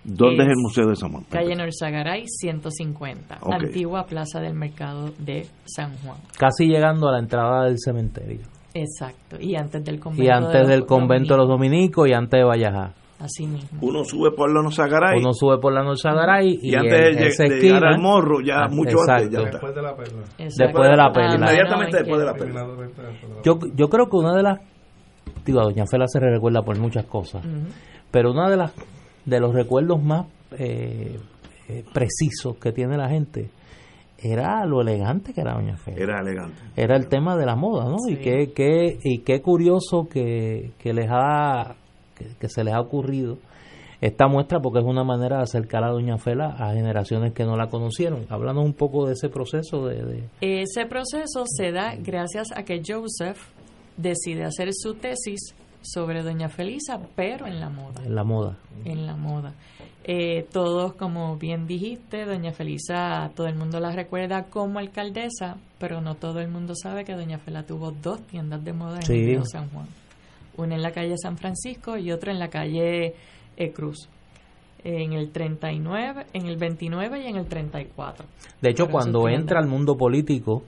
¿Dónde 0.05 0.43
es, 0.43 0.49
Es 0.49 0.55
el 0.55 0.61
Museo 0.61 0.87
de 0.87 0.95
San 0.95 1.11
Juan? 1.11 1.23
Calle 1.29 1.55
Norzagaray 1.55 2.23
150, 2.27 3.37
Ok. 3.41 3.53
antigua 3.53 4.05
plaza 4.05 4.39
del 4.39 4.53
mercado 4.53 5.11
de 5.19 5.47
San 5.65 5.95
Juan. 5.97 6.17
Casi 6.37 6.67
llegando 6.67 7.07
a 7.09 7.13
la 7.13 7.19
entrada 7.19 7.65
del 7.65 7.77
cementerio. 7.79 8.41
Exacto, 8.73 9.37
y 9.39 9.55
antes 9.55 9.83
del 9.83 9.99
convento. 9.99 10.23
Y 10.23 10.27
de 10.27 10.31
antes 10.33 10.59
los 10.61 10.69
del 10.69 10.85
convento 10.85 11.33
de 11.33 11.39
los 11.39 11.47
dominicos 11.47 12.07
y 12.07 12.13
antes 12.13 12.39
de 12.39 12.43
Vallajá. 12.43 12.93
Así 13.17 13.47
mismo. 13.47 13.79
Uno 13.81 14.03
sube 14.03 14.31
por 14.35 14.53
la 14.53 14.61
Nosagaray. 14.61 15.17
Uno 15.19 15.31
sube 15.31 15.57
por 15.57 15.71
la 15.73 15.81
Norzagaray 15.83 16.59
y, 16.61 16.71
Y 16.71 16.75
antes 16.75 16.93
en 16.93 16.99
de, 16.99 17.09
de 17.09 17.29
llegar 17.31 17.51
esquina- 17.53 17.89
al 17.95 18.01
morro, 18.01 18.41
ya 18.45 18.65
Ah, 18.65 18.67
mucho 18.69 18.97
antes, 19.07 19.29
ya 19.31 19.39
exacto. 19.39 19.45
está. 19.45 19.49
Después 19.51 19.75
de 19.75 19.81
la 19.81 19.95
perla. 19.95 20.21
Después 20.37 20.89
de 20.89 20.97
la 20.97 21.11
perla. 21.13 21.35
Inmediatamente 21.35 21.97
después 21.97 22.19
de 22.19 22.25
la 22.25 22.33
perla. 22.33 22.67
Yo, 23.43 23.53
yo 23.73 23.87
creo 23.87 24.09
que 24.09 24.17
una 24.17 24.35
de 24.35 24.43
las 24.43 24.59
digo, 25.45 25.61
a 25.61 25.63
Doña 25.63 25.85
Fela 25.89 26.05
se 26.07 26.19
le 26.19 26.29
recuerda 26.31 26.61
por 26.61 26.77
muchas 26.77 27.05
cosas, 27.05 27.41
pero 28.11 28.31
una 28.31 28.49
de 28.49 28.57
las 28.57 28.73
de 29.25 29.39
los 29.39 29.53
recuerdos 29.53 30.01
más 30.03 30.27
eh, 30.57 31.17
eh, 31.69 31.83
precisos 31.93 32.57
que 32.57 32.71
tiene 32.71 32.97
la 32.97 33.09
gente 33.09 33.49
era 34.17 34.65
lo 34.65 34.81
elegante 34.81 35.33
que 35.33 35.41
era 35.41 35.53
Doña 35.53 35.75
Fela. 35.77 35.97
Era 36.01 36.19
elegante. 36.21 36.57
Era 36.75 36.95
el 36.95 37.07
tema 37.07 37.35
de 37.37 37.45
la 37.45 37.55
moda, 37.55 37.85
¿no? 37.89 37.97
Y 38.09 38.15
qué, 38.15 38.53
qué, 38.55 38.97
y 39.03 39.19
qué 39.19 39.41
curioso 39.41 40.07
que, 40.09 40.71
que 40.79 40.93
les 40.93 41.07
ha 41.11 41.75
que, 42.17 42.27
que 42.39 42.47
se 42.49 42.63
les 42.63 42.73
ha 42.73 42.79
ocurrido 42.79 43.37
esta 44.01 44.27
muestra 44.27 44.59
porque 44.61 44.79
es 44.79 44.85
una 44.85 45.03
manera 45.03 45.37
de 45.37 45.43
acercar 45.43 45.83
a 45.83 45.89
Doña 45.89 46.17
Fela 46.17 46.55
a 46.57 46.73
generaciones 46.73 47.33
que 47.33 47.43
no 47.43 47.57
la 47.57 47.67
conocieron. 47.67 48.25
Háblanos 48.29 48.63
un 48.65 48.73
poco 48.73 49.05
de 49.05 49.13
ese 49.13 49.29
proceso 49.29 49.85
de, 49.85 50.03
de- 50.03 50.29
Ese 50.41 50.85
proceso 50.85 51.43
se 51.45 51.71
da 51.71 51.95
gracias 51.95 52.47
a 52.55 52.63
que 52.63 52.81
Joseph 52.87 53.37
decide 53.97 54.43
hacer 54.45 54.69
su 54.73 54.95
tesis 54.95 55.53
sobre 55.85 56.23
Doña 56.23 56.49
Felisa, 56.49 56.99
pero 57.15 57.47
en 57.47 57.59
la 57.59 57.69
moda. 57.69 58.03
en 58.03 58.15
la 58.15 58.23
moda. 58.23 58.57
En 58.83 59.05
la 59.05 59.15
moda. 59.15 59.53
Eh, 60.03 60.45
todos, 60.51 60.93
como 60.93 61.37
bien 61.37 61.65
dijiste, 61.65 62.25
Doña 62.25 62.51
Felisa, 62.51 63.31
todo 63.35 63.47
el 63.47 63.55
mundo 63.55 63.79
la 63.79 63.91
recuerda 63.91 64.43
como 64.49 64.79
alcaldesa, 64.79 65.57
pero 65.79 66.01
no 66.01 66.15
todo 66.15 66.39
el 66.39 66.47
mundo 66.49 66.73
sabe 66.75 67.03
que 67.05 67.13
Doña 67.13 67.39
Fela 67.39 67.63
tuvo 67.63 67.91
dos 67.91 68.21
tiendas 68.27 68.63
de 68.63 68.73
moda 68.73 68.97
en 68.97 69.03
Sí. 69.03 69.13
el 69.13 69.25
río 69.25 69.45
San 69.45 69.69
Juan. 69.69 69.87
Una 70.57 70.75
en 70.75 70.81
la 70.83 70.91
calle 70.91 71.15
San 71.17 71.37
Francisco 71.37 71.97
y 71.97 72.11
otra 72.11 72.31
en 72.31 72.39
la 72.39 72.49
calle 72.49 73.13
eh, 73.57 73.71
Cruz. 73.71 74.07
En 74.83 75.13
el 75.13 75.31
39, 75.31 76.27
en 76.33 76.45
el 76.45 76.57
29 76.57 77.23
y 77.23 77.27
en 77.27 77.37
el 77.37 77.47
34. 77.47 78.25
De 78.61 78.69
hecho, 78.69 78.85
cuando 78.87 79.27
entra 79.27 79.59
al 79.59 79.67
mundo 79.67 79.97
político, 79.97 80.63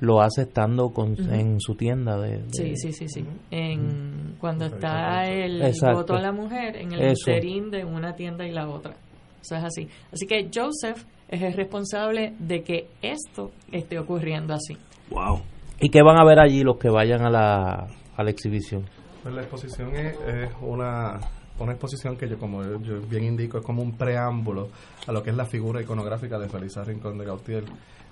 lo 0.00 0.20
hace 0.22 0.42
estando 0.42 0.90
con, 0.90 1.14
en 1.32 1.60
su 1.60 1.74
tienda 1.74 2.18
de... 2.18 2.38
de- 2.38 2.52
Sí, 2.52 2.76
sí, 2.76 2.92
sí, 2.92 3.06
sí. 3.08 3.24
En, 3.50 4.36
cuando 4.40 4.66
está 4.66 5.28
el 5.28 5.60
Exacto. 5.62 5.98
voto 5.98 6.14
a 6.14 6.20
la 6.20 6.32
mujer, 6.32 6.76
en 6.76 6.92
el 6.92 7.00
Eso. 7.02 7.30
interín 7.30 7.70
de 7.70 7.84
una 7.84 8.14
tienda 8.14 8.46
y 8.46 8.50
la 8.52 8.68
otra. 8.68 8.94
Eso 9.42 9.56
es 9.56 9.64
así. 9.64 9.88
Así 10.12 10.26
que 10.26 10.48
Joseph 10.54 11.04
es 11.28 11.42
el 11.42 11.52
responsable 11.54 12.34
de 12.38 12.62
que 12.62 12.88
esto 13.02 13.50
esté 13.70 13.98
ocurriendo 13.98 14.54
así. 14.54 14.76
Wow. 15.10 15.40
¿Y 15.80 15.88
qué 15.90 16.02
van 16.02 16.18
a 16.20 16.24
ver 16.24 16.38
allí 16.40 16.62
los 16.62 16.76
que 16.78 16.88
vayan 16.90 17.22
a 17.24 17.30
la, 17.30 17.86
a 18.16 18.22
la 18.22 18.30
exhibición? 18.30 18.84
Pues 19.22 19.34
la 19.34 19.42
exposición 19.42 19.94
es, 19.96 20.16
es 20.26 20.50
una, 20.62 21.20
una 21.58 21.72
exposición 21.72 22.16
que 22.16 22.28
yo, 22.28 22.38
como 22.38 22.62
yo, 22.64 22.80
yo 22.80 23.00
bien 23.02 23.24
indico, 23.24 23.58
es 23.58 23.64
como 23.64 23.82
un 23.82 23.96
preámbulo 23.96 24.68
a 25.06 25.12
lo 25.12 25.22
que 25.22 25.30
es 25.30 25.36
la 25.36 25.44
figura 25.46 25.80
iconográfica 25.82 26.38
de 26.38 26.48
Felisa 26.48 26.84
Rincón 26.84 27.18
de 27.18 27.24
Gautier. 27.26 27.64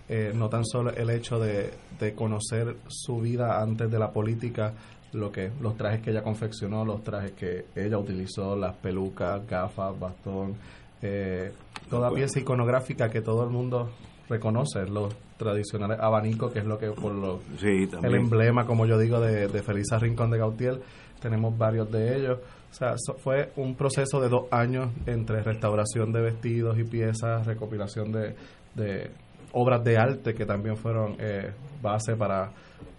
Eh, 0.09 0.33
no 0.35 0.49
tan 0.49 0.65
solo 0.65 0.91
el 0.91 1.11
hecho 1.11 1.39
de, 1.39 1.71
de 2.01 2.15
conocer 2.15 2.77
su 2.89 3.21
vida 3.21 3.61
antes 3.61 3.91
de 3.91 3.99
la 3.99 4.11
política, 4.11 4.73
lo 5.13 5.31
que 5.31 5.51
los 5.61 5.77
trajes 5.77 6.01
que 6.01 6.11
ella 6.11 6.23
confeccionó, 6.23 6.85
los 6.85 7.03
trajes 7.05 7.33
que 7.33 7.67
ella 7.77 7.99
utilizó, 7.99 8.57
las 8.57 8.75
pelucas, 8.77 9.47
gafas, 9.47 9.99
bastón, 9.99 10.55
eh, 11.03 11.53
toda 11.91 12.11
pieza 12.11 12.41
iconográfica 12.41 13.09
que 13.11 13.21
todo 13.21 13.45
el 13.45 13.51
mundo 13.51 13.91
reconoce 14.29 14.87
los 14.87 15.15
tradicionales 15.37 15.99
abanicos, 16.01 16.53
que 16.53 16.59
es 16.61 16.65
lo 16.67 16.79
que 16.79 16.91
por 16.91 17.13
lo, 17.13 17.41
Sí, 17.59 17.89
el 18.03 18.15
emblema, 18.15 18.67
como 18.67 18.87
yo 18.87 18.99
digo, 18.99 19.21
de, 19.21 19.49
de 19.49 19.63
Felisa 19.63 19.99
Rincón 19.99 20.31
de 20.31 20.39
Gautier. 20.39 20.81
Tenemos 21.21 21.57
varios 21.57 21.91
de 21.91 22.17
ellos. 22.17 22.39
O 22.71 22.75
sea, 22.75 22.95
so- 22.99 23.15
fue 23.15 23.53
un 23.57 23.75
proceso 23.75 24.21
de 24.21 24.29
dos 24.29 24.45
años 24.51 24.91
entre 25.07 25.43
restauración 25.43 26.13
de 26.13 26.21
vestidos 26.23 26.79
y 26.79 26.85
piezas, 26.85 27.47
recopilación 27.47 28.13
de, 28.13 28.35
de 28.75 29.11
obras 29.53 29.83
de 29.85 29.97
arte 29.97 30.35
que 30.35 30.47
también 30.47 30.77
fueron 30.77 31.17
eh, 31.19 31.53
base 31.83 32.17
para 32.17 32.51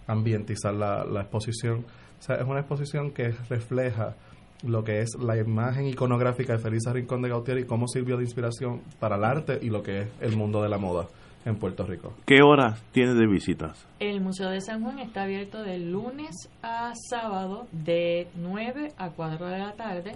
ambientizar 0.07 0.73
la, 0.73 1.03
la 1.05 1.21
exposición. 1.21 1.85
O 2.19 2.21
sea, 2.21 2.35
es 2.35 2.47
una 2.47 2.59
exposición 2.59 3.11
que 3.11 3.33
refleja 3.49 4.15
lo 4.63 4.83
que 4.83 4.99
es 4.99 5.15
la 5.19 5.37
imagen 5.37 5.87
iconográfica 5.87 6.53
de 6.53 6.59
Felisa 6.59 6.91
Rincón 6.91 7.21
de 7.21 7.29
Gautier 7.29 7.59
y 7.59 7.65
cómo 7.65 7.87
sirvió 7.87 8.17
de 8.17 8.23
inspiración 8.23 8.81
para 8.99 9.15
el 9.15 9.23
arte 9.23 9.59
y 9.61 9.69
lo 9.69 9.81
que 9.81 10.01
es 10.01 10.07
el 10.21 10.35
mundo 10.35 10.61
de 10.61 10.69
la 10.69 10.77
moda 10.77 11.07
en 11.45 11.55
Puerto 11.55 11.85
Rico. 11.85 12.13
¿Qué 12.25 12.41
horas 12.41 12.81
tiene 12.91 13.13
de 13.13 13.27
visitas? 13.27 13.87
El 13.99 14.21
Museo 14.21 14.49
de 14.49 14.61
San 14.61 14.83
Juan 14.83 14.99
está 14.99 15.23
abierto 15.23 15.63
de 15.63 15.79
lunes 15.79 16.49
a 16.61 16.91
sábado 17.09 17.67
de 17.71 18.27
9 18.35 18.93
a 18.97 19.09
4 19.11 19.47
de 19.47 19.57
la 19.57 19.73
tarde, 19.73 20.11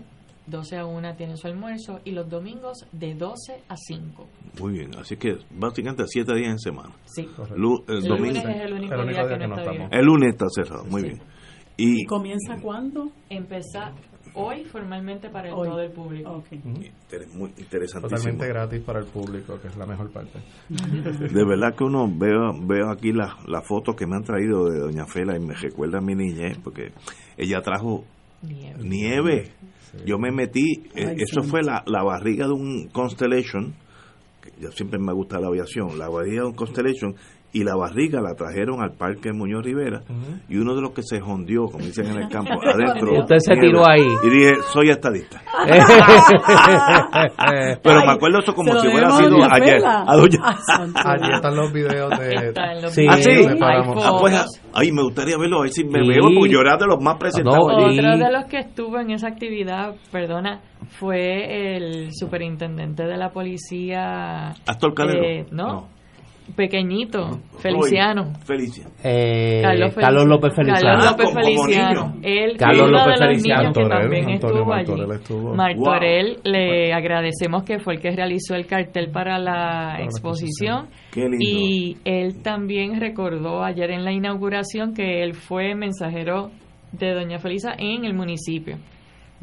12 0.47 0.77
a 0.77 0.85
1 0.85 1.15
tiene 1.15 1.37
su 1.37 1.47
almuerzo 1.47 1.99
y 2.03 2.11
los 2.11 2.29
domingos 2.29 2.85
de 2.91 3.13
12 3.15 3.63
a 3.69 3.75
5. 3.77 4.27
Muy 4.59 4.73
bien, 4.73 4.91
así 4.97 5.15
que 5.17 5.37
básicamente 5.51 6.03
siete 6.07 6.35
días 6.35 6.51
en 6.51 6.59
semana. 6.59 6.93
Sí. 7.05 7.27
Lu- 7.55 7.83
el, 7.87 7.97
El 7.97 8.03
domingo. 8.03 8.27
lunes 8.27 8.45
es 8.45 8.61
el 8.61 8.73
único 8.73 8.93
El 8.93 8.99
único 9.01 9.11
día 9.19 9.21
que 9.23 9.27
día 9.29 9.37
que 9.39 9.47
no 9.47 9.57
está. 9.59 9.97
El 9.97 10.05
lunes 10.05 10.29
está 10.33 10.45
cerrado, 10.53 10.83
muy 10.85 11.01
bien. 11.03 11.21
Y 11.77 12.01
¿Y 12.01 12.05
comienza 12.05 12.57
cuándo? 12.61 13.09
Empezar 13.29 13.93
hoy 14.35 14.63
formalmente 14.65 15.29
para 15.29 15.47
el- 15.49 15.53
Hoy. 15.55 15.69
todo 15.69 15.79
el 15.81 15.91
público. 15.91 16.43
inter- 16.51 17.27
muy 17.33 17.51
interesantísimo. 17.57 18.09
Totalmente 18.09 18.47
gratis 18.47 18.81
para 18.81 18.99
el 18.99 19.05
público, 19.05 19.59
que 19.61 19.67
es 19.69 19.77
la 19.77 19.85
mejor 19.85 20.11
parte. 20.11 20.39
De 20.69 21.45
verdad 21.45 21.73
que 21.75 21.83
uno 21.83 22.07
veo, 22.07 22.51
veo 22.67 22.89
aquí 22.91 23.11
las 23.11 23.33
las 23.47 23.65
fotos 23.67 23.95
que 23.95 24.05
me 24.05 24.15
han 24.15 24.23
traído 24.23 24.65
de 24.69 24.79
Doña 24.79 25.05
Fela 25.05 25.35
y 25.35 25.39
me 25.39 25.53
recuerda 25.53 25.97
a 25.99 26.01
mi 26.01 26.15
niñez, 26.15 26.57
porque 26.63 26.91
ella 27.37 27.61
trajo 27.61 28.03
nieve. 28.79 29.51
Yo 30.05 30.17
me 30.17 30.31
metí, 30.31 30.83
eh, 30.95 31.07
Ay, 31.09 31.15
eso 31.19 31.41
sí. 31.43 31.49
fue 31.49 31.61
la, 31.61 31.83
la 31.85 32.03
barriga 32.03 32.47
de 32.47 32.53
un 32.53 32.87
Constellation, 32.91 33.73
que 34.41 34.51
yo 34.61 34.71
siempre 34.71 34.99
me 34.99 35.13
gusta 35.13 35.39
la 35.39 35.47
aviación, 35.47 35.97
la 35.99 36.09
barriga 36.09 36.41
de 36.41 36.47
un 36.49 36.55
Constellation, 36.55 37.15
y 37.53 37.63
la 37.63 37.75
barriga 37.75 38.19
la 38.19 38.33
trajeron 38.33 38.81
al 38.81 38.93
Parque 38.93 39.31
Muñoz 39.31 39.63
Rivera, 39.63 40.01
y 40.49 40.57
uno 40.57 40.73
de 40.75 40.81
los 40.81 40.91
que 40.91 41.03
se 41.03 41.21
jondió, 41.21 41.65
como 41.65 41.85
dicen 41.85 42.07
en 42.07 42.23
el 42.23 42.29
campo, 42.29 42.51
adentro. 42.63 43.19
Usted 43.19 43.35
se 43.37 43.53
tiró 43.55 43.87
ahí. 43.87 44.05
Y 44.23 44.29
dije, 44.29 44.53
soy 44.73 44.89
estadista. 44.89 45.41
Pero 47.83 48.05
me 48.05 48.11
acuerdo 48.11 48.39
eso 48.39 48.53
como 48.53 48.73
si 48.79 48.87
hubiera 48.87 49.09
sido 49.11 49.37
ayer. 49.51 49.81
A 49.85 50.15
Doña- 50.15 50.55
Allí 51.05 51.33
están 51.33 51.55
los 51.55 51.71
videos 51.71 52.09
de... 52.19 52.47
Están 52.49 52.81
los 52.81 52.97
¿Ah, 53.09 53.17
sí? 53.17 53.35
donde 53.43 53.55
paramos. 53.57 54.03
Ah, 54.03 54.11
pues, 54.19 54.61
ay, 54.73 54.91
me 54.91 55.03
gustaría 55.03 55.37
verlo, 55.37 55.59
a 55.59 55.61
ver 55.63 55.71
si 55.71 55.83
me 55.83 56.03
Sí. 56.03 56.09
veo, 56.09 56.23
porque 56.35 56.49
yo 56.51 56.59
era 56.59 56.77
de 56.77 56.87
los 56.87 57.01
más 57.01 57.17
presentados. 57.17 57.59
Otro 57.71 58.17
de 58.17 58.31
los 58.31 58.45
que 58.45 58.59
estuvo 58.59 58.99
en 58.99 59.11
esa 59.11 59.27
actividad, 59.27 59.95
perdona, 60.11 60.61
fue 60.99 61.75
el 61.77 62.09
superintendente 62.13 63.03
de 63.05 63.17
la 63.17 63.31
policía. 63.31 64.49
Astor 64.65 64.93
Calero. 64.93 65.23
eh, 65.23 65.45
no, 65.51 65.87
pequeñito, 66.55 67.39
Feliciano. 67.59 68.33
Feliciano. 68.45 68.91
Eh, 69.03 69.61
Carlos, 69.63 69.93
Carlos 69.95 70.25
López 70.25 70.53
Feliciano. 70.55 70.81
Carlos 70.99 71.05
Ah, 71.05 71.11
López 71.11 71.33
Feliciano. 71.33 72.13
Él 72.21 72.57
Carlos 72.57 72.87
uno 72.89 72.97
López 72.99 73.19
Feliciano. 73.19 73.73
que 73.73 73.85
también 73.85 74.29
Antonio 74.29 74.55
estuvo 74.57 74.65
Martorell 74.65 75.03
allí. 75.11 75.21
estuvo. 75.21 75.55
Martorell, 75.55 76.37
le 76.43 76.93
agradecemos 76.93 77.63
que 77.63 77.79
fue 77.79 77.95
el 77.95 78.01
que 78.01 78.11
realizó 78.11 78.55
el 78.55 78.65
cartel 78.67 79.09
para 79.11 79.39
la 79.39 79.97
la 79.97 80.03
exposición. 80.03 80.87
Qué 81.11 81.21
lindo. 81.21 81.37
Y 81.39 81.97
él 82.05 82.41
también 82.41 82.99
recordó 82.99 83.63
ayer 83.63 83.91
en 83.91 84.03
la 84.03 84.11
inauguración 84.11 84.93
que 84.93 85.23
él 85.23 85.33
fue 85.33 85.75
mensajero 85.75 86.51
de 86.91 87.13
Doña 87.13 87.39
Felisa 87.39 87.73
en 87.77 88.05
el 88.05 88.13
municipio. 88.13 88.77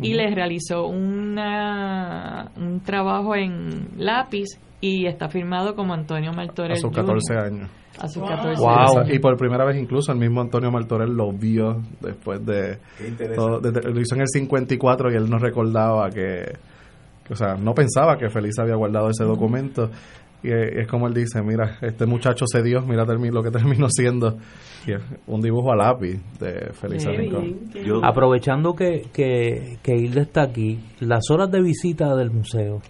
Y 0.03 0.11
Ujú. 0.15 0.17
le 0.23 0.35
realizó 0.35 0.87
una, 0.87 2.51
un 2.57 2.81
trabajo 2.81 3.35
en 3.35 3.89
lápiz 3.99 4.47
y 4.81 5.07
está 5.07 5.29
firmado 5.29 5.75
como 5.75 5.93
Antonio 5.95 6.33
Martorell. 6.33 6.73
A 6.73 6.77
sus 6.77 6.91
Jr. 6.91 7.05
14 7.07 7.35
años. 7.39 7.71
A 7.99 8.09
sus 8.09 8.23
14 8.23 8.61
Wow. 8.63 8.69
años. 9.01 9.15
Y 9.15 9.19
por 9.19 9.37
primera 9.37 9.65
vez 9.65 9.77
incluso 9.77 10.13
el 10.13 10.19
mismo 10.19 10.41
Antonio 10.41 10.71
Martorell 10.71 11.11
lo 11.13 11.33
vio 11.33 11.83
después 12.01 12.45
de... 12.47 12.79
Qué 12.97 13.09
interesante. 13.09 13.37
todo- 13.37 13.61
desde- 13.61 13.93
lo 13.93 14.01
hizo 14.01 14.15
en 14.15 14.23
el 14.23 14.29
54 14.29 15.13
y 15.13 15.17
él 15.17 15.29
no 15.29 15.39
recordaba 15.39 16.09
que, 16.11 16.55
que, 17.25 17.33
O 17.33 17.37
sea, 17.37 17.55
no 17.57 17.75
pensaba 17.75 18.17
que 18.17 18.31
Feliz 18.31 18.59
había 18.59 18.75
guardado 18.77 19.11
ese 19.11 19.25
documento. 19.25 19.91
Y 20.43 20.49
es, 20.49 20.73
es 20.79 20.87
como 20.89 21.07
él 21.07 21.13
dice, 21.13 21.43
mira, 21.43 21.77
este 21.83 22.07
muchacho 22.07 22.47
se 22.51 22.63
dio, 22.63 22.81
mira 22.81 23.05
lo 23.05 23.43
que 23.43 23.51
terminó 23.59 23.89
siendo. 23.91 24.39
Y 24.87 24.93
es 24.93 25.03
un 25.27 25.43
dibujo 25.43 25.71
a 25.73 25.77
lápiz 25.77 26.19
de 26.39 26.73
Feliz 26.73 27.05
Rincón. 27.05 27.59
Aprovechando 28.03 28.73
que, 28.75 29.03
que, 29.13 29.77
que 29.83 29.95
Hilda 29.95 30.23
está 30.23 30.43
aquí, 30.45 30.79
las 31.01 31.25
horas 31.31 31.51
de 31.51 31.61
visita 31.61 32.17
del 32.17 32.31
museo. 32.31 32.81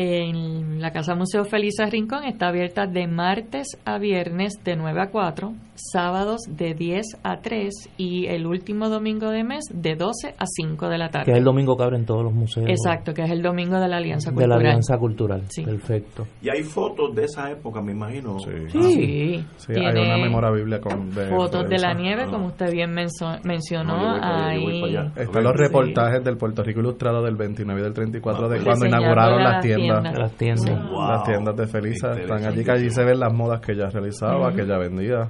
En 0.00 0.80
la 0.80 0.92
Casa 0.92 1.16
Museo 1.16 1.44
Felisa 1.44 1.86
Rincón 1.86 2.22
está 2.22 2.46
abierta 2.50 2.86
de 2.86 3.08
martes 3.08 3.66
a 3.84 3.98
viernes 3.98 4.52
de 4.64 4.76
9 4.76 5.00
a 5.00 5.10
4, 5.10 5.52
sábados 5.74 6.42
de 6.48 6.74
10 6.74 7.04
a 7.24 7.40
3 7.40 7.74
y 7.96 8.26
el 8.26 8.46
último 8.46 8.88
domingo 8.90 9.28
de 9.30 9.42
mes 9.42 9.64
de 9.74 9.96
12 9.96 10.36
a 10.38 10.44
5 10.46 10.88
de 10.88 10.98
la 10.98 11.08
tarde. 11.08 11.24
Que 11.24 11.32
es 11.32 11.38
el 11.38 11.42
domingo 11.42 11.76
que 11.76 11.82
abren 11.82 12.04
todos 12.06 12.22
los 12.22 12.32
museos. 12.32 12.68
Exacto, 12.68 13.12
que 13.12 13.22
es 13.22 13.30
el 13.32 13.42
domingo 13.42 13.80
de 13.80 13.88
la 13.88 13.96
Alianza 13.96 14.30
De 14.30 14.36
Cultural. 14.36 14.62
la 14.62 14.68
Alianza 14.68 14.98
Cultural. 14.98 15.42
Perfecto. 15.64 16.26
Y 16.42 16.48
hay 16.48 16.62
fotos 16.62 17.12
de 17.16 17.24
esa 17.24 17.50
época, 17.50 17.82
me 17.82 17.90
imagino. 17.90 18.38
Sí. 18.38 18.50
Sí, 18.68 19.44
Sí, 19.56 19.72
tiene 19.72 19.88
hay 20.00 20.06
una 20.06 20.18
memorabilia 20.18 20.80
con 20.80 21.10
de 21.12 21.26
fotos 21.26 21.68
de 21.68 21.76
la 21.76 21.92
nieve, 21.94 22.26
como 22.30 22.46
usted 22.46 22.70
bien 22.70 22.92
menso- 22.94 23.36
mencionó. 23.42 24.14
Ahí-. 24.22 24.94
Están 25.16 25.42
los 25.42 25.54
Sí. 25.56 25.58
reportajes 25.58 26.22
del 26.22 26.36
Puerto 26.36 26.62
Rico 26.62 26.78
Ilustrado 26.78 27.20
del 27.24 27.34
29 27.34 27.80
y 27.80 27.82
del 27.82 27.92
24 27.94 28.48
de 28.48 28.58
cuando 28.62 28.84
Reseñando 28.84 28.96
inauguraron 28.98 29.42
las 29.42 29.60
tiendas. 29.60 29.87
Tiendas. 29.94 30.18
Las 30.18 30.32
tiendas. 30.32 30.64
Sí, 30.64 30.70
Wow. 30.90 31.08
Las 31.08 31.24
tiendas 31.24 31.56
de 31.56 31.66
Felisa. 31.66 32.12
Están 32.12 32.44
allí 32.44 32.64
que 32.64 32.70
allí 32.70 32.90
se 32.90 33.04
ven 33.04 33.20
las 33.20 33.32
modas 33.32 33.60
que 33.60 33.72
ella 33.72 33.88
realizaba, 33.90 34.52
que 34.52 34.62
ella 34.62 34.78
vendía. 34.78 35.28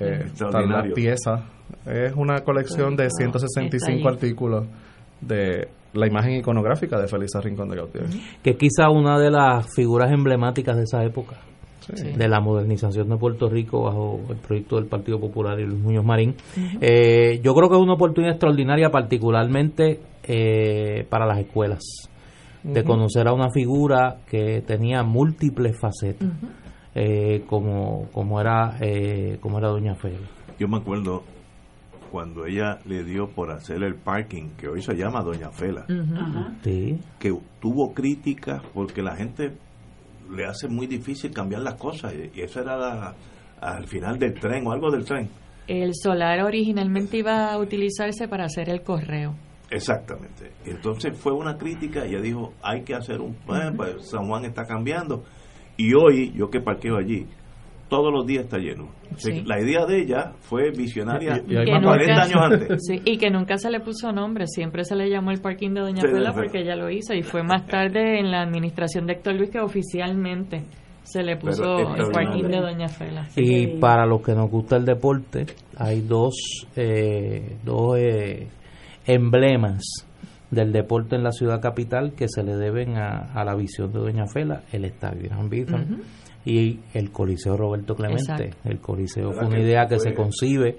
Eh, 0.00 0.22
están 0.26 0.68
las 0.70 0.92
piezas. 0.92 1.42
Es 1.86 2.14
una 2.16 2.40
colección 2.40 2.96
de 2.96 3.08
165 3.10 3.76
Está 3.76 4.08
ahí. 4.08 4.14
artículos 4.14 4.66
de 5.20 5.68
la 5.92 6.06
imagen 6.06 6.32
iconográfica 6.36 6.98
de 7.00 7.06
Felisa 7.08 7.40
Rincón 7.40 7.68
de 7.68 7.76
Gautier. 7.76 8.04
Que 8.42 8.56
quizá 8.56 8.88
una 8.90 9.18
de 9.18 9.30
las 9.30 9.66
figuras 9.74 10.10
emblemáticas 10.10 10.76
de 10.76 10.84
esa 10.84 11.04
época. 11.04 11.36
Sí. 11.94 12.12
De 12.12 12.28
la 12.28 12.40
modernización 12.40 13.08
de 13.08 13.16
Puerto 13.16 13.48
Rico 13.48 13.82
bajo 13.84 14.20
el 14.30 14.36
proyecto 14.36 14.76
del 14.76 14.86
Partido 14.86 15.18
Popular 15.18 15.58
y 15.58 15.64
Luis 15.66 15.80
Muñoz 15.80 16.04
Marín. 16.04 16.34
Eh, 16.80 17.40
yo 17.42 17.52
creo 17.54 17.68
que 17.68 17.74
es 17.76 17.82
una 17.82 17.94
oportunidad 17.94 18.32
extraordinaria, 18.34 18.90
particularmente 18.90 19.98
eh, 20.22 21.04
para 21.08 21.26
las 21.26 21.38
escuelas, 21.38 21.80
de 22.62 22.84
conocer 22.84 23.26
a 23.28 23.32
una 23.32 23.50
figura 23.50 24.18
que 24.28 24.62
tenía 24.66 25.02
múltiples 25.02 25.78
facetas, 25.78 26.28
eh, 26.94 27.44
como, 27.46 28.08
como, 28.12 28.40
era, 28.40 28.76
eh, 28.80 29.38
como 29.40 29.58
era 29.58 29.68
Doña 29.68 29.94
Fela. 29.94 30.18
Yo 30.58 30.68
me 30.68 30.76
acuerdo 30.78 31.22
cuando 32.10 32.44
ella 32.44 32.78
le 32.86 33.04
dio 33.04 33.28
por 33.28 33.50
hacer 33.52 33.82
el 33.84 33.94
parking, 33.94 34.50
que 34.58 34.68
hoy 34.68 34.82
se 34.82 34.94
llama 34.94 35.22
Doña 35.22 35.50
Fela, 35.50 35.86
Sí. 36.62 36.98
que 37.18 37.32
tuvo 37.60 37.94
críticas 37.94 38.62
porque 38.74 39.00
la 39.02 39.14
gente 39.16 39.52
le 40.34 40.44
hace 40.44 40.68
muy 40.68 40.86
difícil 40.86 41.32
cambiar 41.32 41.62
las 41.62 41.74
cosas. 41.74 42.12
Y 42.14 42.38
y 42.38 42.42
eso 42.42 42.60
era 42.60 42.76
la- 42.76 43.14
al 43.60 43.86
final 43.86 44.18
del 44.18 44.34
tren 44.34 44.66
o 44.66 44.72
algo 44.72 44.90
del 44.90 45.04
tren. 45.04 45.28
El 45.68 45.92
solar 45.94 46.42
originalmente 46.42 47.18
iba 47.18 47.52
a 47.52 47.58
utilizarse 47.58 48.26
para 48.26 48.44
hacer 48.46 48.68
el 48.70 48.82
correo. 48.82 49.34
Exactamente. 49.70 50.50
Entonces 50.64 51.16
fue 51.18 51.32
una 51.32 51.56
crítica, 51.56 52.04
ella 52.04 52.20
dijo, 52.20 52.52
hay 52.62 52.82
que 52.82 52.94
hacer 52.94 53.20
un... 53.20 53.32
eh, 53.32 53.72
pues, 53.76 54.10
San 54.10 54.26
Juan 54.26 54.44
está 54.44 54.64
cambiando. 54.64 55.24
Y 55.76 55.94
hoy, 55.94 56.32
yo 56.36 56.50
que 56.50 56.60
parqueo 56.60 56.96
allí, 56.96 57.26
todos 57.88 58.12
los 58.12 58.26
días 58.26 58.44
está 58.44 58.58
lleno. 58.58 58.88
Sí. 59.16 59.42
La 59.44 59.60
idea 59.60 59.84
de 59.84 60.02
ella 60.02 60.32
fue 60.40 60.70
visionaria 60.70 61.42
Que 61.46 61.64
40 61.64 62.22
años 62.22 62.36
antes. 62.40 62.68
Sí, 62.86 63.02
y 63.04 63.18
que 63.18 63.30
nunca 63.30 63.58
se 63.58 63.70
le 63.70 63.80
puso 63.80 64.12
nombre, 64.12 64.46
siempre 64.46 64.84
se 64.84 64.94
le 64.94 65.10
llamó 65.10 65.32
el 65.32 65.40
parking 65.40 65.74
de 65.74 65.80
Doña 65.80 66.02
sí. 66.02 66.08
porque 66.34 66.60
ella 66.60 66.76
lo 66.76 66.88
hizo 66.88 67.12
y 67.14 67.22
fue 67.22 67.42
más 67.42 67.66
tarde 67.66 68.20
en 68.20 68.30
la 68.30 68.42
administración 68.42 69.06
de 69.06 69.14
Héctor 69.14 69.34
Luis 69.34 69.50
que 69.50 69.60
oficialmente 69.60 70.62
se 71.02 71.22
le 71.22 71.36
puso 71.36 71.78
el 71.96 72.10
parking 72.12 72.44
de 72.44 72.60
Doña 72.60 72.88
Fela. 72.88 73.26
Y 73.36 73.78
para 73.78 74.06
los 74.06 74.22
que 74.22 74.32
nos 74.34 74.48
gusta 74.48 74.76
el 74.76 74.84
deporte, 74.84 75.46
hay 75.76 76.02
dos, 76.02 76.68
eh, 76.76 77.56
dos 77.64 77.98
eh, 77.98 78.46
emblemas 79.06 79.82
del 80.50 80.72
deporte 80.72 81.14
en 81.16 81.22
la 81.22 81.32
ciudad 81.32 81.60
capital 81.60 82.12
que 82.12 82.26
se 82.28 82.42
le 82.42 82.56
deben 82.56 82.96
a, 82.96 83.32
a 83.34 83.44
la 83.44 83.54
visión 83.54 83.92
de 83.92 84.00
Doña 84.00 84.26
Fela, 84.26 84.62
el 84.72 84.84
Estadio 84.84 85.26
Irán 85.26 85.48
Bithorn 85.48 86.02
y 86.44 86.80
el 86.94 87.10
Coliseo 87.12 87.56
Roberto 87.56 87.94
Clemente. 87.94 88.22
Exacto. 88.22 88.68
El 88.68 88.80
Coliseo 88.80 89.26
fue 89.32 89.34
¿Verdad 89.34 89.48
una 89.48 89.56
que 89.56 89.62
idea 89.62 89.86
que 89.86 89.98
se 90.00 90.14
concibe 90.14 90.78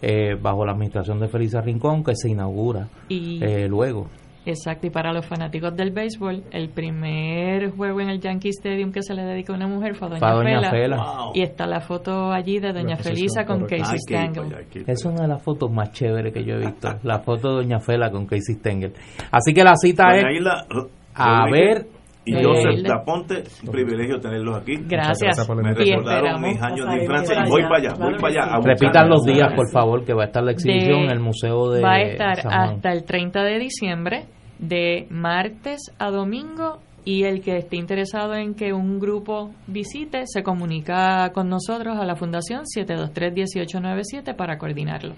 eh, 0.00 0.34
bajo 0.40 0.64
la 0.66 0.72
administración 0.72 1.20
de 1.20 1.28
Felisa 1.28 1.60
Rincón, 1.60 2.02
que 2.02 2.16
se 2.16 2.28
inaugura 2.30 2.88
Y- 3.08 3.42
eh, 3.44 3.68
luego. 3.68 4.08
Exacto, 4.44 4.88
y 4.88 4.90
para 4.90 5.12
los 5.12 5.24
fanáticos 5.24 5.74
del 5.76 5.92
béisbol, 5.92 6.42
el 6.50 6.68
primer 6.70 7.70
juego 7.70 8.00
en 8.00 8.08
el 8.08 8.20
Yankee 8.20 8.48
Stadium 8.48 8.90
que 8.90 9.02
se 9.02 9.14
le 9.14 9.22
dedica 9.22 9.52
a 9.52 9.56
una 9.56 9.68
mujer 9.68 9.94
fue 9.94 10.08
a 10.08 10.18
Doña, 10.18 10.60
Fela. 10.60 10.70
Fela. 10.70 11.06
Y 11.34 11.42
está 11.42 11.66
la 11.66 11.80
foto 11.80 12.32
allí 12.32 12.58
de 12.58 12.72
Doña 12.72 12.96
Felisa 12.96 13.44
con 13.44 13.66
Casey 13.66 13.98
Stengel. 13.98 14.66
Es 14.86 15.04
una 15.04 15.22
de 15.22 15.28
las 15.28 15.42
fotos 15.42 15.70
más 15.70 15.92
chéveres 15.92 16.32
que 16.32 16.44
yo 16.44 16.54
he 16.54 16.58
visto. 16.58 16.88
La 17.04 17.20
foto 17.20 17.50
de 17.50 17.62
Doña 17.62 17.78
Fela 17.78 18.10
con 18.10 18.26
Casey 18.26 18.56
Stengel. 18.56 18.92
Así 19.30 19.54
que 19.54 19.62
la 19.62 19.76
cita 19.76 20.08
Doña 20.08 20.30
es 20.30 20.36
Isla, 20.38 20.66
a 21.14 21.50
ver. 21.50 21.86
Y 22.24 22.36
eh, 22.36 22.40
Joseph 22.44 22.86
Daponte, 22.86 23.42
un 23.64 23.72
privilegio 23.72 24.20
tenerlos 24.20 24.56
aquí. 24.58 24.76
Gracias. 24.86 25.36
Me 25.48 25.70
Y 25.72 25.74
recordaron 25.74 26.40
mis 26.40 26.62
años 26.62 26.86
de 26.88 27.06
por 27.06 27.16
y 27.46 27.50
voy 27.50 27.60
allá. 27.62 27.68
para 27.68 27.78
allá, 27.80 27.90
voy 27.94 27.96
Claro 27.96 28.16
para 28.20 28.28
allá. 28.28 28.62
sí. 28.62 28.68
Repitan 28.68 29.08
los 29.10 29.24
días, 29.24 29.48
por 29.56 29.70
favor, 29.72 30.04
que 30.04 30.14
va 30.14 30.22
a 30.22 30.26
estar 30.26 30.42
la 30.44 30.52
exhibición 30.52 30.98
De- 31.00 31.04
en 31.06 31.10
el 31.10 31.20
Museo 31.20 31.70
de 31.72 31.82
va 31.82 31.94
a 31.94 32.00
estar 32.02 32.36
San 32.42 32.50
Juan. 32.52 32.68
hasta 32.76 32.92
el 32.92 33.04
30 33.04 33.42
de 33.42 33.58
diciembre, 33.58 34.24
de 34.60 35.06
martes 35.10 35.80
a 35.98 36.10
domingo. 36.10 36.78
Y 37.04 37.24
el 37.24 37.40
que 37.40 37.56
esté 37.56 37.74
interesado 37.78 38.34
en 38.34 38.54
que 38.54 38.72
un 38.72 39.00
grupo 39.00 39.50
visite 39.66 40.22
se 40.26 40.44
comunica 40.44 41.32
con 41.34 41.48
nosotros 41.48 41.98
a 41.98 42.04
la 42.04 42.14
Fundación 42.14 42.62
723-1897 42.66 44.36
para 44.36 44.56
coordinarlo. 44.56 45.14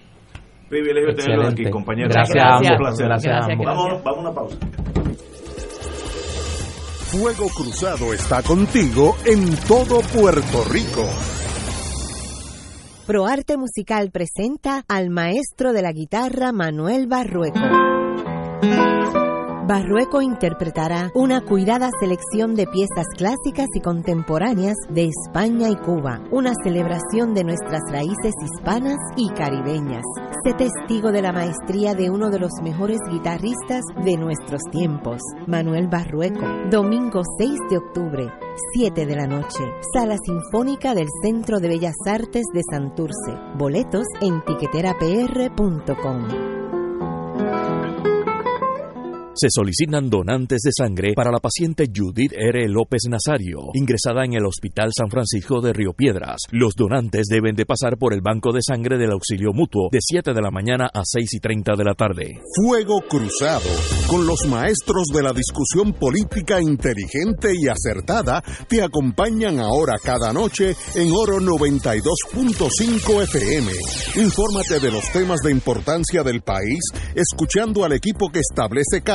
Privilegio 0.71 1.15
tenerlos 1.15 1.53
aquí, 1.53 1.65
compañeros. 1.69 2.15
Gracias 2.15 2.43
a 2.43 2.57
ambos. 2.57 2.71
Un 2.71 2.77
placer. 2.79 3.07
Gracias 3.07 3.35
a 3.35 3.53
ambos. 3.53 3.67
Vamos, 3.67 4.03
vamos 4.03 4.17
a 4.17 4.21
una 4.21 4.33
pausa. 4.33 4.59
Fuego 7.17 7.49
Cruzado 7.49 8.13
está 8.13 8.43
contigo 8.43 9.17
en 9.25 9.55
todo 9.69 10.01
Puerto 10.01 10.65
Rico. 10.65 11.09
ProArte 13.07 13.57
Musical 13.57 14.11
presenta 14.11 14.85
al 14.89 15.11
maestro 15.11 15.73
de 15.73 15.83
la 15.83 15.93
guitarra 15.93 16.51
Manuel 16.51 17.07
Barrueco. 17.07 17.61
Barrueco 19.67 20.21
interpretará 20.21 21.11
una 21.15 21.41
cuidada 21.41 21.89
selección 21.99 22.55
de 22.55 22.67
piezas 22.67 23.07
clásicas 23.17 23.69
y 23.73 23.81
contemporáneas 23.81 24.77
de 24.91 25.09
España 25.09 25.71
y 25.71 25.77
Cuba, 25.77 26.21
una 26.31 26.53
celebración 26.63 27.33
de 27.33 27.45
nuestras 27.45 27.81
raíces 27.91 28.35
hispanas 28.43 28.99
y 29.17 29.31
caribeñas. 29.31 30.05
Sé 30.45 30.53
testigo 30.53 31.13
de 31.13 31.23
la 31.23 31.33
maestría 31.33 31.95
de 31.95 32.11
uno 32.11 32.29
de 32.29 32.41
los 32.41 32.53
mejores 32.63 32.99
guitarristas 33.11 33.85
de 34.05 34.19
nuestros 34.19 34.61
tiempos, 34.71 35.23
Manuel 35.47 35.89
Barrueco. 35.89 36.45
Domingo 36.71 37.23
6 37.39 37.53
de 37.71 37.79
octubre, 37.79 38.31
7 38.75 39.07
de 39.07 39.17
la 39.17 39.27
noche, 39.27 39.65
Sala 39.95 40.19
Sinfónica 40.23 40.93
del 40.93 41.09
Centro 41.23 41.59
de 41.59 41.69
Bellas 41.69 41.97
Artes 42.07 42.45
de 42.53 42.61
Santurce. 42.71 43.33
Boletos 43.57 44.05
en 44.21 44.45
tiqueterapr.com. 44.45 46.55
Se 49.37 49.49
solicitan 49.51 50.09
donantes 50.09 50.61
de 50.63 50.71
sangre 50.71 51.13
para 51.17 51.33
la 51.33 51.41
paciente 51.41 51.91
Judith 51.93 52.33
R. 52.33 52.69
López 52.69 53.03
Nazario, 53.11 53.71
ingresada 53.75 54.25
en 54.25 54.35
el 54.35 54.47
Hospital 54.47 54.91
San 54.97 55.11
Francisco 55.11 55.61
de 55.61 55.73
Río 55.73 55.93
Piedras. 55.93 56.37
Los 56.53 56.75
donantes 56.77 57.27
deben 57.29 57.57
de 57.57 57.67
pasar 57.67 57.99
por 57.99 58.15
el 58.15 58.21
banco 58.21 58.53
de 58.53 58.61
sangre 58.63 58.97
del 58.97 59.11
auxilio 59.11 59.51
mutuo 59.53 59.89
de 59.91 59.99
7 60.01 60.35
de 60.35 60.41
la 60.41 60.53
mañana 60.53 60.87
a 60.87 61.03
6 61.03 61.35
y 61.35 61.41
30 61.41 61.73
de 61.77 61.85
la 61.85 61.95
tarde. 61.95 62.41
Fuego 62.63 63.01
Cruzado, 63.09 63.69
con 64.07 64.25
los 64.25 64.47
maestros 64.47 65.09
de 65.13 65.25
la 65.25 65.33
discusión 65.33 65.95
política 65.95 66.61
inteligente 66.61 67.55
y 67.61 67.67
acertada, 67.67 68.41
te 68.69 68.83
acompañan 68.83 69.59
ahora 69.59 69.95
cada 70.01 70.33
noche 70.33 70.77
en 70.95 71.11
Oro 71.11 71.41
92.5 71.41 73.23
FM. 73.25 73.73
Infórmate 74.15 74.79
de 74.79 74.93
los 74.93 75.11
temas 75.11 75.41
de 75.41 75.51
importancia 75.51 76.23
del 76.23 76.43
país, 76.43 76.79
escuchando 77.17 77.85
al 77.85 77.95
equipo 77.95 78.31
que 78.31 78.39
establece 78.39 79.03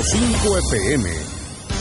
92.5 0.00 0.60
FM. 0.70 1.39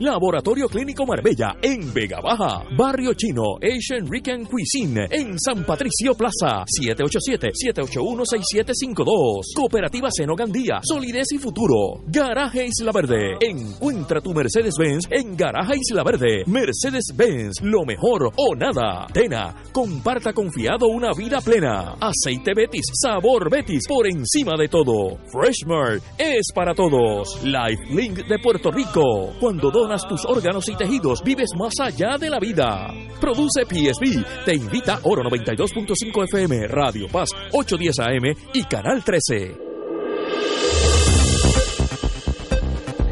Laboratorio 0.00 0.68
Clínico 0.68 1.06
Marbella 1.06 1.56
en 1.62 1.92
Vega 1.92 2.20
Baja, 2.20 2.64
Barrio 2.76 3.14
Chino 3.14 3.56
Asian 3.62 4.10
Rican 4.10 4.44
Cuisine 4.44 5.06
en 5.10 5.38
San 5.38 5.64
Patricio 5.64 6.14
Plaza, 6.14 6.64
787-781-6752, 6.64 9.54
Cooperativa 9.54 10.08
Seno 10.10 10.34
Gandía, 10.34 10.80
Solidez 10.82 11.30
y 11.32 11.38
Futuro, 11.38 12.02
Garaje 12.06 12.66
Isla 12.66 12.92
Verde, 12.92 13.36
encuentra 13.40 14.20
tu 14.20 14.32
Mercedes-Benz 14.32 15.06
en 15.10 15.36
Garaje 15.36 15.74
Isla 15.76 16.04
Verde, 16.04 16.44
Mercedes-Benz, 16.46 17.62
lo 17.62 17.84
mejor 17.84 18.30
o 18.36 18.54
nada, 18.54 19.06
Tena, 19.12 19.54
comparta 19.72 20.32
confiado 20.32 20.86
una 20.88 21.10
vida 21.16 21.40
plena, 21.40 21.96
Aceite 22.00 22.52
Betis, 22.54 22.86
sabor 22.94 23.50
Betis, 23.50 23.86
por 23.88 24.06
encima 24.06 24.56
de 24.56 24.68
todo, 24.68 25.18
Freshmart 25.32 26.02
es 26.18 26.52
para 26.54 26.74
todos, 26.74 27.42
Lifelink 27.44 28.26
de 28.26 28.38
Puerto 28.38 28.70
Rico, 28.70 29.34
cuando 29.40 29.67
donas 29.70 30.06
tus 30.08 30.24
órganos 30.24 30.68
y 30.68 30.74
tejidos, 30.76 31.22
vives 31.22 31.50
más 31.58 31.72
allá 31.80 32.16
de 32.18 32.30
la 32.30 32.38
vida. 32.38 32.92
Produce 33.20 33.64
PSB. 33.64 34.24
Te 34.44 34.54
invita 34.54 35.00
Oro 35.04 35.22
92.5 35.24 36.24
FM, 36.24 36.68
Radio 36.68 37.06
Paz 37.08 37.30
810 37.52 37.98
AM 38.00 38.34
y 38.54 38.64
Canal 38.64 39.02
13. 39.04 39.56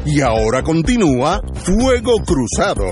Y 0.05 0.21
ahora 0.21 0.63
continúa 0.63 1.41
Fuego 1.53 2.13
Cruzado. 2.25 2.85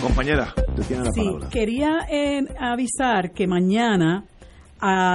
Compañera, 0.00 0.52
usted 0.68 0.82
tiene 0.86 1.04
la 1.04 1.10
Sí, 1.12 1.20
palabra. 1.24 1.48
quería 1.48 1.98
eh, 2.10 2.42
avisar 2.58 3.32
que 3.32 3.46
mañana 3.46 4.24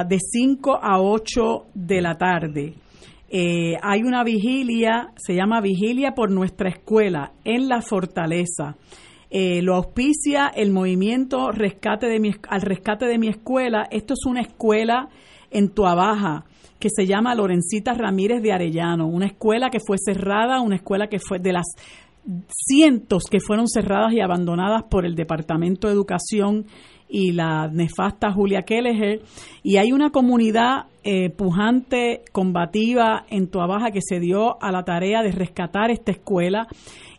de 0.07 0.19
5 0.19 0.79
a 0.81 1.01
8 1.01 1.65
de 1.73 2.01
la 2.01 2.17
tarde 2.17 2.73
eh, 3.29 3.75
hay 3.81 4.03
una 4.03 4.23
vigilia, 4.23 5.11
se 5.17 5.35
llama 5.35 5.59
Vigilia 5.59 6.13
por 6.13 6.31
nuestra 6.31 6.69
escuela 6.69 7.33
en 7.43 7.67
la 7.67 7.81
Fortaleza. 7.81 8.77
Eh, 9.29 9.61
lo 9.61 9.75
auspicia 9.75 10.47
el 10.47 10.71
movimiento 10.71 11.51
rescate 11.51 12.07
de 12.07 12.19
mi, 12.19 12.31
al 12.47 12.61
rescate 12.61 13.05
de 13.05 13.17
mi 13.17 13.27
escuela. 13.27 13.87
Esto 13.91 14.13
es 14.13 14.25
una 14.25 14.41
escuela 14.41 15.09
en 15.51 15.69
Tuabaja 15.69 16.45
que 16.79 16.89
se 16.89 17.05
llama 17.05 17.35
Lorencita 17.35 17.93
Ramírez 17.93 18.41
de 18.41 18.53
Arellano, 18.53 19.07
una 19.07 19.25
escuela 19.25 19.69
que 19.69 19.79
fue 19.85 19.97
cerrada, 19.97 20.61
una 20.61 20.75
escuela 20.75 21.07
que 21.07 21.19
fue 21.19 21.39
de 21.39 21.51
las 21.51 21.65
cientos 22.49 23.23
que 23.29 23.39
fueron 23.39 23.67
cerradas 23.67 24.13
y 24.13 24.21
abandonadas 24.21 24.83
por 24.83 25.05
el 25.05 25.15
Departamento 25.15 25.87
de 25.87 25.93
Educación 25.93 26.65
y 27.09 27.31
la 27.31 27.67
nefasta 27.67 28.31
Julia 28.31 28.63
Kelleher. 28.63 29.21
Y 29.63 29.77
hay 29.77 29.91
una 29.91 30.09
comunidad 30.09 30.85
eh, 31.03 31.29
pujante, 31.29 32.21
combativa 32.31 33.25
en 33.29 33.47
Tuabaja 33.47 33.91
que 33.91 34.01
se 34.01 34.19
dio 34.19 34.61
a 34.61 34.71
la 34.71 34.83
tarea 34.83 35.21
de 35.21 35.31
rescatar 35.31 35.91
esta 35.91 36.11
escuela 36.11 36.67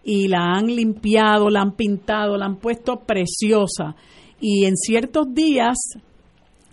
y 0.05 0.28
la 0.28 0.55
han 0.55 0.66
limpiado, 0.66 1.51
la 1.51 1.60
han 1.60 1.73
pintado, 1.73 2.36
la 2.36 2.47
han 2.47 2.56
puesto 2.56 3.01
preciosa. 3.01 3.97
Y 4.40 4.65
en 4.66 4.77
ciertos 4.77 5.35
días 5.35 5.77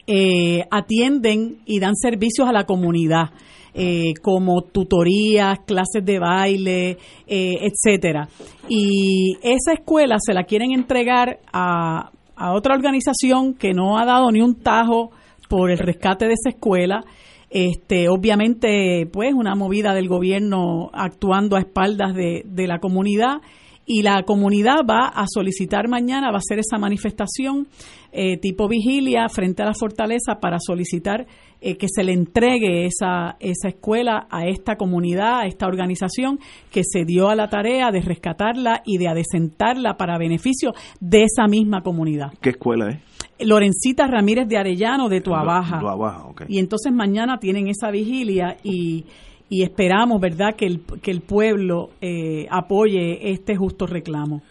eh, 0.08 0.66
atienden 0.72 1.60
y 1.66 1.80
dan 1.80 1.96
servicios 1.96 2.48
a 2.48 2.54
la 2.54 2.66
comunidad. 2.66 3.32
eh, 3.78 4.14
como 4.22 4.62
tutorías, 4.62 5.60
clases 5.66 6.04
de 6.04 6.18
baile, 6.18 6.98
eh, 7.28 7.56
etcétera. 7.60 8.30
Y 8.70 9.36
esa 9.44 9.74
escuela 9.74 10.16
se 10.18 10.34
la 10.34 10.46
quieren 10.46 10.72
entregar 10.72 11.40
a, 11.52 12.10
a 12.36 12.54
otra 12.54 12.76
organización 12.76 13.54
que 13.54 13.74
no 13.74 13.98
ha 13.98 14.06
dado 14.06 14.32
ni 14.32 14.42
un 14.42 14.56
tajo 14.56 15.12
por 15.50 15.72
el 15.72 15.78
rescate 15.78 16.26
de 16.26 16.34
esa 16.34 16.50
escuela. 16.50 17.04
Este, 17.50 18.10
obviamente, 18.10 19.08
pues, 19.12 19.34
una 19.34 19.56
movida 19.56 19.94
del 19.94 20.08
gobierno 20.08 20.90
actuando 20.94 21.56
a 21.56 21.60
espaldas 21.60 22.14
de, 22.14 22.44
de 22.46 22.68
la 22.68 22.80
comunidad 22.80 23.42
y 23.86 24.02
la 24.02 24.24
comunidad 24.24 24.86
va 24.90 25.08
a 25.08 25.26
solicitar 25.28 25.88
mañana, 25.88 26.32
va 26.32 26.38
a 26.38 26.40
hacer 26.40 26.60
esa 26.60 26.78
manifestación 26.78 27.68
eh, 28.12 28.38
tipo 28.38 28.68
vigilia 28.68 29.28
frente 29.30 29.62
a 29.62 29.66
la 29.66 29.74
fortaleza 29.74 30.40
para 30.42 30.58
solicitar 30.60 31.28
eh, 31.62 31.78
que 31.78 31.88
se 31.90 32.04
le 32.04 32.14
entregue 32.14 32.86
esa, 32.86 33.38
esa 33.40 33.68
escuela 33.68 34.28
a 34.30 34.48
esta 34.48 34.76
comunidad, 34.76 35.42
a 35.42 35.46
esta 35.48 35.68
organización 35.68 36.40
que 36.72 36.82
se 36.84 37.06
dio 37.06 37.30
a 37.30 37.36
la 37.36 37.50
tarea 37.50 37.92
de 37.92 38.02
rescatarla 38.02 38.82
y 38.86 38.98
de 38.98 39.08
adecentarla 39.08 39.98
para 39.98 40.18
beneficio 40.18 40.74
de 41.00 41.24
esa 41.24 41.48
misma 41.48 41.82
comunidad. 41.82 42.32
¿Qué 42.42 42.52
escuela 42.52 42.90
es? 42.90 43.00
Lorencita 43.38 44.08
Ramírez 44.08 44.48
de 44.48 44.58
Arellano 44.58 45.10
de 45.10 45.20
Tuabaja. 45.20 45.80
Tuabaja, 45.80 46.26
ok. 46.28 46.44
Y 46.48 46.60
entonces 46.60 46.94
mañana 46.94 47.38
tienen 47.38 47.68
esa 47.68 47.92
vigilia 47.92 48.56
y, 48.64 49.06
y 49.50 49.64
esperamos, 49.64 50.20
¿verdad?, 50.20 50.56
que 50.56 50.66
el, 50.66 50.82
que 51.02 51.12
el 51.12 51.22
pueblo 51.22 51.90
eh, 52.02 52.48
apoye 52.50 53.32
este 53.32 53.56
justo 53.56 53.86
reclamo. 53.86 54.42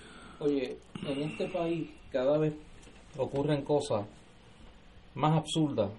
Oye, 0.40 0.76
en 1.06 1.22
este 1.22 1.46
país 1.48 1.88
cada 2.10 2.38
vez 2.38 2.54
ocurren 3.18 3.62
cosas 3.62 4.06
más 5.14 5.36
absurdas. 5.36 5.90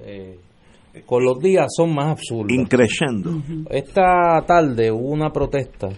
eh, 0.00 0.38
con 1.06 1.22
los 1.24 1.38
días 1.40 1.66
son 1.76 1.94
más 1.94 2.12
absurdas. 2.12 2.56
Increciendo. 2.56 3.30
Esta 3.70 4.42
tarde 4.46 4.90
hubo 4.90 5.10
una 5.10 5.30
protesta 5.30 5.88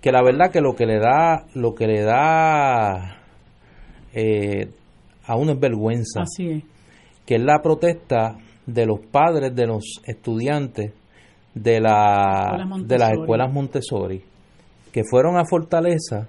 que 0.00 0.10
la 0.12 0.22
verdad 0.22 0.50
que 0.50 0.60
lo 0.60 0.74
que 0.74 0.84
le 0.86 0.98
da, 0.98 1.46
lo 1.54 1.74
que 1.74 1.86
le 1.86 2.02
da 2.02 3.18
eh, 4.12 4.68
a 5.26 5.36
uno 5.36 5.52
es 5.52 5.60
vergüenza. 5.60 6.22
Así 6.22 6.48
es. 6.50 6.64
que 7.26 7.36
es 7.36 7.42
la 7.42 7.60
protesta 7.62 8.36
de 8.66 8.86
los 8.86 9.00
padres 9.10 9.54
de 9.54 9.66
los 9.66 10.00
estudiantes 10.04 10.92
de, 11.54 11.80
la, 11.80 12.66
de 12.84 12.98
las 12.98 13.12
escuelas 13.12 13.52
Montessori, 13.52 14.22
que 14.92 15.02
fueron 15.04 15.36
a 15.36 15.44
Fortaleza, 15.44 16.26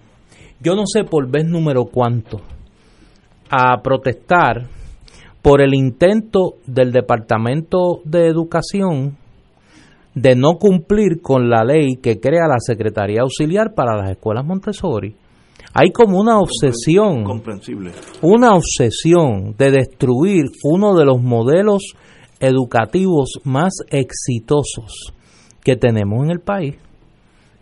yo 0.59 0.75
no 0.75 0.83
sé 0.85 1.03
por 1.03 1.29
vez 1.29 1.45
número 1.45 1.85
cuánto, 1.85 2.41
a 3.49 3.81
protestar 3.81 4.67
por 5.41 5.61
el 5.61 5.73
intento 5.73 6.55
del 6.65 6.91
Departamento 6.91 8.01
de 8.05 8.27
Educación 8.27 9.17
de 10.13 10.35
no 10.35 10.55
cumplir 10.59 11.21
con 11.21 11.49
la 11.49 11.63
ley 11.63 11.95
que 12.01 12.19
crea 12.19 12.47
la 12.47 12.59
Secretaría 12.59 13.21
Auxiliar 13.21 13.73
para 13.73 13.95
las 13.95 14.11
escuelas 14.11 14.45
Montessori. 14.45 15.15
Hay 15.73 15.91
como 15.91 16.19
una 16.19 16.37
obsesión 16.37 17.23
Comprensible. 17.23 17.91
una 18.21 18.55
obsesión 18.55 19.55
de 19.57 19.71
destruir 19.71 20.45
uno 20.63 20.95
de 20.95 21.05
los 21.05 21.21
modelos 21.21 21.93
educativos 22.41 23.39
más 23.43 23.73
exitosos 23.89 25.13
que 25.63 25.75
tenemos 25.75 26.23
en 26.25 26.31
el 26.31 26.39
país. 26.39 26.75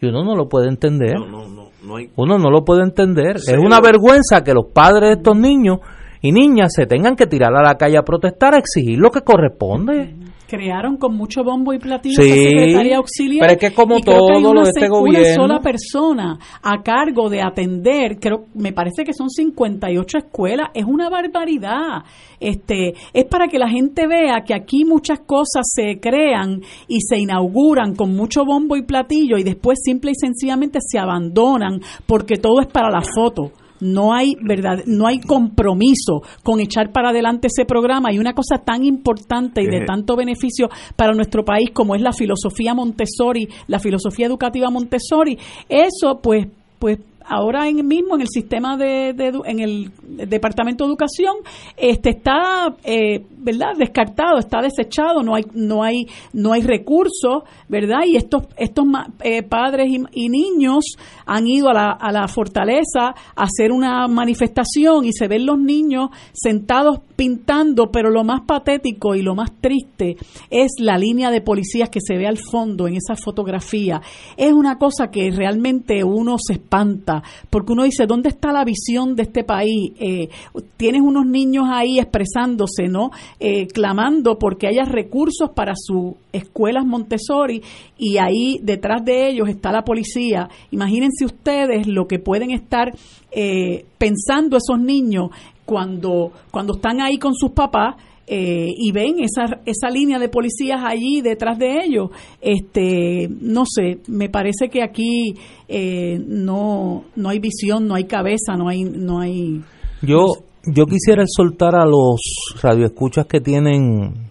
Y 0.02 0.08
uno 0.08 0.24
no 0.24 0.36
lo 0.36 0.48
puede 0.48 0.70
entender. 0.70 1.16
No, 1.16 1.28
no, 1.28 1.48
no, 1.48 1.70
no 1.84 1.96
hay. 1.98 2.10
Uno 2.16 2.38
no 2.38 2.50
lo 2.50 2.64
puede 2.64 2.84
entender. 2.84 3.36
Es 3.36 3.58
una 3.58 3.82
vergüenza 3.82 4.44
que 4.44 4.54
los 4.54 4.68
padres 4.74 5.10
de 5.10 5.16
estos 5.16 5.38
niños 5.38 5.80
y 6.22 6.32
niñas 6.32 6.72
se 6.74 6.86
tengan 6.86 7.16
que 7.16 7.28
tirar 7.28 7.54
a 7.56 7.62
la 7.62 7.76
calle 7.76 7.98
a 7.98 8.04
protestar, 8.04 8.56
a 8.56 8.60
exigir 8.60 8.98
lo 8.98 9.12
que 9.12 9.22
corresponde. 9.22 10.16
Crearon 10.50 10.98
con 10.98 11.16
mucho 11.16 11.44
bombo 11.44 11.74
y 11.74 11.78
platillo 11.80 12.22
Sí, 12.24 12.28
esa 12.30 12.50
Secretaría 12.50 12.98
Auxiliar. 12.98 13.40
pero 13.48 13.52
es 13.54 13.60
que 13.60 13.76
como 13.76 13.98
y 13.98 14.02
creo 14.02 14.16
que 14.16 14.34
hay 14.36 14.42
todo 14.42 14.42
lo 14.42 14.50
una 14.50 14.64
de 14.64 14.70
este 14.70 14.90
Una 14.90 15.00
gobierno- 15.00 15.36
sola 15.44 15.60
persona 15.62 16.40
a 16.64 16.82
cargo 16.82 17.30
de 17.30 17.42
atender, 17.44 18.18
creo, 18.20 18.46
me 18.56 18.74
parece 18.74 19.04
que 19.04 19.14
son 19.14 19.30
58 19.30 20.18
escuelas, 20.18 20.70
es 20.74 20.86
una 20.86 21.08
barbaridad. 21.10 22.04
Este, 22.40 22.94
es 23.14 23.26
para 23.26 23.48
que 23.48 23.60
la 23.60 23.70
gente 23.70 24.08
vea 24.08 24.42
que 24.46 24.54
aquí 24.56 24.86
muchas 24.86 25.20
cosas 25.20 25.68
se 25.72 26.00
crean 26.00 26.62
y 26.88 27.02
se 27.02 27.20
inauguran 27.20 27.94
con 27.96 28.16
mucho 28.16 28.44
bombo 28.46 28.76
y 28.76 28.82
platillo 28.84 29.38
y 29.38 29.44
después 29.44 29.78
simple 29.84 30.12
y 30.12 30.16
sencillamente 30.16 30.80
se 30.82 30.98
abandonan 30.98 31.80
porque 32.08 32.38
todo 32.38 32.62
es 32.62 32.68
para 32.68 32.90
la 32.90 33.02
foto. 33.02 33.52
No 33.80 34.14
hay 34.14 34.36
verdad, 34.42 34.84
no 34.86 35.08
hay 35.08 35.20
compromiso 35.20 36.22
con 36.44 36.60
echar 36.60 36.92
para 36.92 37.10
adelante 37.10 37.48
ese 37.48 37.66
programa. 37.66 38.12
Y 38.12 38.20
una 38.20 38.34
cosa 38.34 38.60
tan 38.60 38.84
importante 38.84 39.62
y 39.62 39.68
de 39.68 39.86
tanto 39.86 40.16
beneficio 40.16 40.70
para 40.96 41.14
nuestro 41.14 41.44
país 41.44 41.70
como 41.74 41.96
es 41.96 42.02
la 42.02 42.14
filosofía 42.14 42.74
Montessori, 42.74 43.48
la 43.68 43.80
filosofía 43.80 44.28
educativa 44.28 44.70
Montessori, 44.70 45.38
eso 45.68 46.20
pues 46.22 46.48
pues 46.80 47.00
ahora 47.30 47.68
en 47.68 47.88
mismo 47.88 48.16
en 48.16 48.22
el 48.22 48.28
sistema 48.28 48.76
de, 48.76 49.10
en 49.46 49.60
el 49.60 49.92
departamento 50.28 50.84
de 50.84 50.90
educación 50.90 51.36
este 51.78 52.10
está 52.10 52.76
eh, 52.84 53.24
verdad 53.40 53.74
descartado 53.78 54.38
está 54.38 54.62
desechado 54.62 55.24
no 55.24 55.36
hay 55.36 55.46
no 55.54 55.84
hay 55.84 56.08
no 56.34 56.54
hay 56.54 56.62
recursos 56.62 57.44
verdad 57.68 58.00
y 58.06 58.16
estos 58.16 58.44
estos 58.58 58.86
eh, 59.22 59.44
padres 59.44 59.88
y, 59.90 60.04
y 60.14 60.30
niños 60.30 60.84
han 61.26 61.48
ido 61.48 61.70
a 61.70 61.74
la, 61.74 61.92
a 61.92 62.12
la 62.12 62.28
fortaleza 62.28 63.10
a 63.36 63.44
hacer 63.44 63.72
una 63.72 64.08
manifestación 64.08 65.06
y 65.06 65.14
se 65.14 65.28
ven 65.28 65.46
los 65.46 65.60
niños 65.60 66.10
sentados 66.34 67.00
pintando 67.16 67.92
pero 67.92 68.10
lo 68.10 68.24
más 68.24 68.42
patético 68.42 69.16
y 69.16 69.22
lo 69.22 69.36
más 69.36 69.52
triste 69.60 70.18
es 70.50 70.72
la 70.80 70.98
línea 70.98 71.32
de 71.32 71.42
policías 71.42 71.90
que 71.90 72.00
se 72.02 72.18
ve 72.18 72.28
al 72.28 72.38
fondo 72.38 72.88
en 72.88 72.96
esa 72.96 73.16
fotografía. 73.16 74.02
Es 74.38 74.54
una 74.54 74.78
cosa 74.78 75.10
que 75.12 75.32
realmente 75.32 76.04
uno 76.04 76.38
se 76.38 76.54
espanta 76.54 77.22
porque 77.50 77.74
uno 77.74 77.84
dice 77.84 78.06
dónde 78.06 78.30
está 78.30 78.52
la 78.52 78.64
visión 78.64 79.16
de 79.16 79.24
este 79.24 79.44
país 79.44 79.92
Eh, 80.00 80.30
tienes 80.78 81.02
unos 81.02 81.26
niños 81.26 81.66
ahí 81.70 82.00
expresándose 82.00 82.88
no 82.88 83.12
eh, 83.40 83.68
clamando 83.68 84.38
porque 84.38 84.68
haya 84.68 84.86
recursos 84.86 85.52
para 85.56 85.74
sus 85.76 86.16
escuelas 86.32 86.86
Montessori 86.86 87.62
y 87.98 88.18
ahí 88.18 88.60
detrás 88.62 89.04
de 89.04 89.30
ellos 89.30 89.50
está 89.50 89.72
la 89.72 89.84
policía. 89.84 90.50
Imagínense 90.72 91.26
ustedes 91.26 91.88
lo 91.88 92.08
que 92.08 92.20
pueden 92.20 92.52
estar 92.52 92.94
eh, 93.32 93.86
pensando 93.98 94.58
esos 94.58 94.80
niños 94.80 95.30
cuando, 95.66 96.32
cuando 96.52 96.74
están 96.76 97.02
ahí 97.02 97.18
con 97.18 97.36
sus 97.36 97.52
papás 97.52 97.96
eh, 98.32 98.68
y 98.78 98.92
ven 98.92 99.16
esa, 99.20 99.60
esa 99.66 99.90
línea 99.90 100.20
de 100.20 100.30
policías 100.30 100.82
allí 100.86 101.22
detrás 101.22 101.58
de 101.58 101.84
ellos, 101.84 102.12
este, 102.40 103.28
no 103.28 103.64
sé, 103.66 104.02
me 104.08 104.30
parece 104.30 104.70
que 104.70 104.84
aquí 104.84 105.34
eh, 105.68 106.20
no, 106.28 107.06
no 107.16 107.30
hay 107.30 107.40
visión, 107.40 107.88
no 107.88 107.96
hay 107.96 108.04
cabeza, 108.04 108.56
no 108.56 108.70
hay, 108.70 108.84
no 108.84 109.20
hay. 109.20 109.62
Yo, 110.04 110.28
yo 110.66 110.86
quisiera 110.86 111.24
soltar 111.28 111.76
a 111.76 111.86
los 111.86 112.20
radioescuchas 112.62 113.26
que 113.26 113.40
tienen, 113.40 114.30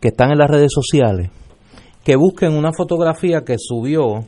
que 0.00 0.08
están 0.08 0.30
en 0.32 0.38
las 0.38 0.50
redes 0.50 0.72
sociales, 0.72 1.30
que 2.04 2.16
busquen 2.16 2.54
una 2.54 2.72
fotografía 2.72 3.42
que 3.44 3.56
subió 3.58 4.24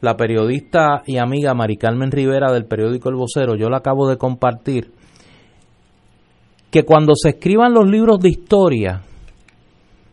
la 0.00 0.16
periodista 0.16 1.02
y 1.06 1.18
amiga 1.18 1.54
Mari 1.54 1.76
Carmen 1.76 2.10
Rivera 2.10 2.52
del 2.52 2.64
periódico 2.64 3.08
El 3.08 3.16
Vocero. 3.16 3.56
Yo 3.56 3.68
la 3.68 3.78
acabo 3.78 4.08
de 4.08 4.16
compartir 4.16 4.92
que 6.70 6.84
cuando 6.84 7.14
se 7.14 7.30
escriban 7.30 7.74
los 7.74 7.88
libros 7.88 8.20
de 8.20 8.30
historia 8.30 9.02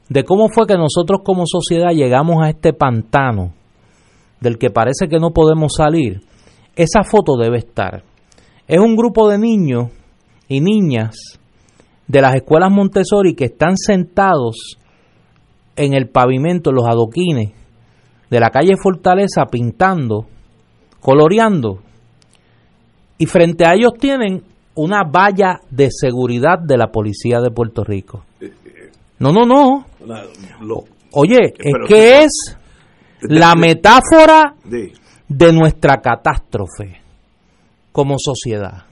de 0.09 0.23
cómo 0.23 0.49
fue 0.49 0.65
que 0.65 0.77
nosotros 0.77 1.21
como 1.23 1.43
sociedad 1.45 1.91
llegamos 1.91 2.43
a 2.43 2.49
este 2.49 2.73
pantano 2.73 3.53
del 4.39 4.57
que 4.57 4.69
parece 4.69 5.07
que 5.07 5.19
no 5.19 5.31
podemos 5.31 5.73
salir, 5.75 6.21
esa 6.75 7.03
foto 7.03 7.37
debe 7.37 7.57
estar. 7.57 8.03
Es 8.67 8.79
un 8.79 8.95
grupo 8.95 9.29
de 9.29 9.37
niños 9.37 9.89
y 10.47 10.61
niñas 10.61 11.39
de 12.07 12.21
las 12.21 12.35
escuelas 12.35 12.71
Montessori 12.71 13.35
que 13.35 13.45
están 13.45 13.77
sentados 13.77 14.77
en 15.75 15.93
el 15.93 16.09
pavimento, 16.09 16.69
en 16.69 16.75
los 16.77 16.87
adoquines 16.87 17.51
de 18.29 18.39
la 18.39 18.49
calle 18.49 18.75
Fortaleza 18.81 19.45
pintando, 19.45 20.25
coloreando. 20.99 21.79
Y 23.17 23.25
frente 23.25 23.65
a 23.65 23.73
ellos 23.73 23.93
tienen 23.99 24.43
una 24.75 25.03
valla 25.03 25.59
de 25.69 25.89
seguridad 25.91 26.59
de 26.59 26.77
la 26.77 26.87
policía 26.87 27.39
de 27.39 27.51
Puerto 27.51 27.83
Rico. 27.83 28.23
No, 29.19 29.31
no, 29.31 29.45
no. 29.45 29.85
Oye, 31.13 31.53
es 31.57 31.73
que 31.87 32.23
es 32.23 32.57
la 33.21 33.55
metáfora 33.55 34.55
de 35.27 35.53
nuestra 35.53 35.99
catástrofe 35.99 37.01
como 37.91 38.15
sociedad. 38.19 38.86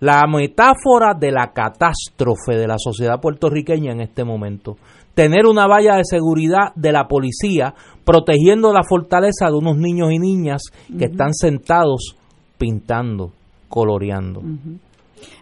La 0.00 0.26
metáfora 0.26 1.14
de 1.18 1.30
la 1.30 1.52
catástrofe 1.52 2.56
de 2.56 2.66
la 2.66 2.76
sociedad 2.78 3.20
puertorriqueña 3.20 3.92
en 3.92 4.00
este 4.00 4.24
momento. 4.24 4.76
Tener 5.14 5.46
una 5.46 5.66
valla 5.66 5.96
de 5.96 6.04
seguridad 6.04 6.72
de 6.74 6.92
la 6.92 7.06
policía 7.06 7.74
protegiendo 8.04 8.72
la 8.72 8.82
fortaleza 8.88 9.46
de 9.46 9.56
unos 9.56 9.76
niños 9.76 10.10
y 10.12 10.18
niñas 10.18 10.62
que 10.98 11.06
están 11.06 11.34
sentados 11.34 12.16
pintando 12.56 13.32
coloreando. 13.70 14.42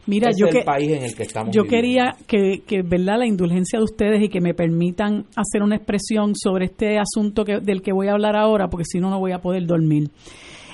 Mira, 0.07 0.31
yo, 0.37 0.49
que, 0.49 0.63
país 0.63 0.91
en 0.91 1.05
el 1.05 1.15
que 1.15 1.23
estamos 1.23 1.55
yo 1.55 1.65
quería 1.65 2.17
que, 2.27 2.63
que, 2.67 2.83
¿verdad? 2.83 3.19
la 3.19 3.27
indulgencia 3.27 3.79
de 3.79 3.85
ustedes 3.85 4.23
y 4.23 4.29
que 4.29 4.41
me 4.41 4.55
permitan 4.55 5.27
hacer 5.37 5.63
una 5.63 5.77
expresión 5.77 6.35
sobre 6.35 6.67
este 6.67 6.99
asunto 6.99 7.45
que, 7.45 7.61
del 7.61 7.83
que 7.83 7.93
voy 7.93 8.09
a 8.09 8.13
hablar 8.13 8.37
ahora, 8.37 8.69
porque 8.69 8.85
si 8.85 9.01
no, 9.01 9.11
no 9.11 9.19
voy 9.19 9.33
a 9.33 9.39
poder 9.39 9.67
dormir. 9.67 10.11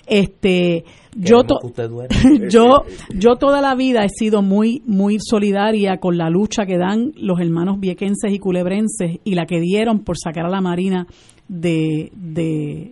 Este, 0.07 0.85
yo, 1.15 1.43
yo, 2.51 2.85
yo 3.15 3.37
toda 3.37 3.61
la 3.61 3.75
vida 3.75 4.05
he 4.05 4.09
sido 4.09 4.43
muy, 4.43 4.83
muy 4.87 5.19
solidaria 5.21 5.99
con 5.99 6.19
la 6.19 6.31
lucha 6.31 6.67
que 6.67 6.79
dan 6.79 7.13
los 7.17 7.41
hermanos 7.41 7.81
viequenses 7.81 8.33
y 8.33 8.39
culebrenses 8.39 9.19
y 9.25 9.35
la 9.35 9.47
que 9.47 9.61
dieron 9.61 10.01
por 10.01 10.17
sacar 10.19 10.47
a 10.47 10.51
la 10.51 10.61
Marina 10.61 11.07
de, 11.49 12.11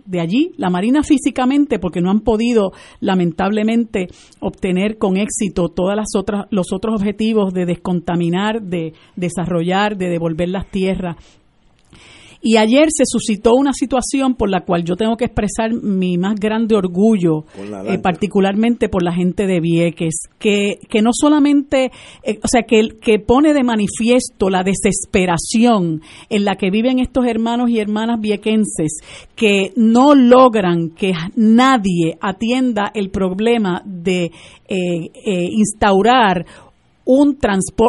de, 0.05 0.19
allí, 0.19 0.51
la 0.57 0.69
Marina 0.69 1.01
físicamente, 1.01 1.79
porque 1.79 2.01
no 2.01 2.11
han 2.11 2.19
podido 2.19 2.71
lamentablemente 2.99 4.07
obtener 4.39 4.97
con 4.97 5.17
éxito 5.17 5.69
todas 5.69 5.95
las 5.95 6.09
otras 6.15 6.45
los 6.51 6.67
otros 6.71 6.95
objetivos 6.95 7.53
de 7.53 7.65
descontaminar, 7.65 8.61
de 8.61 8.93
desarrollar, 9.15 9.97
de 9.97 10.09
devolver 10.09 10.49
las 10.49 10.67
tierras 10.67 11.17
y 12.45 12.57
ayer 12.57 12.87
se 12.89 13.05
suscitó 13.05 13.53
una 13.55 13.71
situación 13.71 14.35
por 14.35 14.49
la 14.49 14.65
cual 14.65 14.83
yo 14.83 14.97
tengo 14.97 15.15
que 15.15 15.25
expresar 15.25 15.73
mi 15.73 16.17
más 16.17 16.35
grande 16.35 16.75
orgullo, 16.75 17.45
eh, 17.87 17.97
particularmente 17.99 18.89
por 18.89 19.01
la 19.01 19.13
gente 19.13 19.47
de 19.47 19.61
Vieques, 19.61 20.27
que, 20.39 20.77
que 20.89 21.01
no 21.01 21.11
solamente, 21.13 21.91
eh, 22.21 22.39
o 22.43 22.47
sea, 22.49 22.63
que, 22.63 22.89
que 23.01 23.19
pone 23.19 23.53
de 23.53 23.63
manifiesto 23.63 24.49
la 24.49 24.61
desesperación 24.61 26.01
en 26.29 26.43
la 26.43 26.55
que 26.55 26.69
viven 26.69 26.99
estos 26.99 27.25
hermanos 27.25 27.69
y 27.69 27.79
hermanas 27.79 28.19
viequenses, 28.19 28.99
que 29.37 29.71
no 29.77 30.13
logran 30.13 30.89
que 30.89 31.13
nadie 31.37 32.17
atienda 32.19 32.91
el 32.93 33.09
problema 33.09 33.81
de 33.85 34.31
eh, 34.67 35.47
instaurar 35.49 36.45
un, 37.05 37.37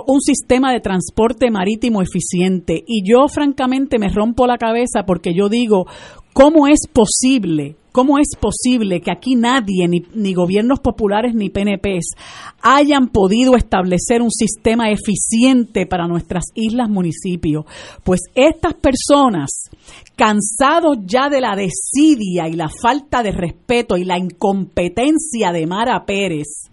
un 0.07 0.21
sistema 0.21 0.73
de 0.73 0.81
transporte 0.81 1.51
marítimo 1.51 2.03
eficiente. 2.03 2.83
Y 2.87 3.03
yo 3.09 3.29
francamente 3.29 3.99
me 3.99 4.09
rompo 4.09 4.47
la 4.47 4.59
cabeza 4.59 5.05
porque 5.07 5.35
yo 5.35 5.49
digo, 5.49 5.87
¿cómo 6.33 6.67
es 6.67 6.81
posible? 6.93 7.77
¿Cómo 7.95 8.19
es 8.19 8.31
posible 8.41 9.01
que 9.01 9.13
aquí 9.13 9.37
nadie, 9.37 9.87
ni, 9.87 10.03
ni, 10.15 10.35
gobiernos 10.35 10.81
populares 10.81 11.33
ni 11.33 11.49
PNPs, 11.49 12.17
hayan 12.61 13.07
podido 13.07 13.55
establecer 13.55 14.21
un 14.21 14.33
sistema 14.33 14.91
eficiente 14.91 15.87
para 15.87 16.09
nuestras 16.09 16.43
islas, 16.57 16.91
municipios? 16.91 17.67
Pues 18.03 18.23
estas 18.35 18.75
personas, 18.75 19.71
cansados 20.17 20.99
ya 21.07 21.29
de 21.29 21.41
la 21.41 21.55
desidia 21.55 22.49
y 22.49 22.55
la 22.55 22.69
falta 22.69 23.23
de 23.23 23.31
respeto 23.31 23.97
y 23.97 24.03
la 24.03 24.19
incompetencia 24.19 25.53
de 25.53 25.69
Mara 25.69 26.05
Pérez, 26.05 26.69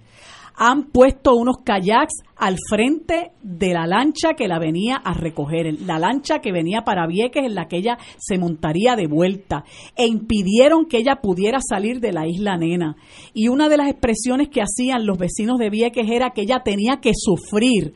han 0.63 0.91
puesto 0.91 1.35
unos 1.35 1.57
kayaks 1.65 2.21
al 2.35 2.55
frente 2.69 3.31
de 3.41 3.73
la 3.73 3.87
lancha 3.87 4.35
que 4.37 4.47
la 4.47 4.59
venía 4.59 4.95
a 4.97 5.11
recoger, 5.15 5.81
la 5.81 5.97
lancha 5.97 6.37
que 6.37 6.51
venía 6.51 6.83
para 6.83 7.07
Vieques 7.07 7.43
en 7.43 7.55
la 7.55 7.67
que 7.67 7.77
ella 7.77 7.97
se 8.19 8.37
montaría 8.37 8.95
de 8.95 9.07
vuelta, 9.07 9.63
e 9.95 10.05
impidieron 10.05 10.85
que 10.85 10.99
ella 10.99 11.15
pudiera 11.19 11.57
salir 11.67 11.99
de 11.99 12.13
la 12.13 12.27
isla 12.27 12.57
Nena. 12.57 12.95
Y 13.33 13.47
una 13.47 13.69
de 13.69 13.77
las 13.77 13.89
expresiones 13.89 14.49
que 14.49 14.61
hacían 14.61 15.07
los 15.07 15.17
vecinos 15.17 15.57
de 15.57 15.71
Vieques 15.71 16.07
era 16.07 16.29
que 16.29 16.41
ella 16.41 16.61
tenía 16.63 16.97
que 17.01 17.13
sufrir 17.15 17.95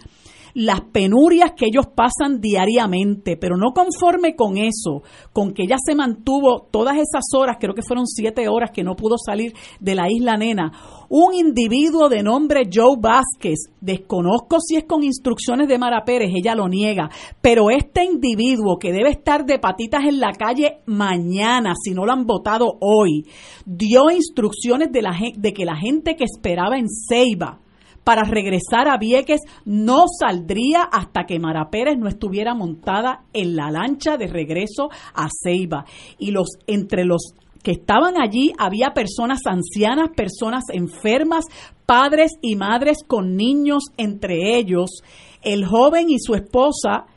las 0.55 0.81
penurias 0.81 1.51
que 1.51 1.65
ellos 1.67 1.87
pasan 1.93 2.39
diariamente, 2.39 3.35
pero 3.35 3.57
no 3.57 3.73
conforme 3.73 4.35
con 4.35 4.57
eso, 4.57 5.03
con 5.33 5.53
que 5.53 5.63
ella 5.63 5.75
se 5.85 5.95
mantuvo 5.95 6.67
todas 6.71 6.95
esas 6.95 7.25
horas, 7.37 7.57
creo 7.59 7.75
que 7.75 7.81
fueron 7.81 8.07
siete 8.07 8.47
horas 8.47 8.71
que 8.71 8.83
no 8.83 8.95
pudo 8.95 9.17
salir 9.17 9.53
de 9.81 9.95
la 9.95 10.09
isla 10.09 10.37
nena, 10.37 10.71
un 11.09 11.33
individuo 11.33 12.07
de 12.07 12.23
nombre 12.23 12.69
Joe 12.73 12.95
Vázquez, 12.97 13.69
desconozco 13.81 14.61
si 14.61 14.77
es 14.77 14.85
con 14.85 15.03
instrucciones 15.03 15.67
de 15.67 15.77
Mara 15.77 16.05
Pérez, 16.05 16.31
ella 16.33 16.55
lo 16.55 16.69
niega, 16.69 17.09
pero 17.41 17.69
este 17.69 18.05
individuo 18.05 18.77
que 18.79 18.93
debe 18.93 19.09
estar 19.09 19.45
de 19.45 19.59
patitas 19.59 20.05
en 20.05 20.21
la 20.21 20.31
calle 20.31 20.79
mañana, 20.85 21.73
si 21.83 21.93
no 21.93 22.05
lo 22.05 22.13
han 22.13 22.25
votado 22.25 22.77
hoy, 22.79 23.25
dio 23.65 24.09
instrucciones 24.09 24.89
de, 24.93 25.01
la, 25.01 25.11
de 25.35 25.53
que 25.53 25.65
la 25.65 25.75
gente 25.75 26.15
que 26.15 26.23
esperaba 26.23 26.77
en 26.77 26.87
Ceiba, 26.87 27.59
para 28.05 28.23
regresar 28.23 28.87
a 28.87 28.97
Vieques 28.97 29.41
no 29.65 30.05
saldría 30.07 30.83
hasta 30.83 31.25
que 31.25 31.39
Mara 31.39 31.69
Pérez 31.69 31.97
no 31.97 32.07
estuviera 32.07 32.53
montada 32.53 33.25
en 33.33 33.55
la 33.55 33.71
lancha 33.71 34.15
de 34.15 34.27
regreso 34.27 34.89
a 35.13 35.27
Ceiba. 35.43 35.85
Y 36.17 36.31
los 36.31 36.47
entre 36.67 37.03
los 37.03 37.33
que 37.63 37.71
estaban 37.71 38.13
allí 38.21 38.53
había 38.59 38.93
personas 38.93 39.39
ancianas, 39.45 40.11
personas 40.15 40.65
enfermas, 40.71 41.45
padres 41.87 42.33
y 42.41 42.55
madres 42.55 42.99
con 43.05 43.35
niños 43.35 43.85
entre 43.97 44.55
ellos. 44.55 45.01
El 45.41 45.65
joven 45.65 46.11
y 46.11 46.19
su 46.19 46.35
esposa 46.35 47.07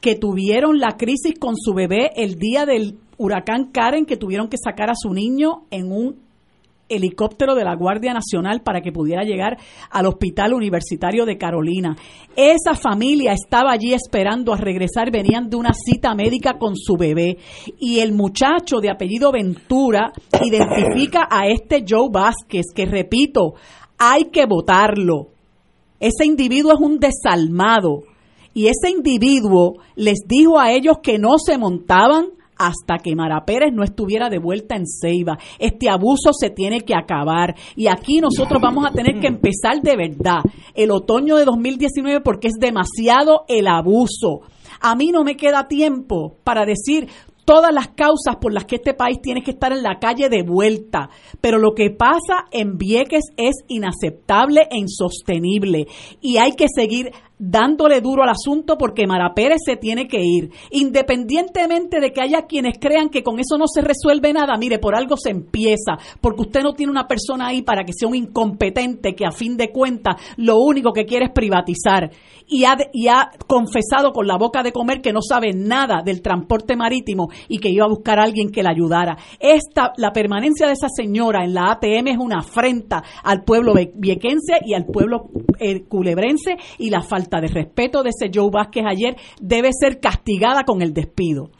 que 0.00 0.14
tuvieron 0.14 0.78
la 0.78 0.96
crisis 0.96 1.36
con 1.40 1.56
su 1.56 1.74
bebé 1.74 2.12
el 2.14 2.38
día 2.38 2.66
del 2.66 2.98
huracán 3.18 3.72
Karen, 3.72 4.06
que 4.06 4.16
tuvieron 4.16 4.48
que 4.48 4.58
sacar 4.62 4.90
a 4.90 4.94
su 4.94 5.12
niño 5.12 5.64
en 5.70 5.90
un 5.90 6.25
helicóptero 6.88 7.54
de 7.54 7.64
la 7.64 7.74
Guardia 7.74 8.14
Nacional 8.14 8.62
para 8.62 8.80
que 8.80 8.92
pudiera 8.92 9.22
llegar 9.22 9.58
al 9.90 10.06
Hospital 10.06 10.54
Universitario 10.54 11.24
de 11.24 11.38
Carolina. 11.38 11.96
Esa 12.36 12.74
familia 12.74 13.32
estaba 13.32 13.72
allí 13.72 13.92
esperando 13.92 14.52
a 14.52 14.56
regresar, 14.56 15.10
venían 15.10 15.48
de 15.48 15.56
una 15.56 15.72
cita 15.72 16.14
médica 16.14 16.58
con 16.58 16.76
su 16.76 16.96
bebé 16.96 17.38
y 17.78 18.00
el 18.00 18.12
muchacho 18.12 18.78
de 18.80 18.90
apellido 18.90 19.32
Ventura 19.32 20.12
identifica 20.44 21.26
a 21.30 21.46
este 21.46 21.84
Joe 21.88 22.08
Vázquez, 22.10 22.66
que 22.74 22.86
repito, 22.86 23.54
hay 23.98 24.24
que 24.26 24.46
votarlo. 24.46 25.28
Ese 25.98 26.26
individuo 26.26 26.72
es 26.72 26.80
un 26.80 26.98
desalmado 26.98 28.02
y 28.52 28.68
ese 28.68 28.90
individuo 28.90 29.74
les 29.96 30.20
dijo 30.26 30.58
a 30.58 30.72
ellos 30.72 30.98
que 31.02 31.18
no 31.18 31.38
se 31.38 31.58
montaban 31.58 32.28
hasta 32.56 32.98
que 32.98 33.14
Mara 33.14 33.44
Pérez 33.44 33.72
no 33.72 33.82
estuviera 33.82 34.28
de 34.28 34.38
vuelta 34.38 34.76
en 34.76 34.86
Ceiba. 34.86 35.38
Este 35.58 35.88
abuso 35.88 36.32
se 36.32 36.50
tiene 36.50 36.80
que 36.80 36.94
acabar 36.94 37.54
y 37.74 37.88
aquí 37.88 38.20
nosotros 38.20 38.60
vamos 38.60 38.86
a 38.86 38.92
tener 38.92 39.20
que 39.20 39.26
empezar 39.26 39.80
de 39.82 39.96
verdad 39.96 40.40
el 40.74 40.90
otoño 40.90 41.36
de 41.36 41.44
2019 41.44 42.20
porque 42.20 42.48
es 42.48 42.54
demasiado 42.58 43.44
el 43.48 43.66
abuso. 43.66 44.42
A 44.80 44.94
mí 44.94 45.08
no 45.12 45.24
me 45.24 45.36
queda 45.36 45.68
tiempo 45.68 46.36
para 46.44 46.64
decir 46.64 47.08
todas 47.46 47.72
las 47.72 47.88
causas 47.88 48.36
por 48.40 48.52
las 48.52 48.64
que 48.66 48.76
este 48.76 48.92
país 48.92 49.22
tiene 49.22 49.42
que 49.42 49.52
estar 49.52 49.72
en 49.72 49.82
la 49.82 49.98
calle 49.98 50.28
de 50.28 50.42
vuelta. 50.42 51.08
Pero 51.40 51.58
lo 51.58 51.74
que 51.74 51.90
pasa 51.90 52.44
en 52.50 52.76
Vieques 52.76 53.24
es 53.38 53.54
inaceptable 53.68 54.66
e 54.70 54.76
insostenible 54.76 55.86
y 56.20 56.36
hay 56.36 56.52
que 56.52 56.66
seguir 56.68 57.12
dándole 57.38 58.00
duro 58.00 58.22
al 58.22 58.30
asunto 58.30 58.78
porque 58.78 59.06
Mara 59.06 59.34
Pérez 59.34 59.58
se 59.64 59.76
tiene 59.76 60.08
que 60.08 60.20
ir. 60.20 60.50
Independientemente 60.70 62.00
de 62.00 62.12
que 62.12 62.20
haya 62.20 62.46
quienes 62.46 62.78
crean 62.78 63.08
que 63.08 63.22
con 63.22 63.38
eso 63.38 63.58
no 63.58 63.66
se 63.66 63.82
resuelve 63.82 64.32
nada, 64.32 64.56
mire, 64.58 64.78
por 64.78 64.94
algo 64.94 65.16
se 65.16 65.30
empieza, 65.30 65.98
porque 66.20 66.42
usted 66.42 66.62
no 66.62 66.74
tiene 66.74 66.92
una 66.92 67.06
persona 67.06 67.48
ahí 67.48 67.62
para 67.62 67.84
que 67.84 67.92
sea 67.92 68.08
un 68.08 68.14
incompetente 68.14 69.14
que 69.14 69.26
a 69.26 69.32
fin 69.32 69.56
de 69.56 69.70
cuentas 69.70 70.16
lo 70.36 70.58
único 70.58 70.92
que 70.92 71.04
quiere 71.04 71.26
es 71.26 71.32
privatizar. 71.32 72.10
Y 72.48 72.64
ha, 72.64 72.76
y 72.92 73.08
ha 73.08 73.30
confesado 73.46 74.12
con 74.12 74.26
la 74.26 74.36
boca 74.36 74.62
de 74.62 74.72
comer 74.72 75.00
que 75.00 75.12
no 75.12 75.20
sabe 75.20 75.52
nada 75.52 76.02
del 76.04 76.22
transporte 76.22 76.76
marítimo 76.76 77.28
y 77.48 77.58
que 77.58 77.70
iba 77.70 77.84
a 77.84 77.88
buscar 77.88 78.20
a 78.20 78.22
alguien 78.22 78.50
que 78.50 78.62
la 78.62 78.70
ayudara. 78.70 79.16
Esta, 79.40 79.92
la 79.96 80.12
permanencia 80.12 80.66
de 80.66 80.74
esa 80.74 80.88
señora 80.88 81.44
en 81.44 81.54
la 81.54 81.72
ATM 81.72 82.08
es 82.08 82.18
una 82.18 82.38
afrenta 82.38 83.02
al 83.24 83.42
pueblo 83.42 83.74
viequense 83.94 84.54
y 84.64 84.74
al 84.74 84.86
pueblo 84.86 85.30
eh, 85.58 85.84
culebrense 85.88 86.56
y 86.78 86.90
la 86.90 87.02
falta 87.02 87.40
de 87.40 87.48
respeto 87.48 88.02
de 88.02 88.10
ese 88.10 88.30
Joe 88.32 88.50
Vázquez 88.52 88.84
ayer 88.86 89.16
debe 89.40 89.70
ser 89.72 90.00
castigada 90.00 90.64
con 90.64 90.82
el 90.82 90.92
despido. 90.92 91.50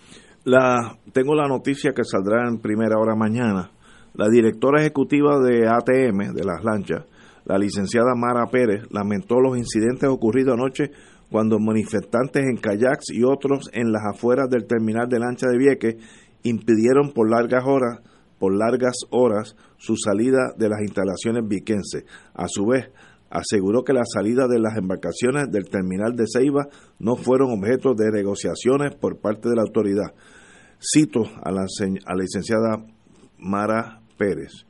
La, 0.44 0.96
tengo 1.12 1.34
la 1.34 1.48
noticia 1.48 1.92
que 1.92 2.04
saldrá 2.04 2.48
en 2.48 2.58
primera 2.58 2.98
hora 3.00 3.16
mañana. 3.16 3.70
La 4.14 4.28
directora 4.28 4.80
ejecutiva 4.80 5.40
de 5.40 5.66
ATM, 5.66 6.34
de 6.34 6.44
las 6.44 6.62
lanchas, 6.62 7.04
la 7.46 7.58
licenciada 7.58 8.14
Mara 8.16 8.46
Pérez, 8.50 8.82
lamentó 8.90 9.40
los 9.40 9.56
incidentes 9.56 10.08
ocurridos 10.08 10.54
anoche 10.54 10.90
cuando 11.30 11.58
manifestantes 11.58 12.44
en 12.44 12.56
kayaks 12.56 13.10
y 13.12 13.22
otros 13.22 13.70
en 13.72 13.92
las 13.92 14.02
afueras 14.04 14.50
del 14.50 14.66
terminal 14.66 15.08
de 15.08 15.20
lancha 15.20 15.46
de 15.48 15.58
Vieques 15.58 15.96
impidieron 16.42 17.12
por 17.12 17.30
largas 17.30 17.64
horas, 17.64 18.00
por 18.38 18.52
largas 18.52 18.96
horas 19.10 19.56
su 19.76 19.96
salida 19.96 20.52
de 20.56 20.68
las 20.68 20.80
instalaciones 20.82 21.46
viquenses. 21.48 22.04
A 22.34 22.48
su 22.48 22.66
vez, 22.66 22.90
aseguró 23.30 23.84
que 23.84 23.92
la 23.92 24.04
salida 24.04 24.46
de 24.48 24.58
las 24.58 24.76
embarcaciones 24.76 25.50
del 25.50 25.68
terminal 25.68 26.14
de 26.16 26.26
Ceiba 26.26 26.66
no 26.98 27.16
fueron 27.16 27.52
objeto 27.52 27.94
de 27.94 28.10
negociaciones 28.10 28.94
por 28.96 29.20
parte 29.20 29.48
de 29.48 29.56
la 29.56 29.62
autoridad. 29.62 30.14
Cito 30.80 31.22
a 31.42 31.50
la 31.50 31.64
licenciada 32.16 32.84
Mara 33.38 34.00
Pérez. 34.16 34.65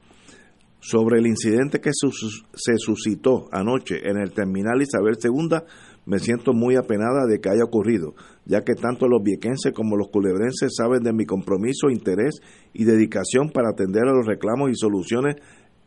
Sobre 0.89 1.19
el 1.19 1.27
incidente 1.27 1.81
que 1.81 1.91
se 1.91 2.77
suscitó 2.77 3.49
anoche 3.51 4.09
en 4.09 4.19
el 4.19 4.31
terminal 4.31 4.81
Isabel 4.81 5.17
II, 5.21 5.59
me 6.05 6.21
siento 6.21 6.53
muy 6.53 6.77
apenada 6.77 7.27
de 7.29 7.41
que 7.41 7.49
haya 7.49 7.65
ocurrido, 7.65 8.15
ya 8.45 8.61
que 8.61 8.75
tanto 8.75 9.09
los 9.09 9.21
viequenses 9.21 9.73
como 9.73 9.97
los 9.97 10.11
culebrenses 10.11 10.77
saben 10.77 11.03
de 11.03 11.13
mi 11.13 11.25
compromiso, 11.25 11.91
interés 11.91 12.41
y 12.73 12.85
dedicación 12.85 13.51
para 13.51 13.71
atender 13.71 14.05
a 14.05 14.13
los 14.13 14.27
reclamos 14.27 14.71
y 14.71 14.77
soluciones 14.77 15.35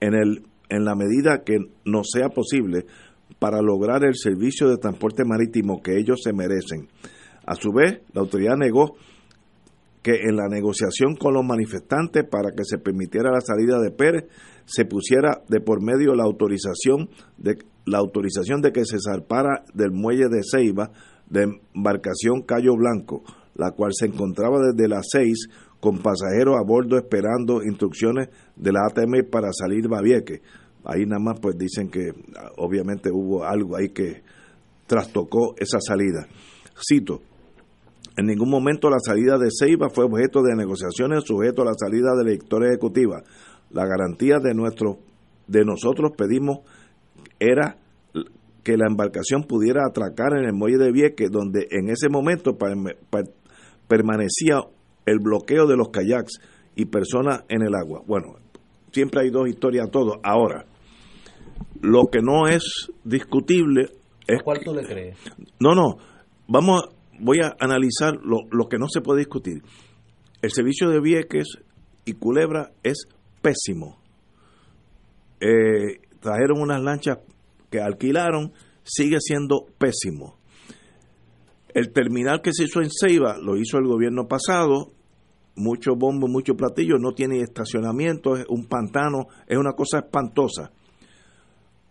en 0.01 0.15
el 0.15 0.43
en 0.67 0.83
la 0.83 0.95
medida 0.95 1.43
que 1.45 1.59
no 1.85 2.01
sea 2.03 2.27
posible 2.27 2.85
para 3.39 3.61
lograr 3.61 4.03
el 4.03 4.15
servicio 4.15 4.67
de 4.67 4.79
transporte 4.79 5.23
marítimo 5.23 5.81
que 5.81 5.97
ellos 5.97 6.19
se 6.21 6.33
merecen. 6.33 6.89
A 7.45 7.55
su 7.55 7.71
vez, 7.71 8.01
la 8.13 8.19
autoridad 8.19 8.57
negó 8.57 8.97
que 10.01 10.21
en 10.27 10.37
la 10.37 10.47
negociación 10.47 11.15
con 11.15 11.33
los 11.33 11.43
manifestantes 11.45 12.23
para 12.29 12.51
que 12.51 12.63
se 12.63 12.77
permitiera 12.77 13.31
la 13.31 13.41
salida 13.41 13.79
de 13.79 13.91
Pérez 13.91 14.25
se 14.65 14.85
pusiera 14.85 15.41
de 15.49 15.59
por 15.59 15.81
medio 15.81 16.15
la 16.15 16.23
autorización 16.23 17.09
de 17.37 17.57
la 17.85 17.97
autorización 17.97 18.61
de 18.61 18.71
que 18.71 18.85
se 18.85 18.97
zarpara 18.99 19.63
del 19.73 19.91
muelle 19.91 20.29
de 20.29 20.41
Ceiba 20.43 20.91
de 21.29 21.59
embarcación 21.73 22.43
Cayo 22.43 22.75
Blanco, 22.75 23.23
la 23.55 23.71
cual 23.71 23.91
se 23.93 24.05
encontraba 24.05 24.57
desde 24.59 24.87
las 24.87 25.07
seis 25.11 25.47
con 25.79 25.99
pasajeros 25.99 26.55
a 26.57 26.65
bordo 26.65 26.97
esperando 26.97 27.63
instrucciones 27.63 28.29
de 28.55 28.71
la 28.71 28.81
ATM 28.87 29.29
para 29.29 29.51
salir 29.51 29.87
Babieque. 29.87 30.41
Ahí 30.83 31.05
nada 31.05 31.21
más 31.21 31.39
pues 31.39 31.57
dicen 31.57 31.89
que 31.89 32.11
obviamente 32.57 33.09
hubo 33.11 33.43
algo 33.43 33.75
ahí 33.75 33.89
que 33.89 34.23
trastocó 34.87 35.55
esa 35.57 35.79
salida. 35.79 36.27
Cito, 36.87 37.21
en 38.19 38.25
ningún 38.25 38.49
momento 38.49 38.89
la 38.89 38.99
salida 38.99 39.37
de 39.37 39.47
Ceiba 39.49 39.89
fue 39.89 40.03
objeto 40.03 40.41
de 40.41 40.53
negociaciones 40.53 41.23
sujeto 41.23 41.61
a 41.61 41.65
la 41.65 41.73
salida 41.73 42.09
de 42.17 42.25
la 42.25 42.31
victoria 42.31 42.67
ejecutiva. 42.67 43.23
La 43.71 43.85
garantía 43.85 44.39
de 44.43 44.53
nuestro 44.53 44.97
de 45.47 45.63
nosotros 45.63 46.11
pedimos 46.17 46.59
era 47.39 47.77
que 48.61 48.75
la 48.75 48.87
embarcación 48.89 49.43
pudiera 49.43 49.85
atracar 49.87 50.37
en 50.37 50.43
el 50.43 50.53
muelle 50.53 50.77
de 50.77 50.91
Vieques, 50.91 51.31
donde 51.31 51.67
en 51.71 51.89
ese 51.89 52.09
momento 52.09 52.57
permanecía 53.87 54.63
el 55.05 55.19
bloqueo 55.19 55.65
de 55.65 55.77
los 55.77 55.87
kayaks 55.87 56.41
y 56.75 56.85
personas 56.87 57.45
en 57.47 57.61
el 57.61 57.73
agua. 57.73 58.01
Bueno, 58.05 58.35
siempre 58.91 59.21
hay 59.21 59.29
dos 59.29 59.47
historias 59.47 59.87
a 59.87 59.91
todo. 59.91 60.19
Ahora, 60.23 60.65
lo 61.81 62.07
que 62.11 62.19
no 62.21 62.49
es 62.49 62.91
discutible 63.05 63.91
es... 64.27 64.43
¿Cuál 64.43 64.59
tú 64.59 64.73
le 64.73 64.83
crees? 64.83 65.17
No, 65.61 65.73
no, 65.73 65.99
vamos, 66.49 66.89
voy 67.19 67.39
a 67.41 67.55
analizar 67.59 68.15
lo, 68.23 68.47
lo 68.51 68.67
que 68.67 68.77
no 68.77 68.87
se 68.87 69.01
puede 69.01 69.19
discutir. 69.19 69.63
El 70.41 70.51
servicio 70.51 70.89
de 70.89 71.01
Vieques 71.01 71.47
y 72.05 72.13
Culebra 72.13 72.71
es 72.83 73.07
pésimo. 73.41 73.99
Eh, 75.39 75.99
trajeron 76.19 76.61
unas 76.61 76.81
lanchas 76.81 77.19
que 77.69 77.81
alquilaron, 77.81 78.53
sigue 78.83 79.17
siendo 79.19 79.65
pésimo. 79.77 80.37
El 81.73 81.91
terminal 81.91 82.41
que 82.41 82.53
se 82.53 82.63
hizo 82.63 82.81
en 82.81 82.89
Ceiba 82.89 83.37
lo 83.37 83.55
hizo 83.57 83.77
el 83.77 83.85
gobierno 83.85 84.27
pasado, 84.27 84.91
mucho 85.55 85.95
bombo, 85.95 86.27
mucho 86.27 86.55
platillo, 86.55 86.97
no 86.97 87.11
tiene 87.11 87.41
estacionamiento, 87.41 88.35
es 88.37 88.45
un 88.49 88.65
pantano, 88.65 89.27
es 89.47 89.57
una 89.57 89.73
cosa 89.73 89.99
espantosa. 89.99 90.71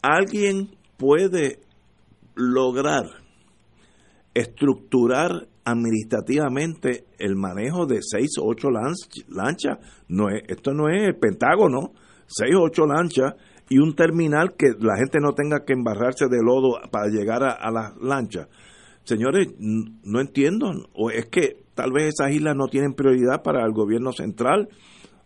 ¿Alguien 0.02 0.70
puede 0.96 1.60
lograr 2.34 3.05
estructurar 4.39 5.48
administrativamente 5.65 7.05
el 7.19 7.36
manejo 7.36 7.86
de 7.86 8.01
seis 8.02 8.39
o 8.40 8.47
ocho 8.47 8.69
lanchas? 8.70 9.78
No 10.09 10.28
es, 10.28 10.43
esto 10.48 10.73
no 10.73 10.89
es 10.89 11.02
el 11.02 11.16
Pentágono, 11.16 11.93
seis 12.27 12.55
o 12.55 12.62
ocho 12.62 12.86
lanchas 12.86 13.35
y 13.69 13.78
un 13.78 13.94
terminal 13.94 14.55
que 14.56 14.69
la 14.78 14.97
gente 14.97 15.19
no 15.20 15.32
tenga 15.32 15.65
que 15.65 15.74
embarrarse 15.74 16.27
de 16.27 16.43
lodo 16.43 16.78
para 16.90 17.09
llegar 17.09 17.43
a, 17.43 17.52
a 17.52 17.70
las 17.70 17.97
lanchas. 18.01 18.48
Señores, 19.05 19.48
no 19.59 20.20
entiendo, 20.20 20.70
o 20.93 21.10
es 21.10 21.27
que 21.27 21.65
tal 21.74 21.93
vez 21.93 22.15
esas 22.15 22.32
islas 22.32 22.55
no 22.56 22.66
tienen 22.69 22.94
prioridad 22.94 23.43
para 23.43 23.65
el 23.65 23.73
gobierno 23.73 24.12
central 24.12 24.69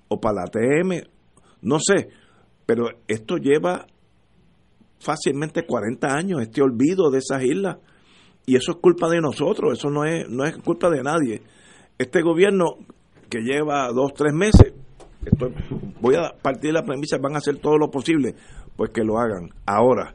o 0.08 0.20
para 0.20 0.42
la 0.42 0.46
TM, 0.46 1.02
no 1.62 1.78
sé, 1.80 2.08
pero 2.66 2.86
esto 3.08 3.38
lleva 3.38 3.86
fácilmente 5.00 5.66
40 5.66 6.14
años, 6.14 6.42
este 6.42 6.62
olvido 6.62 7.10
de 7.10 7.18
esas 7.18 7.42
islas, 7.42 7.78
y 8.46 8.56
eso 8.56 8.72
es 8.72 8.78
culpa 8.78 9.08
de 9.08 9.20
nosotros, 9.20 9.78
eso 9.78 9.90
no 9.90 10.04
es, 10.04 10.28
no 10.28 10.44
es 10.44 10.56
culpa 10.58 10.90
de 10.90 11.02
nadie. 11.02 11.42
Este 11.98 12.22
gobierno 12.22 12.76
que 13.28 13.40
lleva 13.40 13.88
dos, 13.92 14.12
tres 14.14 14.32
meses, 14.32 14.74
voy 16.00 16.16
a 16.16 16.32
partir 16.42 16.70
de 16.70 16.72
la 16.72 16.84
premisa, 16.84 17.18
van 17.18 17.34
a 17.34 17.38
hacer 17.38 17.58
todo 17.58 17.78
lo 17.78 17.90
posible, 17.90 18.34
pues 18.76 18.90
que 18.90 19.04
lo 19.04 19.18
hagan. 19.18 19.50
Ahora, 19.66 20.14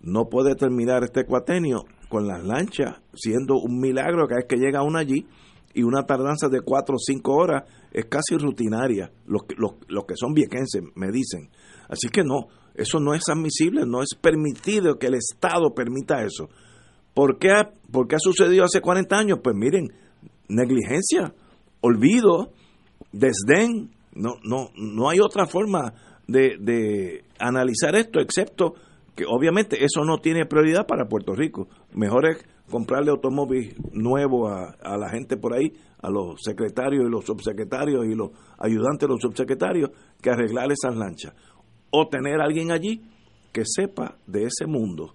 no 0.00 0.28
puede 0.28 0.54
terminar 0.54 1.04
este 1.04 1.24
cuatenio 1.24 1.84
con 2.08 2.26
las 2.26 2.42
lanchas, 2.44 3.00
siendo 3.14 3.56
un 3.56 3.80
milagro 3.80 4.26
cada 4.26 4.40
vez 4.40 4.46
que 4.48 4.56
llega 4.56 4.82
una 4.82 5.00
allí 5.00 5.26
y 5.74 5.82
una 5.82 6.04
tardanza 6.04 6.48
de 6.48 6.60
cuatro 6.60 6.94
o 6.94 6.98
cinco 6.98 7.34
horas 7.34 7.64
es 7.92 8.06
casi 8.06 8.36
rutinaria, 8.38 9.10
los, 9.26 9.42
los, 9.56 9.72
los 9.88 10.04
que 10.04 10.14
son 10.16 10.32
viequenses 10.32 10.82
me 10.94 11.10
dicen. 11.10 11.50
Así 11.88 12.08
que 12.08 12.22
no, 12.24 12.48
eso 12.74 13.00
no 13.00 13.14
es 13.14 13.22
admisible, 13.28 13.84
no 13.86 14.02
es 14.02 14.10
permitido 14.20 14.98
que 14.98 15.08
el 15.08 15.14
Estado 15.14 15.74
permita 15.74 16.22
eso. 16.22 16.48
¿Por 17.16 17.38
qué, 17.38 17.50
ha, 17.50 17.72
sucedido 18.18 18.64
hace 18.64 18.82
40 18.82 19.16
años? 19.16 19.38
Pues 19.42 19.56
miren, 19.56 19.90
negligencia, 20.50 21.32
olvido, 21.80 22.52
desdén, 23.10 23.90
no, 24.12 24.34
no, 24.44 24.68
no 24.76 25.08
hay 25.08 25.20
otra 25.20 25.46
forma 25.46 25.94
de, 26.28 27.24
analizar 27.38 27.96
esto 27.96 28.20
excepto 28.20 28.74
que 29.14 29.24
obviamente 29.26 29.82
eso 29.82 30.04
no 30.04 30.18
tiene 30.18 30.44
prioridad 30.44 30.86
para 30.86 31.08
Puerto 31.08 31.32
Rico. 31.34 31.68
Mejor 31.94 32.28
es 32.28 32.44
comprarle 32.70 33.12
automóvil 33.12 33.74
nuevo 33.92 34.48
a, 34.48 34.76
a, 34.82 34.98
la 34.98 35.08
gente 35.08 35.38
por 35.38 35.54
ahí, 35.54 35.72
a 36.02 36.10
los 36.10 36.42
secretarios 36.42 37.06
y 37.06 37.10
los 37.10 37.24
subsecretarios 37.24 38.04
y 38.04 38.14
los 38.14 38.32
ayudantes 38.58 39.08
de 39.08 39.14
los 39.14 39.22
subsecretarios, 39.22 39.88
que 40.20 40.28
arreglar 40.28 40.70
esas 40.70 40.94
lanchas. 40.94 41.32
O 41.90 42.08
tener 42.08 42.42
a 42.42 42.44
alguien 42.44 42.72
allí 42.72 43.00
que 43.54 43.62
sepa 43.64 44.18
de 44.26 44.44
ese 44.44 44.66
mundo. 44.66 45.14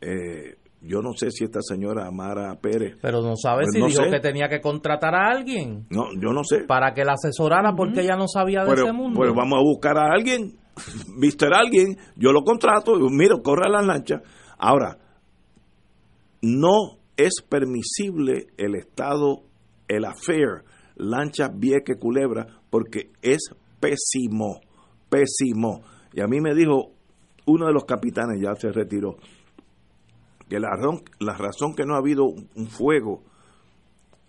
Eh, 0.00 0.54
yo 0.86 1.02
no 1.02 1.12
sé 1.14 1.30
si 1.30 1.44
esta 1.44 1.60
señora 1.62 2.06
Amara 2.06 2.54
Pérez. 2.60 2.96
Pero 3.02 3.20
no 3.22 3.34
sabe 3.36 3.62
Pues 3.64 3.72
si 3.74 3.80
no 3.80 3.86
dijo 3.86 4.04
sé. 4.04 4.10
que 4.10 4.20
tenía 4.20 4.48
que 4.48 4.60
contratar 4.60 5.14
a 5.14 5.30
alguien 5.30 5.86
No, 5.90 6.06
yo 6.14 6.32
no 6.32 6.42
sé. 6.44 6.64
para 6.64 6.94
que 6.94 7.04
la 7.04 7.12
asesorara 7.14 7.74
porque 7.76 8.00
ella 8.02 8.16
no 8.16 8.26
sabía 8.28 8.60
de 8.62 8.70
Pero, 8.70 8.82
ese 8.84 8.92
mundo. 8.92 9.18
pues 9.18 9.30
vamos 9.34 9.58
a 9.58 9.62
buscar 9.62 9.98
a 9.98 10.12
alguien, 10.12 10.56
Mister 11.16 11.52
alguien, 11.54 11.96
yo 12.16 12.32
lo 12.32 12.42
contrato, 12.42 12.98
y 12.98 13.10
miro, 13.10 13.42
corre 13.42 13.66
a 13.66 13.70
la 13.70 13.82
lancha. 13.82 14.20
Ahora, 14.58 14.98
no 16.42 16.98
es 17.16 17.42
permisible 17.48 18.46
el 18.58 18.74
estado, 18.74 19.42
el 19.88 20.04
affair, 20.04 20.64
lancha 20.96 21.48
Vieque 21.54 21.94
Culebra, 21.98 22.46
porque 22.70 23.10
es 23.22 23.38
pésimo, 23.80 24.60
pésimo. 25.08 25.82
Y 26.12 26.20
a 26.20 26.26
mí 26.26 26.40
me 26.40 26.54
dijo 26.54 26.92
uno 27.46 27.66
de 27.66 27.72
los 27.72 27.84
capitanes, 27.84 28.40
ya 28.42 28.54
se 28.54 28.70
retiró, 28.72 29.16
que 30.48 30.60
la 30.60 30.70
razón, 30.76 31.74
que 31.74 31.84
no 31.84 31.94
ha 31.94 31.98
habido 31.98 32.24
un 32.24 32.66
fuego 32.68 33.22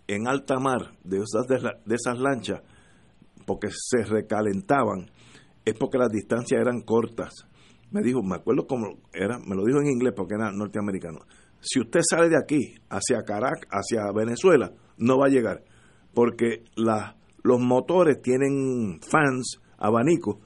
en 0.07 0.27
alta 0.27 0.59
mar 0.59 0.93
de 1.03 1.17
esas, 1.17 1.47
de 1.47 1.95
esas 1.95 2.19
lanchas, 2.19 2.61
porque 3.45 3.67
se 3.71 4.03
recalentaban, 4.03 5.11
es 5.65 5.73
porque 5.75 5.97
las 5.97 6.09
distancias 6.09 6.59
eran 6.59 6.81
cortas. 6.81 7.33
Me 7.91 8.01
dijo, 8.01 8.21
me 8.21 8.35
acuerdo 8.35 8.67
cómo 8.67 8.97
era, 9.13 9.37
me 9.39 9.55
lo 9.55 9.63
dijo 9.63 9.79
en 9.79 9.87
inglés 9.87 10.13
porque 10.15 10.35
era 10.35 10.51
norteamericano. 10.51 11.19
Si 11.59 11.79
usted 11.79 12.01
sale 12.07 12.29
de 12.29 12.37
aquí 12.37 12.75
hacia 12.89 13.23
Caracas, 13.23 13.67
hacia 13.69 14.11
Venezuela, 14.13 14.71
no 14.97 15.17
va 15.17 15.27
a 15.27 15.29
llegar, 15.29 15.63
porque 16.13 16.63
los 16.75 17.59
motores 17.59 18.21
tienen 18.21 18.99
fans, 19.01 19.59
abanicos, 19.77 20.37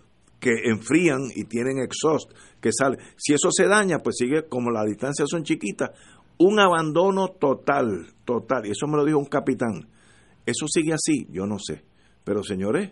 que 0.41 0.51
enfrían 0.65 1.19
y 1.34 1.45
tienen 1.45 1.77
exhaust 1.77 2.30
que 2.59 2.72
sale. 2.73 2.97
Si 3.15 3.34
eso 3.34 3.49
se 3.51 3.68
daña, 3.68 3.99
pues 3.99 4.18
sigue, 4.18 4.47
como 4.49 4.72
las 4.72 4.85
distancias 4.88 5.30
son 5.30 5.43
chiquitas, 5.43 5.91
un 6.39 6.59
abandono 6.59 7.30
total, 7.30 8.07
total. 8.26 8.65
Y 8.65 8.72
eso 8.72 8.88
me 8.88 8.97
lo 8.97 9.05
dijo 9.05 9.19
un 9.19 9.26
capitán. 9.26 9.88
Eso 10.45 10.65
sigue 10.68 10.93
así, 10.93 11.27
yo 11.31 11.45
no 11.45 11.57
sé. 11.59 11.84
Pero 12.26 12.43
señores, 12.43 12.91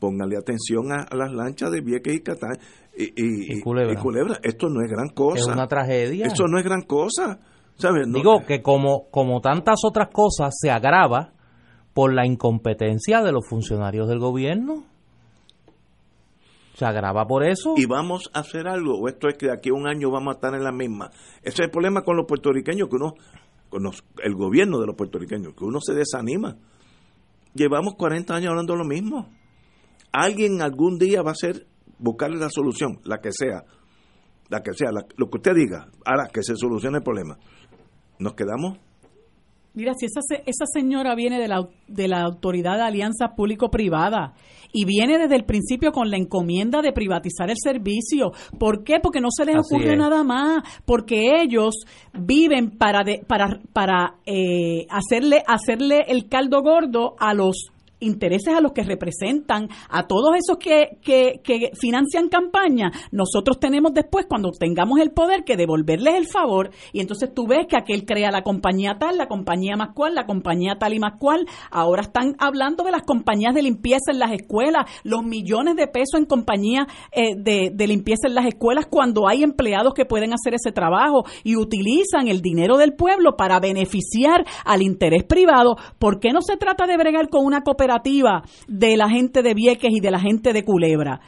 pónganle 0.00 0.36
atención 0.36 0.92
a, 0.92 1.04
a 1.04 1.16
las 1.16 1.32
lanchas 1.32 1.70
de 1.70 1.80
Vieques 1.80 2.14
y 2.16 2.20
Catán 2.20 2.58
y, 2.96 3.04
y- 3.04 3.56
Y 3.56 3.60
Culebra. 3.60 3.92
y 3.92 3.96
Culebra. 3.96 4.38
Esto 4.42 4.68
no 4.68 4.82
es 4.84 4.90
gran 4.90 5.08
cosa. 5.10 5.38
Es 5.40 5.46
una 5.46 5.68
tragedia. 5.68 6.26
Esto 6.26 6.44
no 6.48 6.58
es 6.58 6.64
gran 6.64 6.82
cosa. 6.82 7.38
¿Sabes? 7.76 8.08
No- 8.08 8.18
Digo 8.18 8.44
que 8.44 8.60
como, 8.60 9.08
como 9.10 9.40
tantas 9.40 9.78
otras 9.84 10.08
cosas 10.12 10.52
se 10.60 10.68
agrava 10.70 11.32
por 11.94 12.12
la 12.12 12.26
incompetencia 12.26 13.22
de 13.22 13.30
los 13.30 13.46
funcionarios 13.48 14.08
del 14.08 14.18
gobierno. 14.18 14.84
Se 16.78 16.84
agrava 16.86 17.26
por 17.26 17.42
eso. 17.44 17.74
y 17.76 17.86
vamos 17.86 18.30
a 18.34 18.40
hacer 18.40 18.68
algo, 18.68 18.98
o 19.00 19.08
esto 19.08 19.28
es 19.28 19.36
que 19.36 19.46
de 19.46 19.52
aquí 19.52 19.70
a 19.70 19.74
un 19.74 19.88
año 19.88 20.10
vamos 20.12 20.28
a 20.32 20.34
estar 20.36 20.54
en 20.54 20.62
la 20.62 20.70
misma. 20.70 21.10
Ese 21.42 21.54
es 21.54 21.60
el 21.60 21.70
problema 21.70 22.02
con 22.02 22.16
los 22.16 22.24
puertorriqueños, 22.26 22.88
que 22.88 22.94
uno, 22.96 23.14
con 23.68 23.82
los- 23.82 24.04
el 24.22 24.34
gobierno 24.36 24.78
de 24.78 24.86
los 24.86 24.94
puertorriqueños, 24.94 25.54
que 25.54 25.64
uno 25.64 25.80
se 25.80 25.92
desanima. 25.94 26.56
Llevamos 27.54 27.94
40 27.96 28.34
años 28.36 28.50
hablando 28.50 28.76
lo 28.76 28.84
mismo. 28.84 29.28
Alguien 30.12 30.62
algún 30.62 30.98
día 30.98 31.22
va 31.22 31.30
a 31.30 31.32
hacer, 31.32 31.66
buscarle 31.98 32.38
la 32.38 32.48
solución, 32.50 33.00
la 33.04 33.18
que 33.18 33.30
sea, 33.32 33.64
la 34.48 34.62
que 34.62 34.72
sea, 34.72 34.90
lo 34.92 35.28
que 35.30 35.36
usted 35.38 35.54
diga, 35.54 35.88
hará 36.04 36.28
que 36.32 36.42
se 36.44 36.54
solucione 36.56 36.98
el 36.98 37.02
problema. 37.02 37.38
Nos 38.20 38.34
quedamos 38.34 38.78
Mira, 39.74 39.92
si 39.94 40.06
esa, 40.06 40.20
esa 40.44 40.64
señora 40.72 41.14
viene 41.14 41.38
de 41.38 41.46
la, 41.46 41.68
de 41.86 42.08
la 42.08 42.22
Autoridad 42.22 42.76
de 42.76 42.82
Alianza 42.82 43.34
Público-Privada 43.36 44.34
y 44.72 44.84
viene 44.84 45.18
desde 45.18 45.36
el 45.36 45.44
principio 45.44 45.92
con 45.92 46.10
la 46.10 46.16
encomienda 46.16 46.82
de 46.82 46.92
privatizar 46.92 47.48
el 47.48 47.56
servicio. 47.62 48.32
¿Por 48.58 48.82
qué? 48.82 48.98
Porque 49.00 49.20
no 49.20 49.28
se 49.30 49.44
les 49.44 49.56
Así 49.56 49.74
ocurre 49.74 49.92
es. 49.92 49.98
nada 49.98 50.24
más. 50.24 50.62
Porque 50.84 51.40
ellos 51.42 51.74
viven 52.12 52.76
para, 52.76 53.04
de- 53.04 53.24
para, 53.26 53.60
para 53.72 54.16
eh, 54.26 54.86
hacerle, 54.90 55.42
hacerle 55.46 56.04
el 56.08 56.28
caldo 56.28 56.60
gordo 56.62 57.14
a 57.20 57.32
los 57.34 57.70
intereses 58.00 58.54
a 58.54 58.60
los 58.60 58.72
que 58.72 58.82
representan, 58.82 59.68
a 59.88 60.06
todos 60.06 60.36
esos 60.36 60.58
que, 60.58 60.98
que, 61.02 61.40
que 61.42 61.70
financian 61.78 62.28
campaña, 62.28 62.92
nosotros 63.10 63.58
tenemos 63.58 63.92
después, 63.92 64.26
cuando 64.26 64.50
tengamos 64.50 65.00
el 65.00 65.10
poder, 65.10 65.44
que 65.44 65.56
devolverles 65.56 66.14
el 66.14 66.26
favor. 66.26 66.70
Y 66.92 67.00
entonces 67.00 67.32
tú 67.34 67.46
ves 67.46 67.66
que 67.68 67.76
aquel 67.76 68.04
crea 68.04 68.30
la 68.30 68.42
compañía 68.42 68.98
tal, 68.98 69.18
la 69.18 69.26
compañía 69.26 69.76
más 69.76 69.90
cual, 69.94 70.14
la 70.14 70.26
compañía 70.26 70.76
tal 70.78 70.94
y 70.94 70.98
más 70.98 71.18
cual. 71.18 71.46
Ahora 71.70 72.02
están 72.02 72.36
hablando 72.38 72.84
de 72.84 72.92
las 72.92 73.02
compañías 73.02 73.54
de 73.54 73.62
limpieza 73.62 74.12
en 74.12 74.18
las 74.18 74.32
escuelas, 74.32 74.84
los 75.02 75.22
millones 75.22 75.76
de 75.76 75.86
pesos 75.86 76.18
en 76.18 76.26
compañías 76.26 76.86
eh, 77.12 77.34
de, 77.36 77.70
de 77.74 77.86
limpieza 77.86 78.28
en 78.28 78.34
las 78.34 78.46
escuelas 78.46 78.86
cuando 78.86 79.28
hay 79.28 79.42
empleados 79.42 79.94
que 79.94 80.04
pueden 80.04 80.32
hacer 80.32 80.54
ese 80.54 80.72
trabajo 80.72 81.24
y 81.44 81.56
utilizan 81.56 82.28
el 82.28 82.40
dinero 82.40 82.76
del 82.76 82.94
pueblo 82.94 83.36
para 83.36 83.60
beneficiar 83.60 84.44
al 84.64 84.82
interés 84.82 85.24
privado. 85.24 85.76
¿Por 85.98 86.20
qué 86.20 86.32
no 86.32 86.42
se 86.42 86.56
trata 86.56 86.86
de 86.86 86.96
bregar 86.96 87.28
con 87.28 87.44
una 87.44 87.62
cooperativa 87.62 87.87
de 88.68 88.96
la 88.96 89.08
gente 89.08 89.42
de 89.42 89.54
Vieques 89.54 89.90
y 89.92 90.00
de 90.00 90.10
la 90.10 90.20
gente 90.20 90.52
de 90.52 90.64
Culebra? 90.64 91.20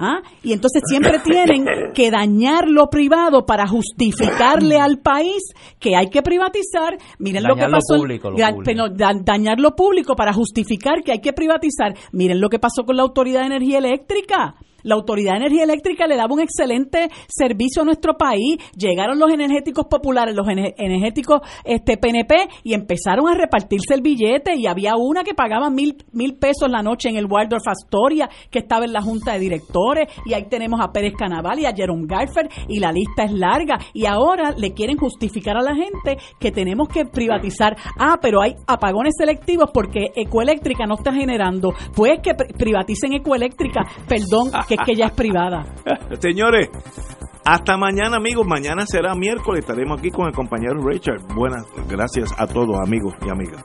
¿Ah? 0.00 0.20
Y 0.44 0.52
entonces 0.52 0.82
siempre 0.86 1.18
tienen 1.24 1.64
que 1.92 2.10
dañar 2.10 2.68
lo 2.68 2.88
privado 2.88 3.44
para 3.44 3.66
justificarle 3.66 4.76
al 4.78 4.98
país 4.98 5.42
que 5.80 5.96
hay 5.96 6.08
que 6.08 6.22
privatizar. 6.22 6.96
Miren 7.18 7.42
lo 7.42 7.54
que 7.56 7.62
Dañar 7.62 7.70
lo 7.70 7.76
pasó. 7.78 7.94
en- 7.96 8.00
público, 8.02 8.30
lo 8.30 8.36
da- 8.38 8.50
público. 8.50 8.62
pero 8.64 8.88
da- 8.90 9.20
dañar 9.20 9.58
lo 9.58 9.74
público 9.74 10.14
para 10.14 10.32
justificar 10.32 11.02
que 11.04 11.10
hay 11.12 11.20
que 11.20 11.32
privatizar. 11.32 11.94
Miren 12.12 12.40
lo 12.40 12.48
que 12.48 12.60
pasó 12.60 12.84
con 12.84 12.96
la 12.96 13.02
Autoridad 13.02 13.40
de 13.40 13.46
Energía 13.46 13.78
Eléctrica. 13.78 14.54
La 14.88 14.94
Autoridad 14.94 15.32
de 15.32 15.38
Energía 15.38 15.64
Eléctrica 15.64 16.06
le 16.06 16.16
daba 16.16 16.32
un 16.34 16.40
excelente 16.40 17.10
servicio 17.28 17.82
a 17.82 17.84
nuestro 17.84 18.16
país. 18.16 18.56
Llegaron 18.74 19.18
los 19.18 19.30
energéticos 19.30 19.84
populares, 19.86 20.34
los 20.34 20.46
ene- 20.46 20.74
energéticos 20.78 21.40
este 21.64 21.98
PNP 21.98 22.48
y 22.64 22.72
empezaron 22.72 23.28
a 23.28 23.34
repartirse 23.34 23.92
el 23.94 24.00
billete 24.00 24.54
y 24.56 24.66
había 24.66 24.94
una 24.96 25.24
que 25.24 25.34
pagaba 25.34 25.68
mil, 25.68 25.96
mil 26.12 26.36
pesos 26.36 26.70
la 26.70 26.82
noche 26.82 27.10
en 27.10 27.16
el 27.16 27.26
Waldorf 27.26 27.68
Astoria, 27.68 28.30
que 28.50 28.60
estaba 28.60 28.86
en 28.86 28.92
la 28.94 29.02
Junta 29.02 29.32
de 29.34 29.40
Directores 29.40 30.08
y 30.24 30.32
ahí 30.32 30.46
tenemos 30.48 30.80
a 30.80 30.90
Pérez 30.90 31.12
Canaval 31.18 31.58
y 31.58 31.66
a 31.66 31.74
Jerome 31.74 32.06
Garfer 32.06 32.48
y 32.68 32.80
la 32.80 32.90
lista 32.90 33.24
es 33.24 33.32
larga 33.32 33.78
y 33.92 34.06
ahora 34.06 34.52
le 34.56 34.72
quieren 34.72 34.96
justificar 34.96 35.56
a 35.58 35.62
la 35.62 35.74
gente 35.74 36.16
que 36.40 36.50
tenemos 36.50 36.88
que 36.88 37.04
privatizar. 37.04 37.76
Ah, 37.98 38.18
pero 38.22 38.40
hay 38.40 38.54
apagones 38.66 39.14
selectivos 39.18 39.68
porque 39.74 40.06
Ecoeléctrica 40.16 40.86
no 40.86 40.94
está 40.94 41.12
generando. 41.12 41.74
Pues 41.94 42.20
que 42.22 42.34
pri- 42.34 42.54
privaticen 42.54 43.12
Ecoeléctrica, 43.12 43.82
perdón, 44.08 44.50
que 44.66 44.77
que 44.84 44.94
ya 44.94 45.06
es 45.06 45.12
privada. 45.12 45.64
Señores, 46.20 46.68
hasta 47.44 47.76
mañana, 47.76 48.16
amigos. 48.16 48.46
Mañana 48.46 48.84
será 48.86 49.14
miércoles. 49.14 49.60
Estaremos 49.60 49.98
aquí 49.98 50.10
con 50.10 50.26
el 50.26 50.34
compañero 50.34 50.82
Richard. 50.84 51.22
Buenas 51.34 51.64
gracias 51.88 52.32
a 52.38 52.46
todos, 52.46 52.76
amigos 52.80 53.14
y 53.24 53.30
amigas. 53.30 53.64